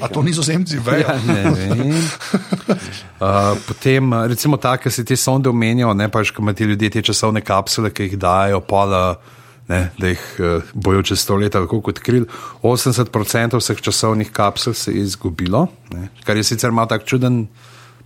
A 0.00 0.08
to 0.08 0.22
nizozemci 0.22 0.78
vejo? 0.80 1.08
Ja, 1.08 1.18
ne 1.26 1.50
vem. 1.50 1.94
Uh, 3.20 3.52
potem, 3.68 4.14
recimo, 4.32 4.56
tako, 4.56 4.86
ki 4.88 4.90
se 4.90 5.02
te 5.04 5.16
sonde 5.16 5.50
omenijo, 5.50 5.90
ne 5.92 6.06
pač, 6.08 6.30
ko 6.32 6.40
imajo 6.40 6.56
ti 6.56 6.64
ljudje 6.64 6.88
te 6.94 7.02
časovne 7.04 7.42
kapsule, 7.44 7.90
ki 7.92 8.06
jih 8.06 8.14
dajo, 8.16 8.62
pola, 8.64 9.18
ne, 9.68 9.80
da 10.00 10.08
jih 10.08 10.22
uh, 10.40 10.70
bojo 10.72 11.02
čez 11.04 11.20
sto 11.20 11.36
let 11.36 11.58
lahko 11.58 11.82
odkrili. 11.92 12.24
80% 12.64 13.58
vseh 13.60 13.82
časovnih 13.84 14.30
kapsul 14.32 14.72
se 14.72 14.94
je 14.94 15.02
izgubilo, 15.04 15.66
ne, 15.92 16.08
kar 16.24 16.40
je 16.40 16.46
sicer 16.48 16.72
malo 16.72 16.88
tak 16.94 17.04
čuden 17.04 17.42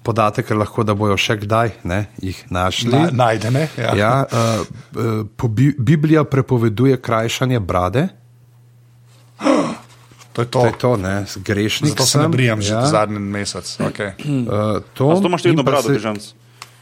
podatek, 0.02 0.50
ker 0.50 0.58
lahko 0.58 0.82
da 0.82 0.98
bojo 0.98 1.14
še 1.14 1.38
kdaj 1.44 1.76
ne, 1.86 2.00
jih 2.18 2.42
našli. 2.50 2.90
Na, 2.90 3.06
najdene. 3.14 3.68
Ja. 3.78 3.94
Ja, 3.94 4.12
uh, 4.26 4.66
uh, 4.98 5.22
po 5.30 5.46
Bi 5.46 5.70
Biblija 5.78 6.26
prepoveduje 6.26 6.98
krajšanje 6.98 7.62
brade. 7.62 8.08
To 10.34 10.42
je 10.42 10.46
to. 10.46 10.60
To 10.60 10.66
je 10.66 10.72
to, 10.78 10.96
ne, 10.96 11.24
grešnik. 11.36 11.90
Zato 11.94 12.06
se 12.06 12.18
ne 12.18 12.24
sem, 12.24 12.30
brijem 12.30 12.62
že 12.62 12.74
ja. 12.74 12.80
ja. 12.82 12.86
zadnji 12.86 13.18
mesec. 13.18 13.76
Okay. 13.78 14.12
Uh, 14.44 14.82
to, 14.94 15.10
A 15.10 15.20
to 15.20 15.26
imaš 15.26 15.44
vedno 15.44 15.62
brado, 15.62 15.88
državc. 15.88 16.34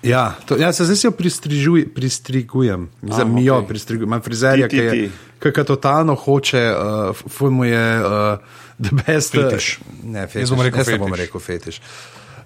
Ja, 0.02 0.34
to, 0.46 0.56
ja 0.56 0.72
se 0.72 0.84
zdaj 0.84 0.96
si 0.96 1.06
jo 1.06 1.10
pristrižuj, 1.10 1.94
pristrigujem, 1.94 2.88
za 3.02 3.24
mijo 3.24 3.56
okej. 3.56 3.68
pristrigujem. 3.68 4.08
Imam 4.08 4.22
frizerja, 4.22 4.68
Ti, 4.68 4.76
ti, 4.90 5.10
ki 5.38 5.52
je 5.56 5.64
totalno 5.64 6.14
hoče, 6.14 6.74
uh, 6.74 7.16
fuj 7.28 7.50
mu 7.50 7.64
je 7.64 8.00
uh, 8.00 8.38
the 8.80 8.96
best. 9.06 9.36
Fetiš. 9.36 9.78
Ne, 10.02 10.26
fetiš. 10.26 10.40
Jaz 10.40 10.50
bom 10.50 10.60
rekel 10.60 10.84
ne 10.86 10.98
bom 10.98 11.10
fetiš. 11.10 11.20
rekel 11.20 11.40
fetiš. 11.40 11.80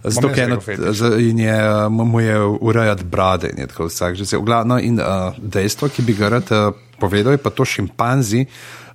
Zato, 0.05 0.29
ker 0.35 0.59
fetiš. 0.61 1.01
in 1.19 1.39
je, 1.39 1.89
mu 1.89 2.21
je 2.21 2.41
urejati 2.45 3.05
brade, 3.05 3.49
in 3.55 3.59
je 3.59 3.67
tako 3.67 3.87
vsak 3.87 4.17
že 4.17 4.27
se. 4.27 4.39
Glavno, 4.39 4.79
in 4.79 5.01
uh, 5.01 5.33
dejstvo, 5.39 5.89
ki 5.89 6.03
bi 6.03 6.15
ga 6.15 6.29
rad 6.29 6.53
uh, 6.53 6.75
povedal, 7.01 7.33
je 7.33 7.39
pa 7.39 7.51
to 7.51 7.65
šimpanzi 7.65 8.47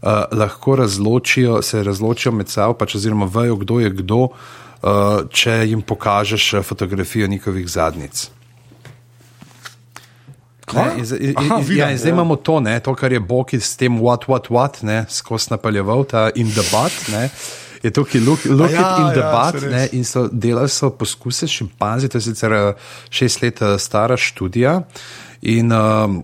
uh, 0.01 0.09
lahko 0.31 0.75
razločijo, 0.75 1.61
se 1.61 1.83
razločijo 1.83 2.31
med 2.31 2.49
sabo, 2.49 2.73
pač 2.73 2.95
oziroma 2.95 3.25
vejo, 3.25 3.55
kdo 3.55 3.79
je 3.79 3.89
kdo, 3.89 4.19
uh, 4.27 5.23
če 5.29 5.63
jim 5.69 5.81
pokažeš 5.81 6.53
uh, 6.53 6.63
fotografijo 6.63 7.27
njihovih 7.27 7.67
zadnjic. 7.69 8.29
Ne, 10.73 10.85
in, 10.97 11.05
in, 11.19 11.33
Aha, 11.35 11.57
in, 11.57 11.63
vidim, 11.65 11.77
ja, 11.77 11.89
in 11.91 11.97
zdaj 11.97 12.09
ja. 12.09 12.13
imamo 12.13 12.35
to, 12.35 12.59
ne, 12.59 12.79
to, 12.79 12.93
kar 12.95 13.11
je 13.11 13.19
Bog 13.19 13.53
s 13.53 13.75
tem 13.75 13.99
what, 13.99 14.27
what, 14.27 14.47
what, 14.49 14.83
ne, 14.83 15.05
skozi 15.09 15.51
napaljeval 15.51 16.05
ta 16.07 16.29
in 16.35 16.47
debat. 16.55 16.95
Ne, 17.11 17.29
je 17.83 17.91
tukaj 17.91 18.21
look, 18.21 18.45
look 18.45 18.71
ja, 18.71 18.81
ja, 18.81 18.97
in 18.97 19.07
ja, 19.07 19.13
debat. 19.13 19.55
Ja, 19.63 19.85
in 19.91 20.05
so 20.05 20.27
delali 20.31 20.69
so 20.69 20.91
poskuse 20.93 21.47
šimpanzi, 21.47 22.09
to 22.09 22.17
je 22.17 22.21
sicer 22.29 22.53
eh, 22.53 22.73
šest 23.09 23.41
let 23.41 23.61
eh, 23.61 23.77
stara 23.79 24.17
študija. 24.17 24.81
In 25.41 25.71
um, 25.73 26.21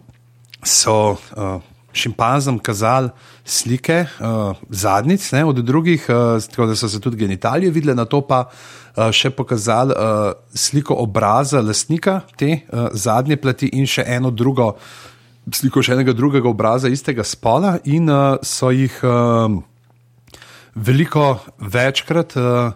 so 0.63 1.17
uh, 1.33 1.57
šimpanzom 1.93 2.59
kazali 2.59 3.09
slike 3.47 4.01
uh, 4.03 4.57
zadnjic 4.69 5.25
ne, 5.31 5.45
od 5.47 5.61
drugih, 5.63 6.05
uh, 6.11 6.43
tako 6.51 6.67
da 6.67 6.75
so 6.75 6.89
se 6.89 6.99
tudi 7.01 7.17
genitalije 7.17 7.71
videle, 7.71 7.95
na 7.95 8.05
to 8.05 8.21
pa 8.27 8.43
uh, 8.49 9.07
še 9.11 9.31
pokazali 9.31 9.95
uh, 9.95 10.33
sliko 10.53 10.99
obraza 10.99 11.61
lastnika 11.63 12.19
te 12.35 12.59
uh, 12.67 12.89
zadnje 12.91 13.39
plati 13.39 13.71
in 13.73 13.87
še 13.87 14.03
eno 14.07 14.31
drugo 14.31 14.73
sliko 15.53 15.79
še 15.79 15.95
enega 15.95 16.11
drugega 16.11 16.49
obraza 16.49 16.91
istega 16.91 17.23
spola, 17.23 17.77
in 17.85 18.11
uh, 18.11 18.35
so 18.43 18.71
jih. 18.75 18.99
Uh, 19.01 19.63
veliko 20.77 21.39
večkrat 21.57 22.35
uh, 22.37 22.71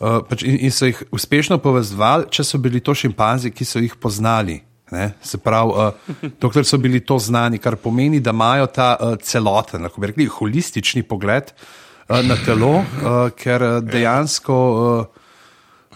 uh, 0.00 0.20
pač 0.28 0.42
in, 0.42 0.56
in 0.66 0.72
so 0.72 0.88
jih 0.88 1.02
uspešno 1.12 1.60
povezovali, 1.62 2.30
če 2.32 2.44
so 2.46 2.60
bili 2.62 2.80
to 2.80 2.94
šimpanzi, 2.96 3.52
ki 3.52 3.68
so 3.68 3.82
jih 3.82 3.96
poznali. 4.00 4.60
Ne? 4.90 5.12
Se 5.22 5.38
pravi, 5.38 5.70
uh, 5.70 6.30
dokler 6.40 6.64
so 6.66 6.78
bili 6.78 7.00
to 7.00 7.18
znani, 7.18 7.58
kar 7.58 7.76
pomeni, 7.76 8.20
da 8.20 8.30
imajo 8.34 8.66
ta 8.66 8.96
uh, 8.96 9.14
celoten, 9.22 9.82
lahko 9.86 10.00
bi 10.00 10.10
rekli, 10.10 10.26
holistični 10.26 11.02
pogled 11.02 11.52
uh, 11.54 12.20
na 12.26 12.36
telo, 12.44 12.80
uh, 12.80 13.30
ker 13.36 13.80
dejansko. 13.82 14.60
Uh, 14.74 15.16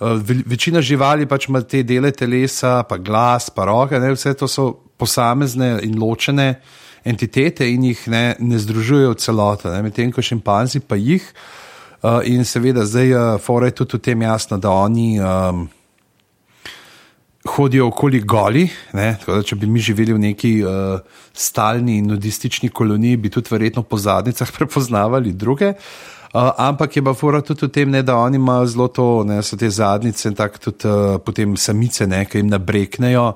Uh, 0.01 0.19
ve- 0.19 0.43
Večina 0.47 0.81
živali 0.83 1.23
pač 1.31 1.45
ima 1.47 1.61
te 1.63 1.85
dele 1.87 2.11
telesa, 2.11 2.83
pa 2.83 2.97
glas, 2.99 3.47
pa 3.55 3.63
roke, 3.65 3.95
ne, 4.03 4.09
vse 4.11 4.33
to 4.35 4.49
so 4.51 4.65
posamezne 4.99 5.69
in 5.87 5.95
ločene 6.03 6.49
entitete 7.07 7.69
in 7.71 7.85
jih 7.85 8.09
ne, 8.11 8.35
ne 8.43 8.59
združujejo 8.59 9.13
v 9.13 9.19
celoto, 9.23 9.71
medtem 9.87 10.11
ko 10.11 10.19
šimpanzi 10.19 10.81
pa 10.83 10.99
jih. 10.99 11.23
Uh, 12.03 12.27
in 12.27 12.43
seveda 12.45 12.83
zdaj 12.85 13.15
uh, 13.15 13.63
je 13.65 13.71
tudi 13.71 13.97
v 13.97 14.01
tem 14.01 14.23
jasno, 14.23 14.59
da 14.59 14.75
oni 14.75 15.21
um, 15.21 15.69
hodijo 17.49 17.87
okoli 17.87 18.21
goli. 18.21 18.69
Ne, 18.93 19.17
da, 19.27 19.43
če 19.43 19.57
bi 19.61 19.67
mi 19.69 19.81
živeli 19.85 20.17
v 20.17 20.23
neki 20.23 20.53
uh, 20.65 21.01
stalni 21.33 22.01
nudistični 22.03 22.69
koloniji, 22.69 23.17
bi 23.17 23.31
tudi 23.31 23.53
verjetno 23.53 23.83
po 23.83 23.99
zadnicah 23.99 24.53
prepoznavali 24.59 25.33
druge. 25.33 25.75
Uh, 26.35 26.51
ampak 26.59 26.97
je 26.97 27.03
pa 27.05 27.13
fora 27.15 27.43
tudi 27.47 27.67
v 27.67 27.71
tem, 27.71 27.91
ne, 27.91 28.03
da 28.03 28.17
oni 28.19 28.41
imajo 28.41 28.67
zelo 28.67 28.89
to, 28.89 29.09
ne, 29.25 29.43
so 29.43 29.57
te 29.57 29.71
zadnjice 29.71 30.29
in 30.29 30.35
tako 30.35 30.59
tudi 30.59 30.89
uh, 30.91 31.21
potem 31.23 31.55
samice, 31.57 32.07
ne, 32.11 32.25
ki 32.27 32.43
jim 32.43 32.51
nabreknejo. 32.51 33.29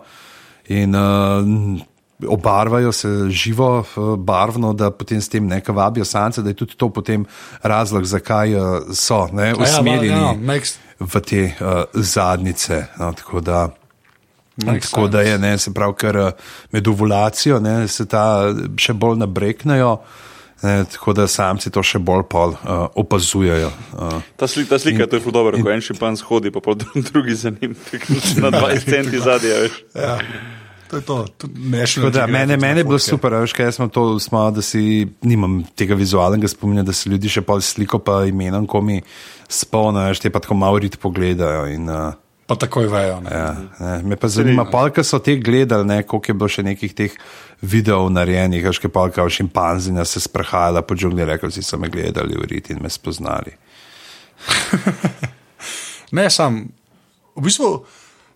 in 0.68 0.94
uh, 0.94 1.78
obarvajo 2.28 2.92
se 2.92 3.08
živo, 3.30 3.84
uh, 3.96 4.16
barvno, 4.18 4.72
da 4.72 4.90
potem 4.90 5.20
s 5.20 5.28
tem 5.28 5.46
nekaj 5.46 5.74
vabijo 5.74 6.04
sance, 6.04 6.42
da 6.42 6.50
je 6.50 6.54
tudi 6.54 6.74
to 6.76 6.88
potem 6.90 7.24
razlog, 7.62 8.04
zakaj 8.04 8.54
uh, 8.54 8.82
so 8.92 9.28
ne, 9.32 9.54
usmerjeni 9.54 10.08
ja, 10.08 10.34
makes- 10.34 10.76
v 11.00 11.20
te 11.20 11.44
uh, 11.60 11.84
zadnjice. 11.94 12.86
No, 12.98 13.12
tako 13.12 13.40
da. 13.40 13.68
Tako 14.66 15.08
da 15.08 15.20
je, 15.20 15.38
ne, 15.38 15.58
se 15.58 15.74
pravi, 15.74 15.94
ker 15.98 16.16
eh, 16.16 16.30
med 16.72 16.88
ovulacijo 16.88 17.60
ne, 17.60 17.88
se 17.88 18.06
ta 18.10 18.50
še 18.76 18.92
bolj 18.98 19.20
nabreknejo, 19.22 19.92
ne, 20.62 20.74
tako 20.90 21.14
da 21.14 21.28
samci 21.30 21.70
to 21.70 21.82
še 21.86 22.00
bolj 22.02 22.24
pol, 22.30 22.56
uh, 22.58 22.88
opazujejo. 22.98 23.70
Uh. 23.94 24.18
Ta 24.36 24.48
slika, 24.50 24.74
ta 24.74 24.82
slika 24.82 25.06
in, 25.06 25.10
to 25.10 25.20
je 25.20 25.22
zelo 25.22 25.36
dobro, 25.38 25.62
ko 25.62 25.70
en 25.70 25.84
šimpanz 25.84 26.24
hodi, 26.26 26.50
pa 26.54 26.62
pol 26.64 26.78
drugi 27.12 27.38
za 27.38 27.54
njim, 27.54 27.76
tako 27.90 28.18
na 28.42 28.50
20 28.58 28.90
centi 28.90 29.22
zadnje. 29.22 29.54
a 29.54 29.60
veš. 29.62 29.82
Ja. 29.94 30.16
To 30.88 30.96
je 30.96 31.02
to. 31.02 31.26
Tako 31.38 32.10
Da, 32.10 32.26
mene, 32.26 32.56
mene 32.56 32.80
je 32.80 32.84
bilo 32.84 32.98
super, 32.98 33.34
veš, 33.44 33.52
kaj 33.52 33.72
smo 33.72 33.88
to, 33.92 34.18
smo, 34.18 34.50
da 34.50 34.62
si 34.62 35.06
nimam 35.22 35.60
tega 35.76 35.94
vizualnega 35.94 36.48
spominja, 36.48 36.82
da 36.82 36.92
se 36.96 37.10
ljudi 37.10 37.28
še 37.28 37.44
pol 37.44 37.60
sliko 37.60 38.00
pa 38.02 38.22
imenom, 38.26 38.66
ko 38.66 38.80
mi 38.80 39.02
spomnijo, 39.48 40.16
te 40.22 40.32
pa 40.32 40.40
tako 40.40 40.56
malo 40.58 40.80
rit 40.80 40.96
pogledajo. 40.98 41.66
In, 41.70 41.90
uh, 41.92 42.16
Pa 42.48 42.56
takoj 42.56 42.86
vejo. 42.88 43.20
Ne? 43.20 43.30
Ja, 43.32 43.48
ne, 43.78 43.94
me 44.08 44.16
pa 44.16 44.30
zanima, 44.32 44.64
polka 44.72 45.04
so 45.04 45.20
te 45.20 45.36
gledali, 45.36 45.84
ne, 45.84 45.98
koliko 46.02 46.32
je 46.32 46.36
bilo 46.40 46.48
še 46.48 46.64
nekih 46.64 46.94
teh 46.96 47.16
videov 47.60 48.08
narejenih, 48.14 48.64
veš, 48.64 48.80
kaj 48.80 48.92
polka 48.94 49.26
v 49.26 49.34
šimpanzina 49.36 50.06
se 50.08 50.22
sprehajala 50.24 50.80
po 50.80 50.96
džungli, 50.96 51.26
rekli 51.28 51.52
si, 51.52 51.62
so 51.66 51.76
me 51.76 51.92
gledali 51.92 52.38
v 52.40 52.48
rit 52.48 52.70
in 52.72 52.80
me 52.82 52.90
spoznali. 52.92 53.52
Ne, 56.08 56.30
sam, 56.32 56.62
v 57.36 57.42
bistvu 57.44 57.66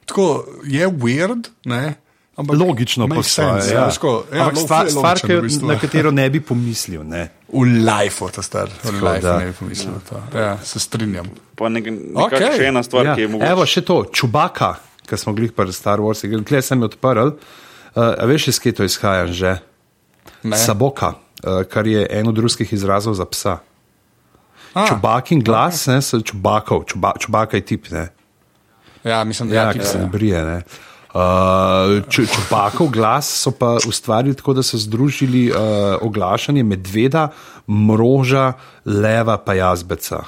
tako, 0.04 0.44
je 0.68 0.84
weird, 0.92 1.48
ne, 1.64 1.94
ampak 2.34 2.56
Logično 2.56 3.06
makes 3.06 3.16
postaje. 3.28 3.60
sense, 3.60 3.74
Ja. 3.74 3.86
veš, 3.86 3.98
ko- 3.98 4.24
ja, 4.28 4.42
Ampak 4.42 4.56
stvar, 4.58 4.84
stvar 4.88 5.04
logičen 5.10 5.28
ki, 5.28 5.34
v 5.34 5.42
bistvu. 5.42 5.66
na 5.66 5.78
katero 5.78 6.10
ne 6.10 6.30
bi 6.30 6.40
pomislil. 6.40 7.04
Ne. 7.04 7.28
V 7.48 7.62
lifeu, 7.62 8.28
ta 8.28 8.42
star, 8.42 8.68
v 8.82 8.90
lifeu 8.94 9.38
ne 9.38 9.44
bi 9.44 9.52
pomislil. 9.52 10.00
to. 10.02 10.16
Ja, 10.32 10.58
se 10.58 10.78
strinjam. 10.78 11.26
Pa 11.54 11.68
nek, 11.68 11.84
okay. 12.14 12.56
še 12.56 12.64
ena 12.64 12.82
stvar, 12.82 13.04
Ja. 13.04 13.14
ki 13.14 13.20
je 13.20 13.28
mogoče. 13.28 13.50
Evo 13.50 13.62
še 13.64 13.80
to, 13.82 14.04
čubaka, 14.06 14.74
ki 15.02 15.16
smo 15.16 15.32
glih 15.32 15.52
pri 15.52 15.72
Star 15.72 15.98
Warsu, 15.98 16.26
glej 16.40 16.62
sem 16.62 16.80
odprl. 16.80 17.36
Uh, 17.94 18.14
a 18.14 18.24
veš, 18.24 18.48
iz 18.48 18.58
kje 18.58 18.72
to 18.72 18.82
izhaja 18.82 19.26
že? 19.26 19.60
Ne. 20.42 20.56
Saboka, 20.56 21.12
uh, 21.42 21.62
kar 21.64 21.84
je 21.84 22.06
en 22.10 22.26
od 22.26 22.38
ruskih 22.38 22.72
izrazov 22.72 23.12
za 23.12 23.26
psa. 23.26 23.60
A, 24.72 24.86
Čubak 24.86 25.28
in 25.30 25.40
glas, 25.40 25.86
ne, 25.86 26.00
so 26.00 26.16
čubakov, 26.18 26.84
čuba, 26.84 27.12
čubaka 27.18 27.56
je 27.56 27.62
tip. 27.62 27.90
Ne. 27.90 28.08
Ja, 29.04 29.20
mislim, 29.24 29.48
da 29.48 29.54
Ja, 29.54 29.62
ja, 29.62 29.72
ki 29.72 29.78
ja, 29.78 29.84
se 29.84 29.98
ja. 29.98 30.02
ne 30.02 30.08
brije. 30.08 30.38
Ne. 30.40 30.62
Uh, 31.12 32.00
ču- 32.08 32.24
čubakov 32.24 32.88
glas 32.88 33.28
so 33.28 33.50
pa 33.52 33.76
ustvarili 33.88 34.34
tako, 34.34 34.54
da 34.56 34.62
so 34.62 34.78
združili 34.80 35.50
uh, 35.50 35.56
oglašanje 36.00 36.62
medveda, 36.64 37.28
mroža, 37.68 38.52
leva 38.84 39.36
pa 39.36 39.54
jazbeca. 39.54 40.22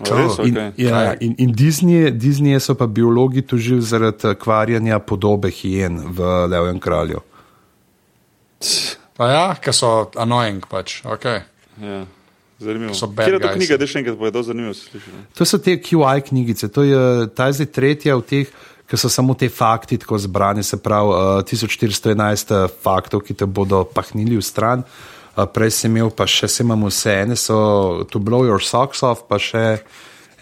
Res, 0.00 0.38
In, 0.38 0.54
okay. 0.56 0.72
ja, 0.76 1.14
in, 1.20 1.34
in 1.38 1.52
Disney, 1.52 2.10
Disney 2.10 2.60
so 2.60 2.74
pa 2.74 2.86
biologi 2.86 3.42
tožili 3.42 3.82
zaradi 3.82 4.30
eh, 4.30 4.34
kvarjanja 4.34 4.98
podobe 4.98 5.50
hijen 5.50 5.98
v 6.16 6.46
Levem 6.48 6.78
kralju. 6.80 7.20
Pa 9.16 9.28
ja, 9.28 9.44
ker 9.60 9.74
so 9.76 10.08
annoying 10.16 10.64
pač. 10.70 11.02
Okay. 11.04 11.42
Ja. 11.82 12.06
Zanimivo. 12.60 12.94
So 12.94 13.06
bad 13.06 13.26
Kje 13.28 13.34
je 13.34 13.40
to 13.40 13.52
knjiga, 13.56 13.76
da 13.80 13.86
še 13.88 14.00
enkrat 14.00 14.16
povedal, 14.20 14.42
zanimivo 14.44 14.74
se 14.76 14.88
sliši. 14.88 15.12
ne? 15.16 15.22
To 15.36 15.44
so 15.48 15.58
te 15.58 15.76
QI 15.80 16.20
knjigice, 16.28 16.68
to 16.68 16.84
je 16.84 17.28
ta 17.36 17.48
zdaj 17.52 17.68
tretja 17.72 18.16
od 18.16 18.26
teh, 18.28 18.48
ki 18.90 18.98
so 18.98 19.08
samo 19.08 19.36
te 19.38 19.48
fakti 19.48 19.98
tako 20.02 20.18
zbrani, 20.18 20.62
se 20.66 20.76
pravi 20.82 21.14
uh, 21.14 21.44
1411 21.46 22.54
eh, 22.54 22.68
faktov, 22.82 23.22
ki 23.22 23.38
te 23.38 23.46
bodo 23.46 23.84
pahnili 23.86 24.34
v 24.34 24.42
stran. 24.42 24.82
Uh, 24.82 25.46
prej 25.46 25.70
sem 25.78 25.94
imel 25.94 26.10
pa 26.10 26.26
še, 26.26 26.50
se 26.50 26.66
imamo 26.66 26.90
vse 26.90 27.14
ene, 27.22 27.38
so 27.38 28.02
to 28.10 28.18
blow 28.18 28.42
your 28.48 28.58
socks 28.58 29.04
off, 29.06 29.22
pa 29.30 29.38
še 29.38 29.78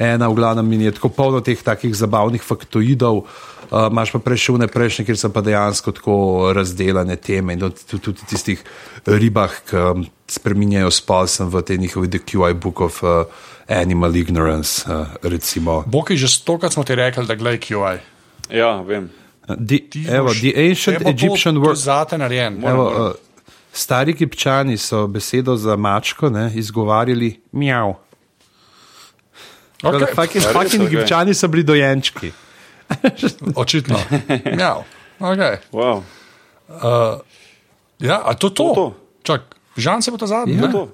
ena, 0.01 0.31
v 0.31 0.39
glavnem, 0.41 0.73
in 0.79 0.89
je 0.89 0.95
tako 0.97 1.13
polno 1.13 1.45
teh 1.45 1.61
takih 1.61 1.93
zabavnih 1.93 2.41
faktoidov. 2.41 3.27
Uh, 3.69 3.93
Máš 3.93 4.17
pa 4.17 4.25
prejšel 4.25 4.65
prejšnje, 4.65 5.05
kjer 5.05 5.19
so 5.21 5.29
pa 5.29 5.45
dejansko 5.45 5.93
tako 5.93 6.15
razdeljene 6.57 7.21
teme 7.21 7.53
in 7.53 7.61
tudi, 7.69 8.01
tudi 8.01 8.25
tistih 8.33 8.65
ribah, 9.05 9.53
ki 9.69 9.77
um, 9.77 10.07
spreminjajo 10.25 10.89
spol, 10.89 11.29
sem 11.29 11.53
v 11.53 11.61
tej 11.61 11.85
njihovi 11.85 12.09
The 12.09 12.25
QI 12.25 12.57
Book 12.57 12.81
of 12.81 13.05
uh, 13.05 13.29
Animal 13.69 14.17
Ignorance, 14.17 14.89
uh, 14.89 15.21
recimo. 15.21 15.83
Boki, 15.85 16.17
že 16.17 16.33
stokrat 16.33 16.73
smo 16.73 16.89
ti 16.89 16.97
rekli, 16.97 17.29
da 17.29 17.37
gledaj 17.37 17.61
QI. 17.69 18.17
Ja, 18.51 18.81
vem. 18.81 19.11
The, 19.47 19.79
Ti 19.81 20.05
evo, 20.09 20.33
the 20.33 20.53
ancient 20.57 21.03
to- 21.03 21.09
Egyptian 21.09 21.55
to 21.55 21.61
word. 21.61 21.77
Zate 21.77 22.19
narejen. 22.19 22.61
Evo, 22.65 22.85
uh, 23.09 23.13
stari 23.73 24.13
egipčani 24.13 24.77
so 24.77 25.07
besedo 25.07 25.57
za 25.57 25.77
mačko 25.77 26.31
ne, 26.31 26.53
izgovarjali 26.55 27.41
mjav. 27.53 27.95
Okay. 29.83 30.15
Fucking, 30.15 30.43
fucking 30.45 30.83
okej. 30.83 30.87
egipčani 30.89 31.35
so 31.35 31.49
bili 31.49 31.63
dojenčki. 31.63 32.33
Očitno. 33.55 33.99
Ja, 34.59 34.77
okay. 35.21 35.57
Wow. 35.73 36.03
ja 38.01 38.23
a 38.25 38.35
to 38.35 38.51
to? 38.51 38.65
To, 38.65 38.75
to. 38.75 38.95
Čak, 39.23 39.41
Žan 39.77 40.03
se 40.03 40.11
bo 40.11 40.17
to 40.17 40.27
zadnji. 40.27 40.55
Ja. 40.55 40.67
ne? 40.67 40.73
To. 40.73 40.89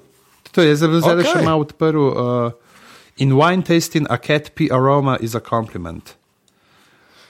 To 0.51 0.61
je 0.61 0.75
zdaj 0.75 0.89
okay. 0.89 1.19
Okej. 1.19 1.31
še 1.33 1.41
malo 1.41 1.61
odprl. 1.61 1.97
Uh, 1.97 2.51
in 3.17 3.33
wine 3.33 3.63
tasting 3.63 4.07
a 4.09 4.17
cat 4.17 4.51
pee 4.55 4.69
aroma 4.71 5.17
is 5.19 5.35
a 5.35 5.39
compliment. 5.39 6.03
M- 6.03 6.13
u- 6.13 6.13
To 6.13 6.13
u- 6.13 6.15
pa 6.15 6.19
nisem 6.19 7.24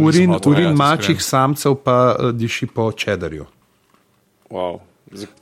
Urin, 0.00 0.36
urin 0.46 0.76
mačjih 0.76 1.22
samcev 1.22 1.74
pa 1.84 2.16
uh, 2.18 2.30
diši 2.34 2.66
po 2.66 2.92
čedarju. 2.92 3.46
Wow. 4.50 4.80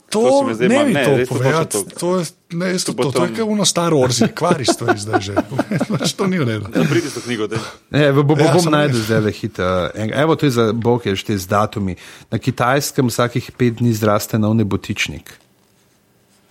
To, 0.09 0.43
mi 0.47 0.53
zdaj 0.53 0.69
ne 0.69 0.85
bi 0.85 0.93
ne, 0.93 1.05
to 1.05 1.35
zdaj 1.35 1.65
to 1.65 1.83
to. 1.83 1.99
To 1.99 2.17
je, 2.17 2.25
ne, 2.51 2.77
to, 2.77 2.93
to, 2.93 3.11
to, 3.11 3.11
to 3.11 3.25
je 3.37 3.43
uno 3.43 3.65
staro 3.65 3.99
orzi, 3.99 4.25
kvariš 4.35 4.67
stvari 4.67 4.99
zdaj 4.99 5.21
že. 5.21 5.35
Pač 5.99 6.13
to 6.13 6.27
ni 6.27 6.39
v 6.39 6.43
redu. 6.43 6.65
To 6.73 7.21
knjigo. 7.21 7.47
daj. 7.47 7.59
Ne, 7.89 8.09
bo, 8.13 8.23
bo, 8.23 8.33
Ja, 8.33 8.49
bom 8.49 8.61
samo 8.61 8.73
najdel 8.73 9.01
zdaj 9.01 9.21
le 9.21 9.31
hit. 9.31 9.59
Uh, 9.59 9.93
evo, 10.09 10.35
to 10.35 10.49
je 10.49 10.51
za 10.57 10.73
boke, 10.73 11.13
šte 11.15 11.37
z 11.37 11.45
datumi. 11.45 11.95
Na 12.33 12.41
kitajskem 12.41 13.13
vsakih 13.13 13.51
pet 13.53 13.77
dni 13.77 13.93
zraste 13.93 14.41
nov 14.41 14.57
nebotičnik. 14.57 15.37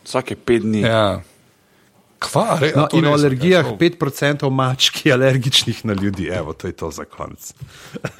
Vsake 0.06 0.38
pet 0.38 0.62
dni. 0.62 0.86
Ja. 0.86 1.18
Kva, 2.18 2.58
re, 2.60 2.72
a 2.74 2.80
No, 2.80 2.88
in 2.98 3.06
o 3.06 3.12
alergijah 3.12 3.64
kaj, 3.64 3.78
5% 3.78 4.50
mačk 4.50 5.06
je 5.06 5.12
alergičnih 5.12 5.84
na 5.86 5.92
ljudi. 5.92 6.26
Evo, 6.26 6.52
to 6.52 6.66
je 6.66 6.72
to 6.72 6.90
za 6.90 7.04
konec. 7.04 7.54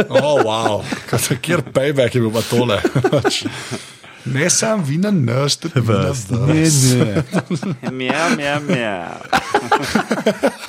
O, 0.08 0.18
oh, 0.22 0.42
wow. 0.44 0.82
Kjer 1.40 1.62
payback 1.72 2.14
je 2.14 2.20
bil 2.20 2.30
pa 2.30 2.42
tole? 2.46 2.78
Pač, 3.10 3.42
ne 4.24 4.50
sam 4.50 4.84
vina 4.86 5.10
nas, 5.10 5.56
tudi 5.56 5.80
vina 5.80 6.08
vas. 6.08 6.26
ne. 6.30 7.24
Mja, 7.90 8.28
mja, 8.36 8.60
mja. 8.68 9.16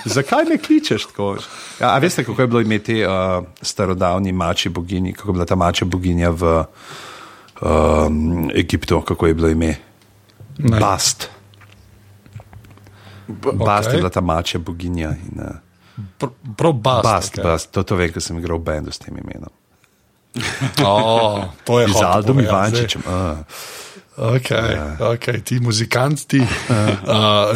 Zakaj 0.06 0.46
me 0.50 0.58
kličeš 0.58 1.06
tako? 1.12 1.38
Ja, 1.80 1.94
a 1.94 1.98
veste, 1.98 2.24
kako 2.24 2.42
je 2.42 2.48
bilo 2.48 2.62
imeti 2.62 3.04
uh, 3.06 3.44
starodavni 3.62 4.32
mači 4.32 4.70
bogini, 4.70 5.14
kako 5.14 5.30
je 5.30 5.34
bila 5.34 5.46
ta 5.46 5.56
mačja 5.56 5.88
boginja 5.88 6.30
v 6.30 6.64
um, 7.62 8.50
Egiptu, 8.56 9.02
kako 9.02 9.28
je 9.28 9.34
bilo 9.34 9.50
ime? 9.50 9.76
Ne. 10.58 10.80
Bast. 10.80 11.30
Bast 13.66 13.88
okej. 13.88 13.98
je 13.98 14.02
bila 14.02 14.10
ta 14.10 14.22
mačja 14.22 14.60
boginja. 14.60 15.10
In, 15.10 15.40
uh, 15.40 15.56
Pr- 16.20 16.34
Prav 16.58 16.74
bast. 16.74 17.04
Bast, 17.04 17.34
okej. 17.34 17.44
bast, 17.44 17.72
to, 17.72 17.84
to 17.84 17.96
vem, 17.96 18.12
ker 18.12 18.22
sem 18.24 18.38
igral 18.40 18.58
v 18.60 18.64
bendu 18.64 18.92
s 18.92 18.98
tem 19.00 19.16
imenom. 19.18 19.52
O, 20.86 21.44
to 21.66 21.80
je 21.80 21.88
Z 22.00 22.04
Aldom 22.06 22.40
Ivančičem. 22.40 23.02
Uh. 23.06 23.12
zdaj. 23.12 23.44
Okay, 24.20 24.76
okay, 25.16 25.38
ti 25.40 25.60
muzikant, 25.64 26.20
ti. 26.28 26.44
Uh, 26.44 27.56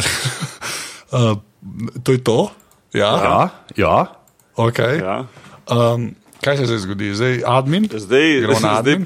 uh, 1.12 1.36
to 2.00 2.12
je 2.12 2.20
to? 2.24 2.48
Ja. 2.96 3.12
Ja, 3.20 3.40
ja. 3.76 3.96
Okay. 4.56 5.02
Ja. 5.04 5.26
Um, 5.68 6.14
kaj 6.40 6.56
se 6.56 6.66
zdaj 6.66 6.78
zgodi? 6.78 7.14
Zdaj 7.14 7.42
admin? 7.44 7.88
Zdaj, 7.92 8.40
Gremo 8.40 8.52
na 8.52 8.58
zdaj, 8.58 8.78
admin? 8.80 9.04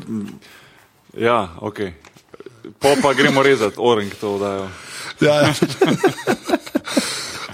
ja, 1.19 1.49
ok. 1.59 1.79
Po 2.79 2.95
pa 3.03 3.11
gremo 3.15 3.43
rezati, 3.43 3.75
orang 3.79 4.11
to 4.21 4.39
dajo. 4.39 4.69
Ja, 5.21 5.35
ja. 5.35 5.53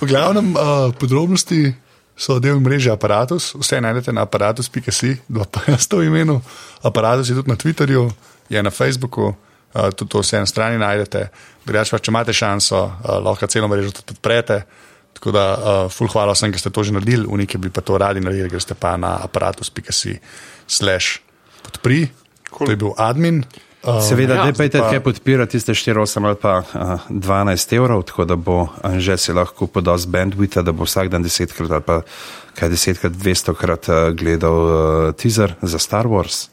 V 0.04 0.12
glavnem 0.12 0.52
uh, 0.52 0.92
podrobnosti 0.92 1.72
so 2.14 2.36
del 2.38 2.60
mreže 2.60 2.92
Apparatus, 2.92 3.54
vse 3.56 3.80
najdete 3.80 4.12
na 4.12 4.28
aparatus.si, 4.28 5.16
dva 5.34 5.48
pa 5.48 5.64
jaz 5.66 5.88
to 5.88 6.04
imenu. 6.04 6.38
Apparatus 6.84 7.32
je 7.32 7.34
tudi 7.34 7.50
na 7.50 7.56
Twitterju, 7.56 8.04
je 8.52 8.62
na 8.62 8.70
Facebooku, 8.70 9.32
uh, 9.32 9.90
tudi 9.96 10.12
to 10.12 10.20
vse 10.20 10.44
na 10.44 10.46
strani 10.46 10.78
najdete. 10.78 11.28
Drugače 11.64 11.96
pa, 11.96 11.98
če 11.98 12.12
imate 12.12 12.36
šanso, 12.36 12.84
uh, 12.84 13.16
lahko 13.24 13.48
celo 13.48 13.68
mrežo 13.72 13.96
tudi 13.96 14.12
podprete. 14.12 14.62
Tako 15.14 15.30
da, 15.32 15.44
uh, 15.54 15.86
ful 15.88 16.10
hvala 16.10 16.34
vsem, 16.34 16.52
ki 16.52 16.60
ste 16.60 16.74
to 16.74 16.84
že 16.84 16.92
naredili, 16.92 17.24
uniki 17.24 17.58
bi 17.58 17.70
pa 17.72 17.80
to 17.80 17.96
radi 17.98 18.20
naredili, 18.20 18.50
greste 18.52 18.76
pa 18.76 18.98
na 19.00 19.16
aparatus.si 19.24 20.18
slash 20.66 21.22
podpri. 21.64 22.10
Cool. 22.50 22.66
To 22.66 22.70
je 22.70 22.78
bil 22.78 22.92
admin. 23.00 23.40
Seveda, 23.84 24.34
ja, 24.34 24.44
ne 24.48 24.52
pejte, 24.56 24.78
pa- 24.80 24.90
kaj 24.90 25.00
podpira 25.04 25.46
tiste 25.46 25.74
4-8 25.76 26.24
ali 26.26 26.38
pa 26.40 26.54
uh, 26.64 27.00
12 27.10 27.76
evrov, 27.76 28.02
tako 28.08 28.24
da 28.24 28.36
bo 28.36 28.68
že 28.96 29.16
si 29.20 29.32
lahko 29.32 29.66
podal 29.66 29.98
z 29.98 30.06
bandwidth, 30.06 30.58
da 30.64 30.72
bo 30.72 30.84
vsak 30.88 31.08
dan 31.12 31.22
desetkrat 31.22 31.70
ali 31.70 31.84
pa 31.84 32.00
kaj 32.56 32.68
desetkrat, 32.72 33.12
dvestokrat 33.12 33.88
uh, 33.88 33.94
gledal 34.16 34.56
uh, 34.56 35.12
teaser 35.12 35.54
za 35.62 35.78
Star 35.78 36.06
Wars. 36.08 36.48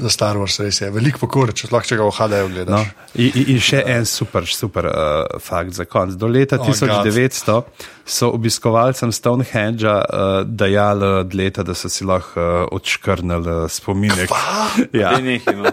Za 0.00 0.08
Star 0.08 0.36
Wars 0.40 0.56
res 0.62 0.78
je. 0.80 0.88
Veliko 0.90 1.18
pokor, 1.26 1.50
če 1.52 1.68
lahko 1.70 1.88
če 1.90 1.96
ga 2.00 2.04
v 2.08 2.12
HD-ju 2.16 2.46
No, 2.48 2.54
gledaš. 2.54 2.86
in, 3.14 3.30
in- 3.34 3.48
in 3.54 3.58
še 3.60 3.82
en 3.86 4.06
super, 4.08 4.46
super 4.48 4.86
uh, 4.88 5.38
fakt 5.44 5.76
za 5.76 5.84
konec. 5.84 6.16
Do 6.16 6.26
leta 6.26 6.56
Oh, 6.56 6.64
1900 6.66 7.62
so 8.06 8.30
obiskovalcem 8.32 9.12
Stonehengea 9.12 9.96
uh, 10.00 10.40
dajali 10.48 11.04
od 11.20 11.34
leta, 11.36 11.62
da 11.62 11.74
so 11.76 11.88
si 11.92 12.04
lahko 12.08 12.40
uh, 12.40 12.68
odškrnili 12.72 13.50
uh, 13.64 13.68
spominek. 13.68 14.30
Ja. 14.96 15.12
Ne, 15.18 15.36
nekaj, 15.36 15.56
no. 15.60 15.68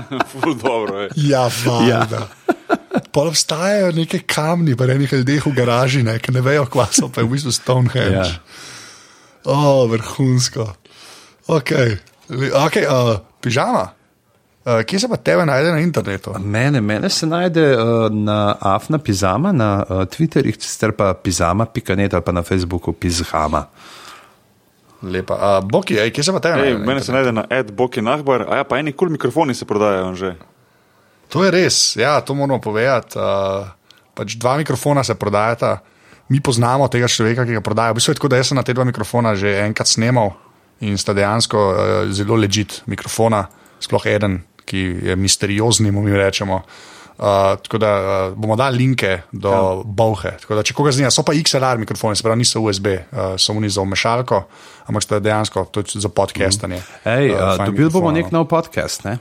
Dobro 0.62 1.00
je. 1.00 1.08
Ja, 1.30 1.46
valjda. 1.64 2.26
Pa 3.12 3.20
obstajajo 3.22 3.92
neke 3.92 4.18
kamni, 4.26 4.74
pa 4.76 4.86
nekaj 4.86 5.18
ljudeh 5.22 5.46
v 5.46 5.52
garaži, 5.54 6.02
ne, 6.02 6.18
ki 6.18 6.32
ne 6.32 6.40
vejo, 6.42 6.66
kva 6.66 6.86
so, 6.90 7.08
pa 7.10 7.22
je 7.22 7.26
v 7.26 7.32
bistvu 7.34 7.52
Stonehenge. 7.54 8.18
Ja. 8.18 8.28
O, 9.44 9.54
oh, 9.54 9.90
vrhunsko. 9.90 10.66
Ok, 11.48 11.70
Le- 12.30 12.50
okay 12.54 12.84
uh, 12.86 13.18
pižama. 13.40 13.88
Uh, 14.60 14.82
kje 14.84 14.98
se 15.00 15.08
pa 15.08 15.16
tebe 15.16 15.46
najde 15.48 15.72
na 15.72 15.80
internetu? 15.80 16.34
Mene, 16.38 16.80
mene 16.80 17.08
se 17.08 17.26
najde 17.26 17.62
uh, 17.76 18.12
na 18.12 18.56
Afna 18.60 18.98
Pizama, 18.98 19.52
na 19.52 19.84
uh, 19.88 20.04
Twitterju, 20.04 20.52
sicer 20.60 20.92
pa 20.92 21.14
pizama.net 21.14 22.14
ali 22.14 22.22
pa 22.22 22.32
na 22.32 22.42
Facebooku 22.42 22.92
Pizhama. 22.92 23.64
Lepa. 25.02 25.34
Uh, 25.34 25.64
Boki, 25.64 25.96
ej, 25.96 26.12
kje 26.12 26.24
se 26.28 26.32
pa 26.36 26.44
tebe 26.44 26.60
Ej, 26.60 26.60
najde? 26.60 26.78
na 26.78 26.86
mene 26.86 27.00
se 27.00 27.08
internetu? 27.08 27.32
najde 27.32 27.32
na 27.32 27.44
Ed 27.48 27.72
Boki 27.72 28.04
Nahbar, 28.04 28.44
a 28.44 28.60
ja, 28.60 28.64
pa 28.68 28.78
eni 28.78 28.92
kul 28.92 29.08
cool 29.08 29.16
mikrofoni 29.16 29.56
se 29.56 29.64
prodajajo 29.64 30.12
že. 30.14 30.34
To 31.32 31.44
je 31.44 31.50
res, 31.50 31.96
ja, 31.96 32.20
to 32.20 32.34
moramo 32.34 32.60
povedati. 32.60 33.16
Uh, 33.16 33.64
pač 34.14 34.36
dva 34.36 34.58
mikrofona 34.60 35.00
se 35.04 35.14
prodajata, 35.14 35.78
mi 36.28 36.40
poznamo 36.44 36.88
tega 36.92 37.08
človeka, 37.08 37.48
ki 37.48 37.56
ga 37.56 37.64
prodaja. 37.64 37.96
V 37.96 37.96
bistvu 37.96 38.12
je 38.12 38.20
tako, 38.20 38.28
da 38.28 38.44
sem 38.44 38.60
na 38.60 38.62
te 38.62 38.76
dva 38.76 38.84
mikrofona 38.84 39.32
že 39.32 39.56
enkrat 39.64 39.88
snemal 39.88 40.36
in 40.80 40.98
sta 40.98 41.14
dejansko 41.16 41.64
uh, 41.70 42.12
zelo 42.12 42.38
ležit 42.40 42.82
mikrofona, 42.86 43.46
sploh 43.80 44.06
eden, 44.06 44.40
ki 44.64 44.86
je 45.10 45.16
misteriozni, 45.16 45.90
mu 45.90 46.02
mi 46.02 46.16
rečemo. 46.16 46.62
Uh, 47.20 47.26
tako 47.60 47.78
da 47.78 47.90
uh, 48.00 48.36
bomo 48.36 48.56
dali 48.56 48.78
linke 48.78 49.18
do 49.32 49.50
ja. 49.52 50.30
Tako 50.40 50.54
da, 50.56 50.62
če 50.64 50.74
koga 50.74 50.92
zanima, 50.96 51.10
so 51.12 51.24
pa 51.26 51.34
XLR 51.36 51.82
mikrofoni, 51.82 52.16
se 52.16 52.24
pravi, 52.24 52.40
niso 52.40 52.62
USB, 52.64 52.86
uh, 52.86 53.34
so 53.36 53.52
oni 53.52 53.68
za 53.68 53.82
umešalko, 53.84 54.44
ampak 54.86 55.04
sta 55.04 55.18
dejansko 55.20 55.66
to 55.68 55.84
za 55.84 56.08
podcastanje. 56.08 56.80
Ej, 57.04 57.34
Uh, 57.34 57.36
uh, 57.36 57.56
fajn 57.56 57.74
dobili 57.74 57.90
bomo 57.92 58.12
nek 58.12 58.32
nov 58.32 58.48
podcast. 58.48 59.04
Ne? 59.04 59.18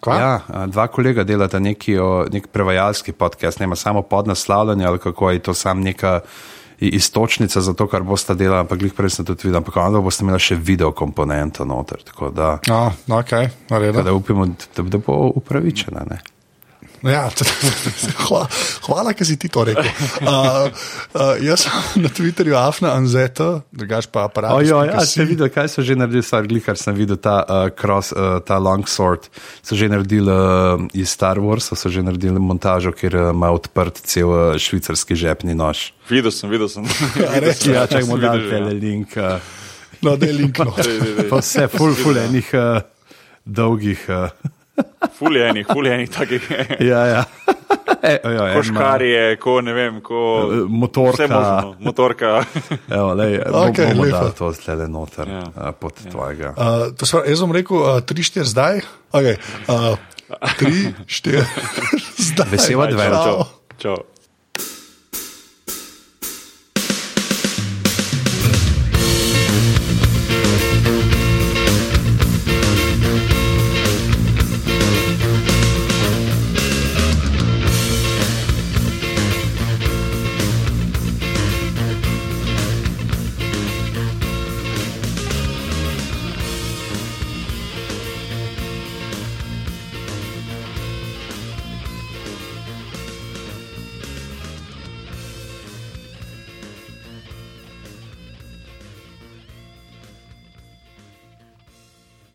Kva? 0.00 0.16
Ja, 0.20 0.66
dva 0.66 0.86
kolega 0.92 1.24
delata 1.24 1.58
neki 1.58 1.96
o, 1.98 2.26
nek 2.32 2.50
prevajalski 2.52 3.12
podcast, 3.12 3.60
ne 3.60 3.64
ima 3.64 3.76
samo 3.76 4.02
podnaslavljanje 4.02 4.86
ali 4.86 4.98
kako 4.98 5.30
je 5.30 5.38
to 5.38 5.54
sam 5.54 5.80
neka 5.80 6.20
istočnica 6.78 7.60
za 7.60 7.72
to, 7.74 7.86
kar 7.86 8.02
boste 8.02 8.34
delali, 8.34 8.60
ampak 8.60 8.78
glih 8.78 8.94
prej 8.94 9.10
sem 9.10 9.24
tudi 9.24 9.42
videl, 9.44 9.58
ampak 9.58 9.76
onda 9.76 10.00
boste 10.00 10.24
imeli 10.24 10.38
še 10.38 10.54
video 10.56 10.92
komponento 10.92 11.64
noter, 11.64 12.02
tako 12.04 12.30
da, 12.30 12.58
No, 12.68 12.92
no, 13.06 13.18
ok, 13.18 13.32
naredno. 13.70 14.02
da 14.02 14.12
upimo, 14.12 14.46
da, 14.46 14.82
da 14.82 14.98
bo 14.98 15.32
upravičena. 15.34 16.04
Ne? 16.10 16.20
Ja, 17.06 17.30
hvala, 18.26 18.46
hvala, 18.86 19.12
ker 19.14 19.26
si 19.28 19.36
ti 19.38 19.50
to 19.52 19.62
rekel. 19.68 19.86
Uh, 20.20 20.68
uh, 21.14 21.34
jaz 21.42 21.66
sem 21.66 22.02
na 22.02 22.10
Twitterju 22.10 22.56
Afna 22.58 22.94
Anzeta, 22.98 23.62
drugač 23.70 24.08
pa 24.10 24.26
aparat. 24.26 24.58
Ja, 24.66 24.98
ste 25.06 25.26
videli, 25.28 25.50
kaj 25.54 25.70
so 25.72 25.84
že 25.86 25.94
naredili, 25.98 26.24
stvar, 26.26 26.48
glih, 26.50 26.64
kar 26.66 26.80
sem 26.80 26.96
videl, 26.98 27.20
ta, 27.22 27.38
uh, 27.46 27.68
cross, 27.70 28.10
uh, 28.10 28.38
ta 28.42 28.58
longsword, 28.58 29.30
so 29.62 29.78
že 29.78 29.90
naredili 29.92 30.32
uh, 30.32 30.82
iz 30.96 31.14
Star 31.14 31.38
Warsa, 31.42 31.78
so 31.78 31.92
že 31.92 32.02
naredili 32.02 32.42
montažo, 32.42 32.90
kjer 32.96 33.20
uh, 33.20 33.28
ima 33.30 33.52
odprt 33.54 34.02
cel 34.02 34.32
uh, 34.32 34.58
švicarski 34.58 35.14
žepni 35.14 35.54
nož. 35.54 35.92
Videl 36.10 36.34
sem, 36.34 36.50
videl 36.50 36.70
sem. 36.72 36.82
res? 37.44 37.62
Ja, 37.64 37.86
sem 37.86 38.02
čakajmo, 38.02 38.18
videl 38.18 38.34
da 38.34 38.42
že, 38.42 38.50
tele 38.50 38.74
link. 38.74 39.14
Uh, 39.14 39.38
No, 40.02 40.16
da 40.16 40.26
je 40.26 40.32
link. 40.32 40.58
No. 40.58 40.74
Dej, 40.76 40.98
dej, 41.00 41.14
dej. 41.16 41.28
Pa 41.30 41.40
vse, 41.40 41.68
full, 41.72 41.94
full 41.96 42.18
enih 42.20 42.50
uh, 42.54 42.84
dolgih. 43.44 44.02
Uh, 44.08 44.28
Ful 45.18 45.36
je 45.36 45.48
enih, 45.48 45.66
ful 45.72 45.86
je 45.86 45.92
enih 45.94 46.10
takih. 46.10 46.42
ja, 46.80 47.02
ja. 47.06 47.22
E, 48.02 48.18
jo, 48.24 48.30
en 48.30 48.36
ima- 48.36 48.54
Koškarije, 48.54 49.36
ko 49.40 49.60
ne 49.60 49.72
vem, 49.72 50.00
ko. 50.00 50.18
Motorka. 50.68 51.26
Možno, 51.26 51.74
motorka. 51.80 52.44
Evo, 52.90 53.14
lej, 53.14 53.38
okay, 53.46 53.94
bomo 53.94 54.06
dali 54.06 54.32
to 54.38 54.52
zdaj 54.52 54.88
noter 54.88 55.28
Ja. 55.28 55.42
uh, 55.48 55.70
pod 55.80 55.92
ja. 56.04 56.10
tvojega. 56.10 56.48
Uh, 56.56 56.92
to 56.96 57.06
sva, 57.06 57.24
jaz 57.26 57.40
bom 57.40 57.52
rekel, 57.52 57.76
uh, 57.76 58.00
tri, 58.04 58.22
štiri 58.22 58.44
zdaj. 58.44 58.80
Okay. 59.12 59.36
Uh, 59.68 59.96
tri, 60.58 60.92
štiri 61.06 61.40
zdaj. 62.30 62.46
Vesel 62.52 62.82
advent. 62.82 63.14
Čau. 63.16 63.38
Čau. 63.78 63.96